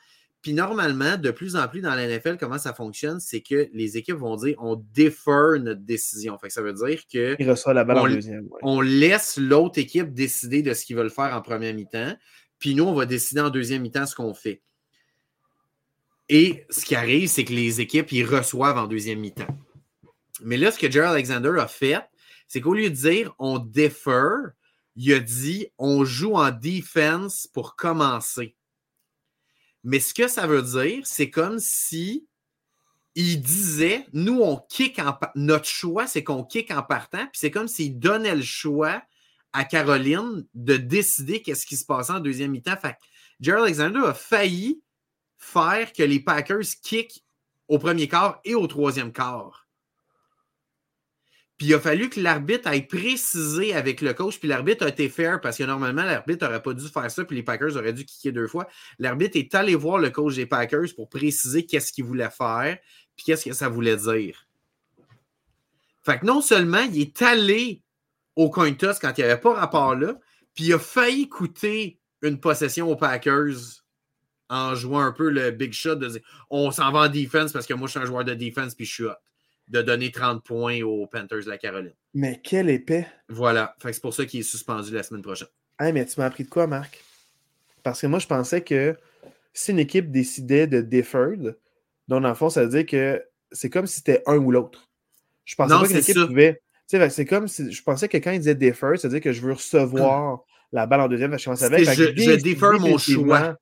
Puis 0.44 0.52
normalement, 0.52 1.16
de 1.16 1.30
plus 1.30 1.56
en 1.56 1.66
plus 1.68 1.80
dans 1.80 1.94
la 1.94 2.06
NFL, 2.06 2.36
comment 2.36 2.58
ça 2.58 2.74
fonctionne, 2.74 3.18
c'est 3.18 3.40
que 3.40 3.70
les 3.72 3.96
équipes 3.96 4.16
vont 4.16 4.36
dire 4.36 4.54
on 4.58 4.76
defer 4.94 5.58
notre 5.58 5.80
décision. 5.80 6.36
Fait 6.36 6.50
ça 6.50 6.60
veut 6.60 6.74
dire 6.74 7.00
que 7.10 7.34
Il 7.38 7.50
reçoit 7.50 7.72
la 7.72 7.82
balle 7.82 7.96
on, 7.96 8.00
en 8.02 8.08
deuxième. 8.08 8.50
On 8.60 8.82
laisse 8.82 9.38
l'autre 9.38 9.78
équipe 9.78 10.12
décider 10.12 10.60
de 10.60 10.74
ce 10.74 10.84
qu'ils 10.84 10.96
veulent 10.96 11.08
faire 11.08 11.34
en 11.34 11.40
première 11.40 11.72
mi-temps. 11.72 12.14
Puis 12.58 12.74
nous, 12.74 12.84
on 12.84 12.92
va 12.92 13.06
décider 13.06 13.40
en 13.40 13.48
deuxième 13.48 13.80
mi-temps 13.80 14.04
ce 14.04 14.14
qu'on 14.14 14.34
fait. 14.34 14.60
Et 16.28 16.66
ce 16.68 16.84
qui 16.84 16.94
arrive, 16.94 17.30
c'est 17.30 17.46
que 17.46 17.54
les 17.54 17.80
équipes, 17.80 18.12
ils 18.12 18.26
reçoivent 18.26 18.76
en 18.76 18.86
deuxième 18.86 19.20
mi-temps. 19.20 19.56
Mais 20.42 20.58
là, 20.58 20.70
ce 20.70 20.78
que 20.78 20.90
Gerald 20.90 21.14
Alexander 21.14 21.54
a 21.58 21.68
fait, 21.68 22.02
c'est 22.48 22.60
qu'au 22.60 22.74
lieu 22.74 22.90
de 22.90 22.94
dire 22.94 23.34
on 23.38 23.58
defer, 23.58 24.50
il 24.96 25.14
a 25.14 25.20
dit 25.20 25.68
on 25.78 26.04
joue 26.04 26.34
en 26.34 26.50
defense 26.50 27.48
pour 27.50 27.76
commencer. 27.76 28.54
Mais 29.84 30.00
ce 30.00 30.14
que 30.14 30.28
ça 30.28 30.46
veut 30.46 30.62
dire, 30.62 31.02
c'est 31.04 31.30
comme 31.30 31.58
si 31.58 32.26
il 33.14 33.40
disait 33.40 34.06
nous, 34.12 34.40
on 34.40 34.56
kick 34.56 34.98
en 34.98 35.16
notre 35.34 35.68
choix, 35.68 36.06
c'est 36.06 36.24
qu'on 36.24 36.42
kick 36.42 36.70
en 36.70 36.82
partant, 36.82 37.26
puis 37.26 37.34
c'est 37.38 37.50
comme 37.50 37.68
s'il 37.68 37.98
donnait 37.98 38.34
le 38.34 38.42
choix 38.42 39.02
à 39.52 39.64
Caroline 39.64 40.44
de 40.54 40.76
décider 40.76 41.40
qu'est-ce 41.42 41.66
qui 41.66 41.76
se 41.76 41.84
passait 41.84 42.12
en 42.12 42.20
deuxième 42.20 42.50
mi-temps. 42.50 42.76
Fait 42.76 42.96
Gerald 43.40 43.64
Alexander 43.66 44.00
a 44.06 44.14
failli 44.14 44.82
faire 45.38 45.92
que 45.92 46.02
les 46.02 46.18
Packers 46.18 46.64
kick 46.82 47.24
au 47.68 47.78
premier 47.78 48.08
quart 48.08 48.40
et 48.44 48.54
au 48.54 48.66
troisième 48.66 49.12
quart. 49.12 49.63
Puis 51.56 51.68
il 51.68 51.74
a 51.74 51.80
fallu 51.80 52.10
que 52.10 52.20
l'arbitre 52.20 52.66
aille 52.66 52.86
préciser 52.86 53.74
avec 53.74 54.00
le 54.00 54.12
coach, 54.12 54.40
puis 54.40 54.48
l'arbitre 54.48 54.84
a 54.84 54.88
été 54.88 55.08
fair 55.08 55.40
parce 55.40 55.56
que 55.56 55.62
normalement, 55.62 56.02
l'arbitre 56.02 56.44
n'aurait 56.44 56.62
pas 56.62 56.74
dû 56.74 56.88
faire 56.88 57.08
ça, 57.10 57.24
puis 57.24 57.36
les 57.36 57.42
Packers 57.44 57.76
auraient 57.76 57.92
dû 57.92 58.04
kicker 58.04 58.32
deux 58.32 58.48
fois. 58.48 58.66
L'arbitre 58.98 59.36
est 59.36 59.54
allé 59.54 59.76
voir 59.76 59.98
le 59.98 60.10
coach 60.10 60.34
des 60.34 60.46
Packers 60.46 60.88
pour 60.96 61.08
préciser 61.08 61.64
qu'est-ce 61.64 61.92
qu'il 61.92 62.04
voulait 62.04 62.30
faire, 62.30 62.76
puis 63.14 63.24
qu'est-ce 63.24 63.44
que 63.44 63.52
ça 63.52 63.68
voulait 63.68 63.96
dire. 63.96 64.48
Fait 66.02 66.18
que 66.18 66.26
non 66.26 66.40
seulement 66.40 66.82
il 66.92 67.00
est 67.00 67.22
allé 67.22 67.82
au 68.34 68.50
coin 68.50 68.72
toss 68.72 68.98
quand 68.98 69.16
il 69.16 69.20
n'y 69.20 69.30
avait 69.30 69.40
pas 69.40 69.54
rapport 69.54 69.94
là, 69.94 70.18
puis 70.54 70.64
il 70.64 70.72
a 70.72 70.78
failli 70.78 71.28
coûter 71.28 72.00
une 72.22 72.40
possession 72.40 72.90
aux 72.90 72.96
Packers 72.96 73.82
en 74.48 74.74
jouant 74.74 75.00
un 75.00 75.12
peu 75.12 75.30
le 75.30 75.52
big 75.52 75.72
shot 75.72 75.94
de 75.94 76.08
dire 76.08 76.20
on 76.50 76.70
s'en 76.70 76.90
va 76.90 77.00
en 77.00 77.08
defense 77.08 77.52
parce 77.52 77.66
que 77.66 77.74
moi 77.74 77.86
je 77.86 77.92
suis 77.92 78.00
un 78.00 78.06
joueur 78.06 78.24
de 78.24 78.34
defense 78.34 78.74
puis 78.74 78.84
je 78.84 78.92
suis 78.92 79.04
hot 79.04 79.14
de 79.68 79.82
donner 79.82 80.10
30 80.10 80.44
points 80.44 80.82
aux 80.82 81.06
Panthers 81.06 81.44
de 81.44 81.48
la 81.48 81.58
Caroline. 81.58 81.94
Mais 82.12 82.40
quel 82.42 82.68
épais. 82.68 83.06
Voilà. 83.28 83.74
c'est 83.82 84.00
pour 84.00 84.14
ça 84.14 84.26
qu'il 84.26 84.40
est 84.40 84.44
suspendu 84.44 84.92
la 84.92 85.02
semaine 85.02 85.22
prochaine. 85.22 85.48
Hey, 85.78 85.92
mais 85.92 86.04
tu 86.06 86.20
m'as 86.20 86.26
appris 86.26 86.44
de 86.44 86.48
quoi, 86.48 86.66
Marc? 86.66 87.02
Parce 87.82 88.00
que 88.00 88.06
moi, 88.06 88.18
je 88.18 88.26
pensais 88.26 88.62
que 88.62 88.96
si 89.52 89.72
une 89.72 89.78
équipe 89.78 90.10
décidait 90.10 90.66
de 90.66 90.80
deferred, 90.80 91.56
donc 92.08 92.22
dans 92.22 92.28
le 92.28 92.34
fond, 92.34 92.50
ça 92.50 92.64
veut 92.64 92.70
dire 92.70 92.86
que 92.86 93.22
c'est 93.52 93.70
comme 93.70 93.86
si 93.86 93.96
c'était 93.96 94.22
un 94.26 94.36
ou 94.36 94.50
l'autre. 94.50 94.88
Je 95.44 95.54
pensais 95.56 95.74
pas 95.74 95.86
qu'une 95.86 95.96
équipe 95.96 96.26
pouvait. 96.26 96.60
C'est 96.86 97.26
comme 97.26 97.48
si 97.48 97.72
je 97.72 97.82
pensais 97.82 98.08
que 98.08 98.18
quand 98.18 98.30
il 98.30 98.38
disait 98.38 98.54
defer, 98.54 98.96
ça 98.96 99.08
veut 99.08 99.14
dire 99.14 99.22
que 99.22 99.32
je 99.32 99.40
veux 99.40 99.52
recevoir 99.52 100.44
la 100.72 100.86
balle 100.86 101.00
en 101.00 101.08
deuxième. 101.08 101.38
Je 101.38 101.50
avec. 101.64 101.84
Je, 101.84 102.14
je 102.16 102.42
defer 102.42 102.78
mon 102.78 102.98
choix. 102.98 103.56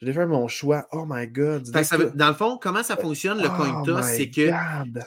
Je 0.00 0.06
vais 0.06 0.12
faire 0.12 0.26
mon 0.26 0.48
choix. 0.48 0.86
Oh 0.92 1.04
my 1.08 1.26
God. 1.26 1.70
dans 2.14 2.28
le 2.28 2.34
fond, 2.34 2.58
comment 2.60 2.82
ça 2.82 2.96
fonctionne 2.96 3.40
le 3.40 3.48
coin 3.48 3.80
oh 3.80 3.86
toss? 3.86 4.04
C'est 4.06 4.30
que 4.30 4.50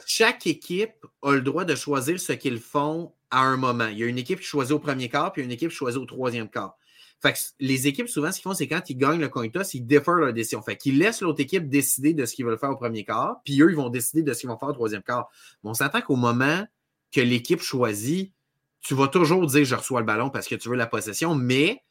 chaque 0.06 0.46
équipe 0.46 1.06
a 1.22 1.32
le 1.32 1.42
droit 1.42 1.64
de 1.64 1.74
choisir 1.74 2.18
ce 2.18 2.32
qu'ils 2.32 2.58
font 2.58 3.12
à 3.30 3.40
un 3.40 3.56
moment. 3.56 3.86
Il 3.86 3.98
y 3.98 4.02
a 4.02 4.06
une 4.06 4.18
équipe 4.18 4.40
qui 4.40 4.46
choisit 4.46 4.72
au 4.72 4.78
premier 4.78 5.08
quart, 5.08 5.32
puis 5.32 5.42
une 5.42 5.50
équipe 5.50 5.70
qui 5.70 5.76
choisit 5.76 6.00
au 6.00 6.06
troisième 6.06 6.48
quart. 6.48 6.76
Fait 7.20 7.32
que 7.32 7.38
les 7.58 7.88
équipes, 7.88 8.08
souvent, 8.08 8.30
ce 8.30 8.36
qu'ils 8.36 8.44
font, 8.44 8.54
c'est 8.54 8.68
quand 8.68 8.88
ils 8.88 8.96
gagnent 8.96 9.20
le 9.20 9.28
coin 9.28 9.48
toss, 9.48 9.74
ils 9.74 9.84
défèrent 9.84 10.14
leur 10.14 10.32
décision. 10.32 10.62
Fait 10.62 10.76
qu'ils 10.76 10.98
laissent 10.98 11.20
l'autre 11.20 11.40
équipe 11.40 11.68
décider 11.68 12.14
de 12.14 12.24
ce 12.24 12.34
qu'ils 12.34 12.44
veulent 12.44 12.58
faire 12.58 12.70
au 12.70 12.76
premier 12.76 13.04
quart, 13.04 13.40
puis 13.44 13.60
eux, 13.60 13.70
ils 13.70 13.76
vont 13.76 13.90
décider 13.90 14.22
de 14.22 14.32
ce 14.32 14.40
qu'ils 14.40 14.48
vont 14.48 14.58
faire 14.58 14.68
au 14.68 14.72
troisième 14.72 15.02
quart. 15.02 15.28
Mais 15.62 15.70
on 15.70 15.74
s'attend 15.74 16.00
qu'au 16.00 16.16
moment 16.16 16.64
que 17.12 17.20
l'équipe 17.20 17.60
choisit, 17.60 18.32
tu 18.80 18.94
vas 18.94 19.08
toujours 19.08 19.44
dire 19.46 19.64
je 19.64 19.74
reçois 19.74 20.00
le 20.00 20.06
ballon 20.06 20.30
parce 20.30 20.46
que 20.46 20.54
tu 20.54 20.68
veux 20.68 20.76
la 20.76 20.86
possession, 20.86 21.34
mais 21.34 21.82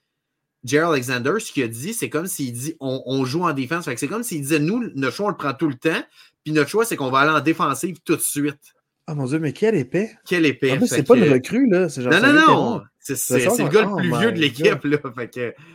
Jerry 0.67 0.85
Alexander, 0.85 1.31
ce 1.39 1.51
qu'il 1.51 1.63
a 1.63 1.67
dit, 1.67 1.93
c'est 1.93 2.09
comme 2.09 2.27
s'il 2.27 2.51
dit 2.51 2.75
on, 2.79 3.25
joue 3.25 3.43
en 3.43 3.53
défense. 3.53 3.89
C'est 3.95 4.07
comme 4.07 4.23
s'il 4.23 4.41
disait 4.41 4.59
nous, 4.59 4.91
notre 4.95 5.15
choix, 5.15 5.27
on 5.27 5.29
le 5.29 5.37
prend 5.37 5.53
tout 5.53 5.69
le 5.69 5.75
temps. 5.75 6.03
Puis 6.43 6.53
notre 6.53 6.69
choix, 6.69 6.85
c'est 6.85 6.95
qu'on 6.95 7.09
va 7.09 7.19
aller 7.19 7.31
en 7.31 7.39
défensive 7.39 7.97
tout 8.03 8.15
de 8.15 8.21
suite. 8.21 8.73
Ah 9.07 9.15
mon 9.15 9.25
Dieu, 9.25 9.39
mais 9.39 9.53
quelle 9.53 9.75
épée! 9.75 10.11
Quelle 10.25 10.45
épée! 10.45 10.77
c'est 10.85 11.07
pas 11.07 11.15
le 11.15 11.31
recrue, 11.31 11.69
là. 11.69 11.87
Genre 11.87 12.11
non, 12.11 12.19
non, 12.21 12.33
non! 12.33 12.81
C'est 12.99 13.39
le 13.39 13.69
gars 13.69 13.83
le 13.83 13.95
plus 13.95 14.19
vieux 14.19 14.31
de 14.33 14.39
l'équipe, 14.39 14.83
là. 14.83 14.97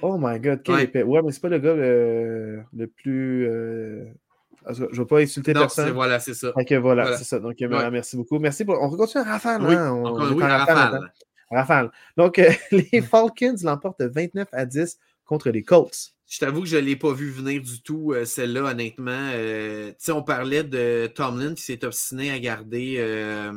Oh 0.02 0.18
my 0.20 0.38
god, 0.38 0.62
quelle 0.62 0.80
épée! 0.80 1.02
Ouais, 1.02 1.22
mais 1.24 1.32
c'est 1.32 1.40
pas 1.40 1.48
le 1.48 1.58
gars 1.58 1.74
le, 1.74 2.86
plus. 2.86 3.48
Euh... 3.48 4.04
Je 4.70 4.84
ne 4.84 4.96
vais 4.96 5.04
pas 5.06 5.20
insulter 5.20 5.54
non, 5.54 5.62
personne. 5.62 5.90
Voilà, 5.92 6.20
c'est 6.20 6.34
ça. 6.34 6.52
Ok, 6.54 6.72
voilà, 6.74 7.16
c'est 7.16 7.24
ça. 7.24 7.40
Donc, 7.40 7.56
merci 7.58 8.16
beaucoup. 8.16 8.38
Merci 8.38 8.66
pour. 8.66 8.80
On 8.80 8.90
continue 8.94 9.24
à 9.24 9.32
Rafale. 9.32 9.62
Oui, 9.62 9.74
hein? 9.74 9.92
on, 9.92 10.34
oui, 10.34 10.42
Rafale. 10.42 11.10
Rafale. 11.52 11.90
Donc, 12.16 12.38
euh, 12.38 12.50
les 12.72 13.02
Falcons 13.02 13.56
l'emportent 13.62 14.02
29 14.02 14.48
à 14.52 14.66
10 14.66 14.98
contre 15.24 15.50
les 15.50 15.62
Colts. 15.62 16.14
Je 16.26 16.38
t'avoue 16.38 16.62
que 16.62 16.68
je 16.68 16.76
ne 16.76 16.82
l'ai 16.82 16.96
pas 16.96 17.12
vu 17.12 17.30
venir 17.30 17.60
du 17.60 17.82
tout, 17.82 18.12
euh, 18.12 18.24
celle-là, 18.24 18.62
honnêtement. 18.64 19.30
Euh, 19.34 19.92
sais, 19.98 20.12
on 20.12 20.22
parlait 20.22 20.64
de 20.64 21.10
Tomlin 21.14 21.54
qui 21.54 21.62
s'est 21.62 21.84
obstiné 21.84 22.30
à 22.30 22.38
garder 22.38 23.52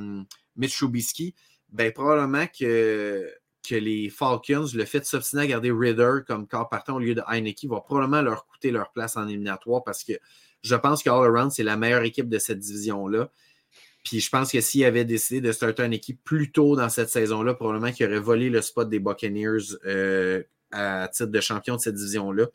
Mitch 0.56 0.78
Trubisky. 0.78 1.34
Ben, 1.70 1.92
probablement 1.92 2.46
que, 2.48 3.30
que 3.68 3.76
les 3.76 4.10
Falcons, 4.10 4.68
le 4.74 4.86
fait 4.86 5.00
de 5.00 5.06
s'obstiner 5.06 5.44
à 5.44 5.48
garder 5.48 5.72
Ritter 5.72 6.20
comme 6.28 6.48
corps 6.48 6.70
partant 6.70 6.96
au 6.96 7.00
lieu 7.00 7.16
de 7.16 7.22
Heineke 7.28 7.66
va 7.66 7.82
probablement 7.82 8.22
leur 8.22 8.46
coûter 8.46 8.72
leur 8.72 8.92
place 8.92 9.18
en 9.18 9.28
éliminatoire 9.28 9.84
parce 9.84 10.04
que 10.04 10.14
je 10.62 10.76
pense 10.76 11.04
qu'All 11.04 11.26
Around, 11.26 11.52
c'est 11.52 11.64
la 11.64 11.78
meilleure 11.78 12.04
équipe 12.04 12.30
de 12.30 12.40
cette 12.40 12.60
division-là. 12.60 13.30
Puis 14.06 14.20
je 14.20 14.30
pense 14.30 14.52
que 14.52 14.62
s'il 14.62 14.86
avait 14.86 15.04
décidé 15.04 15.42
de 15.42 15.52
starter 15.52 15.84
une 15.84 15.94
équipe 15.94 16.24
plus 16.24 16.52
tôt 16.52 16.76
dans 16.76 16.90
cette 16.90 17.10
saison-là, 17.10 17.56
probablement 17.56 17.92
qu'il 17.92 18.06
aurait 18.06 18.20
volé 18.20 18.52
le 18.52 18.62
spot 18.62 18.88
des 18.88 19.00
Buccaneers 19.00 19.76
euh, 19.86 20.44
à 20.72 21.10
titre 21.12 21.32
de 21.32 21.42
champion 21.42 21.76
de 21.76 21.82
cette 21.82 21.96
division-là. 21.96 22.46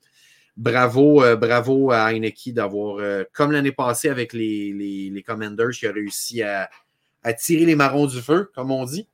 Bravo, 0.56 1.24
euh, 1.24 1.34
bravo 1.34 1.90
à 1.90 2.12
Heineke 2.12 2.54
d'avoir, 2.54 2.98
euh, 2.98 3.24
comme 3.32 3.50
l'année 3.50 3.72
passée 3.72 4.08
avec 4.08 4.32
les, 4.32 4.72
les, 4.72 5.22
Commanders, 5.22 5.70
qui 5.70 5.86
a 5.86 5.92
réussi 5.92 6.42
à, 6.42 6.70
tirer 7.36 7.64
les 7.64 7.74
marrons 7.74 8.06
du 8.06 8.20
feu, 8.20 8.50
comme 8.54 8.70
on 8.70 8.84
dit. 8.84 9.08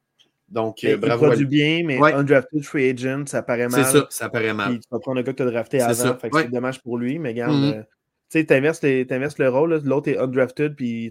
Donc, 0.48 0.86
bravo. 0.98 1.32
Il 1.32 1.38
du 1.38 1.46
bien, 1.46 1.84
mais 1.84 1.98
undrafted 2.00 2.62
free 2.62 2.90
agent, 2.90 3.26
ça 3.26 3.42
paraît 3.42 3.68
mal. 3.68 3.84
C'est 3.84 3.92
ça, 3.92 4.06
ça 4.10 4.28
paraît 4.28 4.54
mal. 4.54 4.72
Puis 4.72 4.80
tu 4.80 4.88
vas 4.90 4.98
prendre 4.98 5.20
un 5.20 5.22
gars 5.22 5.32
que 5.32 5.38
tu 5.38 5.42
as 5.42 5.50
drafté 5.50 5.80
avant, 5.80 6.18
c'est 6.22 6.50
dommage 6.50 6.82
pour 6.82 6.98
lui, 6.98 7.18
mais 7.18 7.30
regarde, 7.30 7.54
mm-hmm. 7.54 7.84
tu 8.30 8.40
sais, 8.40 8.44
tu 8.46 9.14
inverses, 9.14 9.38
le 9.38 9.48
rôle, 9.48 9.80
l'autre 9.84 10.08
est 10.08 10.18
undrafted, 10.18 10.76
puis 10.76 11.10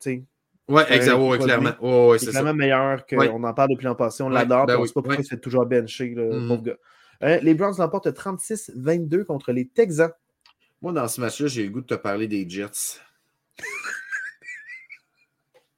tu 0.00 0.24
sais, 0.68 0.74
oui, 0.74 0.82
exactement, 0.90 1.38
clairement. 1.38 1.72
Oh, 1.80 2.14
c'est 2.18 2.30
clairement 2.30 2.54
meilleur 2.54 3.04
qu'on 3.06 3.42
en 3.42 3.54
parle 3.54 3.70
depuis 3.70 3.84
l'an 3.84 3.94
passé. 3.94 4.22
On 4.22 4.28
l'adore, 4.28 4.66
ben 4.66 4.76
on 4.78 4.82
ne 4.82 4.86
sait 4.86 4.92
pas 4.92 5.02
pourquoi 5.02 5.22
il 5.22 5.28
fait 5.28 5.40
toujours 5.40 5.66
benché, 5.66 6.10
le 6.10 6.30
mm-hmm. 6.30 6.48
pauvre 6.48 6.62
gars. 6.62 6.76
Euh, 7.22 7.38
les 7.42 7.54
Browns 7.54 7.74
l'emportent 7.78 8.08
36-22 8.08 9.24
contre 9.24 9.52
les 9.52 9.66
Texans. 9.68 10.12
Moi, 10.80 10.92
dans 10.92 11.06
ce 11.06 11.20
match-là, 11.20 11.46
j'ai 11.46 11.64
le 11.64 11.70
goût 11.70 11.80
de 11.80 11.86
te 11.86 11.94
parler 11.94 12.26
des 12.26 12.48
Jets. 12.48 13.00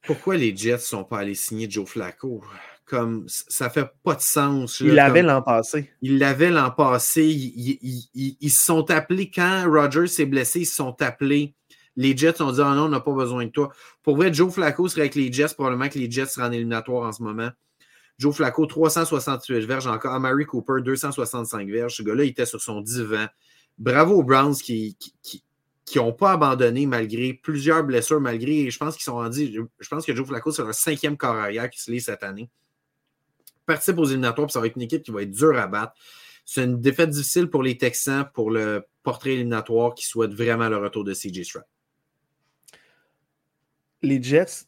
Pourquoi 0.06 0.36
les 0.36 0.56
Jets 0.56 0.72
ne 0.72 0.78
sont 0.78 1.04
pas 1.04 1.18
allés 1.18 1.34
signer 1.34 1.68
Joe 1.68 1.86
Flacco? 1.86 2.42
Comme 2.86 3.24
ça 3.28 3.70
fait 3.70 3.88
pas 4.02 4.14
de 4.14 4.20
sens. 4.20 4.80
il 4.80 4.94
l'avait 4.94 5.22
l'an 5.22 5.42
passé. 5.42 5.90
Il 6.02 6.18
l'avait 6.18 6.50
l'an 6.50 6.70
passé. 6.70 7.24
Ils, 7.24 8.50
se 8.50 8.64
sont 8.64 8.90
appelés 8.90 9.30
quand 9.30 9.64
Rogers 9.66 10.06
s'est 10.06 10.26
blessé, 10.26 10.60
ils 10.60 10.66
se 10.66 10.76
sont 10.76 11.00
appelés 11.00 11.54
les 11.96 12.16
Jets 12.16 12.42
ont 12.42 12.52
dit 12.52 12.60
Ah 12.60 12.74
non, 12.74 12.84
on 12.84 12.88
n'a 12.88 13.00
pas 13.00 13.12
besoin 13.12 13.44
de 13.44 13.50
toi. 13.50 13.72
Pour 14.02 14.16
vrai, 14.16 14.32
Joe 14.32 14.52
Flacco 14.52 14.88
serait 14.88 15.02
avec 15.02 15.14
les 15.14 15.32
Jets, 15.32 15.54
probablement 15.54 15.88
que 15.88 15.98
les 15.98 16.10
Jets 16.10 16.26
seraient 16.26 16.46
en 16.46 16.52
éliminatoire 16.52 17.08
en 17.08 17.12
ce 17.12 17.22
moment. 17.22 17.50
Joe 18.18 18.34
Flacco, 18.34 18.66
368 18.66 19.64
verges 19.64 19.86
encore. 19.86 20.14
Amari 20.14 20.46
Cooper, 20.46 20.82
265 20.84 21.68
verges. 21.68 21.96
Ce 21.96 22.02
gars-là, 22.02 22.24
il 22.24 22.30
était 22.30 22.46
sur 22.46 22.60
son 22.60 22.80
divan. 22.80 23.26
Bravo 23.78 24.14
aux 24.14 24.22
Browns 24.22 24.54
qui 24.54 24.96
n'ont 25.96 26.12
pas 26.12 26.32
abandonné 26.32 26.86
malgré 26.86 27.34
plusieurs 27.34 27.82
blessures, 27.82 28.20
malgré, 28.20 28.70
je 28.70 28.78
pense 28.78 28.94
qu'ils 28.94 29.04
sont 29.04 29.14
rendus, 29.14 29.60
je 29.80 29.88
pense 29.88 30.06
que 30.06 30.14
Joe 30.14 30.26
Flacco, 30.26 30.52
c'est 30.52 30.62
leur 30.62 30.74
cinquième 30.74 31.16
corps 31.16 31.34
arrière 31.34 31.68
qui 31.70 31.80
se 31.80 31.90
lit 31.90 32.00
cette 32.00 32.22
année. 32.22 32.48
Participe 33.66 33.98
aux 33.98 34.04
éliminatoires, 34.04 34.46
puis 34.46 34.52
ça 34.52 34.60
va 34.60 34.66
être 34.66 34.76
une 34.76 34.82
équipe 34.82 35.02
qui 35.02 35.10
va 35.10 35.22
être 35.22 35.30
dure 35.30 35.58
à 35.58 35.66
battre. 35.66 35.94
C'est 36.44 36.64
une 36.64 36.80
défaite 36.80 37.10
difficile 37.10 37.48
pour 37.48 37.62
les 37.62 37.78
Texans 37.78 38.28
pour 38.32 38.50
le 38.50 38.84
portrait 39.02 39.32
éliminatoire 39.32 39.94
qui 39.94 40.06
souhaite 40.06 40.34
vraiment 40.34 40.68
le 40.68 40.76
retour 40.76 41.02
de 41.02 41.14
CJ 41.14 41.42
Stroud 41.42 41.64
les 44.04 44.22
Jets, 44.22 44.66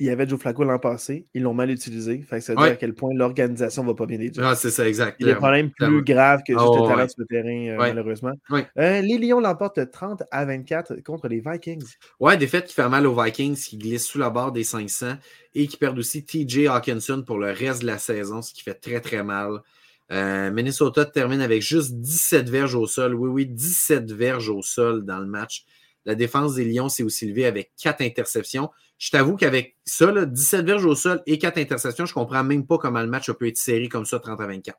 il 0.00 0.06
y 0.06 0.10
avait 0.10 0.28
Joe 0.28 0.38
Flacco 0.38 0.62
l'an 0.62 0.78
passé, 0.78 1.26
ils 1.34 1.42
l'ont 1.42 1.54
mal 1.54 1.70
utilisé. 1.70 2.22
Fait 2.22 2.40
ça 2.40 2.52
veut 2.52 2.58
dire 2.58 2.72
à 2.72 2.76
quel 2.76 2.94
point 2.94 3.10
l'organisation 3.12 3.82
ne 3.82 3.88
va 3.88 3.94
pas 3.94 4.06
bien 4.06 4.18
les 4.18 4.32
Jets. 4.32 4.40
Ah, 4.44 4.54
c'est 4.54 4.70
ça, 4.70 4.86
exact. 4.86 5.16
Il 5.18 5.26
y 5.26 5.30
a 5.30 5.32
des 5.32 5.38
problèmes 5.38 5.70
plus 5.70 6.04
graves 6.04 6.42
que 6.46 6.52
juste 6.52 6.64
oh, 6.64 6.82
le 6.84 6.88
talent 6.88 7.08
sur 7.08 7.18
le 7.18 7.26
terrain, 7.26 7.74
euh, 7.74 7.76
malheureusement. 7.76 8.32
Euh, 8.52 9.00
les 9.00 9.18
Lions 9.18 9.40
l'emportent 9.40 9.90
30 9.90 10.22
à 10.30 10.44
24 10.44 11.02
contre 11.02 11.26
les 11.26 11.42
Vikings. 11.44 11.84
Ouais, 12.20 12.36
défaite 12.36 12.66
qui 12.66 12.74
fait 12.74 12.88
mal 12.88 13.06
aux 13.06 13.20
Vikings, 13.20 13.56
qui 13.56 13.76
glissent 13.76 14.06
sous 14.06 14.18
la 14.18 14.30
barre 14.30 14.52
des 14.52 14.64
500 14.64 15.14
et 15.56 15.66
qui 15.66 15.76
perdent 15.76 15.98
aussi 15.98 16.24
TJ 16.24 16.66
Hawkinson 16.68 17.24
pour 17.26 17.38
le 17.38 17.50
reste 17.50 17.82
de 17.82 17.86
la 17.86 17.98
saison, 17.98 18.40
ce 18.40 18.54
qui 18.54 18.62
fait 18.62 18.74
très, 18.74 19.00
très 19.00 19.24
mal. 19.24 19.62
Euh, 20.10 20.50
Minnesota 20.50 21.04
termine 21.04 21.40
avec 21.40 21.60
juste 21.60 21.94
17 21.94 22.48
verges 22.48 22.74
au 22.76 22.86
sol. 22.86 23.14
Oui, 23.14 23.28
oui, 23.28 23.46
17 23.46 24.12
verges 24.12 24.48
au 24.48 24.62
sol 24.62 25.04
dans 25.04 25.18
le 25.18 25.26
match. 25.26 25.64
La 26.04 26.14
défense 26.14 26.54
des 26.54 26.64
Lions 26.64 26.88
s'est 26.88 27.02
aussi 27.02 27.26
levée 27.26 27.46
avec 27.46 27.72
quatre 27.76 28.02
interceptions. 28.02 28.70
Je 28.98 29.10
t'avoue 29.10 29.36
qu'avec 29.36 29.76
ça, 29.84 30.10
17 30.24 30.64
verges 30.64 30.84
au 30.84 30.94
sol 30.94 31.22
et 31.26 31.38
quatre 31.38 31.58
interceptions, 31.58 32.06
je 32.06 32.12
ne 32.12 32.14
comprends 32.14 32.42
même 32.42 32.66
pas 32.66 32.78
comment 32.78 33.00
le 33.00 33.08
match 33.08 33.30
peut 33.32 33.46
être 33.46 33.56
serré 33.56 33.88
comme 33.88 34.04
ça 34.04 34.18
30 34.18 34.40
à 34.40 34.46
24. 34.46 34.78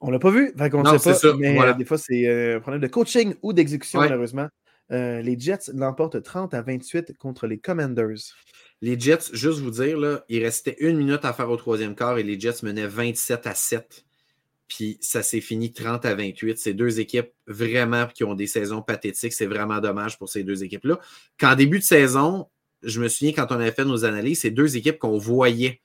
On 0.00 0.08
ne 0.08 0.12
l'a 0.12 0.18
pas 0.18 0.30
vu, 0.30 0.52
on 0.56 0.82
ne 0.82 0.98
sait 0.98 1.12
pas. 1.12 1.36
mais 1.36 1.58
euh, 1.58 1.72
des 1.74 1.84
fois, 1.84 1.98
c'est 1.98 2.28
euh, 2.28 2.56
un 2.56 2.60
problème 2.60 2.82
de 2.82 2.86
coaching 2.86 3.34
ou 3.42 3.52
d'exécution, 3.52 4.00
malheureusement. 4.00 4.48
Euh, 4.90 5.20
les 5.20 5.38
Jets 5.38 5.70
l'emportent 5.74 6.22
30 6.22 6.54
à 6.54 6.62
28 6.62 7.16
contre 7.18 7.46
les 7.46 7.58
Commanders. 7.58 8.34
Les 8.80 8.98
Jets, 8.98 9.32
juste 9.32 9.58
vous 9.58 9.72
dire, 9.72 9.98
là, 9.98 10.24
il 10.28 10.42
restait 10.42 10.76
une 10.78 10.98
minute 10.98 11.24
à 11.24 11.32
faire 11.32 11.50
au 11.50 11.56
troisième 11.56 11.94
quart 11.94 12.16
et 12.18 12.22
les 12.22 12.38
Jets 12.38 12.62
menaient 12.62 12.86
27 12.86 13.46
à 13.46 13.54
7 13.54 14.04
puis 14.68 14.98
ça 15.00 15.22
s'est 15.22 15.40
fini 15.40 15.72
30 15.72 16.04
à 16.04 16.14
28. 16.14 16.58
C'est 16.58 16.74
deux 16.74 17.00
équipes 17.00 17.30
vraiment 17.46 18.06
qui 18.06 18.24
ont 18.24 18.34
des 18.34 18.46
saisons 18.46 18.82
pathétiques. 18.82 19.32
C'est 19.32 19.46
vraiment 19.46 19.80
dommage 19.80 20.18
pour 20.18 20.28
ces 20.28 20.44
deux 20.44 20.62
équipes-là. 20.62 21.00
Qu'en 21.38 21.56
début 21.56 21.78
de 21.78 21.84
saison, 21.84 22.48
je 22.82 23.00
me 23.00 23.08
souviens 23.08 23.32
quand 23.32 23.46
on 23.50 23.56
avait 23.56 23.72
fait 23.72 23.84
nos 23.84 24.04
analyses, 24.04 24.40
c'est 24.40 24.50
deux 24.50 24.76
équipes 24.76 24.98
qu'on 24.98 25.18
voyait, 25.18 25.80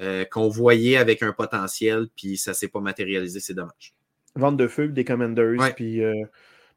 euh, 0.00 0.24
qu'on 0.24 0.48
voyait 0.48 0.96
avec 0.96 1.22
un 1.22 1.32
potentiel, 1.32 2.08
puis 2.16 2.36
ça 2.36 2.52
ne 2.52 2.56
s'est 2.56 2.68
pas 2.68 2.80
matérialisé. 2.80 3.38
C'est 3.40 3.54
dommage. 3.54 3.94
Vente 4.34 4.56
de 4.56 4.66
feu 4.66 4.88
des 4.88 5.04
Commanders, 5.04 5.74
puis 5.74 6.02
euh, 6.02 6.12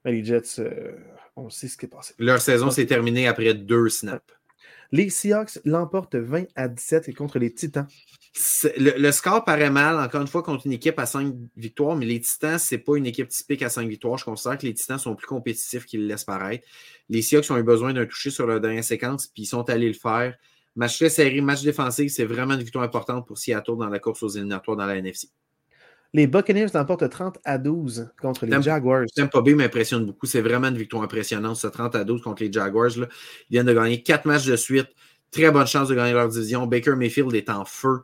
ben, 0.03 0.11
les 0.11 0.23
Jets, 0.23 0.59
euh, 0.59 0.91
on 1.35 1.49
sait 1.49 1.67
ce 1.67 1.77
qui 1.77 1.85
est 1.85 1.89
passé. 1.89 2.13
Leur 2.19 2.41
saison 2.41 2.69
s'est 2.69 2.85
terminée 2.85 3.27
après 3.27 3.53
deux 3.53 3.89
snaps. 3.89 4.23
Les 4.91 5.09
Seahawks 5.09 5.59
l'emportent 5.65 6.15
20 6.15 6.45
à 6.55 6.67
17 6.67 7.13
contre 7.15 7.37
les 7.37 7.53
Titans. 7.53 7.87
Le, 8.77 9.11
score 9.11 9.43
paraît 9.43 9.69
mal, 9.69 9.99
encore 9.99 10.21
une 10.21 10.27
fois, 10.27 10.43
contre 10.43 10.65
une 10.65 10.71
équipe 10.71 10.97
à 10.97 11.05
5 11.05 11.35
victoires, 11.57 11.95
mais 11.95 12.05
les 12.05 12.19
Titans, 12.19 12.57
ce 12.57 12.75
n'est 12.75 12.81
pas 12.81 12.95
une 12.95 13.05
équipe 13.05 13.27
typique 13.27 13.61
à 13.61 13.69
5 13.69 13.87
victoires. 13.87 14.17
Je 14.17 14.25
considère 14.25 14.57
que 14.57 14.65
les 14.65 14.73
Titans 14.73 14.97
sont 14.97 15.15
plus 15.15 15.27
compétitifs 15.27 15.85
qu'ils 15.85 16.01
le 16.01 16.07
laissent 16.07 16.23
paraître. 16.23 16.65
Les 17.09 17.21
Seahawks 17.21 17.49
ont 17.51 17.57
eu 17.57 17.63
besoin 17.63 17.93
d'un 17.93 18.05
toucher 18.05 18.29
sur 18.29 18.47
leur 18.47 18.59
dernière 18.59 18.83
séquence, 18.83 19.27
puis 19.27 19.43
ils 19.43 19.47
sont 19.47 19.69
allés 19.69 19.87
le 19.87 19.93
faire. 19.93 20.35
Match 20.75 20.97
très 20.97 21.09
serré, 21.09 21.41
match 21.41 21.61
défensif, 21.61 22.11
c'est 22.11 22.25
vraiment 22.25 22.53
une 22.53 22.63
victoire 22.63 22.83
importante 22.83 23.27
pour 23.27 23.37
Seattle 23.37 23.77
dans 23.77 23.89
la 23.89 23.99
course 23.99 24.23
aux 24.23 24.29
éliminatoires 24.29 24.77
dans 24.77 24.85
la 24.85 24.95
NFC. 24.95 25.29
Les 26.13 26.25
Buccaneers 26.25 26.67
l'emportent 26.73 27.07
30 27.07 27.37
à 27.45 27.57
12 27.57 28.11
contre 28.19 28.45
les 28.45 28.61
Jaguars. 28.61 29.05
Tampa 29.15 29.41
Bay 29.41 29.53
m'impressionne 29.53 30.05
beaucoup. 30.05 30.25
C'est 30.25 30.41
vraiment 30.41 30.67
une 30.67 30.77
victoire 30.77 31.03
impressionnante, 31.03 31.57
ce 31.57 31.67
30 31.67 31.95
à 31.95 32.03
12 32.03 32.21
contre 32.21 32.43
les 32.43 32.51
Jaguars. 32.51 32.97
Là. 32.97 33.07
Ils 33.49 33.53
viennent 33.53 33.67
de 33.67 33.73
gagner 33.73 34.01
4 34.01 34.25
matchs 34.25 34.45
de 34.45 34.55
suite. 34.55 34.87
Très 35.29 35.51
bonne 35.51 35.67
chance 35.67 35.87
de 35.89 35.95
gagner 35.95 36.13
leur 36.13 36.27
division. 36.27 36.65
Baker 36.65 36.95
Mayfield 36.95 37.33
est 37.35 37.49
en 37.49 37.63
feu. 37.63 37.99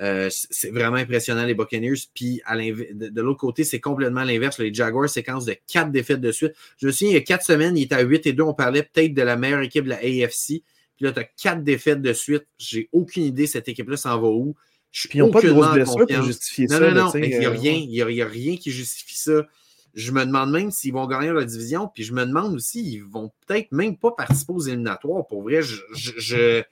Euh, 0.00 0.28
c'est 0.30 0.70
vraiment 0.70 0.96
impressionnant, 0.96 1.44
les 1.44 1.54
Buccaneers. 1.54 1.94
Puis 2.14 2.42
de, 2.46 3.08
de 3.08 3.22
l'autre 3.22 3.40
côté, 3.40 3.64
c'est 3.64 3.80
complètement 3.80 4.24
l'inverse. 4.24 4.58
Les 4.58 4.72
Jaguars, 4.72 5.08
séquence 5.08 5.46
de 5.46 5.56
quatre 5.66 5.90
défaites 5.90 6.20
de 6.20 6.30
suite. 6.30 6.52
Je 6.76 6.86
me 6.86 6.92
souviens, 6.92 7.12
il 7.12 7.14
y 7.14 7.16
a 7.16 7.22
quatre 7.22 7.44
semaines, 7.44 7.76
il 7.76 7.84
était 7.84 7.94
à 7.94 8.02
8 8.02 8.26
et 8.26 8.32
2. 8.34 8.42
On 8.42 8.54
parlait 8.54 8.82
peut-être 8.82 9.14
de 9.14 9.22
la 9.22 9.36
meilleure 9.36 9.62
équipe 9.62 9.84
de 9.84 9.90
la 9.90 9.96
AFC. 9.96 10.62
Puis 10.96 11.06
là, 11.06 11.12
tu 11.12 11.20
as 11.20 11.24
quatre 11.24 11.64
défaites 11.64 12.02
de 12.02 12.12
suite. 12.12 12.46
J'ai 12.58 12.88
aucune 12.92 13.22
idée, 13.22 13.46
cette 13.46 13.68
équipe-là 13.68 13.96
s'en 13.96 14.20
va 14.20 14.28
où. 14.28 14.54
Je 14.90 15.08
puis 15.08 15.18
ils 15.18 15.22
n'ont 15.22 15.30
pas 15.30 15.42
de 15.42 15.50
grosses 15.50 15.72
blessures 15.72 16.06
pour 16.06 16.22
justifier 16.22 16.66
non, 16.66 16.78
ça. 16.78 16.90
Non, 16.90 17.04
non, 17.04 17.12
il 17.14 17.38
n'y 17.38 17.44
a, 17.44 17.48
euh, 17.48 17.52
rien, 17.52 17.72
y 17.72 18.22
a, 18.22 18.26
rien 18.26 18.56
qui 18.56 18.70
justifie 18.70 19.18
ça. 19.18 19.46
Je 19.94 20.12
me 20.12 20.24
demande 20.24 20.50
même 20.50 20.70
s'ils 20.70 20.92
vont 20.92 21.06
gagner 21.06 21.32
la 21.32 21.44
division, 21.44 21.88
puis 21.92 22.04
je 22.04 22.12
me 22.12 22.24
demande 22.24 22.54
aussi, 22.54 22.92
ils 22.92 23.04
vont 23.04 23.30
peut-être 23.46 23.72
même 23.72 23.96
pas 23.96 24.12
participer 24.12 24.52
aux 24.52 24.60
éliminatoires. 24.60 25.26
Pour 25.26 25.42
vrai, 25.42 25.60
je 25.62 26.62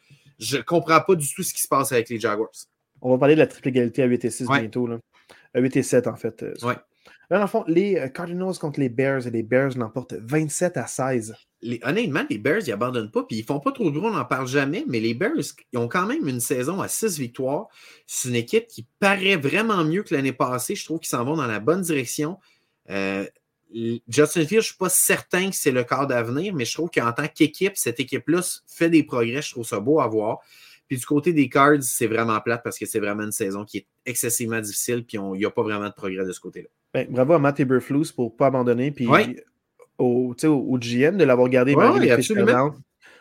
ne 0.57 0.63
comprends 0.63 1.01
pas 1.01 1.15
du 1.15 1.27
tout 1.35 1.43
ce 1.43 1.53
qui 1.53 1.63
se 1.63 1.69
passe 1.69 1.93
avec 1.93 2.09
les 2.09 2.21
Jaguars. 2.21 2.51
On 3.03 3.11
va 3.11 3.19
parler 3.19 3.35
de 3.35 3.41
la 3.41 3.47
triple 3.47 3.69
égalité 3.69 4.03
à 4.03 4.07
8 4.07 4.25
et 4.25 4.31
6 4.31 4.47
bientôt. 4.47 4.87
Là. 4.87 4.99
À 5.55 5.61
8 5.61 5.77
et 5.77 5.83
7, 5.83 6.07
en 6.07 6.17
fait. 6.17 6.43
Euh, 6.43 6.55
ouais. 6.63 6.77
Là, 7.31 7.39
dans 7.39 7.45
le 7.45 7.49
fond, 7.49 7.65
les 7.67 7.97
euh, 7.97 8.09
Cardinals 8.09 8.59
contre 8.61 8.81
les 8.81 8.89
Bears 8.89 9.27
et 9.27 9.31
les 9.31 9.43
Bears 9.43 9.77
l'emportent 9.77 10.15
27 10.15 10.77
à 10.77 10.87
16. 10.87 11.35
Les, 11.63 11.81
honnêtement, 11.83 12.25
les 12.31 12.39
Bears, 12.39 12.61
ils 12.67 12.71
n'abandonnent 12.71 13.11
pas, 13.11 13.25
puis 13.25 13.39
ils 13.39 13.45
font 13.45 13.59
pas 13.59 13.73
trop 13.73 13.91
bruit, 13.91 14.05
on 14.05 14.11
n'en 14.11 14.25
parle 14.25 14.47
jamais, 14.47 14.85
mais 14.87 15.01
les 15.01 15.15
Bears, 15.15 15.33
ils 15.73 15.79
ont 15.79 15.89
quand 15.89 16.07
même 16.07 16.29
une 16.29 16.41
saison 16.41 16.81
à 16.81 16.89
6 16.89 17.19
victoires. 17.19 17.69
C'est 18.07 18.29
une 18.29 18.37
équipe 18.37 18.69
qui 18.69 18.87
paraît 19.01 19.37
vraiment 19.37 19.85
mieux 19.85 20.03
que 20.03 20.15
l'année 20.15 20.33
passée. 20.33 20.77
Je 20.77 20.85
trouve 20.85 21.01
qu'ils 21.01 21.09
s'en 21.09 21.25
vont 21.25 21.37
dans 21.37 21.47
la 21.47 21.61
bonne 21.61 21.83
direction. 21.83 22.39
Euh, 22.91 23.27
Justin 24.09 24.47
Fields, 24.47 24.49
je 24.49 24.57
ne 24.57 24.61
suis 24.61 24.77
pas 24.77 24.89
certain 24.89 25.51
que 25.51 25.57
c'est 25.57 25.73
le 25.73 25.83
quart 25.83 26.07
d'avenir, 26.07 26.55
mais 26.55 26.65
je 26.65 26.73
trouve 26.73 26.91
qu'en 26.91 27.13
tant 27.13 27.27
qu'équipe, 27.27 27.77
cette 27.77 27.99
équipe-là 27.99 28.41
fait 28.67 28.89
des 28.89 29.03
progrès. 29.03 29.43
Je 29.43 29.51
trouve 29.51 29.67
ça 29.67 29.81
beau 29.81 30.01
à 30.01 30.07
voir. 30.07 30.39
Puis 30.89 30.99
du 30.99 31.07
côté 31.07 31.33
des 31.33 31.49
Cards, 31.49 31.83
c'est 31.83 32.07
vraiment 32.07 32.41
plate 32.41 32.63
parce 32.63 32.79
que 32.79 32.87
c'est 32.87 33.01
vraiment 33.01 33.25
une 33.25 33.33
saison 33.33 33.65
qui 33.65 33.79
est 33.79 33.87
excessivement 34.05 34.61
difficile, 34.61 35.05
puis 35.05 35.19
il 35.19 35.39
n'y 35.39 35.45
a 35.45 35.51
pas 35.51 35.63
vraiment 35.63 35.89
de 35.89 35.95
progrès 35.95 36.25
de 36.25 36.33
ce 36.33 36.41
côté-là. 36.41 36.69
Ben, 36.97 37.07
bravo 37.11 37.35
à 37.35 37.39
Matt 37.39 37.61
Eberflus 37.61 38.07
pour 38.15 38.33
ne 38.33 38.37
pas 38.39 38.47
abandonner, 38.47 38.91
puis 38.91 39.07
au, 39.99 40.35
au, 40.45 40.79
GM 40.79 41.19
de 41.19 41.25
l'avoir 41.25 41.51
gardé 41.51 41.75
ouais. 41.75 41.85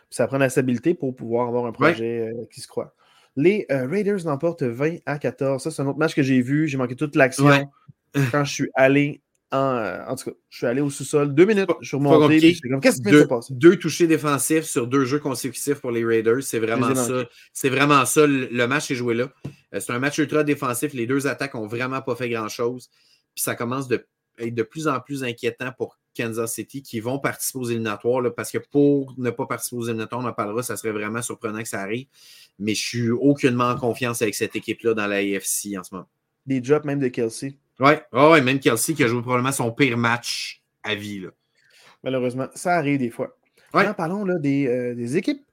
Ça 0.10 0.28
prend 0.28 0.38
la 0.38 0.50
stabilité 0.50 0.94
pour 0.94 1.14
pouvoir 1.14 1.50
avoir 1.50 1.66
un 1.66 1.74
projet 1.74 2.30
euh, 2.30 2.46
qui 2.50 2.62
se 2.62 2.70
croit. 2.70 2.94
Les 3.36 3.66
euh, 3.70 3.86
Raiders 3.86 4.20
l'emportent 4.24 4.64
20 4.64 5.00
à 5.06 5.20
14. 5.20 5.62
Ça, 5.62 5.72
c'est 5.72 5.82
un 5.82 5.88
autre 5.88 6.00
match 6.00 6.16
que 6.16 6.24
j'ai 6.24 6.42
vu. 6.42 6.70
J'ai 6.70 6.78
manqué 6.78 6.96
toute 6.96 7.18
l'action 7.18 7.70
quand 8.32 8.46
je 8.46 8.54
suis 8.54 8.70
allé 8.76 9.22
euh, 9.54 10.06
en, 10.08 10.16
tout 10.16 10.32
cas, 10.32 10.38
je 10.50 10.58
suis 10.58 10.66
allé 10.66 10.82
au 10.82 10.90
sous-sol 10.90 11.34
deux 11.34 11.46
minutes. 11.46 11.70
Je 11.82 11.88
suis 11.88 11.98
remonté. 11.98 12.40
Qu'est-ce 12.82 13.02
qui 13.02 13.10
s'est 13.10 13.28
passé? 13.28 13.54
Deux 13.54 13.78
touchés 13.78 14.08
défensifs 14.08 14.64
sur 14.64 14.88
deux 14.88 15.06
jeux 15.06 15.20
consécutifs 15.20 15.80
pour 15.80 15.92
les 15.92 16.04
Raiders. 16.04 16.44
C'est 16.44 16.60
vraiment 16.60 16.96
ça. 16.96 17.26
C'est 17.54 17.70
vraiment 17.70 18.06
ça. 18.06 18.26
Le, 18.26 18.66
match 18.68 18.90
est 18.92 18.96
joué 18.96 19.16
là. 19.16 19.30
C'est 19.72 19.92
un 19.92 20.00
match 20.00 20.18
ultra 20.18 20.44
défensif. 20.44 20.94
Les 20.94 21.08
deux 21.08 21.28
attaques 21.28 21.54
n'ont 21.54 21.68
vraiment 21.68 22.02
pas 22.02 22.16
fait 22.16 22.30
grand-chose. 22.30 22.90
Puis 23.36 23.44
ça 23.44 23.56
commence 23.56 23.88
de 23.88 24.06
être 24.40 24.54
de 24.54 24.64
plus 24.64 24.88
en 24.88 25.00
plus 25.00 25.24
inquiétant 25.24 25.72
pour 25.78 25.98
Kansas 26.16 26.54
City 26.54 26.82
qui 26.82 27.00
vont 27.00 27.20
participer 27.20 27.60
aux 27.60 27.66
éliminatoires. 27.66 28.24
parce 28.36 28.52
que 28.52 28.58
pour 28.58 29.14
ne 29.18 29.30
pas 29.30 29.46
participer 29.46 29.76
aux 29.78 29.86
éliminatoires, 29.86 30.22
on 30.22 30.28
en 30.28 30.34
parlera, 30.34 30.64
ça 30.64 30.78
serait 30.78 30.92
vraiment 30.92 31.22
surprenant 31.22 31.62
que 31.62 31.68
ça 31.68 31.82
arrive. 31.82 32.08
Mais 32.60 32.74
je 32.74 32.86
suis 32.86 33.12
aucunement 33.12 33.70
en 33.70 33.78
confiance 33.78 34.22
avec 34.22 34.36
cette 34.36 34.56
équipe-là 34.56 34.94
dans 34.94 35.08
la 35.08 35.18
AFC 35.18 35.78
en 35.78 35.84
ce 35.84 35.94
moment. 35.94 36.08
Des 36.46 36.62
drops 36.62 36.86
même 36.86 37.00
de 37.00 37.08
Kelsey. 37.08 37.58
Oui, 37.80 37.92
ouais, 38.14 38.42
même 38.42 38.60
Kelsey 38.60 38.94
qui 38.94 39.04
a 39.04 39.08
joué 39.08 39.22
probablement 39.22 39.52
son 39.52 39.72
pire 39.72 39.98
match 39.98 40.62
à 40.84 40.96
vie. 40.96 41.20
Là. 41.20 41.30
Malheureusement, 42.04 42.48
ça 42.54 42.76
arrive 42.76 43.00
des 43.00 43.10
fois. 43.10 43.36
Ouais. 43.74 43.94
parlons 43.94 44.24
là, 44.24 44.36
des, 44.40 44.68
euh, 44.68 44.96
des, 44.96 45.18
équipes 45.18 45.44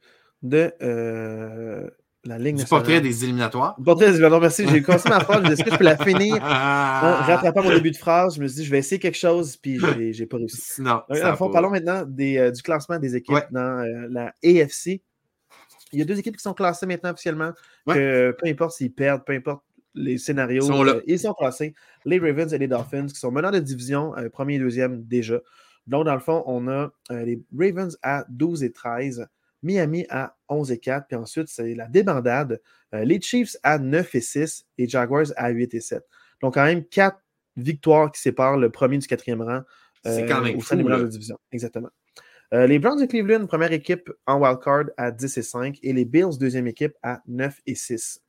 de 0.43 0.72
euh, 0.80 1.91
la 2.24 2.38
Ligue 2.38 2.56
du 2.56 2.64
portrait 2.64 3.00
des 3.00 3.24
éliminatoires. 3.24 3.74
Du 3.78 3.84
portrait 3.84 4.06
des 4.06 4.12
éliminatoires, 4.12 4.40
merci. 4.40 4.66
J'ai 4.68 4.82
commencé 4.82 5.08
ma 5.08 5.20
phrase, 5.20 5.44
je 5.44 5.50
me 5.50 5.54
dit, 5.56 5.62
que 5.64 5.70
je 5.70 5.76
peux 5.76 5.84
la 5.84 5.96
finir 5.96 6.34
en 6.42 7.22
rattrapant 7.22 7.62
mon 7.62 7.74
début 7.74 7.90
de 7.90 7.96
phrase? 7.96 8.36
Je 8.36 8.42
me 8.42 8.48
suis 8.48 8.58
dit, 8.58 8.64
je 8.64 8.70
vais 8.70 8.78
essayer 8.78 8.98
quelque 8.98 9.18
chose, 9.18 9.56
puis 9.56 9.78
je 9.78 10.20
n'ai 10.20 10.26
pas 10.26 10.36
réussi. 10.36 10.80
Non. 10.82 11.02
parlons 11.52 11.70
maintenant 11.70 12.04
des, 12.06 12.38
euh, 12.38 12.50
du 12.50 12.62
classement 12.62 12.98
des 12.98 13.16
équipes 13.16 13.46
dans 13.50 13.84
la 14.10 14.32
AFC. 14.44 15.02
Il 15.92 15.98
y 15.98 16.02
a 16.02 16.04
deux 16.04 16.18
équipes 16.18 16.36
qui 16.36 16.42
sont 16.42 16.54
classées 16.54 16.86
maintenant 16.86 17.10
officiellement. 17.10 17.52
Que, 17.86 18.34
peu 18.38 18.48
importe 18.48 18.72
s'ils 18.72 18.92
perdent, 18.92 19.24
peu 19.24 19.34
importe 19.34 19.62
les 19.94 20.18
scénarios. 20.18 20.62
Sont 20.62 20.86
euh, 20.86 21.00
ils 21.06 21.18
sont 21.18 21.34
classés. 21.34 21.74
Les 22.04 22.18
Ravens 22.18 22.52
et 22.52 22.58
les 22.58 22.68
Dolphins 22.68 23.06
qui 23.06 23.18
sont 23.18 23.30
menants 23.30 23.50
de 23.50 23.58
division, 23.58 24.16
euh, 24.16 24.28
premier 24.28 24.54
et 24.54 24.58
deuxième 24.58 25.02
déjà. 25.04 25.38
Donc, 25.86 26.04
dans 26.04 26.14
le 26.14 26.20
fond, 26.20 26.42
on 26.46 26.68
a 26.68 26.92
euh, 27.10 27.24
les 27.24 27.42
Ravens 27.56 27.96
à 28.02 28.24
12 28.28 28.62
et 28.62 28.72
13, 28.72 29.26
Miami 29.62 30.06
à 30.10 30.36
11 30.48 30.72
et 30.72 30.78
4, 30.78 31.06
puis 31.06 31.16
ensuite, 31.16 31.48
c'est 31.48 31.74
la 31.74 31.86
débandade. 31.86 32.60
les 32.92 33.20
Chiefs 33.20 33.56
à 33.62 33.78
9 33.78 34.14
et 34.14 34.20
6 34.20 34.66
et 34.78 34.88
Jaguars 34.88 35.26
à 35.36 35.50
8 35.50 35.74
et 35.74 35.80
7. 35.80 36.02
Donc, 36.40 36.54
quand 36.54 36.64
même, 36.64 36.84
quatre 36.84 37.18
victoires 37.56 38.10
qui 38.10 38.20
séparent 38.20 38.56
le 38.56 38.70
premier 38.70 38.98
du 38.98 39.06
quatrième 39.06 39.42
rang 39.42 39.62
c'est 40.04 40.26
quand 40.26 40.40
même 40.40 40.56
au 40.56 40.62
sein 40.62 40.76
des 40.76 40.82
de 40.82 41.08
division. 41.08 41.38
Exactement. 41.52 41.90
les 42.50 42.78
Browns 42.78 43.00
de 43.00 43.06
Cleveland, 43.06 43.46
première 43.46 43.72
équipe 43.72 44.10
en 44.26 44.40
wildcard 44.40 44.86
à 44.96 45.10
10 45.10 45.38
et 45.38 45.42
5 45.42 45.78
et 45.82 45.92
les 45.92 46.04
Bills, 46.04 46.38
deuxième 46.38 46.66
équipe 46.66 46.94
à 47.02 47.22
9 47.26 47.60
et 47.66 47.74
6. 47.74 48.20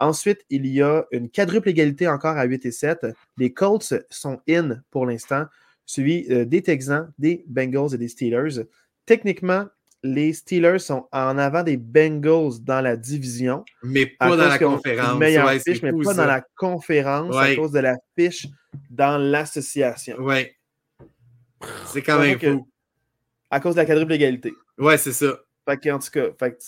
Ensuite, 0.00 0.44
il 0.48 0.66
y 0.66 0.80
a 0.80 1.04
une 1.10 1.28
quadruple 1.28 1.68
égalité 1.68 2.06
encore 2.06 2.36
à 2.36 2.44
8 2.44 2.66
et 2.66 2.70
7. 2.70 3.06
Les 3.36 3.52
Colts 3.52 3.94
sont 4.10 4.40
in 4.48 4.80
pour 4.90 5.06
l'instant, 5.06 5.46
suivi 5.86 6.26
euh, 6.30 6.44
des 6.44 6.62
Texans, 6.62 7.12
des 7.18 7.44
Bengals 7.48 7.94
et 7.94 7.98
des 7.98 8.08
Steelers. 8.08 8.64
Techniquement, 9.06 9.66
les 10.02 10.32
Steelers 10.32 10.78
sont 10.78 11.08
en 11.12 11.38
avant 11.38 11.62
des 11.62 11.76
Bengals 11.76 12.60
dans 12.62 12.80
la 12.80 12.96
division. 12.96 13.64
Mais 13.82 14.06
pas 14.06 14.36
dans 14.36 14.48
la 14.48 14.58
conférence. 14.58 15.18
Meilleure 15.18 15.50
fiche, 15.60 15.82
mais 15.82 15.92
pas 15.92 16.14
dans 16.14 16.26
la 16.26 16.42
conférence 16.56 17.34
à 17.36 17.54
cause 17.54 17.72
de 17.72 17.80
la 17.80 17.96
fiche 18.16 18.46
dans 18.90 19.18
l'association. 19.18 20.16
Oui. 20.20 20.46
C'est 21.86 22.02
quand 22.02 22.20
même 22.20 22.38
fou. 22.38 22.68
À 23.50 23.60
cause 23.60 23.74
de 23.74 23.80
la 23.80 23.86
quadruple 23.86 24.12
égalité. 24.12 24.52
Ouais, 24.76 24.98
c'est 24.98 25.12
ça. 25.12 25.38
Fait 25.66 25.90
en 25.90 25.98
tout 25.98 26.10
cas, 26.10 26.26
fait! 26.38 26.62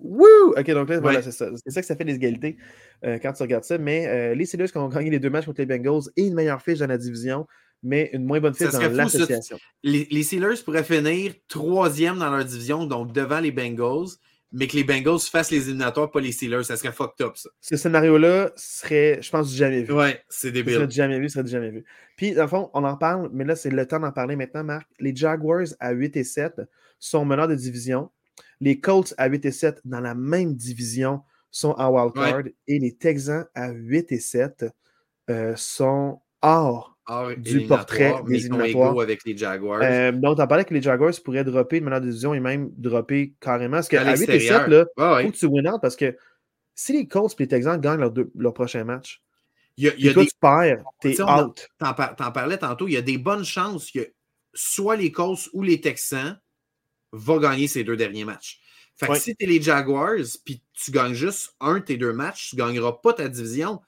OK, 0.00 0.70
donc 0.70 0.88
là, 0.88 1.00
voilà, 1.00 1.22
c'est 1.22 1.32
ça. 1.32 1.48
C'est 1.64 1.70
ça 1.70 1.80
que 1.80 1.86
ça 1.86 1.96
fait 1.96 2.04
les 2.04 2.14
égalités 2.14 2.56
euh, 3.04 3.18
quand 3.20 3.32
tu 3.32 3.42
regardes 3.42 3.64
ça. 3.64 3.78
Mais 3.78 4.06
euh, 4.06 4.34
les 4.34 4.44
Steelers 4.44 4.68
qui 4.68 4.76
ont 4.78 4.88
gagné 4.88 5.10
les 5.10 5.18
deux 5.18 5.30
matchs 5.30 5.46
contre 5.46 5.60
les 5.60 5.66
Bengals 5.66 6.10
et 6.16 6.26
une 6.26 6.34
meilleure 6.34 6.60
fiche 6.62 6.78
dans 6.78 6.86
la 6.86 6.98
division, 6.98 7.46
mais 7.84 8.10
une 8.12 8.24
moins 8.24 8.40
bonne 8.40 8.54
fiche 8.54 8.70
dans 8.70 8.80
l'association. 8.80 9.58
Les, 9.82 10.08
les, 10.10 10.22
Steelers 10.22 10.62
pourraient 10.64 10.84
finir 10.84 11.34
troisième 11.48 12.18
dans 12.18 12.30
leur 12.30 12.44
division, 12.44 12.86
donc 12.86 13.12
devant 13.12 13.40
les 13.40 13.52
Bengals, 13.52 14.08
mais 14.52 14.66
que 14.66 14.76
les 14.76 14.84
Bengals 14.84 15.20
fassent 15.20 15.50
les 15.50 15.68
éliminatoires, 15.68 16.10
pas 16.10 16.20
les 16.20 16.32
Steelers. 16.32 16.64
Ça 16.64 16.76
serait 16.76 16.92
fucked 16.92 17.24
up, 17.26 17.36
ça. 17.36 17.50
Ce 17.60 17.76
scénario-là 17.76 18.52
serait, 18.56 19.20
je 19.20 19.30
pense, 19.30 19.52
jamais 19.52 19.82
vu. 19.82 19.92
Ouais, 19.92 20.22
c'est 20.28 20.50
débile. 20.50 20.74
Ça 20.74 20.80
serait 20.80 20.90
jamais 20.90 21.18
vu, 21.18 21.28
serait 21.28 21.46
jamais 21.46 21.70
vu. 21.70 21.84
Puis, 22.16 22.32
dans 22.32 22.42
le 22.42 22.48
fond, 22.48 22.70
on 22.72 22.84
en 22.84 22.96
parle, 22.96 23.28
mais 23.32 23.44
là, 23.44 23.56
c'est 23.56 23.70
le 23.70 23.86
temps 23.86 24.00
d'en 24.00 24.12
parler 24.12 24.36
maintenant, 24.36 24.64
Marc. 24.64 24.88
Les 24.98 25.14
Jaguars 25.14 25.66
à 25.80 25.92
8 25.92 26.16
et 26.16 26.24
7 26.24 26.62
sont 26.98 27.24
meneurs 27.24 27.48
de 27.48 27.54
division. 27.54 28.10
Les 28.60 28.80
Colts 28.80 29.12
à 29.18 29.28
8 29.28 29.44
et 29.44 29.50
7 29.50 29.80
dans 29.84 30.00
la 30.00 30.14
même 30.14 30.54
division 30.54 31.22
sont 31.50 31.74
en 31.78 31.90
wildcard 31.90 32.44
et 32.66 32.78
les 32.78 32.96
Texans 32.96 33.46
à 33.54 33.70
8 33.70 34.10
et 34.12 34.18
7 34.18 34.64
euh, 35.30 35.54
sont 35.56 36.20
hors, 36.42 36.93
du 37.36 37.66
portrait 37.66 38.14
des 38.26 38.46
éliminatoires. 38.46 38.98
avec 39.00 39.24
les 39.24 39.36
Jaguars. 39.36 39.80
Euh, 39.82 40.12
donc, 40.12 40.38
on 40.38 40.46
parlait 40.46 40.64
que 40.64 40.74
les 40.74 40.82
Jaguars 40.82 41.12
pourraient 41.24 41.44
dropper 41.44 41.80
de 41.80 41.84
manière 41.84 42.00
de 42.00 42.06
division 42.06 42.34
et 42.34 42.40
même 42.40 42.70
dropper 42.76 43.34
carrément. 43.40 43.76
Parce 43.76 43.88
qu'à 43.88 44.16
8 44.16 44.28
et 44.30 44.40
7, 44.40 44.68
là, 44.68 44.84
faut 44.96 45.30
que 45.30 45.36
tu 45.36 45.46
win 45.46 45.68
out 45.68 45.80
parce 45.80 45.96
que 45.96 46.16
si 46.74 46.92
les 46.92 47.06
Colts 47.06 47.34
et 47.38 47.42
les 47.44 47.48
Texans 47.48 47.80
gagnent 47.80 48.00
leur, 48.00 48.12
leur 48.34 48.54
prochain 48.54 48.84
match, 48.84 49.22
il 49.76 49.84
y 49.84 49.88
a, 49.88 49.94
il 49.96 50.04
y 50.04 50.08
a 50.08 50.14
des... 50.14 50.26
tu 50.26 50.32
perds, 50.40 50.84
t'es 51.00 51.20
out. 51.20 51.68
T'en 51.78 51.94
parlais 51.94 52.58
tantôt, 52.58 52.88
il 52.88 52.94
y 52.94 52.96
a 52.96 53.02
des 53.02 53.18
bonnes 53.18 53.44
chances 53.44 53.90
que 53.90 54.12
soit 54.52 54.96
les 54.96 55.10
Colts 55.10 55.48
ou 55.52 55.62
les 55.62 55.80
Texans 55.80 56.38
va 57.12 57.38
gagner 57.38 57.66
ses 57.66 57.84
deux 57.84 57.96
derniers 57.96 58.24
matchs. 58.24 58.60
Fait 58.96 59.08
que 59.08 59.18
si 59.18 59.34
tu 59.34 59.44
es 59.44 59.48
les 59.48 59.60
Jaguars, 59.60 60.24
puis 60.44 60.62
tu 60.72 60.92
gagnes 60.92 61.14
juste 61.14 61.56
un 61.60 61.74
de 61.74 61.84
tes 61.84 61.96
deux 61.96 62.12
matchs, 62.12 62.50
tu 62.50 62.56
ne 62.56 62.60
gagneras 62.60 62.92
pas 63.02 63.12
ta 63.12 63.28
division. 63.28 63.80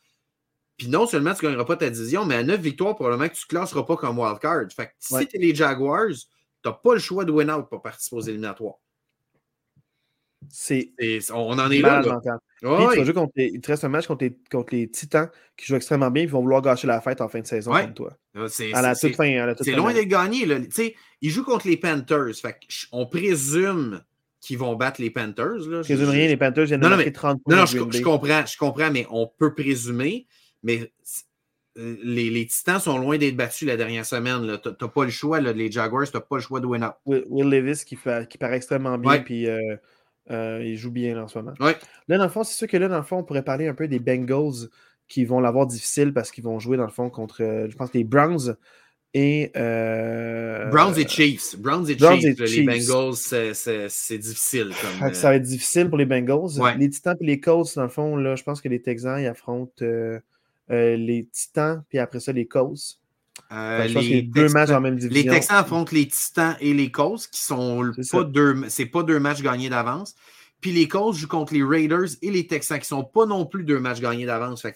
Puis 0.77 0.89
non 0.89 1.07
seulement 1.07 1.33
tu 1.35 1.45
ne 1.45 1.51
gagneras 1.51 1.65
pas 1.65 1.77
ta 1.77 1.89
division, 1.89 2.25
mais 2.27 2.37
à 2.37 2.43
neuf 2.43 2.61
victoires, 2.61 2.95
probablement 2.95 3.29
que 3.29 3.35
tu 3.35 3.45
ne 3.45 3.49
classeras 3.49 3.85
pas 3.85 3.97
comme 3.97 4.19
wildcard. 4.19 4.67
Fait 4.75 4.87
que 4.87 4.93
si 4.99 5.27
tu 5.27 5.37
es 5.37 5.41
les 5.41 5.55
Jaguars, 5.55 6.09
tu 6.11 6.69
n'as 6.69 6.73
pas 6.73 6.95
le 6.95 7.01
choix 7.01 7.25
de 7.25 7.33
win 7.33 7.51
out 7.51 7.69
pour 7.69 7.81
participer 7.83 8.17
aux 8.17 8.21
éliminatoires. 8.21 8.77
C'est. 10.51 10.93
On 11.33 11.59
en 11.59 11.71
est 11.71 11.81
là. 11.81 12.03
il 13.37 13.61
te 13.61 13.67
reste 13.67 13.85
un 13.85 13.89
match 13.89 14.07
contre 14.07 14.25
les, 14.25 14.37
contre 14.51 14.75
les, 14.75 14.89
Titans 14.89 15.31
qui 15.57 15.67
jouent 15.67 15.77
extrêmement 15.77 16.11
bien. 16.11 16.25
Ils 16.25 16.29
vont 16.29 16.41
vouloir 16.41 16.63
gâcher 16.63 16.87
la 16.87 17.01
fête 17.01 17.21
en 17.21 17.29
fin 17.29 17.41
de 17.41 17.47
saison 17.47 17.73
comme 17.73 17.95
toi. 17.95 18.17
C'est 18.49 18.71
loin 19.73 19.93
d'être 19.93 20.09
gagné. 20.09 20.47
Là. 20.47 20.59
Ils 21.21 21.31
jouent 21.31 21.45
contre 21.45 21.67
les 21.67 21.77
Panthers. 21.77 22.35
on 22.93 23.07
présume 23.07 24.03
qu'ils 24.41 24.59
vont 24.59 24.77
battre 24.77 25.01
les 25.01 25.11
Panthers. 25.11 25.69
Là. 25.69 25.83
Je 25.83 25.95
présume 25.95 26.11
rien, 26.11 26.29
les 26.29 26.37
Panthers 26.37 26.67
viennent 26.67 26.81
de 26.81 26.89
marquer 26.89 27.13
30 27.13 27.43
points. 27.43 27.55
Non, 27.55 27.61
non, 27.63 27.67
je, 27.67 27.79
je, 27.79 28.03
comprends, 28.03 28.47
je 28.47 28.57
comprends, 28.57 28.91
mais 28.91 29.07
on 29.11 29.27
peut 29.27 29.55
présumer. 29.55 30.27
Mais 30.67 30.91
euh, 31.79 31.97
les, 32.03 32.47
Titans 32.47 32.81
sont 32.81 32.99
loin 32.99 33.19
d'être 33.19 33.37
battus 33.37 33.69
la 33.69 33.77
dernière 33.77 34.05
semaine. 34.05 34.59
Tu 34.63 34.69
n'as 34.69 34.89
pas 34.89 35.05
le 35.05 35.11
choix, 35.11 35.41
les 35.41 35.71
Jaguars, 35.71 36.11
tu 36.11 36.17
n'as 36.17 36.21
pas 36.21 36.37
le 36.37 36.43
choix 36.43 36.61
de 36.61 36.67
win 36.67 36.83
up. 36.83 36.95
Will, 37.07 37.49
Levis 37.49 37.85
qui, 37.85 37.95
fait, 37.97 38.29
qui 38.29 38.37
paraît 38.37 38.57
extrêmement 38.57 38.99
bien, 38.99 39.21
puis 39.21 39.47
euh, 39.47 39.77
euh, 40.31 40.61
il 40.65 40.77
joue 40.77 40.91
bien 40.91 41.23
en 41.23 41.29
ce 41.29 41.39
moment. 41.39 41.55
Là, 41.61 42.19
dans 42.19 42.25
le 42.25 42.31
fond, 42.31 42.43
c'est 42.45 42.55
sûr 42.55 42.67
que 42.67 42.77
là, 42.77 42.89
dans 42.89 42.97
le 42.97 43.05
fond, 43.05 43.19
on 43.19 43.25
pourrait 43.25 43.45
parler 43.45 43.69
un 43.69 43.75
peu 43.75 43.87
des 43.87 44.01
Bengals 44.01 44.69
qui 45.07 45.25
vont 45.25 45.39
l'avoir 45.39 45.67
difficile 45.67 46.13
parce 46.13 46.33
qu'ils 46.33 46.43
vont 46.43 46.59
jouer, 46.59 46.77
dans 46.77 46.87
le 46.87 46.91
fond, 46.91 47.11
contre, 47.11 47.39
je 47.69 47.77
pense, 47.77 47.93
les 47.93 48.03
Browns 48.05 48.57
et. 49.15 49.53
Browns 49.55 50.99
et 50.99 51.07
Chiefs. 51.07 51.57
Browns 51.59 51.89
et 51.91 51.99
Chiefs. 51.99 52.41
Les 52.41 52.63
Bengals, 52.65 53.15
c'est 53.17 54.19
difficile. 54.19 54.73
Ça 55.13 55.29
va 55.29 55.37
être 55.37 55.43
difficile 55.43 55.89
pour 55.91 55.99
les 55.99 56.07
Bengals. 56.07 56.59
Les 56.79 56.89
Titans 56.89 57.17
et 57.21 57.27
les 57.27 57.39
Colts, 57.39 57.75
dans 57.77 57.83
le 57.83 57.89
fond, 57.91 58.17
là, 58.17 58.35
je 58.35 58.43
pense 58.43 58.63
que 58.63 58.69
les 58.71 58.81
Texans, 58.81 59.21
ils 59.21 59.27
affrontent. 59.27 59.85
Euh, 60.71 60.97
les 60.97 61.29
Titans, 61.33 61.83
puis 61.89 61.99
après 61.99 62.21
ça, 62.21 62.33
les 62.33 62.47
Colts. 62.47 62.99
Euh, 63.53 63.87
les 63.87 64.23
deux 64.23 64.49
matchs 64.49 64.71
en 64.71 64.81
même 64.81 64.97
division. 64.97 65.31
Les 65.31 65.39
Texans 65.39 65.59
affrontent 65.59 65.93
les 65.95 66.09
Titans 66.09 66.57
et 66.61 66.75
les 66.75 66.91
Colts, 66.91 67.29
qui 67.31 67.41
sont 67.41 67.93
pas 68.11 68.25
deux, 68.25 68.57
c'est 68.69 68.87
pas 68.87 69.03
deux 69.03 69.21
matchs 69.21 69.43
gagnés 69.43 69.69
d'avance. 69.69 70.15
Puis 70.61 70.73
les 70.73 70.89
Colts 70.89 71.15
jouent 71.15 71.29
contre 71.29 71.55
les 71.55 71.63
Raiders 71.63 72.09
et 72.23 72.31
les 72.31 72.47
Texans, 72.47 72.79
qui 72.79 72.87
sont 72.87 73.05
pas 73.05 73.27
non 73.27 73.47
plus 73.47 73.63
deux 73.63 73.79
matchs 73.79 74.01
gagnés 74.01 74.27
d'avance. 74.27 74.67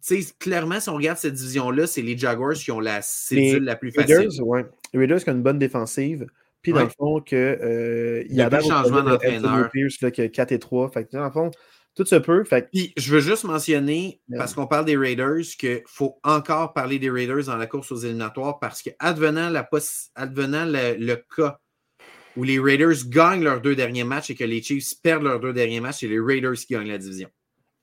c'est 0.00 0.38
clairement, 0.38 0.80
si 0.80 0.88
on 0.88 0.94
regarde 0.94 1.18
cette 1.18 1.34
division-là, 1.34 1.86
c'est 1.86 2.02
les 2.02 2.16
Jaguars 2.16 2.54
qui 2.54 2.72
ont 2.72 2.80
la 2.80 3.02
cédule 3.02 3.64
la 3.64 3.76
plus 3.76 3.92
facile. 3.92 4.16
Raiders, 4.16 4.46
ouais. 4.46 4.66
Les 4.92 5.00
Raiders 5.00 5.22
qui 5.22 5.30
ont 5.30 5.34
une 5.34 5.42
bonne 5.42 5.58
défensive. 5.58 6.26
Puis 6.62 6.72
dans 6.72 6.82
le 6.82 6.90
fond, 6.90 7.20
que, 7.20 7.36
euh, 7.36 8.24
il 8.28 8.36
y 8.36 8.42
a, 8.42 8.48
un 8.52 8.60
changement 8.60 9.02
d'entraîneur. 9.02 9.70
Pierce, 9.70 10.00
là, 10.02 10.10
4 10.10 10.52
et 10.52 10.58
3. 10.58 10.90
Fait 10.90 11.08
dans 11.12 11.24
le 11.24 11.30
fond, 11.30 11.50
tout 11.94 12.04
se 12.04 12.16
peut. 12.16 12.44
Fait... 12.44 12.68
Puis, 12.70 12.92
je 12.96 13.14
veux 13.14 13.20
juste 13.20 13.44
mentionner, 13.44 14.20
parce 14.36 14.54
qu'on 14.54 14.66
parle 14.66 14.84
des 14.84 14.96
Raiders, 14.96 15.42
qu'il 15.58 15.82
faut 15.86 16.18
encore 16.22 16.72
parler 16.72 16.98
des 16.98 17.10
Raiders 17.10 17.44
dans 17.44 17.56
la 17.56 17.66
course 17.66 17.90
aux 17.92 17.96
éliminatoires 17.96 18.58
parce 18.58 18.82
que, 18.82 18.90
advenant, 18.98 19.50
la 19.50 19.68
advenant 20.14 20.64
le, 20.66 21.16
cas 21.36 21.58
où 22.36 22.44
les 22.44 22.58
Raiders 22.58 23.06
gagnent 23.06 23.42
leurs 23.42 23.60
deux 23.60 23.74
derniers 23.74 24.04
matchs 24.04 24.30
et 24.30 24.34
que 24.34 24.44
les 24.44 24.62
Chiefs 24.62 24.94
perdent 25.02 25.24
leurs 25.24 25.40
deux 25.40 25.52
derniers 25.52 25.80
matchs, 25.80 26.00
c'est 26.00 26.08
les 26.08 26.20
Raiders 26.20 26.54
qui 26.54 26.74
gagnent 26.74 26.88
la 26.88 26.98
division. 26.98 27.28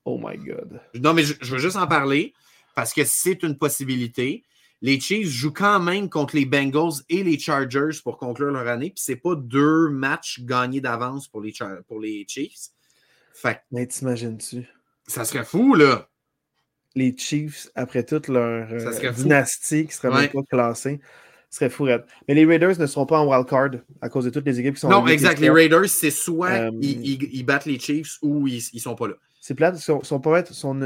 Oh 0.06 0.18
my 0.18 0.38
God. 0.38 0.80
Non, 0.96 1.14
mais 1.14 1.24
je, 1.24 1.34
veux 1.54 1.60
juste 1.60 1.76
en 1.76 1.88
parler 1.88 2.34
parce 2.76 2.94
que 2.94 3.04
c'est 3.04 3.44
une 3.44 3.58
possibilité. 3.58 4.46
Les 4.82 5.00
Chiefs 5.02 5.28
jouent 5.28 5.52
quand 5.52 5.82
même 5.82 6.10
contre 6.10 6.36
les 6.36 6.46
Bengals 6.46 7.04
et 7.10 7.24
les 7.24 7.38
Chargers 7.38 8.00
pour 8.04 8.18
conclure 8.18 8.52
leur 8.52 8.68
année. 8.68 8.92
Puis 8.92 9.04
c'est 9.04 9.18
pas 9.18 9.36
deux 9.36 9.90
matchs 9.90 10.40
gagnés 10.42 10.80
d'avance 10.80 11.28
pour 11.28 11.42
les, 11.42 11.54
pour 11.88 12.00
les 12.00 12.26
Chiefs. 12.26 12.70
Mais 13.72 13.86
t'imagines-tu? 13.86 14.68
Ça 15.08 15.26
serait 15.26 15.46
fou, 15.46 15.76
là. 15.76 16.10
Les 16.96 17.16
Chiefs, 17.16 17.70
après 17.76 18.04
toute 18.04 18.28
leur 18.28 18.68
euh, 18.72 19.12
dynastie 19.12 19.86
qui 19.86 19.94
serait 19.94 20.10
même 20.10 20.30
pas 20.30 20.42
classée, 20.50 21.00
serait 21.50 21.70
fou. 21.70 21.86
Mais 22.28 22.34
les 22.34 22.46
Raiders 22.46 22.80
ne 22.80 22.86
seront 22.88 23.06
pas 23.06 23.20
en 23.20 23.28
wildcard 23.28 23.72
à 24.02 24.10
cause 24.10 24.26
de 24.26 24.30
toutes 24.30 24.46
les 24.46 24.60
équipes 24.60 24.76
qui 24.76 24.82
sont 24.82 24.90
Non, 24.90 25.06
exact. 25.08 25.40
Les 25.40 25.50
Raiders, 25.50 25.90
c'est 25.90 26.12
soit 26.12 26.50
euh, 26.50 26.72
ils, 26.82 27.44
battent 27.44 27.66
les 27.66 27.80
Chiefs 27.80 28.18
ou 28.22 28.48
ils 28.48 28.64
ne 28.74 28.80
sont 28.80 28.96
pas 28.96 29.08
là. 29.08 29.14
C'est 29.40 29.54
plate, 29.54 29.76
ils, 29.78 29.82
sont, 29.82 30.20
pas 30.20 30.44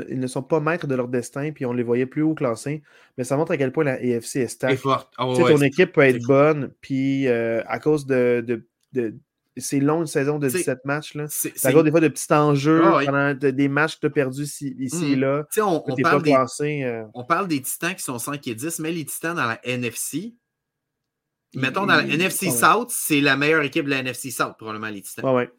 ils 0.09 0.19
ne 0.19 0.27
sont 0.27 0.43
pas 0.43 0.59
maîtres 0.59 0.85
de 0.85 0.93
leur 0.93 1.07
destin, 1.07 1.51
puis 1.51 1.65
on 1.65 1.73
les 1.73 1.81
voyait 1.81 2.05
plus 2.05 2.21
haut 2.21 2.35
classés. 2.35 2.83
Mais 3.17 3.23
ça 3.23 3.35
montre 3.35 3.53
à 3.53 3.57
quel 3.57 3.71
point 3.71 3.85
la 3.85 3.93
AFC 3.93 4.35
est 4.35 4.47
stable. 4.47 4.77
Oh, 5.17 5.35
ton 5.35 5.61
équipe 5.61 5.93
peut 5.93 6.01
être 6.01 6.21
bonne, 6.27 6.71
puis 6.79 7.27
euh, 7.27 7.63
à 7.65 7.79
cause 7.79 8.05
de, 8.05 8.45
de 8.93 9.15
c'est 9.57 9.79
long 9.79 10.01
une 10.01 10.07
saison 10.07 10.39
de 10.39 10.47
17 10.47 10.85
matchs. 10.85 11.13
Là. 11.15 11.25
C'est 11.27 11.53
des 11.53 11.91
fois 11.91 11.99
de 11.99 12.07
petits 12.07 12.31
enjeux 12.33 12.81
ah 12.85 13.01
pendant 13.05 13.33
des 13.33 13.67
matchs 13.67 13.95
que 13.95 14.01
tu 14.01 14.07
as 14.07 14.09
perdus 14.09 14.43
ici, 14.43 14.75
et 14.79 15.15
mmh. 15.15 15.19
là. 15.19 15.45
On, 15.57 15.83
on, 15.85 15.95
parle 15.95 16.23
des, 16.23 16.83
euh. 16.83 17.03
on, 17.13 17.23
parle 17.23 17.47
des 17.47 17.61
Titans 17.61 17.95
qui 17.95 18.03
sont 18.03 18.17
5 18.17 18.47
et 18.47 18.55
10, 18.55 18.79
mais 18.79 18.91
les 18.91 19.05
Titans 19.05 19.35
dans 19.35 19.45
la 19.45 19.59
NFC. 19.65 20.35
Mettons 21.53 21.85
dans 21.85 21.97
la 21.97 22.03
NFC 22.03 22.49
South, 22.49 22.91
c'est 22.91 23.19
la 23.19 23.35
meilleure 23.35 23.63
équipe 23.63 23.85
de 23.85 23.89
la 23.89 23.99
NFC 23.99 24.31
South, 24.31 24.55
probablement 24.57 24.87
les 24.87 25.01
Titans. 25.01 25.35
Ouais. 25.35 25.49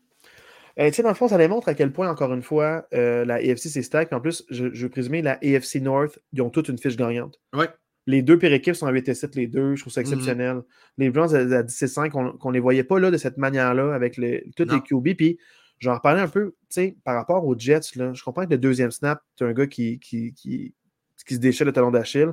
Euh, 0.78 0.90
dans 1.03 1.09
le 1.09 1.14
fond, 1.14 1.28
ça 1.28 1.36
démontre 1.36 1.68
à 1.68 1.74
quel 1.74 1.93
point, 1.93 2.09
encore 2.09 2.32
une 2.32 2.43
fois, 2.43 2.86
euh, 2.95 3.26
la 3.26 3.34
AFC 3.34 3.68
c'est 3.68 3.82
stack. 3.82 4.11
En 4.14 4.20
plus, 4.20 4.45
je, 4.49 4.72
je 4.72 4.84
veux 4.84 4.88
présumer, 4.88 5.20
la 5.20 5.32
AFC 5.43 5.76
North, 5.82 6.18
ils 6.32 6.40
ont 6.40 6.49
toute 6.49 6.68
une 6.68 6.78
fiche 6.78 6.97
gagnante. 6.97 7.38
Ouais. 7.55 7.68
Les 8.07 8.22
deux 8.22 8.38
pires 8.38 8.53
équipes 8.53 8.74
sont 8.74 8.86
à 8.86 8.92
8 8.92 9.09
et 9.09 9.14
7, 9.14 9.34
les 9.36 9.46
deux. 9.46 9.76
Je 9.76 9.82
trouve 9.82 9.92
ça 9.92 10.00
mmh 10.00 10.05
exceptionnel. 10.05 10.62
Les 10.98 11.11
Browns 11.11 11.34
à, 11.34 11.62
10 11.62 11.82
et 11.82 11.86
5, 11.86 12.14
on 12.14 12.24
ne 12.24 12.53
les 12.53 12.61
voyait 12.61 12.84
pas 12.84 12.98
là, 12.98 13.11
de 13.11 13.16
cette 13.16 13.36
manière-là 13.36 13.94
avec 13.94 14.16
les, 14.16 14.50
toutes 14.57 14.72
les 14.72 14.80
QB. 14.80 15.16
Puis, 15.16 15.38
j'en 15.78 15.94
reparlais 15.94 16.20
un 16.20 16.28
peu, 16.28 16.50
tu 16.50 16.57
sais, 16.70 16.96
par 17.05 17.14
rapport 17.14 17.44
aux 17.46 17.57
Jets, 17.57 17.96
là, 17.96 18.12
je 18.12 18.22
comprends 18.22 18.44
que 18.44 18.50
le 18.50 18.59
deuxième 18.59 18.90
snap, 18.90 19.22
tu 19.36 19.44
un 19.44 19.53
gars 19.53 19.66
qui, 19.66 20.00
qui, 20.00 20.32
qui, 20.34 20.74
qui 21.26 21.34
se 21.34 21.40
déchire 21.40 21.66
le 21.66 21.72
talon 21.72 21.90
d'Achille. 21.90 22.32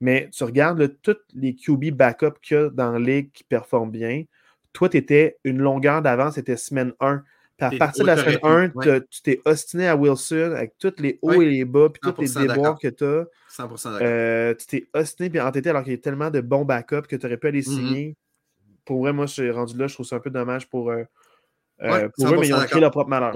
Mais 0.00 0.28
tu 0.30 0.44
regardes 0.44 0.94
tous 1.00 1.16
les 1.32 1.54
QB 1.54 1.92
backup 1.92 2.38
qu'il 2.42 2.56
y 2.56 2.60
a 2.60 2.70
dans 2.70 2.92
la 2.92 2.98
ligue 2.98 3.32
qui 3.32 3.44
performent 3.44 3.90
bien. 3.90 4.24
Toi, 4.72 4.90
tu 4.90 4.98
étais 4.98 5.38
une 5.44 5.58
longueur 5.58 6.02
d'avance, 6.02 6.34
c'était 6.34 6.56
semaine 6.56 6.92
1. 7.00 7.22
Puis 7.56 7.66
à 7.66 7.78
partir 7.78 8.04
de 8.04 8.08
la 8.08 8.16
semaine 8.16 8.70
1, 8.82 9.00
tu 9.10 9.22
t'es 9.22 9.40
ostiné 9.44 9.88
à 9.88 9.96
Wilson 9.96 10.52
avec 10.54 10.76
tous 10.78 10.94
les 10.98 11.18
hauts 11.22 11.40
et 11.40 11.48
les 11.48 11.64
bas, 11.64 11.88
puis 11.88 12.00
tous 12.00 12.20
les 12.20 12.46
déboires 12.46 12.78
que 12.78 12.88
tu 12.88 13.04
as. 13.04 13.24
100% 13.56 13.98
euh, 14.02 14.54
tu 14.54 14.66
t'es 14.66 14.88
ostiné 14.92 15.30
puis 15.30 15.40
entêté 15.40 15.70
alors 15.70 15.82
qu'il 15.82 15.92
y 15.92 15.96
a 15.96 15.98
tellement 15.98 16.30
de 16.30 16.42
bons 16.42 16.66
backups 16.66 17.06
que 17.08 17.16
tu 17.16 17.24
aurais 17.24 17.38
pu 17.38 17.46
aller 17.46 17.62
mm-hmm. 17.62 17.74
signer. 17.74 18.16
Pour 18.84 19.00
vrai, 19.00 19.14
moi, 19.14 19.26
je 19.26 19.32
suis 19.32 19.50
rendu 19.50 19.76
là, 19.78 19.86
je 19.86 19.94
trouve 19.94 20.06
ça 20.06 20.16
un 20.16 20.20
peu 20.20 20.30
dommage 20.30 20.68
pour, 20.68 20.90
euh, 20.90 21.04
euh 21.82 22.08
pour 22.14 22.28
eux, 22.28 22.36
mais 22.38 22.48
ils 22.48 22.54
ont 22.54 22.60
créé 22.60 22.80
leur 22.80 22.90
propre 22.90 23.08
malheur. 23.10 23.34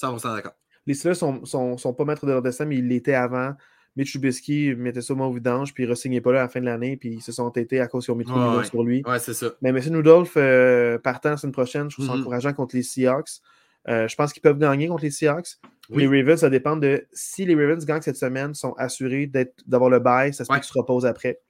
100% 0.00 0.34
d'accord. 0.34 0.54
Les 0.86 0.94
Steelers 0.94 1.14
sont, 1.16 1.44
sont, 1.44 1.76
sont, 1.76 1.92
pas 1.92 2.04
maîtres 2.04 2.26
de 2.26 2.32
leur 2.32 2.42
destin, 2.42 2.64
mais 2.64 2.76
ils 2.76 2.88
l'étaient 2.88 3.14
avant. 3.14 3.54
Mitch 3.96 4.12
Trubisky 4.12 4.74
mettait 4.76 5.00
ça 5.00 5.14
au 5.14 5.32
vidange, 5.32 5.72
puis 5.72 5.84
il 5.84 6.10
ne 6.10 6.20
pas 6.20 6.32
là 6.32 6.40
à 6.40 6.42
la 6.42 6.48
fin 6.48 6.60
de 6.60 6.66
l'année, 6.66 6.96
puis 6.96 7.14
ils 7.14 7.22
se 7.22 7.32
sont 7.32 7.44
entêtés 7.44 7.80
à 7.80 7.86
cause 7.86 8.04
qu'ils 8.04 8.12
ont 8.12 8.16
mis 8.16 8.24
trop 8.24 8.58
de 8.58 8.62
sur 8.64 8.82
lui. 8.82 9.02
Ouais, 9.06 9.18
c'est 9.18 9.34
ça. 9.34 9.52
Mais 9.62 9.70
M. 9.70 9.80
Noodolf, 9.88 10.34
euh, 10.36 10.98
partant 10.98 11.30
la 11.30 11.36
semaine 11.38 11.52
prochaine, 11.52 11.90
je 11.90 11.96
trouve 11.96 12.06
ça 12.06 12.12
mm-hmm. 12.12 12.20
encourageant 12.20 12.52
contre 12.52 12.76
les 12.76 12.82
Seahawks. 12.82 13.40
Euh, 13.88 14.06
je 14.06 14.16
pense 14.16 14.32
qu'ils 14.32 14.42
peuvent 14.42 14.58
gagner 14.58 14.88
contre 14.88 15.04
les 15.04 15.10
Seahawks. 15.10 15.58
Les 15.88 16.06
Ravens, 16.06 16.40
ça 16.40 16.50
dépend 16.50 16.76
de 16.76 17.06
si 17.12 17.46
les 17.46 17.54
Ravens 17.54 17.84
gagnent 17.86 18.02
cette 18.02 18.16
semaine, 18.16 18.54
sont 18.54 18.74
assurés 18.74 19.30
d'avoir 19.66 19.88
le 19.88 20.00
bye, 20.00 20.34
ça 20.34 20.44
se 20.44 20.48
peut 20.52 20.56
qu'ils 20.56 20.64
se 20.64 20.76
reposent 20.76 21.06
après. 21.06 21.40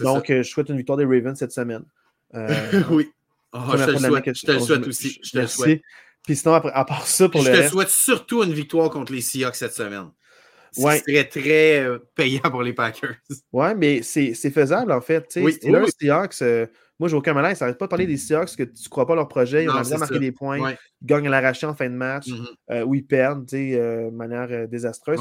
Donc, 0.00 0.30
euh, 0.30 0.42
je 0.42 0.48
souhaite 0.48 0.68
une 0.68 0.76
victoire 0.76 0.98
des 0.98 1.04
Ravens 1.04 1.36
cette 1.36 1.52
semaine. 1.52 1.84
oui. 2.90 3.10
Oh, 3.54 3.58
je, 3.72 3.84
te 3.84 3.90
le 3.92 3.98
souhaite, 3.98 4.36
je 4.36 4.46
te 4.46 4.52
le 4.52 4.60
souhaite 4.60 4.86
aussi. 4.86 5.20
Je 5.24 5.30
te 5.30 5.38
le 5.38 5.46
souhaite. 5.46 5.80
Puis 6.22 6.36
sinon, 6.36 6.52
après, 6.52 6.70
à 6.74 6.84
part 6.84 7.06
ça, 7.06 7.28
pour 7.30 7.40
je 7.40 7.50
le. 7.50 7.56
Je 7.56 7.62
te 7.62 7.68
souhaite 7.68 7.88
surtout 7.88 8.42
une 8.42 8.52
victoire 8.52 8.90
contre 8.90 9.12
les 9.12 9.22
Seahawks 9.22 9.56
cette 9.56 9.72
semaine. 9.72 10.10
Ouais. 10.78 10.98
serait 10.98 11.24
très 11.24 11.80
euh, 11.80 11.98
payant 12.14 12.50
pour 12.50 12.62
les 12.62 12.72
Packers. 12.72 13.16
Ouais, 13.52 13.74
mais 13.74 14.02
c'est 14.02 14.34
faisable 14.50 14.92
en 14.92 15.00
fait. 15.00 15.26
Oui, 15.36 15.52
Steelers, 15.52 15.84
oui. 15.84 15.90
Seahawks, 16.00 16.42
euh, 16.42 16.66
moi 16.98 17.08
j'ai 17.08 17.16
aucun 17.16 17.34
malaise. 17.34 17.58
Ça 17.58 17.64
n'arrête 17.64 17.78
pas 17.78 17.86
de 17.86 17.90
parler 17.90 18.06
des 18.06 18.16
Seahawks 18.16 18.56
que 18.56 18.62
tu 18.62 18.84
ne 18.84 18.88
crois 18.88 19.06
pas 19.06 19.14
leur 19.14 19.28
projet. 19.28 19.64
Ils 19.64 19.70
ont 19.70 19.80
bien 19.80 19.98
marqué 19.98 20.18
des 20.18 20.32
points, 20.32 20.58
ils 20.70 20.76
gagnent 21.06 21.26
à 21.28 21.30
l'arraché 21.30 21.66
en 21.66 21.74
fin 21.74 21.88
de 21.88 21.94
match, 21.94 22.28
mm-hmm. 22.28 22.46
euh, 22.70 22.84
ou 22.84 22.94
ils 22.94 23.06
perdent 23.06 23.46
de 23.46 24.10
manière 24.10 24.68
désastreuse. 24.68 25.20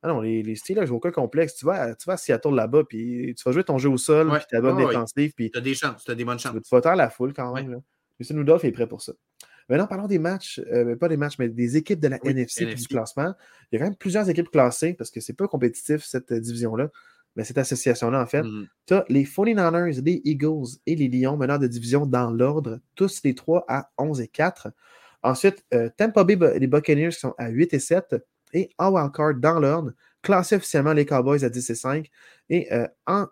Ah 0.00 0.06
non, 0.06 0.20
les, 0.20 0.44
les 0.44 0.54
Steelers, 0.54 0.86
j'ai 0.86 0.92
aucun 0.92 1.10
complexe. 1.10 1.56
Tu 1.56 1.66
vas, 1.66 1.92
tu 1.96 2.04
vas 2.06 2.12
à 2.12 2.16
Seattle 2.16 2.54
là-bas, 2.54 2.84
puis 2.88 3.34
tu 3.36 3.42
vas 3.44 3.50
jouer 3.50 3.64
ton 3.64 3.78
jeu 3.78 3.88
au 3.88 3.96
sol, 3.96 4.30
puis 4.30 4.44
ta 4.48 4.60
bonne 4.60 4.76
défensive. 4.76 5.32
Tu 5.36 5.50
as 5.54 5.60
des 5.60 5.74
chances, 5.74 6.04
tu 6.04 6.10
as 6.10 6.14
des 6.14 6.24
bonnes 6.24 6.38
chances. 6.38 6.54
Tu 6.54 6.74
vas 6.74 6.82
faire 6.82 6.96
la 6.96 7.10
foule 7.10 7.32
quand 7.34 7.52
même. 7.52 7.80
Mais 8.18 8.24
c'est 8.24 8.34
Nudolph 8.34 8.64
est 8.64 8.72
prêt 8.72 8.86
pour 8.86 9.02
ça. 9.02 9.12
Maintenant, 9.68 9.86
parlons 9.86 10.06
des 10.06 10.18
matchs, 10.18 10.60
euh, 10.72 10.96
pas 10.96 11.08
des 11.08 11.18
matchs, 11.18 11.36
mais 11.38 11.48
des 11.48 11.76
équipes 11.76 12.00
de 12.00 12.08
la 12.08 12.18
NFC, 12.24 12.64
du 12.74 12.86
classement. 12.86 13.34
Il 13.70 13.74
y 13.74 13.76
a 13.76 13.78
quand 13.80 13.90
même 13.90 13.96
plusieurs 13.96 14.28
équipes 14.28 14.50
classées 14.50 14.94
parce 14.94 15.10
que 15.10 15.20
c'est 15.20 15.34
pas 15.34 15.46
compétitif, 15.46 16.04
cette 16.04 16.32
euh, 16.32 16.40
division-là, 16.40 16.88
mais 17.36 17.44
cette 17.44 17.58
association-là, 17.58 18.22
en 18.22 18.26
fait. 18.26 18.42
Mm-hmm. 18.42 18.66
Tu 18.86 18.94
as 18.94 19.04
les 19.10 19.24
49ers, 19.24 20.02
les 20.02 20.22
Eagles 20.24 20.78
et 20.86 20.96
les 20.96 21.08
Lions, 21.08 21.36
meneurs 21.36 21.58
de 21.58 21.66
division 21.66 22.06
dans 22.06 22.30
l'ordre, 22.30 22.80
tous 22.94 23.20
les 23.24 23.34
trois 23.34 23.66
à 23.68 23.90
11 23.98 24.22
et 24.22 24.28
4. 24.28 24.68
Ensuite, 25.22 25.62
euh, 25.74 25.90
Tampa 25.98 26.24
Bay, 26.24 26.58
les 26.58 26.66
Buccaneers 26.66 27.10
qui 27.10 27.20
sont 27.20 27.34
à 27.36 27.50
8 27.50 27.74
et 27.74 27.78
7. 27.78 28.16
Et 28.54 28.70
en 28.78 28.90
wildcard, 28.90 29.34
dans 29.34 29.60
l'ordre, 29.60 29.92
classé 30.22 30.56
officiellement 30.56 30.94
les 30.94 31.04
Cowboys 31.04 31.44
à 31.44 31.50
10 31.50 31.68
et 31.68 31.74
5. 31.74 32.10
Et 32.48 32.68
en 33.06 33.26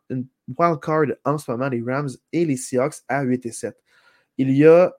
wildcard 0.59 1.07
en 1.25 1.39
ce 1.39 1.51
moment, 1.51 1.71
les 1.71 1.81
Rams 1.81 2.11
et 2.33 2.45
les 2.45 2.59
Seahawks 2.59 2.97
à 3.09 3.23
8 3.23 3.47
et 3.47 3.53
7. 3.53 3.75
Il 4.37 4.51
y 4.51 4.67
a 4.67 4.95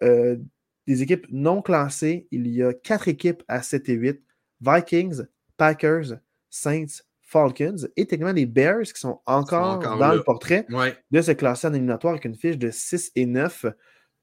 des 0.87 1.03
équipes 1.03 1.27
non 1.29 1.61
classées, 1.61 2.27
il 2.31 2.47
y 2.47 2.63
a 2.63 2.73
quatre 2.73 3.07
équipes 3.07 3.43
à 3.47 3.61
7 3.61 3.89
et 3.89 3.93
8 3.93 4.21
Vikings, 4.61 5.23
Packers, 5.57 6.15
Saints, 6.49 7.03
Falcons 7.21 7.87
et 7.97 8.05
techniquement 8.05 8.31
les 8.31 8.45
Bears 8.45 8.83
qui 8.83 8.99
sont 8.99 9.19
encore, 9.25 9.79
dans 9.79 10.13
le 10.13 10.23
portrait 10.23 10.65
de 11.11 11.21
se 11.21 11.31
classer 11.33 11.67
en 11.67 11.73
éliminatoire 11.73 12.13
avec 12.13 12.25
une 12.25 12.35
fiche 12.35 12.57
de 12.57 12.71
6 12.71 13.11
et 13.15 13.25
9. 13.25 13.65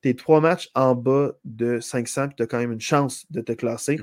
tes 0.00 0.14
trois 0.16 0.40
matchs 0.40 0.70
en 0.74 0.94
bas 0.94 1.32
de 1.44 1.80
500, 1.80 2.28
puis 2.28 2.36
tu 2.36 2.42
as 2.42 2.46
quand 2.46 2.58
même 2.58 2.72
une 2.72 2.80
chance 2.80 3.24
de 3.30 3.40
te 3.40 3.52
classer. 3.52 3.98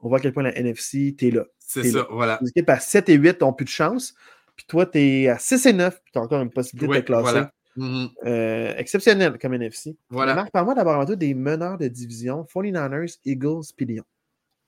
On 0.00 0.08
voit 0.08 0.18
à 0.18 0.20
quel 0.20 0.32
point 0.32 0.42
la 0.42 0.56
NFC, 0.56 1.14
tu 1.16 1.28
es 1.28 1.30
là. 1.30 1.44
C'est 1.58 1.84
ça, 1.90 2.06
voilà. 2.10 2.38
Les 2.42 2.48
équipes 2.48 2.70
à 2.70 2.78
7 2.78 3.08
et 3.08 3.14
8 3.14 3.40
n'ont 3.40 3.52
plus 3.52 3.64
de 3.64 3.70
chance. 3.70 4.14
Puis 4.56 4.66
toi, 4.66 4.84
tu 4.86 4.98
es 4.98 5.28
à 5.28 5.38
6 5.38 5.66
et 5.66 5.72
9, 5.72 6.02
puis 6.02 6.12
tu 6.12 6.18
as 6.18 6.22
encore 6.22 6.42
une 6.42 6.50
possibilité 6.50 6.94
de 6.94 7.00
te 7.00 7.06
classer. 7.06 7.42
Mm-hmm. 7.76 8.10
Euh, 8.26 8.74
exceptionnel 8.76 9.38
comme 9.40 9.54
NFC. 9.54 9.96
Voilà. 10.10 10.34
Marc, 10.34 10.50
par 10.50 10.64
moi 10.64 10.74
d'abord 10.74 11.06
des 11.06 11.34
meneurs 11.34 11.78
de 11.78 11.88
division 11.88 12.46
49ers, 12.52 13.18
Eagles, 13.24 13.72
puis 13.76 13.86
Lions. 13.86 14.04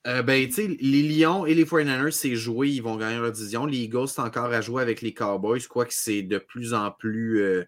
Euh, 0.07 0.21
ben, 0.21 0.47
tu 0.47 0.53
sais, 0.53 0.67
les 0.67 1.01
Lions 1.03 1.45
et 1.45 1.53
les 1.53 1.65
49ers, 1.65 2.11
c'est 2.11 2.35
joué, 2.35 2.69
ils 2.69 2.81
vont 2.81 2.95
gagner 2.95 3.17
leur 3.17 3.31
division. 3.31 3.65
Les 3.65 3.79
Eagles, 3.79 4.07
c'est 4.07 4.21
encore 4.21 4.45
à 4.45 4.61
jouer 4.61 4.81
avec 4.81 5.01
les 5.01 5.13
Cowboys, 5.13 5.61
quoique 5.67 5.93
c'est 5.93 6.21
de 6.21 6.37
plus 6.37 6.73
en 6.73 6.91
plus 6.91 7.41
euh, 7.41 7.63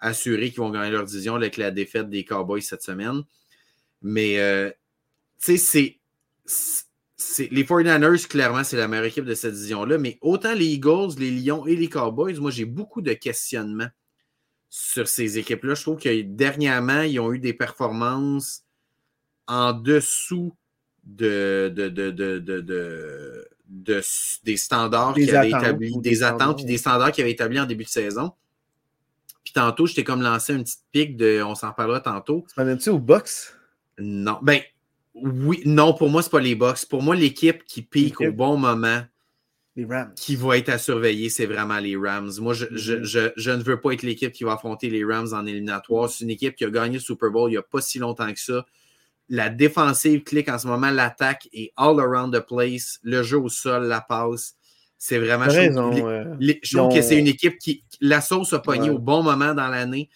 assuré 0.00 0.50
qu'ils 0.50 0.60
vont 0.60 0.70
gagner 0.70 0.90
leur 0.90 1.04
division 1.04 1.34
avec 1.34 1.56
la 1.56 1.70
défaite 1.70 2.08
des 2.08 2.24
Cowboys 2.24 2.62
cette 2.62 2.82
semaine. 2.82 3.22
Mais, 4.02 4.36
tu 5.40 5.56
sais, 5.56 5.98
c'est. 6.46 7.50
Les 7.50 7.64
49ers, 7.64 8.26
clairement, 8.28 8.64
c'est 8.64 8.76
la 8.76 8.86
meilleure 8.86 9.06
équipe 9.06 9.24
de 9.24 9.34
cette 9.34 9.54
division-là, 9.54 9.96
mais 9.96 10.18
autant 10.20 10.52
les 10.52 10.66
Eagles, 10.66 11.14
les 11.18 11.30
Lions 11.30 11.66
et 11.66 11.74
les 11.74 11.88
Cowboys, 11.88 12.38
moi, 12.38 12.50
j'ai 12.50 12.66
beaucoup 12.66 13.00
de 13.00 13.14
questionnements 13.14 13.88
sur 14.76 15.06
ces 15.06 15.38
équipes-là. 15.38 15.74
Je 15.74 15.82
trouve 15.82 16.00
que 16.00 16.22
dernièrement, 16.22 17.02
ils 17.02 17.20
ont 17.20 17.32
eu 17.32 17.38
des 17.38 17.54
performances 17.54 18.64
en 19.46 19.72
dessous 19.72 20.52
de, 21.04 21.72
des 24.42 24.56
standards 24.56 25.14
qui 25.14 25.30
avaient 25.30 25.50
établis, 25.50 25.96
des, 26.00 26.24
attentes, 26.24 26.56
puis 26.56 26.64
des 26.64 26.78
standards 26.78 27.12
qui 27.12 27.22
avaient 27.22 27.30
établis 27.30 27.60
en 27.60 27.66
début 27.66 27.84
de 27.84 27.88
saison. 27.88 28.32
Puis 29.44 29.52
tantôt, 29.52 29.86
je 29.86 29.94
t'ai 29.94 30.02
comme 30.02 30.22
lancé 30.22 30.54
une 30.54 30.64
petite 30.64 30.82
pique 30.90 31.16
de 31.16 31.40
on 31.46 31.54
s'en 31.54 31.70
parlera 31.70 32.00
tantôt. 32.00 32.44
Tu 32.80 32.90
au 32.90 32.98
box? 32.98 33.56
Non. 33.98 34.40
Ben 34.42 34.60
oui, 35.14 35.62
non, 35.66 35.94
pour 35.94 36.10
moi, 36.10 36.20
c'est 36.20 36.32
pas 36.32 36.40
les 36.40 36.56
box. 36.56 36.84
Pour 36.84 37.00
moi, 37.00 37.14
l'équipe 37.14 37.64
qui 37.64 37.82
pique 37.82 38.20
au 38.20 38.32
bon 38.32 38.56
moment, 38.56 39.04
les 39.76 39.84
Rams. 39.84 40.12
Qui 40.14 40.36
va 40.36 40.56
être 40.56 40.68
à 40.68 40.78
surveiller, 40.78 41.30
c'est 41.30 41.46
vraiment 41.46 41.78
les 41.78 41.96
Rams. 41.96 42.30
Moi, 42.38 42.54
je, 42.54 42.66
mm-hmm. 42.66 43.32
je, 43.36 43.50
ne 43.50 43.62
veux 43.62 43.80
pas 43.80 43.92
être 43.92 44.02
l'équipe 44.02 44.32
qui 44.32 44.44
va 44.44 44.52
affronter 44.52 44.88
les 44.88 45.04
Rams 45.04 45.32
en 45.32 45.46
éliminatoire. 45.46 46.08
C'est 46.08 46.24
une 46.24 46.30
équipe 46.30 46.54
qui 46.54 46.64
a 46.64 46.70
gagné 46.70 46.94
le 46.94 47.00
Super 47.00 47.30
Bowl 47.30 47.50
il 47.50 47.54
n'y 47.54 47.58
a 47.58 47.62
pas 47.62 47.80
si 47.80 47.98
longtemps 47.98 48.32
que 48.32 48.40
ça. 48.40 48.64
La 49.28 49.48
défensive 49.48 50.22
clique 50.22 50.48
en 50.48 50.58
ce 50.58 50.66
moment, 50.66 50.90
l'attaque 50.90 51.48
est 51.52 51.72
all 51.76 51.98
around 51.98 52.34
the 52.34 52.46
place. 52.46 52.98
Le 53.02 53.22
jeu 53.22 53.38
au 53.38 53.48
sol, 53.48 53.84
la 53.84 54.00
passe. 54.00 54.54
C'est 54.98 55.18
vraiment. 55.18 55.48
Je 55.48 56.76
trouve, 56.76 56.94
que 56.94 57.02
c'est 57.02 57.18
une 57.18 57.26
équipe 57.26 57.58
qui. 57.58 57.84
La 58.00 58.20
sauce 58.20 58.52
a 58.52 58.58
pogné 58.60 58.90
au 58.90 58.98
bon 58.98 59.22
moment 59.22 59.54
dans 59.54 59.68
l'année. 59.68 60.08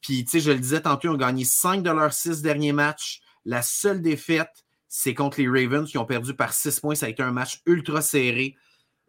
Puis, 0.00 0.24
tu 0.24 0.30
sais, 0.30 0.40
je 0.40 0.50
le 0.50 0.58
disais 0.58 0.80
tantôt, 0.80 1.08
ils 1.08 1.10
ont 1.10 1.16
gagné 1.16 1.44
5 1.44 1.82
de 1.82 1.90
leurs 1.90 2.12
6 2.12 2.42
derniers 2.42 2.72
matchs. 2.72 3.20
La 3.44 3.62
seule 3.62 4.02
défaite, 4.02 4.64
c'est 4.88 5.14
contre 5.14 5.40
les 5.40 5.48
Ravens 5.48 5.88
qui 5.88 5.98
ont 5.98 6.06
perdu 6.06 6.34
par 6.34 6.52
6 6.52 6.80
points. 6.80 6.94
Ça 6.94 7.06
a 7.06 7.08
été 7.08 7.22
un 7.22 7.32
match 7.32 7.60
ultra 7.66 8.02
serré 8.02 8.56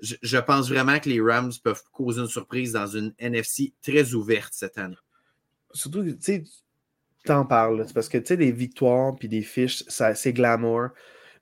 je, 0.02 0.38
pense 0.38 0.70
vraiment 0.70 1.00
que 1.00 1.10
les 1.10 1.22
Rams 1.22 1.52
peuvent 1.64 1.84
causer 1.92 2.22
une 2.22 2.28
surprise 2.28 2.74
dans 2.74 2.88
une 2.88 3.14
NFC 3.20 3.74
très 3.82 4.14
ouverte 4.14 4.54
cette 4.54 4.78
année. 4.78 4.98
Surtout, 5.74 6.04
tu 6.04 6.16
sais, 6.20 6.44
t'en 7.26 7.46
parles, 7.46 7.86
parce 7.94 8.10
que 8.10 8.18
tu 8.18 8.28
sais, 8.28 8.38
des 8.38 8.52
victoires 8.52 9.16
puis 9.16 9.28
des 9.28 9.42
fiches, 9.42 9.84
c'est 9.88 10.34
glamour. 10.34 10.90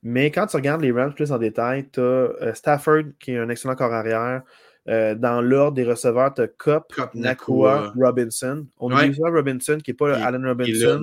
Mais 0.04 0.32
quand 0.32 0.48
tu 0.48 0.56
regardes 0.56 0.82
les 0.82 0.92
Rams 0.92 1.14
plus 1.14 1.32
en 1.32 1.38
détail, 1.38 1.90
tu 1.92 2.00
as 2.00 2.04
euh, 2.04 2.54
Stafford 2.54 3.04
qui 3.20 3.32
est 3.32 3.38
un 3.38 3.50
excellent 3.50 3.76
corps 3.76 3.94
arrière. 3.94 4.44
Euh, 4.88 5.14
dans 5.14 5.42
l'ordre 5.42 5.76
des 5.76 5.84
receveurs, 5.84 6.34
tu 6.34 6.42
as 6.42 6.48
Cup, 6.48 6.86
Nakua, 7.14 7.94
Robinson. 7.98 8.66
On 8.80 8.92
a 8.92 9.08
vu 9.08 9.22
Robinson 9.22 9.78
qui 9.84 9.92
n'est 9.92 9.96
pas 9.96 10.18
Allen 10.18 10.46
Robinson. 10.46 11.02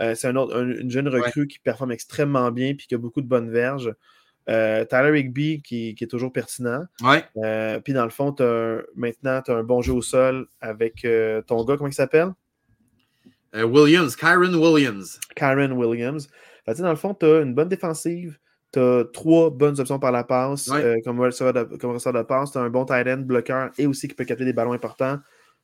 Euh, 0.00 0.14
c'est 0.14 0.28
un 0.28 0.34
une 0.34 0.90
jeune 0.90 1.08
recrue 1.08 1.46
qui 1.46 1.58
performe 1.58 1.92
extrêmement 1.92 2.50
bien 2.50 2.68
et 2.68 2.76
qui 2.76 2.94
a 2.94 2.98
beaucoup 2.98 3.20
de 3.20 3.26
bonnes 3.26 3.50
verges. 3.50 3.92
Euh, 4.50 4.84
Tyler 4.84 5.20
Higby 5.20 5.62
qui, 5.62 5.96
est 6.00 6.10
toujours 6.10 6.32
pertinent. 6.32 6.84
Ouais. 7.02 7.24
Euh, 7.36 7.78
puis 7.80 7.92
dans 7.92 8.04
le 8.04 8.10
fond, 8.10 8.34
maintenant, 8.96 9.42
tu 9.42 9.50
as 9.50 9.54
un 9.54 9.62
bon 9.62 9.80
jeu 9.80 9.92
au 9.92 10.02
sol 10.02 10.46
avec 10.60 11.04
euh, 11.04 11.40
ton 11.42 11.64
gars, 11.64 11.76
comment 11.76 11.88
il 11.88 11.94
s'appelle? 11.94 12.32
Williams, 13.54 14.16
Kyron 14.16 14.54
Williams. 14.54 15.18
Kyron 15.36 15.72
Williams. 15.72 16.28
dans 16.66 16.90
le 16.90 16.96
fond, 16.96 17.14
tu 17.14 17.26
as 17.26 17.40
une 17.40 17.54
bonne 17.54 17.68
défensive. 17.68 18.38
Tu 18.72 18.78
as 18.78 19.04
trois 19.12 19.50
bonnes 19.50 19.78
options 19.80 19.98
par 19.98 20.12
la 20.12 20.22
passe 20.22 20.70
comme 21.04 21.20
receveur 21.20 21.52
de, 21.52 21.76
comme 21.76 21.96
de 21.96 22.22
passe. 22.22 22.52
Tu 22.52 22.58
as 22.58 22.60
un 22.60 22.70
bon 22.70 22.84
tight 22.84 23.08
end, 23.08 23.18
bloqueur 23.18 23.70
et 23.78 23.86
aussi 23.86 24.06
qui 24.06 24.14
peut 24.14 24.24
capter 24.24 24.44
des 24.44 24.52
ballons 24.52 24.72
importants. 24.72 25.18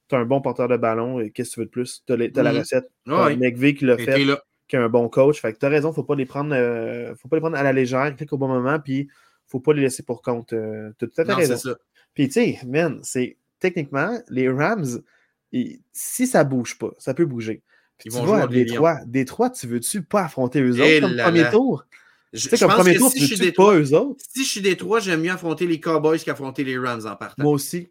Tu 0.09 0.17
as 0.17 0.19
un 0.19 0.25
bon 0.25 0.41
porteur 0.41 0.67
de 0.67 0.77
ballon. 0.77 1.21
Et 1.21 1.31
qu'est-ce 1.31 1.51
que 1.51 1.55
tu 1.55 1.61
veux 1.61 1.67
de 1.67 1.71
plus? 1.71 2.03
Tu 2.05 2.13
as, 2.13 2.17
la 2.17 2.27
mm-hmm. 2.29 2.59
recette. 2.59 2.91
Ouais. 3.07 3.37
McVeigh 3.37 3.75
qui 3.75 3.85
l'a 3.85 3.97
fait 3.97 4.27
qui 4.69 4.77
un 4.77 4.89
bon 4.89 5.09
coach. 5.09 5.41
Fait 5.41 5.53
que 5.53 5.59
tu 5.59 5.67
as 5.67 5.69
raison, 5.69 5.93
faut 5.93 6.05
pas 6.05 6.15
les 6.15 6.27
prendre, 6.27 6.55
euh, 6.55 7.15
faut 7.17 7.29
pas 7.29 7.37
les 7.37 7.41
prendre 7.41 7.57
à 7.57 7.63
la 7.63 7.73
légère, 7.73 8.15
clique 8.17 8.33
au 8.33 8.39
bon 8.39 8.49
moment, 8.49 8.79
puis 8.79 9.09
faut 9.47 9.61
pas 9.61 9.73
les 9.73 9.83
laisser 9.83 10.03
pour 10.03 10.23
compte. 10.23 10.53
Euh, 10.53 10.91
tu 10.99 11.05
as 11.05 11.09
tout 11.09 11.21
à 11.21 11.25
fait 11.25 11.33
raison. 11.33 11.75
Puis 12.15 12.29
tu 12.29 12.33
sais, 12.33 12.59
man, 12.67 13.01
c'est 13.03 13.37
techniquement, 13.61 14.19
les 14.29 14.49
Rams, 14.49 15.03
si 15.93 16.27
ça 16.27 16.45
bouge 16.45 16.79
pas, 16.79 16.91
ça 16.99 17.15
peut 17.15 17.27
bouger. 17.27 17.63
Puis 17.99 18.11
tu 18.11 18.19
vois, 18.19 18.43
à 18.43 18.47
Détroit, 18.47 18.99
Détroit, 19.07 19.51
tu 19.51 19.67
veux-tu 19.67 20.03
pas 20.03 20.25
affronter 20.25 20.61
eux 20.61 20.81
autres 20.81 21.01
comme 21.01 21.17
premier 21.17 21.51
tour? 21.51 21.85
Je, 22.33 22.49
sais, 22.49 22.59
comme 22.59 22.73
premier 22.73 22.97
tour, 22.97 23.11
si 23.11 23.27
tu 23.27 23.35
veux 23.37 23.53
pas 23.53 23.75
eux 23.75 23.95
autres? 23.95 24.23
Si 24.35 24.45
je 24.45 24.49
suis 24.49 24.61
Détroit, 24.61 25.01
j'aime 25.01 25.23
mieux 25.23 25.31
affronter 25.31 25.67
les 25.67 25.81
Cowboys 25.81 26.19
qu'affronter 26.19 26.65
les 26.65 26.77
Rams 26.77 27.07
en 27.07 27.17
partant. 27.17 27.43
Moi 27.43 27.53
aussi. 27.53 27.89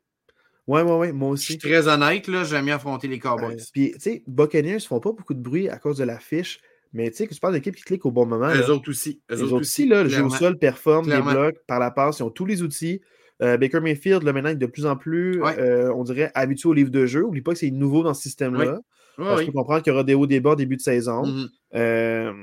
Ouais, 0.68 0.82
ouais, 0.82 0.97
ouais, 0.97 1.11
moi 1.11 1.30
aussi. 1.30 1.45
Je 1.45 1.59
suis 1.59 1.72
très 1.72 1.88
honnête, 1.88 2.28
là, 2.28 2.43
j'aime 2.43 2.66
mieux 2.66 2.74
affronter 2.74 3.07
les 3.07 3.20
Cowboys. 3.20 3.57
puis, 3.72 3.91
tu 3.93 3.99
sais, 3.99 4.24
Buccaneers 4.28 4.76
ne 4.76 4.80
font 4.80 4.99
pas 4.99 5.11
beaucoup 5.11 5.34
de 5.34 5.41
bruit 5.41 5.70
à 5.70 5.78
cause 5.78 5.97
de 5.97 6.03
la 6.03 6.20
fiche, 6.20 6.59
mais 6.93 7.09
tu 7.11 7.18
sais, 7.18 7.28
que 7.28 7.34
tu 7.34 7.39
parles 7.39 7.53
d'équipe 7.53 7.76
qui 7.76 7.84
clique 7.84 8.05
au 8.05 8.11
bon 8.11 8.26
moment. 8.26 8.49
Eux 8.49 8.70
autres 8.72 8.89
aussi. 8.89 9.22
Eux, 9.32 9.43
autres 9.43 9.61
aussi, 9.61 9.88
là, 9.88 10.03
le 10.03 10.09
jeu 10.09 10.24
au 10.24 10.30
sol 10.30 10.57
performe, 10.57 11.09
les 11.09 11.22
blocs, 11.22 11.57
par 11.68 11.80
la 11.80 11.91
passe, 11.91 12.20
ils 12.20 12.24
ont 12.24 12.30
tous 12.30 12.45
les 12.45 12.61
outils. 12.61 13.01
Euh, 13.41 13.57
Baker 13.57 13.82
Mayfield, 13.82 14.24
là, 14.24 14.32
maintenant, 14.32 14.51
est 14.51 14.55
de 14.55 14.66
plus 14.66 14.86
en 14.86 14.95
plus, 14.95 15.43
euh, 15.43 15.91
on 15.93 16.03
dirait, 16.03 16.32
habitué 16.36 16.70
au 16.70 16.74
livre 16.74 16.89
de 16.89 17.05
jeu. 17.05 17.22
N'oublie 17.22 17.41
pas 17.41 17.51
que 17.51 17.59
c'est 17.59 17.72
nouveau 17.72 18.01
dans 18.01 18.13
ce 18.13 18.22
système-là. 18.22 18.80
Je 19.18 19.45
peux 19.45 19.51
comprendre 19.51 19.82
qu'il 19.84 19.91
y 19.91 19.93
aura 19.93 20.03
des 20.03 20.13
hauts, 20.13 20.28
des 20.28 20.39
bas 20.39 20.55
début 20.55 20.78
de 20.78 20.82
saison. 20.82 21.24
Mm-hmm. 21.24 21.49
Euh, 21.76 22.34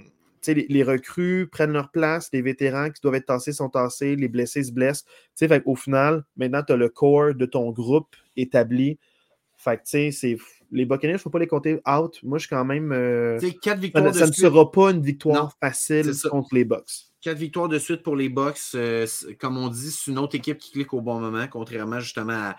les, 0.46 0.66
les, 0.68 0.82
recrues 0.82 1.48
prennent 1.50 1.72
leur 1.72 1.90
place, 1.90 2.28
les 2.32 2.42
vétérans 2.42 2.90
qui 2.90 3.00
doivent 3.00 3.14
être 3.14 3.26
tassés 3.26 3.52
sont 3.52 3.68
tassés, 3.68 4.16
les 4.16 4.28
blessés 4.28 4.64
se 4.64 4.72
blessent. 4.72 5.04
Fait, 5.36 5.62
au 5.66 5.76
final, 5.76 6.24
maintenant, 6.36 6.62
tu 6.62 6.72
as 6.72 6.76
le 6.76 6.88
corps 6.88 7.34
de 7.34 7.46
ton 7.46 7.70
groupe 7.70 8.16
établi. 8.36 8.98
Fait 9.56 9.76
que, 9.76 10.10
c'est 10.10 10.36
les 10.72 10.86
Buccaneers, 10.86 11.12
il 11.12 11.16
ne 11.16 11.18
faut 11.18 11.30
pas 11.30 11.38
les 11.38 11.46
compter 11.46 11.80
out. 11.86 12.18
Moi, 12.22 12.38
je 12.38 12.46
suis 12.46 12.48
quand 12.48 12.64
même. 12.64 12.92
Euh, 12.92 13.38
quatre 13.60 13.78
victoires 13.78 14.14
ça, 14.14 14.26
ne 14.26 14.32
sera 14.32 14.70
pas 14.72 14.90
une 14.90 15.02
victoire 15.02 15.52
facile 15.60 16.10
contre 16.30 16.54
les 16.54 16.64
Bucks. 16.64 17.12
Quatre 17.20 17.38
victoires 17.38 17.68
de 17.68 17.78
suite 17.78 18.02
pour 18.02 18.16
les 18.16 18.28
Bucks. 18.28 18.58
Euh, 18.74 19.06
comme 19.38 19.58
on 19.58 19.68
dit, 19.68 19.90
c'est 19.90 20.10
une 20.10 20.18
autre 20.18 20.34
équipe 20.34 20.58
qui 20.58 20.72
clique 20.72 20.94
au 20.94 21.00
bon 21.00 21.20
moment, 21.20 21.46
contrairement 21.48 22.00
justement 22.00 22.52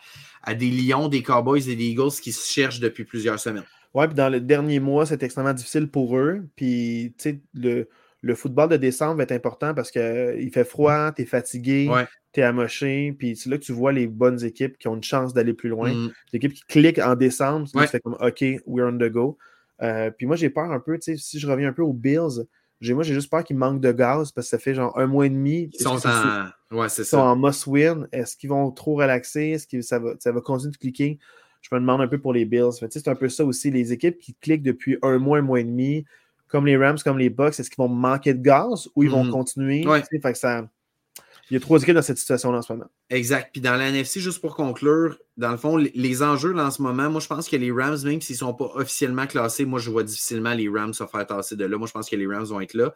à, 0.44 0.56
des 0.56 0.70
Lions, 0.70 1.10
des 1.10 1.24
Cowboys 1.24 1.68
et 1.68 1.76
des 1.76 1.86
Eagles 1.86 2.12
qui 2.22 2.32
se 2.32 2.50
cherchent 2.50 2.80
depuis 2.80 3.04
plusieurs 3.04 3.40
semaines. 3.40 3.66
Oui, 3.94 4.08
puis 4.08 4.16
dans 4.16 4.30
le 4.30 4.40
dernier 4.40 4.80
mois, 4.80 5.06
c'est 5.06 5.22
extrêmement 5.22 5.54
difficile 5.54 5.90
pour 5.90 6.18
eux. 6.18 6.48
Puis, 6.56 7.14
tu 7.18 7.30
sais, 7.30 7.42
le, 7.54 7.88
le 8.22 8.36
football 8.36 8.70
de 8.70 8.78
décembre 8.78 9.18
va 9.18 9.24
être 9.24 9.32
important 9.32 9.74
parce 9.74 9.92
qu'il 9.92 10.50
fait 10.52 10.64
froid, 10.64 11.12
tu 11.12 11.22
es 11.22 11.26
fatigué, 11.26 11.90
tu 12.32 12.40
es 12.40 12.44
amoché, 12.44 13.14
puis 13.18 13.36
c'est 13.36 13.50
là 13.50 13.58
que 13.58 13.64
tu 13.64 13.74
vois 13.74 13.92
les 13.92 14.08
bonnes 14.08 14.44
équipes 14.44 14.78
qui 14.78 14.88
ont 14.88 14.96
une 14.96 15.04
chance 15.04 15.34
d'aller 15.34 15.54
plus 15.54 15.70
loin. 15.70 15.94
Mm. 15.94 16.12
Les 16.32 16.38
équipes 16.38 16.54
qui 16.54 16.64
cliquent 16.64 17.00
en 17.00 17.16
décembre, 17.16 17.68
c'est 17.68 18.00
comme 18.02 18.18
OK, 18.20 18.44
we're 18.66 18.88
on 18.88 18.98
the 18.98 19.12
go. 19.12 19.38
Euh, 19.82 20.10
puis 20.12 20.26
moi, 20.26 20.36
j'ai 20.36 20.50
peur 20.50 20.72
un 20.72 20.80
peu, 20.80 20.98
tu 20.98 21.16
sais, 21.16 21.18
si 21.18 21.40
je 21.40 21.48
reviens 21.48 21.70
un 21.70 21.74
peu 21.74 21.84
aux 21.84 21.94
Bills, 21.94 22.46
moi, 22.92 23.04
j'ai 23.04 23.14
juste 23.14 23.30
peur 23.30 23.44
qu'ils 23.44 23.56
manquent 23.56 23.80
de 23.80 23.92
gaz 23.94 24.32
parce 24.32 24.48
que 24.48 24.50
ça 24.50 24.58
fait 24.58 24.74
genre 24.74 24.98
un 25.00 25.08
mois 25.08 25.26
et 25.26 25.30
demi. 25.30 25.70
Ils 25.74 25.82
sont, 25.82 26.06
en... 26.06 26.76
Ouais, 26.76 26.90
sont 26.90 27.18
en 27.18 27.36
must-win? 27.38 28.08
Est-ce 28.12 28.36
qu'ils 28.36 28.50
vont 28.50 28.72
trop 28.72 28.96
relaxer? 28.96 29.52
Est-ce 29.52 29.68
que 29.68 29.82
ça 29.82 30.00
va, 30.00 30.16
ça 30.20 30.34
va 30.34 30.42
continuer 30.42 30.72
de 30.72 30.78
cliquer? 30.78 31.20
Je 31.64 31.74
me 31.74 31.80
demande 31.80 32.02
un 32.02 32.08
peu 32.08 32.20
pour 32.20 32.34
les 32.34 32.46
Bills. 32.46 32.72
C'est 32.90 33.08
un 33.08 33.16
peu 33.16 33.30
ça 33.30 33.44
aussi. 33.46 33.72
Les 33.72 33.94
équipes 33.94 34.20
qui 34.20 34.36
cliquent 34.36 34.64
depuis 34.64 34.98
un 35.02 35.18
mois, 35.18 35.40
un 35.40 35.42
mois 35.42 35.62
et 35.62 35.64
demi, 35.64 36.06
comme 36.50 36.68
les 36.68 36.78
Rams, 36.78 37.00
comme 37.04 37.18
les 37.18 37.30
Bucks, 37.30 37.60
est-ce 37.60 37.70
qu'ils 37.70 37.82
vont 37.82 37.88
manquer 37.88 38.34
de 38.34 38.44
gaz 38.44 38.90
ou 38.96 39.04
ils 39.04 39.10
vont 39.10 39.24
mhm. 39.24 39.32
continuer? 39.32 39.86
Fait 40.22 40.36
ça, 40.36 40.68
il 41.50 41.54
y 41.56 41.58
a 41.58 41.60
trois 41.60 41.82
équipes 41.82 41.96
dans 41.96 42.02
cette 42.02 42.18
situation-là 42.18 42.60
en 42.60 42.62
ce 42.62 42.74
moment. 42.74 42.90
Exact. 43.10 43.50
Puis 43.52 43.62
dans 43.62 43.76
la 43.76 43.90
NFC, 43.90 44.20
juste 44.20 44.40
pour 44.40 44.56
conclure, 44.56 45.18
dans 45.38 45.52
le 45.52 45.58
fond, 45.58 45.78
les 45.78 46.24
enjeux 46.24 46.58
en 46.58 46.72
ce 46.72 46.82
moment, 46.82 47.10
moi 47.10 47.22
je 47.22 47.28
pense 47.28 47.50
que 47.50 47.56
les 47.56 47.72
Rams, 47.72 47.98
même 48.04 48.22
s'ils 48.22 48.36
ne 48.36 48.40
sont 48.40 48.54
pas 48.54 48.72
officiellement 48.76 49.28
classés, 49.28 49.66
moi 49.66 49.80
je 49.80 49.90
vois 49.90 50.04
difficilement 50.04 50.54
les 50.54 50.70
Rams 50.70 50.94
se 50.94 51.06
faire 51.06 51.28
tasser 51.28 51.56
de 51.56 51.66
là. 51.66 51.78
Moi 51.78 51.88
je 51.88 51.94
pense 51.94 52.10
que 52.10 52.16
les 52.16 52.28
Rams 52.28 52.46
vont 52.46 52.62
être 52.62 52.74
là. 52.74 52.94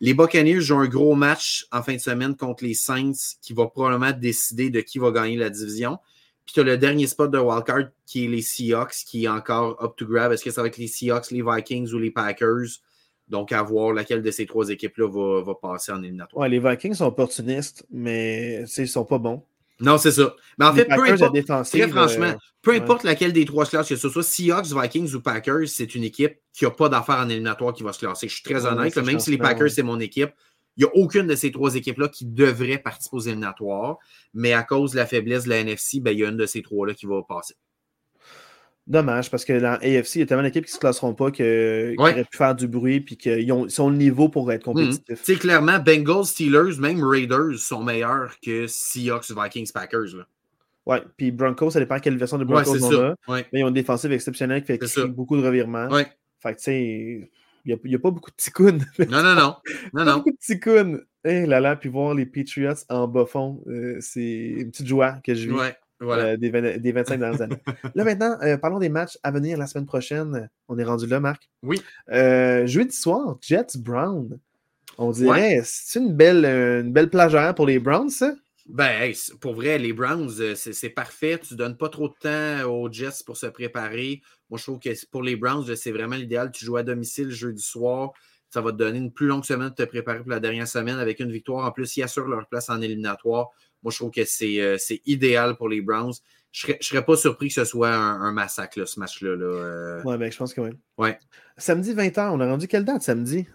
Les 0.00 0.14
Buccaneers 0.14 0.60
jouent 0.60 0.78
un 0.78 0.88
gros 0.88 1.14
match 1.14 1.66
en 1.72 1.82
fin 1.82 1.94
de 1.94 2.00
semaine 2.00 2.36
contre 2.36 2.64
les 2.64 2.74
Saints 2.74 3.36
qui 3.40 3.54
va 3.54 3.66
probablement 3.66 4.12
décider 4.12 4.68
de 4.68 4.80
qui 4.80 4.98
va 4.98 5.10
gagner 5.10 5.36
la 5.36 5.48
division. 5.48 5.98
Puis 6.46 6.54
tu 6.54 6.60
as 6.60 6.62
le 6.62 6.78
dernier 6.78 7.06
spot 7.06 7.30
de 7.30 7.38
wildcard 7.38 7.88
qui 8.06 8.24
est 8.24 8.28
les 8.28 8.42
Seahawks 8.42 9.04
qui 9.04 9.24
est 9.24 9.28
encore 9.28 9.82
up 9.82 9.94
to 9.96 10.06
grab. 10.06 10.32
Est-ce 10.32 10.44
que 10.44 10.50
ça 10.50 10.62
va 10.62 10.68
être 10.68 10.78
les 10.78 10.86
Seahawks, 10.86 11.30
les 11.32 11.42
Vikings 11.42 11.92
ou 11.92 11.98
les 11.98 12.10
Packers? 12.10 12.80
Donc, 13.28 13.50
à 13.50 13.60
voir 13.62 13.92
laquelle 13.92 14.22
de 14.22 14.30
ces 14.30 14.46
trois 14.46 14.68
équipes-là 14.68 15.42
va, 15.42 15.54
passer 15.54 15.90
en 15.90 16.00
éliminatoire. 16.00 16.42
Ouais, 16.42 16.48
les 16.48 16.60
Vikings 16.60 16.94
sont 16.94 17.06
opportunistes, 17.06 17.84
mais 17.90 18.64
ils 18.76 18.80
ne 18.82 18.86
sont 18.86 19.04
pas 19.04 19.18
bons. 19.18 19.42
Non, 19.80 19.98
c'est 19.98 20.12
ça. 20.12 20.34
Mais 20.58 20.64
en 20.64 20.72
fait, 20.72 20.86
peu 20.86 20.92
importe, 20.94 21.68
très 21.68 21.82
euh, 21.82 21.88
franchement, 21.88 22.34
peu 22.62 22.72
importe 22.74 23.02
laquelle 23.02 23.32
des 23.32 23.44
trois 23.44 23.66
classes, 23.66 23.88
que 23.88 23.96
ce 23.96 24.08
soit 24.08 24.22
Seahawks, 24.22 24.66
Vikings 24.66 25.14
ou 25.14 25.20
Packers, 25.20 25.68
c'est 25.68 25.94
une 25.94 26.04
équipe 26.04 26.38
qui 26.52 26.64
n'a 26.64 26.70
pas 26.70 26.88
d'affaires 26.88 27.18
en 27.18 27.28
éliminatoire 27.28 27.74
qui 27.74 27.82
va 27.82 27.92
se 27.92 27.98
classer. 27.98 28.28
Je 28.28 28.34
suis 28.34 28.44
très 28.44 28.64
honnête. 28.64 28.96
même 28.96 29.20
si 29.20 29.30
les 29.30 29.38
Packers, 29.38 29.70
c'est 29.70 29.82
mon 29.82 30.00
équipe, 30.00 30.30
il 30.76 30.84
n'y 30.84 30.90
a 30.90 30.94
aucune 30.94 31.26
de 31.26 31.34
ces 31.34 31.50
trois 31.50 31.74
équipes-là 31.74 32.08
qui 32.08 32.26
devrait 32.26 32.78
participer 32.78 33.16
aux 33.16 33.20
éliminatoires. 33.20 33.98
Mais 34.34 34.52
à 34.52 34.62
cause 34.62 34.92
de 34.92 34.96
la 34.96 35.06
faiblesse 35.06 35.44
de 35.44 35.50
la 35.50 35.58
NFC, 35.58 36.00
ben, 36.00 36.10
il 36.10 36.20
y 36.20 36.24
a 36.24 36.28
une 36.28 36.36
de 36.36 36.46
ces 36.46 36.62
trois-là 36.62 36.94
qui 36.94 37.06
va 37.06 37.22
passer. 37.22 37.54
Dommage, 38.86 39.32
parce 39.32 39.44
que 39.44 39.58
dans 39.58 39.74
AFC, 39.74 40.16
il 40.16 40.18
y 40.20 40.22
a 40.22 40.26
tellement 40.26 40.44
d'équipes 40.44 40.64
qui 40.64 40.70
ne 40.70 40.74
se 40.74 40.78
classeront 40.78 41.12
pas 41.12 41.32
que, 41.32 41.90
qui 41.90 41.98
auraient 41.98 42.24
pu 42.24 42.36
faire 42.36 42.54
du 42.54 42.68
bruit 42.68 43.04
et 43.10 43.16
qu'ils 43.16 43.52
sont 43.68 43.90
le 43.90 43.96
niveau 43.96 44.28
pour 44.28 44.52
être 44.52 44.60
mhm. 44.68 44.74
compétitifs. 44.74 45.20
C'est 45.24 45.36
clairement, 45.36 45.80
Bengals, 45.80 46.26
Steelers, 46.26 46.78
même 46.78 47.02
Raiders 47.02 47.58
sont 47.58 47.82
meilleurs 47.82 48.36
que 48.40 48.66
Seahawks, 48.68 49.32
Vikings, 49.36 49.72
Packers. 49.72 50.14
Là. 50.14 50.26
Ouais, 50.86 51.02
puis 51.16 51.32
Broncos, 51.32 51.70
ça 51.70 51.80
dépend 51.80 51.98
quelle 51.98 52.16
version 52.16 52.38
de 52.38 52.44
Broncos 52.44 52.84
on 52.84 53.00
a. 53.00 53.14
Mais 53.28 53.44
ils 53.60 53.64
ont 53.64 53.68
une 53.68 53.74
défensive 53.74 54.12
exceptionnelle 54.12 54.62
qui 54.62 54.78
fait 54.78 55.06
beaucoup 55.06 55.36
de 55.36 55.44
revirements. 55.44 55.88
Ouais. 55.88 56.06
Fait 56.38 56.54
que 56.54 56.58
tu 56.58 56.64
sais, 56.64 57.30
il 57.66 57.78
n'y 57.84 57.94
a, 57.94 57.98
pas 57.98 58.10
beaucoup 58.10 58.30
de 58.30 58.36
ticounes. 58.36 58.84
Non, 59.10 59.22
non, 59.22 59.34
non. 59.34 59.56
non, 59.92 60.04
non. 60.04 60.16
beaucoup 60.16 60.30
de 60.30 60.38
ticounes. 60.38 61.02
Eh 61.24 61.46
là 61.46 61.60
là, 61.60 61.74
puis 61.74 61.88
voir 61.88 62.14
les 62.14 62.24
Patriots 62.24 62.74
en 62.88 63.08
bas 63.08 63.26
fond, 63.26 63.62
euh, 63.66 63.96
c'est 64.00 64.20
une 64.20 64.70
petite 64.70 64.86
joie 64.86 65.18
que 65.24 65.34
je 65.34 65.48
vis. 65.48 65.54
Ouais. 65.54 65.76
Voilà. 65.98 66.24
Euh, 66.24 66.36
des, 66.36 66.50
des, 66.78 66.92
25 66.92 67.18
dernières 67.18 67.42
années. 67.42 67.56
là, 67.94 68.04
maintenant, 68.04 68.36
euh, 68.42 68.56
parlons 68.58 68.78
des 68.78 68.90
matchs 68.90 69.18
à 69.22 69.30
venir 69.30 69.58
la 69.58 69.66
semaine 69.66 69.86
prochaine. 69.86 70.48
On 70.68 70.78
est 70.78 70.84
rendu 70.84 71.06
là, 71.06 71.20
Marc. 71.20 71.48
Oui. 71.62 71.82
Jeudi 72.08 72.94
soir, 72.94 73.38
Jets 73.40 73.78
Brown. 73.78 74.38
On 74.98 75.10
dirait, 75.10 75.60
c'est 75.64 75.98
une 75.98 76.14
belle, 76.14 76.44
une 76.44 76.92
belle 76.92 77.10
plage 77.10 77.36
pour 77.54 77.66
les 77.66 77.78
Browns, 77.78 78.10
ça? 78.10 78.32
Ben, 78.68 79.12
pour 79.40 79.54
vrai, 79.54 79.78
les 79.78 79.92
Browns, 79.92 80.54
c'est 80.54 80.90
parfait. 80.90 81.38
Tu 81.38 81.54
ne 81.54 81.58
donnes 81.58 81.76
pas 81.76 81.88
trop 81.88 82.08
de 82.08 82.14
temps 82.20 82.70
aux 82.70 82.90
Jets 82.90 83.22
pour 83.24 83.36
se 83.36 83.46
préparer. 83.46 84.22
Moi, 84.50 84.58
je 84.58 84.62
trouve 84.62 84.78
que 84.78 84.90
pour 85.10 85.22
les 85.22 85.36
Browns, 85.36 85.74
c'est 85.76 85.90
vraiment 85.90 86.16
l'idéal. 86.16 86.50
Tu 86.52 86.64
joues 86.64 86.76
à 86.76 86.82
domicile 86.82 87.30
jeudi 87.30 87.62
soir. 87.62 88.12
Ça 88.48 88.60
va 88.60 88.72
te 88.72 88.76
donner 88.76 88.98
une 88.98 89.12
plus 89.12 89.26
longue 89.26 89.44
semaine 89.44 89.70
de 89.70 89.74
te 89.74 89.82
préparer 89.82 90.20
pour 90.20 90.30
la 90.30 90.40
dernière 90.40 90.68
semaine 90.68 90.98
avec 90.98 91.20
une 91.20 91.32
victoire. 91.32 91.66
En 91.66 91.72
plus, 91.72 91.96
ils 91.96 92.02
assurent 92.02 92.28
leur 92.28 92.46
place 92.46 92.70
en 92.70 92.80
éliminatoire. 92.80 93.50
Moi, 93.82 93.90
je 93.90 93.98
trouve 93.98 94.10
que 94.10 94.24
c'est 94.24 94.60
euh, 94.60 94.76
idéal 95.04 95.56
pour 95.56 95.68
les 95.68 95.80
Browns. 95.80 96.14
Je 96.52 96.72
ne 96.72 96.76
serais, 96.80 97.04
pas 97.04 97.16
surpris 97.16 97.48
que 97.48 97.54
ce 97.54 97.64
soit 97.64 97.92
un, 97.94 98.32
massacre, 98.32 98.86
ce 98.86 98.98
match-là. 98.98 99.36
Là, 99.36 99.44
euh. 99.44 100.02
Ouais, 100.04 100.16
ben, 100.16 100.30
je 100.32 100.38
pense 100.38 100.54
que 100.54 100.60
oui. 100.60 100.70
Ouais. 100.96 101.18
Samedi 101.58 101.92
20h, 101.92 102.30
on 102.30 102.40
a 102.40 102.46
rendu 102.46 102.66
quelle 102.66 102.84
date 102.84 103.02
samedi? 103.02 103.46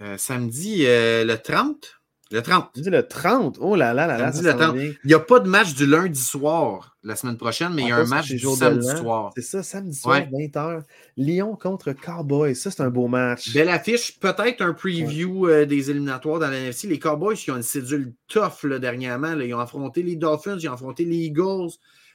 Euh, 0.00 0.16
samedi 0.18 0.84
le 0.84 1.34
30. 1.34 2.01
Le 2.32 2.42
30. 2.42 2.70
Samedi 2.74 2.90
le 2.90 3.06
30. 3.06 3.58
Oh 3.60 3.76
là 3.76 3.92
là 3.92 4.06
là 4.06 4.18
là. 4.18 4.32
le 4.34 4.58
30. 4.58 4.76
Il 4.76 4.96
n'y 5.04 5.14
a 5.14 5.20
pas 5.20 5.38
de 5.38 5.48
match 5.48 5.74
du 5.74 5.86
lundi 5.86 6.20
soir 6.20 6.96
la 7.04 7.16
semaine 7.16 7.36
prochaine, 7.36 7.72
mais 7.74 7.82
il 7.82 7.88
y 7.88 7.92
a 7.92 7.96
un 7.96 8.06
match 8.06 8.28
du 8.28 8.38
samedi 8.38 8.86
soir. 8.96 9.32
C'est 9.34 9.42
ça, 9.42 9.62
samedi 9.62 9.94
soir, 9.94 10.20
20h. 10.20 10.82
Lyon 11.16 11.56
contre 11.60 11.92
Cowboys. 11.92 12.54
Ça, 12.54 12.70
c'est 12.70 12.82
un 12.82 12.90
beau 12.90 13.08
match. 13.08 13.52
Belle 13.52 13.68
affiche. 13.68 14.18
Peut-être 14.18 14.62
un 14.62 14.72
preview 14.72 15.48
euh, 15.48 15.66
des 15.66 15.90
éliminatoires 15.90 16.38
dans 16.38 16.48
la 16.48 16.58
NFC. 16.58 16.86
Les 16.88 16.98
Cowboys 16.98 17.36
qui 17.36 17.50
ont 17.50 17.56
une 17.56 17.62
cédule 17.62 18.14
tough 18.28 18.64
là, 18.64 18.78
dernièrement. 18.78 19.32
Ils 19.38 19.54
ont 19.54 19.60
affronté 19.60 20.02
les 20.02 20.16
Dolphins, 20.16 20.58
ils 20.58 20.68
ont 20.68 20.74
affronté 20.74 21.04
les 21.04 21.16
Eagles, 21.16 21.70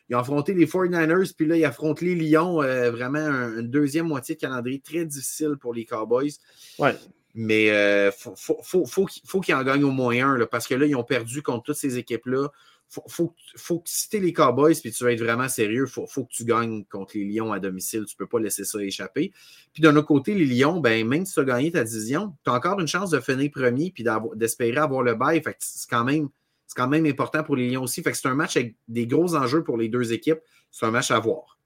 ils 0.10 0.15
ont 0.15 0.19
affronté 0.19 0.53
les 0.53 0.65
49ers, 0.65 1.34
puis 1.35 1.45
là, 1.45 1.57
ils 1.57 1.65
affrontent 1.65 2.03
les 2.03 2.15
Lions. 2.15 2.64
Euh, 2.64 2.89
vraiment, 2.89 3.27
une 3.60 3.69
deuxième 3.69 4.07
moitié 4.07 4.35
de 4.35 4.39
calendrier 4.39 4.80
très 4.80 5.06
difficile 5.06 5.56
pour 5.60 5.73
les 5.73 5.85
Cowboys. 5.85 6.31
Ouais. 6.80 6.95
Mais 7.39 7.65
il 7.65 7.69
euh, 7.69 8.11
faut, 8.11 8.35
faut, 8.64 9.41
qu'ils 9.41 9.55
en 9.55 9.64
gagnent 9.64 9.84
au 9.84 9.91
moins 9.91 10.35
un, 10.35 10.45
parce 10.47 10.68
que 10.68 10.73
là, 10.73 10.85
ils 10.85 10.95
ont 10.95 11.03
perdu 11.03 11.41
contre 11.41 11.64
toutes 11.64 11.77
ces 11.77 11.97
équipes-là 11.97 12.49
faut, 12.89 13.03
faut, 13.07 13.35
faut 13.55 13.80
que 13.80 14.18
les 14.18 14.34
Cowboys 14.34 14.76
puis 14.80 14.91
tu 14.91 15.03
vas 15.03 15.11
être 15.11 15.22
vraiment 15.22 15.49
sérieux, 15.49 15.85
faut, 15.85 16.07
faut, 16.07 16.26
que 16.26 16.31
tu 16.31 16.45
gagnes 16.45 16.85
contre 16.85 17.18
les 17.18 17.26
Lions 17.26 17.51
à 17.51 17.59
domicile. 17.59 18.05
Tu 18.05 18.15
peux 18.15 18.27
pas 18.27 18.39
laisser 18.39 18.64
ça 18.64 18.81
échapper. 18.81 19.34
Puis 19.73 19.81
d'un 19.81 19.95
autre 19.95 20.07
côté, 20.07 20.34
les 20.34 20.45
Lions, 20.45 20.80
ben, 20.80 21.05
même 21.07 21.26
si 21.26 21.34
tu 21.34 21.39
as 21.39 21.43
gagné 21.43 21.72
ta 21.72 21.84
division, 21.84 22.34
tu 22.43 22.49
as 22.49 22.53
encore 22.53 22.80
une 22.80 22.88
chance 22.88 23.09
de 23.09 23.19
finir 23.19 23.51
premier 23.51 23.91
puis 23.91 24.05
d'espérer 24.35 24.77
avoir 24.77 25.03
le 25.03 25.15
bail. 25.15 25.41
c'est 25.59 25.89
quand 25.89 26.03
même. 26.03 26.30
quand 26.76 26.88
même 26.88 27.05
important 27.05 27.43
pour 27.43 27.55
les 27.55 27.69
Lions 27.69 27.84
aussi. 27.84 28.01
Fait 28.01 28.11
que 28.11 28.18
c'est 28.18 28.27
un 28.27 28.35
match 28.35 28.55
avec 28.55 28.76
des 28.88 29.07
gros 29.07 29.35
enjeux 29.35 29.64
pour 29.64 29.77
les 29.77 29.89
deux 29.89 30.14
équipes. 30.14 30.39
C'est 30.72 30.85
un 30.85 30.91
match 30.91 31.11
à 31.11 31.19
voir. 31.19 31.56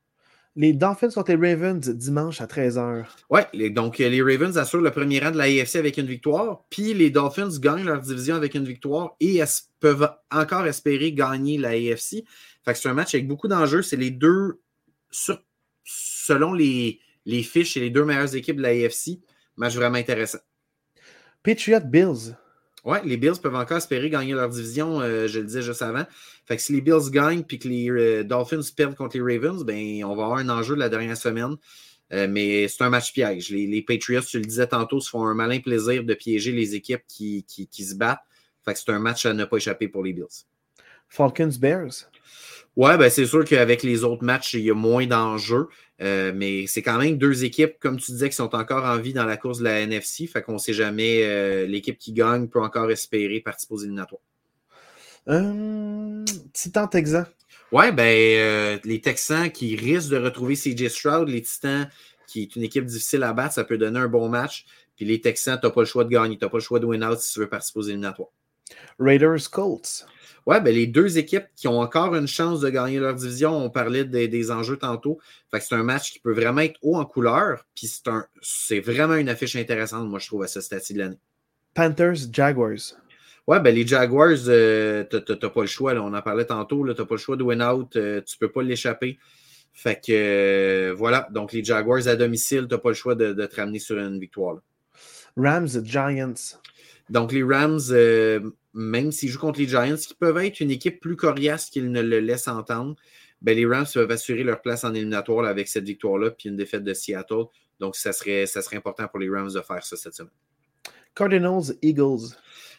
Les 0.57 0.73
Dolphins 0.73 1.10
contre 1.10 1.32
les 1.32 1.53
Ravens 1.53 1.90
dimanche 1.90 2.41
à 2.41 2.45
13h. 2.45 3.06
Oui, 3.30 3.72
donc 3.72 4.02
euh, 4.02 4.10
les 4.10 4.22
Ravens 4.22 4.57
assurent 4.57 4.82
le 4.82 4.91
premier 4.91 5.19
rang 5.19 5.32
de 5.32 5.38
la 5.38 5.45
AFC 5.45 5.78
avec 5.78 5.98
une 5.98 6.07
victoire, 6.07 6.65
puis 6.69 6.94
les 6.94 7.10
Dolphins 7.10 7.57
gagnent 7.57 7.86
leur 7.86 8.02
division 8.02 8.36
avec 8.36 8.53
une 8.53 8.65
victoire 8.65 9.15
et 9.22 9.41
peuvent 9.80 10.11
encore 10.30 10.68
espérer 10.68 11.14
gagner 11.14 11.57
la 11.57 11.69
AFC. 11.69 12.26
Fait 12.65 12.73
que 12.73 12.78
c'est 12.78 12.90
un 12.90 12.94
match 12.94 13.15
avec 13.15 13.28
beaucoup 13.28 13.48
d'enjeux. 13.48 13.82
C'est 13.82 13.95
les 13.95 14.11
deux, 14.11 14.60
selon 15.86 16.53
les, 16.53 16.99
les 17.26 17.44
fiches, 17.44 17.78
et 17.78 17.80
les 17.80 17.90
deux 17.90 18.03
meilleures 18.03 18.36
équipes 18.36 18.57
de 18.57 18.61
la 18.61 18.69
AFC. 18.69 19.19
Match 19.56 19.76
vraiment 19.76 19.98
intéressant. 19.98 20.40
Patriot 21.44 21.80
Bills. 21.80 22.36
Oui, 22.84 22.98
les 23.06 23.18
Bills 23.18 23.40
peuvent 23.41 23.56
encore 23.56 23.78
espérer 23.78 24.10
gagner 24.10 24.34
leur 24.34 24.49
division, 24.49 25.02
euh, 25.02 25.28
je 25.28 25.40
le 25.40 25.45
disais 25.45 25.62
juste 25.62 25.84
avant. 25.84 26.06
Fait 26.45 26.58
que 26.58 26.64
si 26.64 26.74
les 26.74 26.82
Bills 26.82 27.12
gagnent 27.12 27.44
et 27.48 27.60
que 27.60 27.68
les 27.68 27.91
euh, 27.91 28.24
Dolphins 28.24 28.62
perdent 28.76 28.95
contre 28.95 29.18
les 29.20 29.38
Ravens, 29.38 29.64
ben, 29.64 30.03
on 30.03 30.16
va 30.16 30.24
avoir 30.24 30.40
un 30.40 30.49
enjeu 30.49 30.74
de 30.74 30.80
la 30.80 30.90
dernière 30.90 31.18
semaine. 31.18 31.58
Euh, 32.12 32.28
mais 32.30 32.68
c'est 32.68 32.84
un 32.84 32.90
match 32.90 33.14
piège. 33.14 33.52
Les, 33.52 33.82
Patriots, 33.82 34.22
tu 34.22 34.38
le 34.38 34.45
disais 34.45 34.68
tantôt, 34.68 34.99
se 34.99 35.10
font 35.10 35.26
un 35.26 35.34
malin 35.34 35.60
plaisir 35.60 36.03
de 36.03 36.14
piéger 36.14 36.52
les 36.52 36.76
équipes 36.76 37.03
qui, 37.08 37.45
qui, 37.48 37.86
se 37.86 37.95
battent. 37.95 38.20
Fait 38.66 38.74
que 38.74 38.80
c'est 38.80 38.91
un 38.91 38.99
match 38.99 39.26
à 39.26 39.34
ne 39.34 39.45
pas 39.45 39.58
échapper 39.58 39.88
pour 39.88 40.03
les 40.03 40.12
Bills. 40.12 40.45
Falcons 41.08 41.52
Bears. 41.60 42.10
Ouais, 42.78 42.98
ben 42.98 43.10
c'est 43.10 43.26
sûr 43.26 43.44
qu'avec 43.44 43.84
les 43.84 44.03
autres 44.03 44.24
matchs, 44.24 44.53
il 44.53 44.62
y 44.62 44.72
a 44.72 44.74
moins 44.74 45.06
d'enjeux. 45.06 45.68
Euh, 46.02 46.32
mais 46.36 46.65
c'est 46.68 46.82
quand 46.82 46.98
même 46.98 47.18
deux 47.18 47.44
équipes, 47.44 47.78
comme 47.80 47.98
tu 47.98 48.11
disais, 48.11 48.30
qui 48.30 48.36
sont 48.36 48.56
encore 48.56 48.86
en 48.86 48.98
vie 48.98 49.14
dans 49.14 49.26
la 49.26 49.38
course 49.38 49.60
de 49.60 49.65
la 49.65 49.82
NFC. 49.82 50.28
Fait 50.28 50.41
qu'on 50.41 50.53
ne 50.53 50.57
sait 50.57 50.73
jamais. 50.73 51.22
Euh, 51.23 51.65
l'équipe 51.68 51.98
qui 51.98 52.11
gagne 52.14 52.48
peut 52.48 52.61
encore 52.61 52.90
espérer 52.90 53.40
participer 53.40 53.73
aux 53.76 53.80
éliminatoires. 53.80 54.22
Euh, 55.28 56.26
Titan 56.53 56.88
Texan. 56.88 57.26
Ouais, 57.72 57.91
ben 57.91 58.03
euh, 58.03 58.80
les 58.84 58.99
Texans 58.99 59.49
qui 59.49 59.76
risquent 59.76 60.10
de 60.10 60.18
retrouver 60.18 60.56
CJ 60.56 60.90
Stroud, 60.90 61.30
les 61.30 61.41
Titans 61.41 61.90
qui 62.28 62.44
est 62.44 62.56
une 62.56 62.64
équipe 62.64 62.86
difficile 62.86 63.23
à 63.23 63.34
battre, 63.34 63.56
ça 63.56 63.65
peut 63.65 63.78
donner 63.78 63.99
un 63.99 64.07
bon 64.07 64.30
match. 64.30 64.65
Puis 64.95 65.06
les 65.06 65.19
Texans, 65.19 65.60
tu 65.60 65.68
n'as 65.68 65.72
pas 65.72 65.82
le 65.82 65.86
choix 65.86 66.06
de 66.06 66.10
gagner, 66.10 66.38
tu 66.38 66.45
n'as 66.45 66.49
pas 66.49 66.57
le 66.57 66.64
choix 66.64 66.80
de 66.80 66.86
win 66.86 67.03
out 67.03 67.19
si 67.19 67.34
tu 67.34 67.40
veux 67.40 67.49
participer 67.49 67.80
aux 67.80 67.84
éliminatoires. 67.84 68.30
Raiders 68.99 69.49
Colts. 69.52 70.06
Ouais, 70.47 70.59
ben 70.59 70.73
les 70.73 70.88
deux 70.88 71.18
équipes 71.18 71.45
qui 71.55 71.68
ont 71.68 71.80
encore 71.80 72.15
une 72.15 72.27
chance 72.27 72.61
de 72.61 72.69
gagner 72.69 72.99
leur 72.99 73.13
division, 73.13 73.55
on 73.55 73.69
parlait 73.69 74.05
des, 74.05 74.51
enjeux 74.51 74.77
tantôt. 74.77 75.19
Fait 75.51 75.59
que 75.59 75.65
c'est 75.65 75.76
un 75.76 75.84
match 75.84 76.11
qui 76.11 76.19
peut 76.19 76.34
vraiment 76.34 76.61
être 76.61 76.80
haut 76.81 76.95
en 76.95 77.05
couleur. 77.05 77.65
Puis 77.76 77.91
c'est, 78.41 78.80
vraiment 78.80 79.15
une 79.15 79.30
affiche 79.30 79.55
intéressante, 79.55 80.07
moi, 80.09 80.19
je 80.19 80.27
trouve, 80.27 80.43
à 80.43 80.47
ce 80.47 80.61
stade 80.61 80.81
de 80.89 80.97
l'année. 80.97 81.19
Panthers, 81.73 82.31
Jaguars. 82.31 82.95
Ouais, 83.47 83.59
ben 83.59 83.73
les 83.73 83.85
Jaguars, 83.85 84.38
euh, 84.47 85.03
tu 85.09 85.18
n'as 85.18 85.49
pas 85.49 85.61
le 85.61 85.68
choix. 85.68 85.93
Là. 85.93 86.01
On 86.03 86.13
en 86.13 86.22
parlait 86.22 86.45
tantôt. 86.45 86.85
Tu 86.85 86.99
n'as 86.99 87.05
pas 87.05 87.15
le 87.15 87.19
choix 87.19 87.35
de 87.35 87.43
win 87.43 87.61
out. 87.61 87.95
Euh, 87.95 88.22
tu 88.22 88.35
ne 88.35 88.47
peux 88.47 88.51
pas 88.51 88.61
l'échapper. 88.63 89.19
Fait 89.73 89.95
que 89.95 90.11
euh, 90.11 90.93
voilà. 90.95 91.27
Donc 91.31 91.53
les 91.53 91.63
Jaguars 91.63 92.07
à 92.07 92.15
domicile, 92.15 92.68
tu 92.68 92.76
n'as 92.76 92.77
pas 92.77 92.89
le 92.89 92.95
choix 92.95 93.15
de, 93.15 93.34
te 93.34 93.55
ramener 93.55 93.80
sur 93.80 93.97
une 93.97 94.19
victoire. 94.19 94.57
Rams, 95.38 95.84
Giants. 95.84 96.60
Donc 97.10 97.32
les 97.32 97.44
Rams, 97.44 97.82
même 98.74 99.12
s'ils 99.12 99.30
jouent 99.30 99.40
contre 99.40 99.60
les 99.60 99.68
Giants, 99.68 99.95
qui 99.95 100.14
peuvent 100.14 100.38
être 100.38 100.60
une 100.60 100.72
équipe 100.72 100.99
plus 100.99 101.16
coriace 101.16 101.70
qu'ils 101.70 101.91
ne 101.91 102.02
le 102.02 102.20
laissent 102.20 102.48
entendre, 102.48 102.95
ben, 103.41 103.56
les 103.56 103.66
Rams 103.66 103.88
peuvent 103.91 104.12
assurer 104.12 104.44
leur 104.44 104.62
place 104.62 104.84
en 104.84 104.94
éliminatoire 104.94 105.45
avec 105.45 105.68
cette 105.68 105.84
victoire-là, 105.84 106.32
puis 106.32 106.49
une 106.49 106.56
défaite 106.56 106.84
de 106.84 106.94
Seattle. 106.94 107.45
Donc, 107.80 107.95
ça 107.95 108.14
serait, 108.14 108.45
ça 108.45 108.62
serait 108.62 108.78
important 108.78 109.08
pour 109.08 109.20
les 109.20 109.30
Rams 109.30 109.52
de 109.52 109.62
faire 109.62 109.84
ça 109.84 109.98
cette 109.98 110.14
semaine. 110.14 110.32
Cardinals, 111.16 111.76
Eagles. 111.82 112.36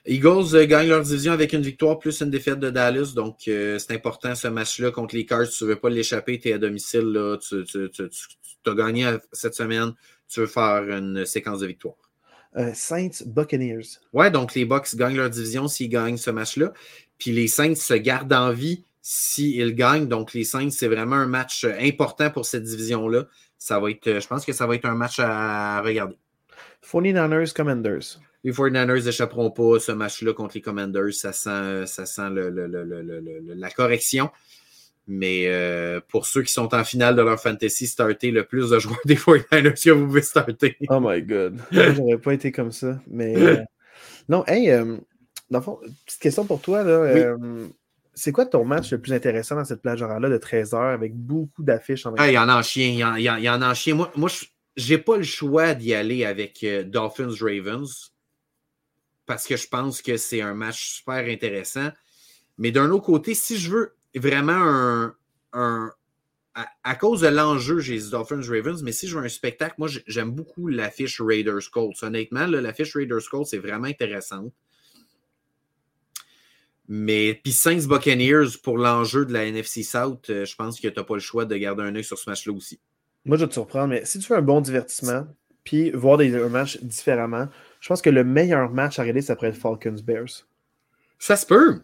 Eagles 0.06 0.54
euh, 0.54 0.66
gagnent 0.66 0.88
leur 0.88 1.02
division 1.02 1.32
avec 1.32 1.52
une 1.52 1.62
victoire 1.62 1.98
plus 1.98 2.20
une 2.20 2.30
défaite 2.30 2.60
de 2.60 2.70
Dallas. 2.70 3.12
Donc, 3.14 3.48
euh, 3.48 3.78
c'est 3.78 3.92
important 3.92 4.34
ce 4.34 4.48
match-là 4.48 4.90
contre 4.90 5.14
les 5.14 5.26
Cards. 5.26 5.48
Tu 5.48 5.64
ne 5.64 5.70
veux 5.70 5.76
pas 5.76 5.90
l'échapper, 5.90 6.38
tu 6.38 6.48
es 6.48 6.52
à 6.52 6.58
domicile. 6.58 7.12
Là, 7.12 7.36
tu, 7.38 7.64
as 8.66 8.74
gagné 8.74 9.16
cette 9.32 9.54
semaine. 9.54 9.92
Tu 10.28 10.40
veux 10.40 10.46
faire 10.46 10.88
une 10.88 11.26
séquence 11.26 11.60
de 11.60 11.66
victoire. 11.66 11.96
Euh, 12.56 12.72
Saints 12.74 13.24
Buccaneers. 13.24 13.98
Ouais, 14.12 14.30
donc 14.30 14.54
les 14.54 14.64
Bucks 14.64 14.94
gagnent 14.94 15.16
leur 15.16 15.30
division 15.30 15.68
s'ils 15.68 15.88
gagnent 15.88 16.18
ce 16.18 16.30
match-là. 16.30 16.72
Puis 17.18 17.32
les 17.32 17.48
Saints 17.48 17.74
se 17.74 17.94
gardent 17.94 18.32
en 18.32 18.52
vie 18.52 18.84
s'ils 19.00 19.74
gagnent. 19.74 20.06
Donc 20.06 20.34
les 20.34 20.44
Saints, 20.44 20.70
c'est 20.70 20.88
vraiment 20.88 21.16
un 21.16 21.26
match 21.26 21.64
important 21.64 22.30
pour 22.30 22.44
cette 22.44 22.64
division-là. 22.64 23.26
Ça 23.58 23.78
va 23.80 23.90
être, 23.90 24.20
je 24.20 24.26
pense 24.26 24.44
que 24.44 24.52
ça 24.52 24.66
va 24.66 24.74
être 24.74 24.84
un 24.84 24.94
match 24.94 25.18
à 25.18 25.80
regarder. 25.80 26.16
49ers 26.84 27.52
Commanders. 27.54 28.20
Les 28.44 28.52
49ers 28.52 29.04
n'échapperont 29.04 29.50
pas 29.50 29.78
ce 29.78 29.92
match-là 29.92 30.32
contre 30.34 30.56
les 30.56 30.60
Commanders. 30.60 31.14
Ça 31.14 31.32
sent, 31.32 31.86
ça 31.86 32.06
sent 32.06 32.28
la 32.28 33.70
correction. 33.70 34.30
Mais 35.08 35.46
euh, 35.46 36.00
pour 36.08 36.26
ceux 36.26 36.42
qui 36.42 36.52
sont 36.52 36.74
en 36.74 36.84
finale 36.84 37.16
de 37.16 37.22
leur 37.22 37.40
fantasy, 37.40 37.86
starter 37.86 38.30
le 38.30 38.44
plus 38.44 38.70
de 38.70 38.78
joueurs 38.78 39.00
des 39.04 39.16
49ers 39.16 39.82
que 39.82 39.90
vous 39.90 40.06
pouvez 40.06 40.22
starter. 40.22 40.76
Oh 40.88 41.00
my 41.00 41.22
god. 41.22 41.60
J'aurais 41.72 42.18
pas 42.18 42.34
été 42.34 42.52
comme 42.52 42.72
ça. 42.72 43.00
Mais 43.08 43.36
euh, 43.36 43.56
non, 44.28 44.44
hey, 44.46 44.70
euh, 44.70 44.96
dans 45.50 45.58
le 45.58 45.64
fond, 45.64 45.80
petite 46.06 46.20
question 46.20 46.44
pour 46.44 46.60
toi. 46.60 46.84
Là, 46.84 47.36
c'est 48.14 48.32
quoi 48.32 48.46
ton 48.46 48.64
match 48.64 48.92
le 48.92 49.00
plus 49.00 49.12
intéressant 49.12 49.56
dans 49.56 49.64
cette 49.64 49.82
plage 49.82 50.02
horaire-là 50.02 50.28
de 50.28 50.36
13 50.36 50.74
heures 50.74 50.92
avec 50.92 51.14
beaucoup 51.14 51.62
d'affiches 51.62 52.06
en 52.06 52.14
Il 52.16 52.32
y 52.32 52.38
en 52.38 52.48
a 52.48 52.58
en 52.58 52.62
chien. 52.62 52.88
Il 52.88 52.98
y 52.98 53.04
en, 53.30 53.36
y 53.36 53.48
en, 53.48 53.62
a 53.62 53.70
en 53.70 53.74
chien. 53.74 53.94
Moi, 53.94 54.12
moi 54.16 54.28
je 54.76 54.92
n'ai 54.92 54.98
pas 54.98 55.16
le 55.16 55.22
choix 55.22 55.74
d'y 55.74 55.94
aller 55.94 56.24
avec 56.24 56.62
euh, 56.64 56.84
Dolphins-Ravens 56.84 58.12
parce 59.26 59.46
que 59.46 59.56
je 59.56 59.68
pense 59.68 60.02
que 60.02 60.16
c'est 60.16 60.42
un 60.42 60.54
match 60.54 60.96
super 60.96 61.24
intéressant. 61.26 61.90
Mais 62.58 62.70
d'un 62.70 62.90
autre 62.90 63.04
côté, 63.04 63.34
si 63.34 63.56
je 63.56 63.70
veux 63.70 63.96
vraiment 64.20 65.12
un. 65.52 65.92
à, 66.54 66.94
cause 66.96 67.22
de 67.22 67.28
l'enjeu, 67.28 67.80
j'ai 67.80 67.94
les 67.98 68.10
Dolphins-Ravens, 68.10 68.82
mais 68.82 68.92
si 68.92 69.08
je 69.08 69.18
veux 69.18 69.24
un 69.24 69.28
spectacle, 69.28 69.74
moi, 69.78 69.88
j'aime 70.06 70.30
beaucoup 70.30 70.68
l'affiche 70.68 71.20
Raiders-Colts. 71.20 72.02
Honnêtement, 72.02 72.46
l'affiche 72.46 72.94
Raiders-Colts, 72.94 73.46
c'est 73.46 73.58
vraiment 73.58 73.88
intéressante. 73.88 74.52
Mais 76.88 77.40
puis 77.42 77.52
Saints 77.52 77.86
Buccaneers 77.86 78.58
pour 78.62 78.76
l'enjeu 78.76 79.24
de 79.24 79.32
la 79.32 79.44
NFC 79.46 79.82
South, 79.82 80.28
euh, 80.28 80.44
je 80.44 80.54
pense 80.56 80.78
que 80.80 80.88
tu 80.88 80.94
n'as 80.94 81.04
pas 81.04 81.14
le 81.14 81.20
choix 81.20 81.44
de 81.44 81.56
garder 81.56 81.84
un 81.84 81.94
œil 81.94 82.04
sur 82.04 82.18
ce 82.18 82.28
match-là 82.28 82.52
aussi. 82.52 82.80
Moi, 83.24 83.36
je 83.36 83.44
vais 83.44 83.48
te 83.48 83.54
surprendre, 83.54 83.88
mais 83.88 84.04
si 84.04 84.18
tu 84.18 84.28
veux 84.30 84.38
un 84.38 84.42
bon 84.42 84.60
divertissement, 84.60 85.26
puis 85.64 85.90
voir 85.92 86.18
des 86.18 86.30
matchs 86.48 86.78
différemment, 86.82 87.48
je 87.80 87.88
pense 87.88 88.02
que 88.02 88.10
le 88.10 88.24
meilleur 88.24 88.70
match 88.70 88.98
à 88.98 89.02
regarder, 89.02 89.22
ça 89.22 89.36
pourrait 89.36 89.48
être 89.48 89.56
Falcons-Bears. 89.56 90.46
Ça 91.18 91.36
se 91.36 91.46
peut. 91.46 91.82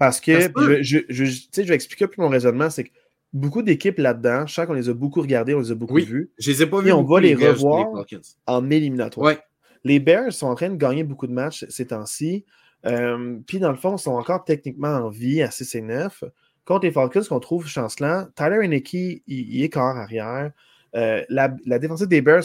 Parce 0.00 0.18
que, 0.18 0.50
Je, 0.80 1.00
je, 1.10 1.24
je, 1.26 1.62
vais 1.62 1.74
expliquer 1.74 2.06
plus 2.06 2.22
mon 2.22 2.30
raisonnement, 2.30 2.70
c'est 2.70 2.84
que 2.84 2.90
beaucoup 3.34 3.60
d'équipes 3.60 3.98
là-dedans, 3.98 4.46
je 4.46 4.54
sens 4.54 4.64
qu'on 4.64 4.72
les 4.72 4.88
a 4.88 4.94
beaucoup 4.94 5.20
regardées, 5.20 5.54
on 5.54 5.60
les 5.60 5.72
a 5.72 5.74
beaucoup 5.74 5.92
oui, 5.92 6.06
vues. 6.06 6.30
Je 6.38 6.50
les 6.50 6.62
ai 6.62 6.66
pas 6.66 6.80
vus. 6.80 6.88
Et 6.88 6.92
on 6.92 7.04
va 7.04 7.20
les 7.20 7.34
revoir 7.34 8.06
en 8.46 8.70
éliminatoire. 8.70 9.36
Les 9.84 10.00
Bears 10.00 10.32
sont 10.32 10.46
en 10.46 10.54
train 10.54 10.70
de 10.70 10.76
gagner 10.76 11.04
beaucoup 11.04 11.26
de 11.26 11.34
matchs 11.34 11.66
ces 11.68 11.88
temps-ci. 11.88 12.46
Euh, 12.86 13.40
puis 13.46 13.58
dans 13.58 13.70
le 13.70 13.76
fond, 13.76 13.96
ils 13.96 13.98
sont 13.98 14.12
encore 14.12 14.42
techniquement 14.44 14.88
en 14.88 15.10
vie 15.10 15.42
à 15.42 15.50
6 15.50 15.74
et 15.74 15.82
9. 15.82 16.24
Contre 16.64 16.86
les 16.86 16.92
Falcons, 16.92 17.22
qu'on 17.28 17.38
trouve 17.38 17.66
chancelant, 17.66 18.26
Tyler 18.34 18.60
Henneke, 18.62 18.94
il, 18.94 19.22
il, 19.26 19.62
est 19.62 19.68
corps 19.68 19.98
arrière. 19.98 20.50
Euh, 20.96 21.22
la, 21.28 21.54
la, 21.66 21.78
défensive 21.78 22.08
des 22.08 22.22
Bears 22.22 22.44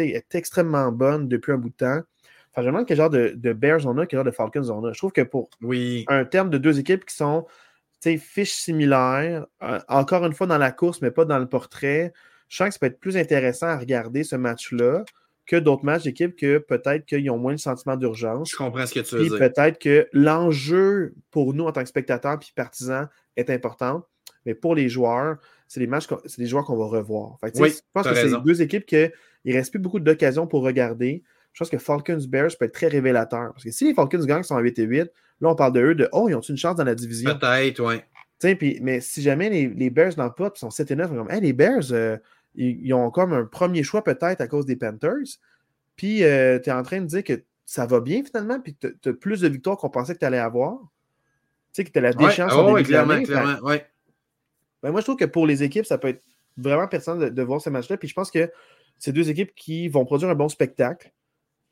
est 0.00 0.34
extrêmement 0.34 0.90
bonne 0.90 1.28
depuis 1.28 1.52
un 1.52 1.58
bout 1.58 1.70
de 1.70 1.76
temps. 1.76 2.00
Enfin, 2.56 2.64
je 2.64 2.68
me 2.68 2.72
demande 2.72 2.86
quel 2.86 2.96
genre 2.96 3.10
de, 3.10 3.52
Bears 3.52 3.86
on 3.86 3.98
a, 3.98 4.06
quel 4.06 4.16
genre 4.16 4.24
de 4.24 4.30
Falcons 4.30 4.70
on 4.70 4.82
a. 4.86 4.92
Je 4.92 4.98
trouve 4.98 5.12
que 5.12 5.20
pour 5.20 5.50
un 6.08 6.24
terme 6.24 6.48
de 6.48 6.56
deux 6.56 6.78
équipes 6.78 7.04
qui 7.04 7.14
sont 7.14 7.46
fiches 8.16 8.54
similaires, 8.54 9.46
euh, 9.62 9.80
encore 9.88 10.24
une 10.24 10.32
fois 10.32 10.46
dans 10.46 10.58
la 10.58 10.70
course, 10.70 11.02
mais 11.02 11.10
pas 11.10 11.24
dans 11.24 11.38
le 11.38 11.48
portrait, 11.48 12.12
je 12.48 12.56
sens 12.56 12.68
que 12.68 12.74
ça 12.74 12.78
peut 12.78 12.86
être 12.86 13.00
plus 13.00 13.16
intéressant 13.16 13.66
à 13.66 13.76
regarder 13.76 14.22
ce 14.24 14.36
match-là 14.36 15.04
que 15.44 15.56
d'autres 15.56 15.84
matchs 15.84 16.04
d'équipe 16.04 16.34
que 16.34 16.58
peut-être 16.58 17.04
qu'ils 17.04 17.30
ont 17.30 17.38
moins 17.38 17.52
le 17.52 17.58
sentiment 17.58 17.96
d'urgence. 17.96 18.50
Je 18.50 18.56
comprends 18.56 18.86
ce 18.86 18.94
que 18.94 19.00
tu 19.00 19.16
veux 19.16 19.28
dire. 19.28 19.38
peut-être 19.38 19.78
que 19.78 20.08
l'enjeu 20.12 21.14
pour 21.30 21.52
nous 21.52 21.64
en 21.64 21.72
tant 21.72 21.82
que 21.82 21.88
spectateurs 21.88 22.38
puis 22.38 22.52
partisans 22.54 23.08
est 23.36 23.50
important, 23.50 24.06
mais 24.44 24.54
pour 24.54 24.74
les 24.74 24.88
joueurs, 24.88 25.36
c'est 25.68 25.80
les 25.80 25.86
matchs, 25.86 26.06
c'est 26.24 26.38
les 26.38 26.46
joueurs 26.46 26.64
qu'on 26.64 26.76
va 26.76 26.86
revoir. 26.86 27.38
je 27.42 27.80
pense 27.92 28.06
que 28.06 28.14
c'est 28.14 28.42
deux 28.44 28.62
équipes 28.62 28.86
qu'il 28.86 29.12
ne 29.44 29.52
reste 29.52 29.72
plus 29.72 29.80
beaucoup 29.80 30.00
d'occasions 30.00 30.46
pour 30.46 30.62
regarder. 30.62 31.22
Je 31.56 31.60
pense 31.60 31.70
que 31.70 31.78
Falcons-Bears 31.78 32.50
peut 32.60 32.66
être 32.66 32.74
très 32.74 32.88
révélateur. 32.88 33.50
Parce 33.54 33.64
que 33.64 33.70
si 33.70 33.86
les 33.86 33.94
Falcons 33.94 34.18
gagnent 34.26 34.42
sont 34.42 34.56
à 34.56 34.60
8 34.60 34.78
et 34.78 34.82
8, 34.82 35.10
là, 35.40 35.48
on 35.48 35.54
parle 35.54 35.72
de 35.72 35.80
eux 35.80 35.94
de 35.94 36.06
Oh, 36.12 36.28
ils 36.28 36.34
ont 36.34 36.42
une 36.42 36.58
chance 36.58 36.76
dans 36.76 36.84
la 36.84 36.94
division? 36.94 37.34
Peut-être, 37.34 37.80
oui. 37.82 38.78
mais 38.82 39.00
si 39.00 39.22
jamais 39.22 39.48
les, 39.48 39.68
les 39.68 39.88
Bears 39.88 40.12
n'en 40.18 40.28
pas, 40.28 40.52
sont 40.54 40.68
7 40.68 40.90
et 40.90 40.96
9, 40.96 41.14
comme 41.14 41.28
les 41.30 41.54
Bears, 41.54 41.92
euh, 41.92 42.18
ils, 42.56 42.92
ont 42.92 43.10
comme 43.10 43.32
un 43.32 43.46
premier 43.46 43.82
choix 43.82 44.04
peut-être 44.04 44.42
à 44.42 44.48
cause 44.48 44.66
des 44.66 44.76
Panthers. 44.76 45.38
Puis 45.96 46.24
euh, 46.24 46.58
tu 46.58 46.68
es 46.68 46.72
en 46.74 46.82
train 46.82 47.00
de 47.00 47.06
dire 47.06 47.24
que 47.24 47.42
ça 47.64 47.86
va 47.86 48.00
bien 48.00 48.22
finalement, 48.22 48.60
puis 48.60 48.76
tu 48.78 49.08
as 49.08 49.12
plus 49.14 49.40
de 49.40 49.48
victoires 49.48 49.78
qu'on 49.78 49.88
pensait 49.88 50.12
que 50.12 50.18
tu 50.18 50.26
allais 50.26 50.36
avoir. 50.36 50.76
Tu 50.78 50.88
sais, 51.72 51.84
que 51.84 51.90
tu 51.90 51.98
as 51.98 52.02
la 52.02 52.12
déchéance 52.12 52.52
ouais, 52.52 52.82
oh, 52.82 52.84
clairement, 52.84 53.22
clairement, 53.22 53.66
ouais. 53.66 53.86
Ben, 54.82 54.90
moi, 54.90 55.00
je 55.00 55.06
trouve 55.06 55.16
que 55.16 55.24
pour 55.24 55.46
les 55.46 55.62
équipes, 55.62 55.86
ça 55.86 55.96
peut 55.96 56.08
être 56.08 56.22
vraiment 56.58 56.86
pertinent 56.86 57.16
de, 57.16 57.42
voir 57.42 57.62
ce 57.62 57.70
match-là. 57.70 57.96
Puis 57.96 58.08
je 58.08 58.14
pense 58.14 58.30
que 58.30 58.50
c'est 58.98 59.12
deux 59.12 59.30
équipes 59.30 59.54
qui 59.54 59.88
vont 59.88 60.04
produire 60.04 60.28
un 60.28 60.34
bon 60.34 60.50
spectacle. 60.50 61.12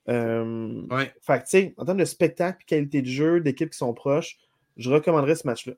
Euh, 0.08 0.82
Fait 1.22 1.38
tu 1.40 1.44
sais, 1.46 1.74
en 1.76 1.84
termes 1.84 1.98
de 1.98 2.04
spectacle 2.04 2.58
et 2.62 2.64
qualité 2.66 3.02
de 3.02 3.06
jeu, 3.06 3.40
d'équipes 3.40 3.70
qui 3.70 3.78
sont 3.78 3.94
proches, 3.94 4.38
je 4.76 4.90
recommanderais 4.90 5.34
ce 5.34 5.46
match-là. 5.46 5.74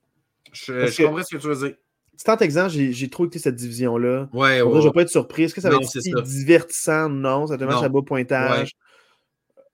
Je, 0.52 1.04
comprends 1.04 1.22
ce 1.22 1.36
que 1.36 1.40
tu 1.40 1.48
veux 1.48 1.68
dire. 1.68 1.76
Tant 2.24 2.38
exemple, 2.38 2.70
j'ai 2.70 3.10
trop 3.10 3.24
écouté 3.24 3.38
cette 3.38 3.56
division-là. 3.56 4.28
Ouais, 4.32 4.62
ouais, 4.62 4.80
je 4.80 4.88
vais 4.88 4.92
pas 4.92 5.02
être 5.02 5.10
surpris. 5.10 5.44
Est-ce 5.44 5.54
que 5.54 5.60
ça 5.60 5.70
va 5.70 5.76
être 5.76 5.84
si 5.84 6.12
divertissant? 6.24 7.08
Non, 7.08 7.46
ça 7.46 7.58
te 7.58 7.64
match 7.64 7.82
à 7.82 7.88
bas 7.88 8.02
pointage. 8.02 8.72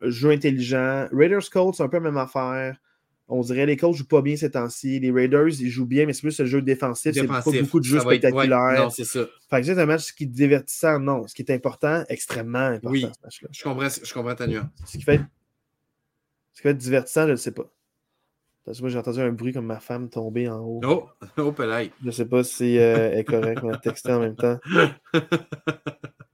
Jeu 0.01 0.31
intelligent. 0.31 1.07
Raiders 1.13 1.49
Colts, 1.51 1.77
c'est 1.77 1.83
un 1.85 1.89
peu 1.89 1.99
la 1.99 2.03
même 2.03 2.17
affaire. 2.17 2.77
On 3.35 3.41
dirait 3.41 3.65
les 3.65 3.79
Colts 3.79 3.97
jouent 3.97 4.07
pas 4.07 4.21
bien 4.21 4.37
ces 4.37 4.51
temps-ci. 4.51 5.01
Les 5.01 5.11
Raiders, 5.11 5.49
ils 5.49 5.71
jouent 5.71 5.87
bien, 5.87 6.05
mais 6.05 6.13
c'est 6.13 6.21
plus 6.21 6.39
le 6.39 6.45
jeu 6.45 6.61
défensif. 6.61 7.13
C'est 7.15 7.27
pas 7.27 7.43
beaucoup 7.43 7.81
de 7.81 7.85
jeux 7.85 8.01
spectaculaires. 8.01 8.83
non, 8.83 8.91
c'est 8.91 9.05
ça. 9.05 9.27
Fait 9.49 9.61
que 9.61 9.67
c'est 9.67 9.79
un 9.79 9.87
match 9.87 10.13
qui 10.13 10.25
est 10.25 10.27
divertissant, 10.27 10.99
non. 11.01 11.27
Ce 11.27 11.35
qui 11.35 11.41
est 11.41 11.51
important, 11.51 12.05
extrêmement 12.09 12.59
important, 12.59 12.91
oui. 12.91 13.01
ce 13.01 13.25
match-là. 13.25 13.49
Je 13.51 13.63
comprends, 13.63 13.89
je 13.89 14.13
comprends 14.13 14.35
ta 14.35 14.47
nuance. 14.47 14.67
Ce 14.87 14.99
qui 14.99 15.05
fait, 15.05 15.21
ce 16.53 16.61
qui 16.61 16.63
fait 16.63 16.75
divertissant, 16.75 17.27
je 17.27 17.33
ne 17.33 17.37
sais 17.37 17.53
pas. 17.53 17.73
Parce 18.65 18.79
que 18.79 18.83
moi, 18.83 18.91
j'ai 18.91 18.99
entendu 18.99 19.21
un 19.21 19.33
bruit 19.33 19.53
comme 19.53 19.67
ma 19.67 19.81
femme 19.81 20.09
tomber 20.09 20.49
en 20.49 20.61
haut. 20.61 20.81
Oh, 20.85 21.09
oh, 21.39 21.55
Je 21.59 21.89
Je 22.05 22.11
sais 22.11 22.27
pas 22.27 22.45
si 22.45 22.79
euh, 22.79 23.13
est 23.13 23.25
correct. 23.25 23.61
On 23.65 23.71
a 23.71 23.79
texté 23.79 24.13
en 24.13 24.21
même 24.21 24.37
temps. 24.37 24.59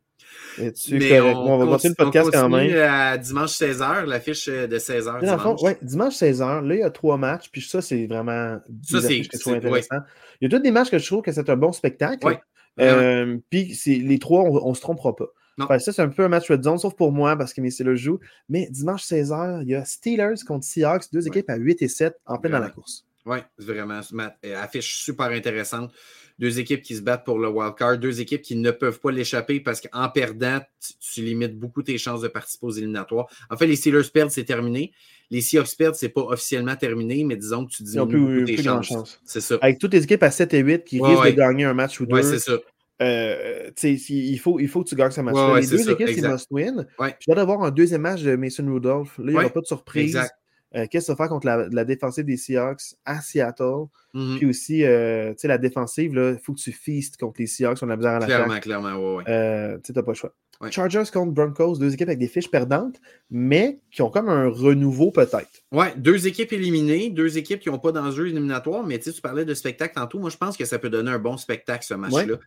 Mais 0.59 1.21
on, 1.21 1.59
va 1.59 1.67
continuer 1.67 1.95
le 1.99 2.05
podcast 2.05 2.31
quand 2.33 2.49
même. 2.49 2.77
à 2.79 3.19
dimanche 3.19 3.51
16h, 3.51 4.05
l'affiche 4.05 4.49
euh, 4.49 4.67
de 4.67 4.79
16h. 4.79 5.21
Dimanche. 5.21 5.63
ouais, 5.63 5.79
dimanche 5.83 6.15
16h, 6.15 6.67
là, 6.67 6.75
il 6.75 6.81
y 6.81 6.83
a 6.83 6.91
trois 6.91 7.17
matchs, 7.17 7.49
puis 7.51 7.63
ça, 7.63 7.81
c'est 7.81 8.07
vraiment 8.07 8.59
ça, 8.83 9.01
c'est 9.01 9.49
intéressant. 9.49 9.97
Il 10.41 10.45
y 10.45 10.47
a 10.47 10.57
tous 10.57 10.63
des 10.63 10.71
matchs 10.71 10.91
que 10.91 10.99
je 10.99 11.07
trouve 11.07 11.23
que 11.23 11.33
c'est 11.33 11.49
un 11.49 11.57
bon 11.57 11.73
spectacle. 11.73 12.39
Euh, 12.81 13.39
puis 13.51 13.77
les 13.87 14.19
trois, 14.19 14.43
on 14.43 14.71
ne 14.71 14.75
se 14.75 14.81
trompera 14.81 15.15
pas. 15.17 15.27
Enfin, 15.61 15.79
ça, 15.79 15.93
c'est 15.93 16.03
un 16.03 16.09
peu 16.09 16.25
un 16.25 16.29
match 16.29 16.49
red 16.49 16.63
zone, 16.63 16.79
sauf 16.79 16.95
pour 16.95 17.11
moi, 17.11 17.37
parce 17.37 17.53
que 17.53 17.61
mes 17.61 17.71
le 17.81 17.97
joue. 17.97 18.21
Mais 18.49 18.69
dimanche 18.71 19.03
16h, 19.05 19.63
il 19.63 19.71
y 19.71 19.75
a 19.75 19.85
Steelers 19.85 20.45
contre 20.47 20.65
Seahawks, 20.65 21.13
deux 21.13 21.27
équipes 21.27 21.51
à 21.51 21.57
8 21.57 21.83
et 21.83 21.89
7 21.89 22.15
en 22.27 22.39
plein 22.39 22.51
dans 22.51 22.61
la 22.61 22.71
course. 22.71 23.05
Oui, 23.27 23.39
vraiment. 23.59 24.01
Euh, 24.45 24.57
affiche 24.57 25.03
super 25.03 25.27
intéressante 25.27 25.93
deux 26.39 26.61
équipes 26.61 26.83
qui 26.83 26.95
se 26.95 27.03
battent 27.03 27.25
pour 27.25 27.39
le 27.39 27.49
wild 27.49 27.75
card, 27.75 27.99
deux 27.99 28.21
équipes 28.21 28.43
qui 28.43 28.57
ne 28.57 28.71
peuvent 28.71 29.01
pas 29.01 29.11
l'échapper 29.11 29.61
parce 29.61 29.81
qu'en 29.81 30.09
perdant, 30.09 30.61
tu, 31.01 31.23
limites 31.23 31.59
beaucoup 31.59 31.83
tes 31.83 31.99
chances 31.99 32.21
de 32.21 32.29
participer 32.29 32.67
aux 32.67 32.73
éliminatoires. 32.73 33.27
En 33.51 33.57
fait, 33.57 33.67
les 33.67 33.77
Steelers 33.77 34.09
perdent, 34.13 34.31
c'est 34.31 34.45
terminé. 34.45 34.93
Les 35.31 35.41
Seahawks 35.41 35.77
perdent, 35.77 35.95
c'est 35.95 36.09
pas 36.09 36.23
officiellement 36.23 36.77
terminé, 36.77 37.25
mais 37.25 37.37
disons 37.37 37.67
que 37.67 37.73
tu 37.73 37.83
diminues 37.83 38.45
tes 38.45 38.63
chances. 38.63 39.21
C'est 39.25 39.41
ça. 39.41 39.57
Avec 39.61 39.79
toutes 39.79 39.93
les 39.93 40.05
équipes 40.05 40.23
à 40.23 40.31
7 40.31 40.55
et 40.55 40.61
8 40.61 40.85
qui 40.85 41.03
risquent 41.03 41.27
de 41.27 41.31
gagner 41.31 41.65
un 41.65 41.75
match 41.75 42.01
ou 42.01 42.07
deux. 42.07 42.17
Oui, 42.17 42.25
c'est 42.25 42.39
ça. 42.39 42.55
Euh, 43.01 43.71
il, 43.85 44.39
faut, 44.39 44.59
il 44.59 44.67
faut 44.67 44.83
que 44.83 44.89
tu 44.89 44.97
gagnes 44.97 45.13
ce 45.13 45.21
match-là. 45.21 45.61
les 45.61 45.67
deux 45.67 45.91
équipes, 45.91 46.09
c'est 46.09 46.29
must-win. 46.29 46.87
Je 46.99 47.33
dois 47.33 47.43
avoir 47.43 47.63
un 47.63 47.71
deuxième 47.71 48.03
match 48.03 48.23
de 48.23 48.35
Mason 48.37 48.67
Rudolph. 48.67 49.19
Là, 49.19 49.25
il 49.27 49.31
n'y 49.31 49.37
aura 49.37 49.51
pas 49.51 49.61
de 49.61 49.67
surprise. 49.67 50.17
Exact. 50.17 50.35
Euh, 50.75 50.87
qu'est-ce 50.91 51.05
que 51.05 51.07
ça 51.07 51.13
va 51.15 51.17
faire 51.17 51.29
contre 51.29 51.47
la, 51.47 51.85
défensive 51.85 52.25
des 52.25 52.37
Seahawks 52.37 52.95
à 53.05 53.21
Seattle? 53.21 53.87
Mm-hmm. 54.15 54.37
Puis 54.37 54.47
aussi, 54.47 54.85
euh, 54.85 55.31
tu 55.31 55.39
sais, 55.39 55.49
la 55.49 55.59
défensive, 55.59 56.13
il 56.15 56.39
faut 56.43 56.53
que 56.53 56.61
tu 56.61 56.73
feastes 56.73 57.17
contre 57.17 57.41
les 57.41 57.47
Seahawks, 57.47 57.79
on 57.83 57.89
a 57.91 57.97
besoin 57.97 58.13
à 58.13 58.19
la 58.21 58.27
Clairement, 58.27 58.61
clairement, 58.61 59.17
ouais, 59.17 59.25
euh, 59.29 59.79
tu 59.83 59.93
n'as 59.93 60.03
pas 60.03 60.13
le 60.13 60.17
choix. 60.17 60.35
Chargers 60.71 61.05
contre 61.13 61.33
Broncos, 61.33 61.79
deux 61.79 61.95
équipes 61.95 62.09
avec 62.09 62.19
des 62.19 62.27
fiches 62.27 62.51
perdantes, 62.51 62.97
mais 63.31 63.81
qui 63.93 64.03
ont 64.03 64.11
comme 64.11 64.29
un 64.29 64.49
renouveau 64.49 65.13
peut-être. 65.13 65.63
Ouais, 65.71 65.95
deux 65.97 66.27
équipes 66.27 66.53
éliminées, 66.53 67.11
deux 67.11 67.39
équipes 67.39 67.61
qui 67.61 67.71
n'ont 67.71 67.79
pas 67.79 67.93
d'enjeu 67.93 68.27
éliminatoire, 68.27 68.85
mais 68.85 68.99
tu 68.99 69.13
parlais 69.21 69.45
de 69.45 69.55
spectacle 69.55 69.95
tantôt. 69.95 70.19
Moi, 70.19 70.31
je 70.31 70.37
pense 70.37 70.57
que 70.57 70.65
ça 70.65 70.81
peut 70.81 70.91
donner 70.91 71.13
un 71.13 71.21
bon 71.21 71.37
spectacle, 71.37 71.85
ce 71.85 71.95
match-là. 71.95 72.39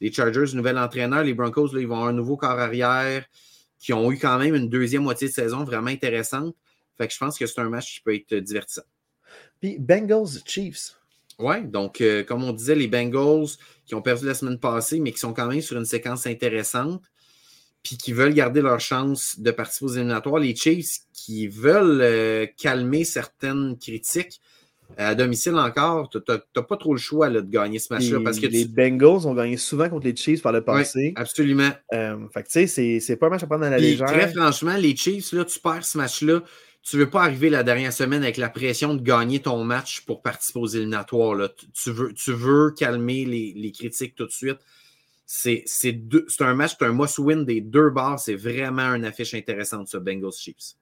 Les 0.00 0.10
Chargers, 0.10 0.54
nouvel 0.54 0.78
entraîneur, 0.78 1.24
les 1.24 1.34
Broncos, 1.34 1.74
là, 1.74 1.80
ils 1.80 1.86
vont 1.86 1.96
avoir 1.96 2.08
un 2.08 2.14
nouveau 2.14 2.38
corps 2.38 2.58
arrière, 2.58 3.26
qui 3.78 3.92
ont 3.92 4.10
eu 4.10 4.18
quand 4.18 4.38
même 4.38 4.54
une 4.54 4.70
deuxième 4.70 5.02
moitié 5.02 5.28
de 5.28 5.32
saison 5.32 5.64
vraiment 5.64 5.90
intéressante. 5.90 6.54
Fait 6.98 7.06
que 7.06 7.14
je 7.14 7.18
pense 7.18 7.38
que 7.38 7.46
c'est 7.46 7.60
un 7.60 7.68
match 7.68 7.94
qui 7.94 8.00
peut 8.00 8.14
être 8.14 8.34
divertissant. 8.34 8.82
Puis 9.60 9.78
Bengals 9.78 10.42
Chiefs. 10.44 10.98
Oui, 11.38 11.64
donc 11.64 12.00
euh, 12.00 12.24
comme 12.24 12.42
on 12.42 12.52
disait, 12.52 12.74
les 12.74 12.88
Bengals 12.88 13.46
qui 13.86 13.94
ont 13.94 14.02
perdu 14.02 14.26
la 14.26 14.34
semaine 14.34 14.58
passée, 14.58 14.98
mais 14.98 15.12
qui 15.12 15.18
sont 15.18 15.32
quand 15.32 15.46
même 15.46 15.60
sur 15.60 15.78
une 15.78 15.84
séquence 15.84 16.26
intéressante, 16.26 17.02
puis 17.82 17.96
qui 17.96 18.12
veulent 18.12 18.34
garder 18.34 18.60
leur 18.60 18.80
chance 18.80 19.38
de 19.38 19.50
participer 19.52 19.84
aux 19.86 19.94
éliminatoires. 19.94 20.38
Les 20.40 20.56
Chiefs 20.56 20.98
qui 21.12 21.46
veulent 21.46 22.00
euh, 22.00 22.46
calmer 22.56 23.04
certaines 23.04 23.78
critiques. 23.78 24.40
À 24.96 25.14
domicile 25.14 25.54
encore, 25.56 26.08
tu 26.08 26.18
n'as 26.26 26.62
pas 26.62 26.76
trop 26.78 26.94
le 26.94 26.98
choix 26.98 27.28
de 27.28 27.42
gagner 27.42 27.78
ce 27.78 27.92
match-là. 27.92 28.20
parce 28.24 28.40
que 28.40 28.46
Les 28.46 28.64
Bengals 28.64 29.26
ont 29.26 29.34
gagné 29.34 29.58
souvent 29.58 29.88
contre 29.90 30.06
les 30.06 30.16
Chiefs 30.16 30.40
par 30.40 30.50
le 30.50 30.64
passé. 30.64 31.12
Absolument. 31.14 31.70
Euh, 31.92 32.16
fait 32.32 32.42
que 32.42 32.48
tu 32.48 32.66
sais, 32.66 32.98
c'est 32.98 33.16
pas 33.16 33.26
un 33.26 33.30
match 33.30 33.42
à 33.42 33.46
prendre 33.46 33.64
dans 33.64 33.70
la 33.70 33.78
légère. 33.78 34.08
Très 34.08 34.32
franchement, 34.32 34.76
les 34.78 34.96
Chiefs, 34.96 35.32
là, 35.32 35.44
tu 35.44 35.60
perds 35.60 35.84
ce 35.84 35.98
match-là 35.98 36.42
tu 36.88 36.96
ne 36.96 37.02
veux 37.02 37.10
pas 37.10 37.22
arriver 37.22 37.50
la 37.50 37.62
dernière 37.62 37.92
semaine 37.92 38.22
avec 38.22 38.38
la 38.38 38.48
pression 38.48 38.94
de 38.94 39.02
gagner 39.02 39.40
ton 39.40 39.62
match 39.62 40.02
pour 40.06 40.22
participer 40.22 40.58
aux 40.58 40.66
éliminatoires. 40.66 41.34
Là. 41.34 41.48
Tu, 41.74 41.90
veux, 41.90 42.14
tu 42.14 42.32
veux 42.32 42.70
calmer 42.70 43.26
les, 43.26 43.72
critiques 43.72 44.14
tout 44.14 44.24
de 44.24 44.30
suite. 44.32 44.58
C'est 45.26 45.64
un 46.40 46.54
match, 46.54 46.76
c'est 46.78 46.86
un 46.86 46.92
must-win 46.92 47.44
des 47.44 47.60
deux 47.60 47.90
bars. 47.90 48.18
C'est 48.18 48.36
vraiment 48.36 48.94
une 48.94 49.04
affiche 49.04 49.34
intéressante, 49.34 49.88
ce 49.88 49.98
Bengals 49.98 50.32
Chiefs. 50.32 50.76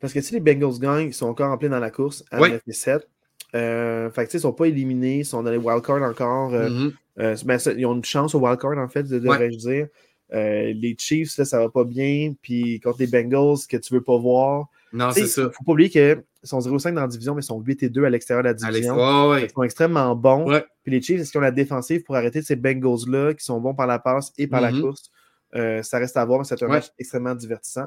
Parce 0.00 0.14
que 0.14 0.20
si 0.22 0.32
les 0.32 0.40
Bengals 0.40 0.78
gagnent, 0.78 1.08
ils 1.08 1.14
sont 1.14 1.26
encore 1.26 1.52
en 1.52 1.58
plein 1.58 1.68
dans 1.68 1.80
la 1.80 1.90
course 1.90 2.24
à 2.30 2.38
9 2.38 2.62
et 2.66 2.72
7. 2.72 3.06
Euh, 3.54 4.10
fait 4.10 4.26
que, 4.26 4.32
ils 4.32 4.36
ne 4.36 4.42
sont 4.42 4.52
pas 4.52 4.66
éliminés, 4.66 5.18
ils 5.18 5.24
sont 5.26 5.42
dans 5.42 5.50
les 5.50 5.56
wildcards 5.58 6.02
encore. 6.02 6.54
Euh, 6.54 6.70
Mhm. 6.70 6.92
euh, 7.18 7.36
ben, 7.44 7.58
ça- 7.58 7.72
ils 7.72 7.84
ont 7.84 7.94
une 7.94 8.04
chance 8.04 8.34
au 8.34 8.40
wildcard, 8.40 8.78
en 8.78 8.88
fait, 8.88 9.02
de- 9.02 9.18
devrais-je 9.18 9.58
dire. 9.58 9.88
Euh, 10.32 10.72
les 10.74 10.94
Chiefs, 10.98 11.36
là, 11.36 11.44
ça 11.44 11.58
va 11.58 11.68
pas 11.68 11.84
bien. 11.84 12.34
Puis 12.40 12.80
contre 12.80 13.00
les 13.00 13.06
Bengals, 13.06 13.58
que 13.68 13.76
tu 13.76 13.92
veux 13.92 14.02
pas 14.02 14.16
voir. 14.16 14.68
Non, 14.92 15.10
c'est 15.12 15.26
ça. 15.26 15.50
faut 15.50 15.64
pas 15.64 15.72
oublier 15.72 15.90
qu'ils 15.90 16.22
sont 16.44 16.60
0-5 16.60 16.94
dans 16.94 17.02
la 17.02 17.06
division, 17.08 17.34
mais 17.34 17.42
ils 17.42 17.44
sont 17.46 17.60
8 17.60 17.82
et 17.82 17.88
2 17.88 18.04
à 18.04 18.10
l'extérieur 18.10 18.42
de 18.42 18.48
la 18.48 18.54
division. 18.54 18.96
ouais. 19.30 19.44
Ils 19.44 19.50
sont 19.50 19.62
extrêmement 19.62 20.14
bons. 20.16 20.50
Ouais. 20.50 20.64
Puis 20.82 20.92
les 20.92 21.02
Chiefs, 21.02 21.20
est-ce 21.20 21.30
qu'ils 21.30 21.38
ont 21.38 21.42
la 21.42 21.50
défensive 21.50 22.02
pour 22.04 22.16
arrêter 22.16 22.40
ces 22.42 22.56
Bengals-là, 22.56 23.34
qui 23.34 23.44
sont 23.44 23.60
bons 23.60 23.74
par 23.74 23.86
la 23.86 23.98
passe 23.98 24.32
et 24.38 24.46
par 24.46 24.60
la 24.60 24.70
Mhm. 24.72 24.80
course? 24.82 25.10
Euh, 25.54 25.82
ça 25.82 25.98
reste 25.98 26.16
à 26.16 26.24
voir, 26.24 26.38
mais 26.40 26.44
c'est 26.44 26.62
un 26.62 26.66
Ouais. 26.66 26.72
match 26.74 26.88
extrêmement 26.98 27.34
divertissant. 27.34 27.86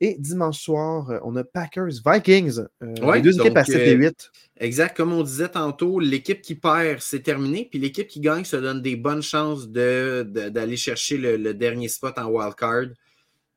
Et 0.00 0.16
dimanche 0.18 0.58
soir, 0.60 1.08
euh, 1.10 1.18
on 1.22 1.36
a 1.36 1.44
Packers-Vikings. 1.44 2.60
Euh, 2.82 2.94
Ouais, 3.02 3.16
les 3.16 3.22
deux 3.22 3.38
équipes 3.38 3.56
à 3.56 3.62
donc, 3.62 3.66
7 3.72 3.82
et 3.86 3.92
euh, 3.94 3.96
8. 3.98 4.30
Exact. 4.58 4.96
Comme 4.96 5.12
on 5.12 5.22
disait 5.22 5.48
tantôt, 5.48 6.00
l'équipe 6.00 6.42
qui 6.42 6.56
perd, 6.56 6.98
c'est 7.00 7.20
terminé. 7.22 7.68
Puis 7.70 7.78
l'équipe 7.78 8.08
qui 8.08 8.20
gagne 8.20 8.44
se 8.44 8.56
donne 8.56 8.82
des 8.82 8.96
bonnes 8.96 9.22
chances 9.22 9.68
de- 9.68 10.24
de- 10.28 10.48
d'aller 10.48 10.76
chercher 10.76 11.16
le, 11.16 11.36
le 11.36 11.54
dernier 11.54 11.88
spot 11.88 12.18
en 12.18 12.26
wildcard. 12.26 12.86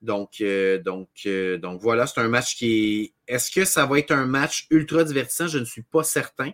Donc, 0.02 0.42
euh, 0.42 0.78
donc, 0.82 1.10
euh, 1.26 1.58
donc 1.58 1.82
voilà, 1.82 2.06
c'est 2.08 2.20
un 2.20 2.28
match 2.28 2.56
qui 2.56 3.14
est. 3.28 3.34
Est-ce 3.34 3.52
que 3.52 3.66
ça 3.66 3.86
va 3.86 3.98
être 4.00 4.12
un 4.12 4.26
match 4.26 4.68
ultra 4.70 5.04
divertissant? 5.04 5.48
Je 5.48 5.58
ne 5.58 5.66
suis 5.66 5.82
pas 5.82 6.04
certain. 6.04 6.52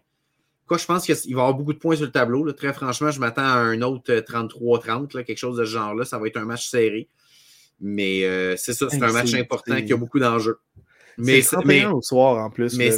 Quoi, 0.65 0.77
je 0.77 0.85
pense 0.85 1.05
qu'il 1.05 1.15
va 1.15 1.21
y 1.25 1.33
avoir 1.33 1.53
beaucoup 1.53 1.73
de 1.73 1.77
points 1.77 1.95
sur 1.97 2.05
le 2.05 2.11
tableau. 2.11 2.45
là. 2.45 2.53
Très 2.53 2.71
franchement, 2.73 3.11
je 3.11 3.19
m'attends 3.19 3.41
à 3.43 3.57
un 3.57 3.81
autre 3.81 4.11
euh, 4.13 4.21
33-30, 4.21 5.15
là, 5.17 5.23
quelque 5.23 5.37
chose 5.37 5.57
de 5.57 5.65
ce 5.65 5.71
genre-là. 5.71 6.05
Ça 6.05 6.17
va 6.19 6.27
être 6.27 6.37
un 6.37 6.45
match 6.45 6.69
serré. 6.69 7.09
Mais 7.81 8.23
euh, 8.23 8.55
c'est 8.55 8.73
ça, 8.73 8.87
c'est 8.89 9.03
un 9.03 9.11
match 9.11 9.33
important 9.33 9.81
qui 9.81 9.91
a 9.91 9.97
beaucoup 9.97 10.19
d'enjeux. 10.19 10.59
Mais 11.17 11.41
c'est 11.41 11.49
c'est- 11.49 11.55
31 11.57 11.65
mais, 11.67 11.85
au 11.93 12.01
soir 12.01 12.43
en 12.43 12.49
plus. 12.49 12.75
mais 12.77 12.91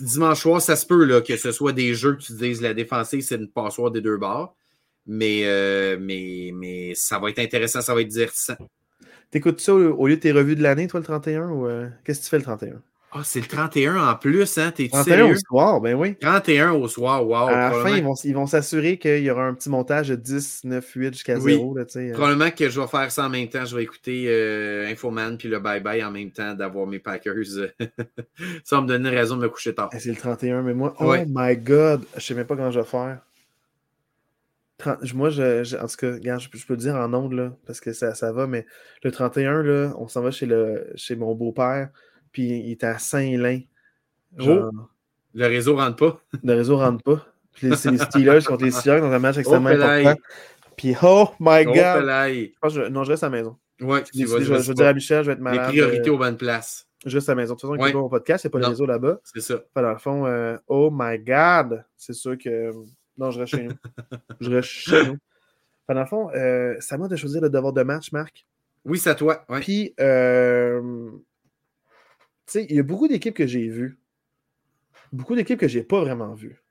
dimanche 0.00 0.40
soir, 0.40 0.60
ça 0.60 0.76
se 0.76 0.84
peut 0.84 1.04
là, 1.04 1.20
que 1.20 1.36
ce 1.36 1.52
soit 1.52 1.72
des 1.72 1.94
jeux 1.94 2.16
que 2.16 2.22
tu 2.22 2.32
dises 2.34 2.60
la 2.60 2.74
défensive, 2.74 3.22
c'est 3.22 3.36
une 3.36 3.48
passoire 3.48 3.90
des 3.90 4.00
deux 4.00 4.16
bords. 4.16 4.56
Mais, 5.06 5.42
euh, 5.44 5.96
mais, 5.98 6.50
mais 6.54 6.94
ça 6.94 7.18
va 7.18 7.30
être 7.30 7.38
intéressant, 7.38 7.80
ça 7.80 7.94
va 7.94 8.02
être 8.02 8.08
divertissant. 8.08 8.56
T'écoutes 9.30 9.60
ça 9.60 9.74
au, 9.74 10.06
lieu 10.06 10.16
de 10.16 10.20
tes 10.20 10.32
revues 10.32 10.56
de 10.56 10.62
l'année, 10.62 10.88
toi, 10.88 11.00
le 11.00 11.06
31 11.06 11.50
ou 11.50 11.66
euh, 11.66 11.88
qu'est-ce 12.04 12.20
que 12.20 12.24
tu 12.24 12.30
fais 12.30 12.38
le 12.38 12.42
31? 12.42 12.82
Ah, 13.12 13.22
c'est 13.24 13.40
le 13.40 13.46
31 13.46 14.08
en 14.08 14.14
plus, 14.14 14.56
hein? 14.58 14.72
T'es 14.72 14.88
31 14.88 15.04
sérieux? 15.04 15.34
au 15.34 15.36
soir, 15.36 15.80
ben 15.80 15.94
oui. 15.94 16.14
31 16.20 16.72
au 16.72 16.86
soir, 16.86 17.26
wow. 17.26 17.48
à 17.48 17.50
la 17.50 17.70
fin, 17.72 17.96
ils 18.24 18.34
vont, 18.34 18.46
s'assurer 18.46 18.98
qu'il 18.98 19.18
y 19.18 19.30
aura 19.30 19.46
un 19.46 19.54
petit 19.54 19.68
montage 19.68 20.10
de 20.10 20.14
10, 20.14 20.62
9, 20.64 20.92
8 20.94 21.14
jusqu'à 21.14 21.36
Oui. 21.38 21.54
0. 21.54 21.74
Là, 21.74 21.84
tu 21.86 21.92
sais, 21.92 22.10
euh. 22.10 22.12
probablement 22.12 22.50
que 22.52 22.68
je 22.68 22.80
vais 22.80 22.86
faire 22.86 23.10
ça 23.10 23.26
en 23.26 23.28
même 23.28 23.48
temps. 23.48 23.64
Je 23.64 23.76
vais 23.76 23.82
écouter 23.82 24.26
euh, 24.28 24.88
Infoman 24.88 25.36
puis 25.38 25.48
le 25.48 25.58
bye-bye 25.58 26.04
en 26.04 26.12
même 26.12 26.30
temps 26.30 26.54
d'avoir 26.54 26.86
mes 26.86 27.00
Packers. 27.00 27.34
ça 28.64 28.76
va 28.76 28.82
me 28.82 28.86
donner 28.86 29.10
raison 29.10 29.36
de 29.36 29.42
me 29.42 29.48
coucher 29.48 29.74
tard. 29.74 29.90
Ah, 29.92 29.98
c'est 29.98 30.10
le 30.10 30.16
31, 30.16 30.62
mais 30.62 30.74
moi, 30.74 30.94
Ouais. 31.00 31.24
oh 31.26 31.32
my 31.34 31.56
god, 31.56 32.04
je 32.16 32.20
sais 32.20 32.34
même 32.34 32.46
pas 32.46 32.54
comment 32.54 32.70
je 32.70 32.78
vais 32.78 32.86
faire. 32.86 33.18
30 34.80 35.14
moi, 35.14 35.30
je, 35.30 35.62
je- 35.64 35.76
en 35.76 35.86
tout 35.86 35.96
cas, 35.96 36.12
regarde, 36.12 36.40
je, 36.40 36.48
peux- 36.50 36.58
je 36.58 36.66
peux 36.66 36.74
le 36.74 36.78
dire 36.80 36.94
en 36.96 37.12
ondes, 37.14 37.32
là, 37.32 37.52
parce 37.66 37.80
que 37.80 37.92
ça, 37.92 38.14
ça 38.14 38.32
va, 38.32 38.46
mais 38.46 38.66
le 39.04 39.10
31, 39.12 39.62
là, 39.62 39.94
on 39.98 40.08
s'en 40.08 40.22
va 40.22 40.30
chez, 40.30 40.46
le, 40.46 40.90
chez 40.96 41.14
mon 41.16 41.34
beau-père, 41.34 41.90
puis 42.32 42.42
il 42.48 42.70
est 42.72 42.84
à 42.84 42.98
Saint-Lin. 42.98 43.60
Genre, 44.36 44.70
Le 45.34 45.46
réseau 45.46 45.76
rentre 45.76 45.96
pas. 45.96 46.20
le 46.44 46.54
réseau 46.54 46.76
rentre 46.78 47.02
pas. 47.04 47.26
Puis 47.52 47.68
les- 47.70 47.76
c'est 47.76 47.90
les 47.90 47.98
Steelers 47.98 48.40
contre 48.46 48.64
les 48.64 48.70
Steelers 48.70 49.00
dans 49.00 49.12
un 49.12 49.18
match 49.18 49.36
extrêmement 49.38 49.70
Oh, 49.72 49.80
important. 49.82 50.20
Puis, 50.76 50.94
oh 51.02 51.28
my 51.40 51.64
Oh, 51.66 51.72
god! 51.72 52.00
pelaille. 52.00 52.52
Je 52.54 52.58
pense 52.60 52.74
que 52.74 52.84
je- 52.84 52.88
non, 52.88 53.04
je 53.04 53.10
reste 53.10 53.22
à 53.24 53.28
la 53.28 53.36
maison. 53.36 53.56
Ouais, 53.80 54.02
Je, 54.06 54.18
tu 54.20 54.24
vas- 54.26 54.38
vais 54.38 54.74
dire 54.74 54.86
à 54.86 54.92
Michel, 54.94 55.22
je 55.22 55.26
vais 55.28 55.32
être 55.32 55.38
les 55.38 55.44
malade. 55.44 55.68
priorités 55.68 56.10
euh, 56.10 56.12
aux 56.14 56.18
bonnes 56.18 56.36
places. 56.36 56.86
je 57.06 57.16
reste 57.16 57.28
à 57.28 57.32
la 57.32 57.36
maison. 57.36 57.54
De 57.54 57.60
toute 57.60 57.68
façon, 57.70 57.74
il 57.80 57.82
Ouais. 57.82 57.92
pas 57.92 57.98
mon 57.98 58.08
podcast, 58.10 58.42
c'est 58.42 58.50
pas 58.50 58.58
le 58.58 58.64
Non. 58.64 58.70
réseau 58.70 58.84
là-bas. 58.86 59.20
C'est 59.24 59.40
ça. 59.40 59.56
Fait, 59.74 59.82
dans 59.82 59.90
le 59.92 59.98
fond, 59.98 60.26
euh, 60.26 60.56
oh 60.68 60.90
my 60.92 61.18
god! 61.18 61.84
C'est 61.96 62.12
sûr 62.12 62.36
que. 62.38 62.70
Non, 63.20 63.30
je 63.30 63.40
reste 63.40 63.54
chez 63.54 63.64
nous. 63.64 63.74
je 64.40 64.50
reste 64.50 64.68
chez 64.68 65.04
nous. 65.04 65.18
Fait, 65.86 65.94
dans 65.94 66.00
le 66.00 66.06
fond, 66.06 66.30
euh, 66.34 66.74
c'est 66.80 66.94
à 66.94 66.98
moi 66.98 67.06
de 67.06 67.16
choisir 67.16 67.42
le 67.42 67.50
devoir 67.50 67.74
de 67.74 67.82
match, 67.82 68.12
Marc. 68.12 68.46
Oui, 68.86 68.98
c'est 68.98 69.10
à 69.10 69.14
toi. 69.14 69.44
Ouais. 69.50 69.60
Puis, 69.60 69.94
euh, 70.00 71.10
tu 72.46 72.52
sais, 72.52 72.66
il 72.70 72.76
y 72.76 72.78
a 72.78 72.82
beaucoup 72.82 73.08
d'équipes 73.08 73.34
que 73.34 73.46
j'ai 73.46 73.68
vues. 73.68 73.98
Beaucoup 75.12 75.34
d'équipes 75.36 75.60
que 75.60 75.68
j'ai 75.68 75.82
pas 75.82 76.00
vraiment 76.00 76.32
vues. 76.32 76.62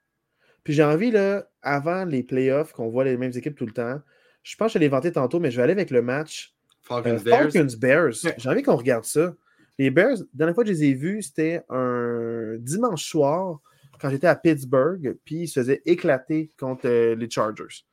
Puis 0.64 0.74
j'ai 0.74 0.84
envie, 0.84 1.12
là, 1.12 1.48
avant 1.62 2.04
les 2.04 2.24
playoffs, 2.24 2.74
qu'on 2.74 2.90
voit 2.90 3.04
les 3.04 3.16
mêmes 3.16 3.34
équipes 3.36 3.56
tout 3.56 3.68
le 3.68 3.72
temps, 3.72 4.02
je 4.42 4.56
pense 4.56 4.74
que 4.74 4.80
je 4.80 4.84
l'ai 4.84 4.90
vanté 4.90 5.12
tantôt, 5.12 5.40
mais 5.40 5.52
je 5.52 5.58
vais 5.58 5.64
aller 5.64 5.74
avec 5.74 5.92
le 5.92 6.02
match 6.02 6.56
Falcons 6.82 7.10
euh, 7.10 7.20
Bears. 7.20 7.52
Falcons 7.52 7.78
Bears. 7.78 8.14
Ouais. 8.24 8.36
J'ai 8.38 8.50
envie 8.50 8.64
qu'on 8.64 8.76
regarde 8.76 9.06
ça. 9.06 9.36
Les 9.78 9.92
Bears, 9.92 10.18
la 10.18 10.26
dernière 10.34 10.56
fois 10.56 10.64
que 10.64 10.70
je 10.70 10.74
les 10.74 10.86
ai 10.86 10.94
vus, 10.94 11.22
c'était 11.22 11.62
un 11.70 12.56
dimanche 12.58 13.04
soir 13.04 13.62
quand 14.00 14.10
j'étais 14.10 14.28
à 14.28 14.36
Pittsburgh, 14.36 15.18
puis 15.26 15.42
ils 15.44 15.48
se 15.48 15.60
faisaient 15.60 15.82
éclater 15.86 16.50
contre 16.60 16.88
euh, 16.88 17.16
les 17.16 17.30
Chargers. 17.30 17.66
Tu 17.70 17.84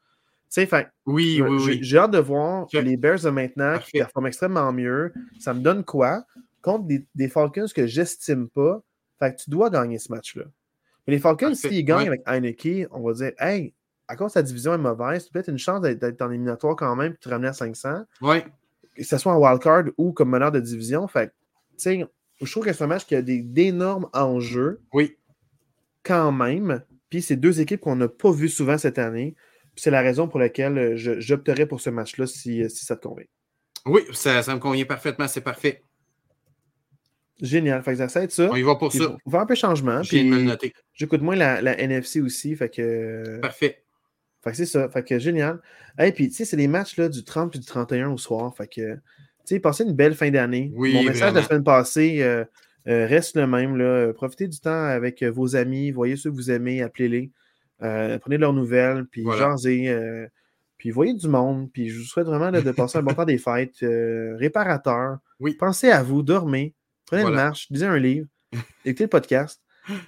sais, 0.49 0.67
fait, 0.67 0.89
Oui, 1.07 1.43
oui, 1.43 1.59
j'ai- 1.59 1.73
oui. 1.73 1.79
j'ai 1.83 1.99
hâte 1.99 2.13
de 2.13 2.19
voir 2.19 2.63
Ok. 2.65 2.73
les 2.75 2.97
Bears 2.97 3.21
de 3.21 3.31
maintenant 3.31 3.79
qui 3.79 3.93
performent 3.93 4.29
extrêmement 4.29 4.73
mieux. 4.73 5.13
Ça 5.41 5.53
me 5.53 5.61
donne 5.61 5.85
quoi? 5.85 6.25
Contre 6.63 6.85
des, 6.87 7.05
des 7.15 7.29
Falcons 7.29 7.67
que 7.75 7.87
j'estime 7.87 8.49
pas. 8.49 8.81
Fait 9.19 9.35
que 9.35 9.41
tu 9.43 9.51
dois 9.51 9.71
gagner 9.71 9.99
ce 9.99 10.13
match-là. 10.13 10.45
Mais 11.07 11.15
les 11.15 11.19
Falcons, 11.21 11.55
s'ils 11.55 11.85
gagnent 11.85 12.09
Ouais. 12.11 12.21
avec 12.23 12.23
Heineke, 12.27 12.87
on 12.93 13.01
va 13.03 13.13
dire 13.15 13.33
Hey, 13.39 13.73
à 14.09 14.15
cause 14.17 14.33
sa 14.33 14.43
division 14.43 14.75
est 14.75 14.79
mauvaise, 14.79 15.25
c'est 15.25 15.33
peut-être 15.33 15.49
une 15.49 15.59
chance 15.59 15.81
d'être 15.81 16.23
en 16.23 16.31
éliminatoire 16.31 16.77
quand 16.77 16.95
même 16.95 17.13
et 17.13 17.15
de 17.15 17.19
te 17.21 17.29
ramener 17.29 17.49
à 17.49 17.53
500 17.53 18.05
Ouais. 18.21 18.45
que 18.95 19.03
ce 19.05 19.19
soit 19.19 19.33
en 19.33 19.39
wildcard 19.41 19.85
ou 19.99 20.13
comme 20.13 20.31
meneur 20.31 20.53
de 20.53 20.61
division. 20.61 21.07
Fait 21.09 21.29
que, 21.29 21.33
tu 21.33 21.75
sais, 21.79 22.07
je 22.41 22.51
trouve 22.51 22.65
que 22.65 22.73
c'est 22.73 22.85
un 22.85 22.89
match 22.89 23.05
qui 23.07 23.15
a 23.17 23.23
d'énormes 23.23 24.09
enjeux 24.13 24.81
Oui. 24.93 25.17
Quand 26.07 26.31
même. 26.33 26.83
Puis 27.11 27.23
c'est 27.23 27.37
deux 27.37 27.61
équipes 27.61 27.81
qu'on 27.81 27.97
n'a 27.97 28.09
pas 28.09 28.31
vues 28.31 28.49
souvent 28.49 28.79
cette 28.79 28.99
année. 28.99 29.35
Puis 29.75 29.83
c'est 29.83 29.91
la 29.91 30.01
raison 30.01 30.29
pour 30.29 30.39
laquelle 30.39 30.79
euh, 30.79 30.97
je- 30.97 31.21
j'opterais 31.21 31.67
pour 31.67 31.81
ce 31.81 31.91
match-là 31.91 32.27
si, 32.27 32.63
euh, 32.63 32.69
si 32.69 32.85
ça 32.85 32.97
te 32.97 33.07
convient. 33.07 33.27
Oui, 33.85 34.03
ça, 34.13 34.43
ça 34.43 34.55
me 34.55 34.61
convient 34.61 34.85
parfaitement. 34.85 35.29
C'est 35.29 35.41
parfait. 35.43 35.83
Génial. 37.41 37.83
Fait 37.83 37.93
que 37.93 37.99
ça, 37.99 38.09
ça 38.09 38.21
va 38.21 38.25
être 38.25 38.33
ça. 38.33 38.49
On 38.51 38.57
y 38.57 38.63
va 38.63 38.77
pour 38.77 38.89
Puis 38.89 38.99
ça. 38.99 39.17
faut 39.25 39.31
faire 39.31 39.41
un 39.41 39.47
peu 39.47 39.55
changement. 39.55 40.03
Je 40.03 40.11
viens 40.11 40.25
de 40.25 40.29
me 40.31 40.37
Puis 40.39 40.47
noter. 40.47 40.73
j'écoute 40.95 41.21
moins 41.21 41.37
la, 41.37 41.61
la 41.61 41.79
NFC 41.79 42.21
aussi. 42.23 42.57
Fait 42.57 42.71
que, 42.71 43.39
Parfait. 43.41 43.85
fait 44.43 44.51
que 44.51 44.57
c'est 44.57 44.67
ça. 44.67 44.89
Fait 44.89 45.03
que 45.05 45.19
génial. 45.19 45.61
Et 46.01 46.13
puis, 46.13 46.29
tu 46.29 46.35
sais, 46.35 46.45
c'est 46.47 46.57
les 46.57 46.69
matchs 46.69 46.97
là, 46.97 47.09
du 47.11 47.25
30 47.25 47.55
et 47.55 47.59
du 47.59 47.67
31 47.67 48.11
au 48.11 48.17
soir. 48.17 48.57
Fait 48.57 48.67
que, 48.67 48.95
tu 48.95 49.01
sais, 49.45 49.61
passez 49.61 49.85
une 49.85 49.93
belle 49.93 50.15
fin 50.15 50.31
d'année. 50.31 50.73
Oui, 50.75 50.95
Mon 50.95 51.03
message 51.05 51.33
de 51.33 51.39
la 51.39 51.45
semaine 51.45 51.63
passée 51.65 52.23
euh, 52.23 52.45
euh, 52.89 53.07
reste 53.07 53.37
le 53.37 53.47
même. 53.47 53.77
Là. 53.77 54.13
Profitez 54.13 54.49
du 54.49 54.59
temps 54.61 54.85
avec 54.85 55.23
euh, 55.23 55.31
vos 55.31 55.57
amis. 55.57 55.91
Voyez 55.91 56.17
ceux 56.17 56.31
que 56.31 56.37
vous 56.37 56.51
aimez, 56.51 56.83
appelez-les. 56.83 57.31
Euh, 57.83 58.19
prenez 58.19 58.39
leurs 58.39 58.53
nouvelles, 58.53 59.05
puis 59.07 59.23
Voilà. 59.23 59.51
jasez. 59.51 59.89
euh, 59.89 60.27
puis 60.79 60.91
voyez 60.91 61.15
du 61.15 61.29
monde. 61.29 61.71
Puis 61.73 61.89
je 61.91 61.99
vous 61.99 62.05
souhaite 62.05 62.27
vraiment 62.27 62.51
là, 62.51 62.61
de 62.61 62.71
passer 62.71 62.99
un 62.99 63.03
bon 63.03 63.13
temps 63.15 63.25
des 63.25 63.39
fêtes. 63.39 63.83
euh, 63.83 64.37
réparateur. 64.37 65.19
Oui. 65.41 65.55
Pensez 65.55 65.91
à 65.91 66.03
vous, 66.03 66.23
dormez. 66.23 66.75
Prenez 67.07 67.23
une 67.23 67.35
marche, 67.35 67.69
lisez 67.71 67.87
un 67.87 67.99
livre, 67.99 68.27
écoutez 68.85 69.05
le 69.05 69.09
podcast. 69.11 69.63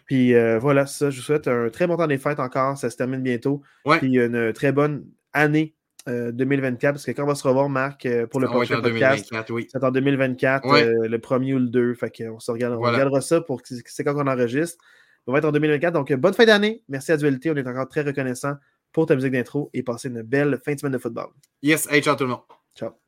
Puis 0.07 0.35
euh, 0.35 0.59
voilà, 0.59 0.87
c'est 0.87 0.99
ça. 1.05 1.11
Je 1.11 1.17
vous 1.19 1.23
souhaite 1.23 1.47
un 1.47 1.69
très 1.71 1.87
bon 1.87 1.97
temps 1.97 2.09
des 2.09 2.19
fêtes 2.19 2.41
encore. 2.41 2.77
Ça 2.77 2.91
se 2.91 2.97
termine 2.97 3.23
bientôt. 3.23 3.63
Ouais. 3.85 3.99
Puis 3.99 4.17
une 4.19 4.53
très 4.53 4.73
bonne 4.73 5.05
année 5.33 5.75
euh, 6.09 6.33
2024. 6.33 6.95
Parce 6.95 7.05
que 7.05 7.11
quand 7.13 7.25
on 7.25 7.27
va 7.27 7.35
se 7.35 7.47
revoir, 7.47 7.69
Marc, 7.69 8.07
euh, 8.07 8.27
pour 8.27 8.41
le 8.41 8.47
être 8.47 8.53
prochain 8.53 8.81
podcast, 8.81 9.29
2024, 9.31 9.51
oui. 9.53 9.67
c'est 9.71 9.85
en 9.85 9.91
2024, 9.91 10.67
Ouais. 10.67 10.83
euh, 10.85 11.07
le 11.09 11.19
premier 11.19 11.55
ou 11.55 11.59
le 11.59 11.69
2. 11.69 11.95
Fait 11.95 12.11
qu'on 12.11 12.41
se 12.41 12.51
regarde, 12.51 12.75
on 12.75 12.79
Voilà. 12.79 12.97
regardera 12.97 13.21
ça 13.21 13.41
pour 13.41 13.63
que 13.63 13.69
c'est 13.85 14.05
quand 14.05 14.15
on 14.17 14.27
enregistre. 14.27 14.83
On 15.27 15.33
va 15.33 15.39
être 15.39 15.45
en 15.45 15.53
2024. 15.53 15.93
Donc, 15.93 16.11
euh, 16.11 16.17
bonne 16.17 16.35
fin 16.35 16.47
d'année. 16.47 16.83
Merci 16.89 17.13
à 17.13 17.17
Dualité. 17.17 17.51
On 17.51 17.57
est 17.57 17.67
encore 17.69 17.89
très 17.89 18.03
reconnaissant 18.03 18.55
pour 18.93 19.07
ta 19.07 19.15
musique 19.15 19.33
d'intro 19.33 19.71
et 19.75 19.83
passez 19.83 20.09
une 20.09 20.23
belle 20.23 20.59
fin 20.65 20.75
de 20.75 20.81
semaine 20.81 20.93
de 20.95 20.99
football. 20.99 21.29
Yes, 21.63 21.87
hey, 21.91 22.01
ciao 22.03 22.17
tout 22.17 22.25
le 22.25 22.31
monde. 22.31 23.08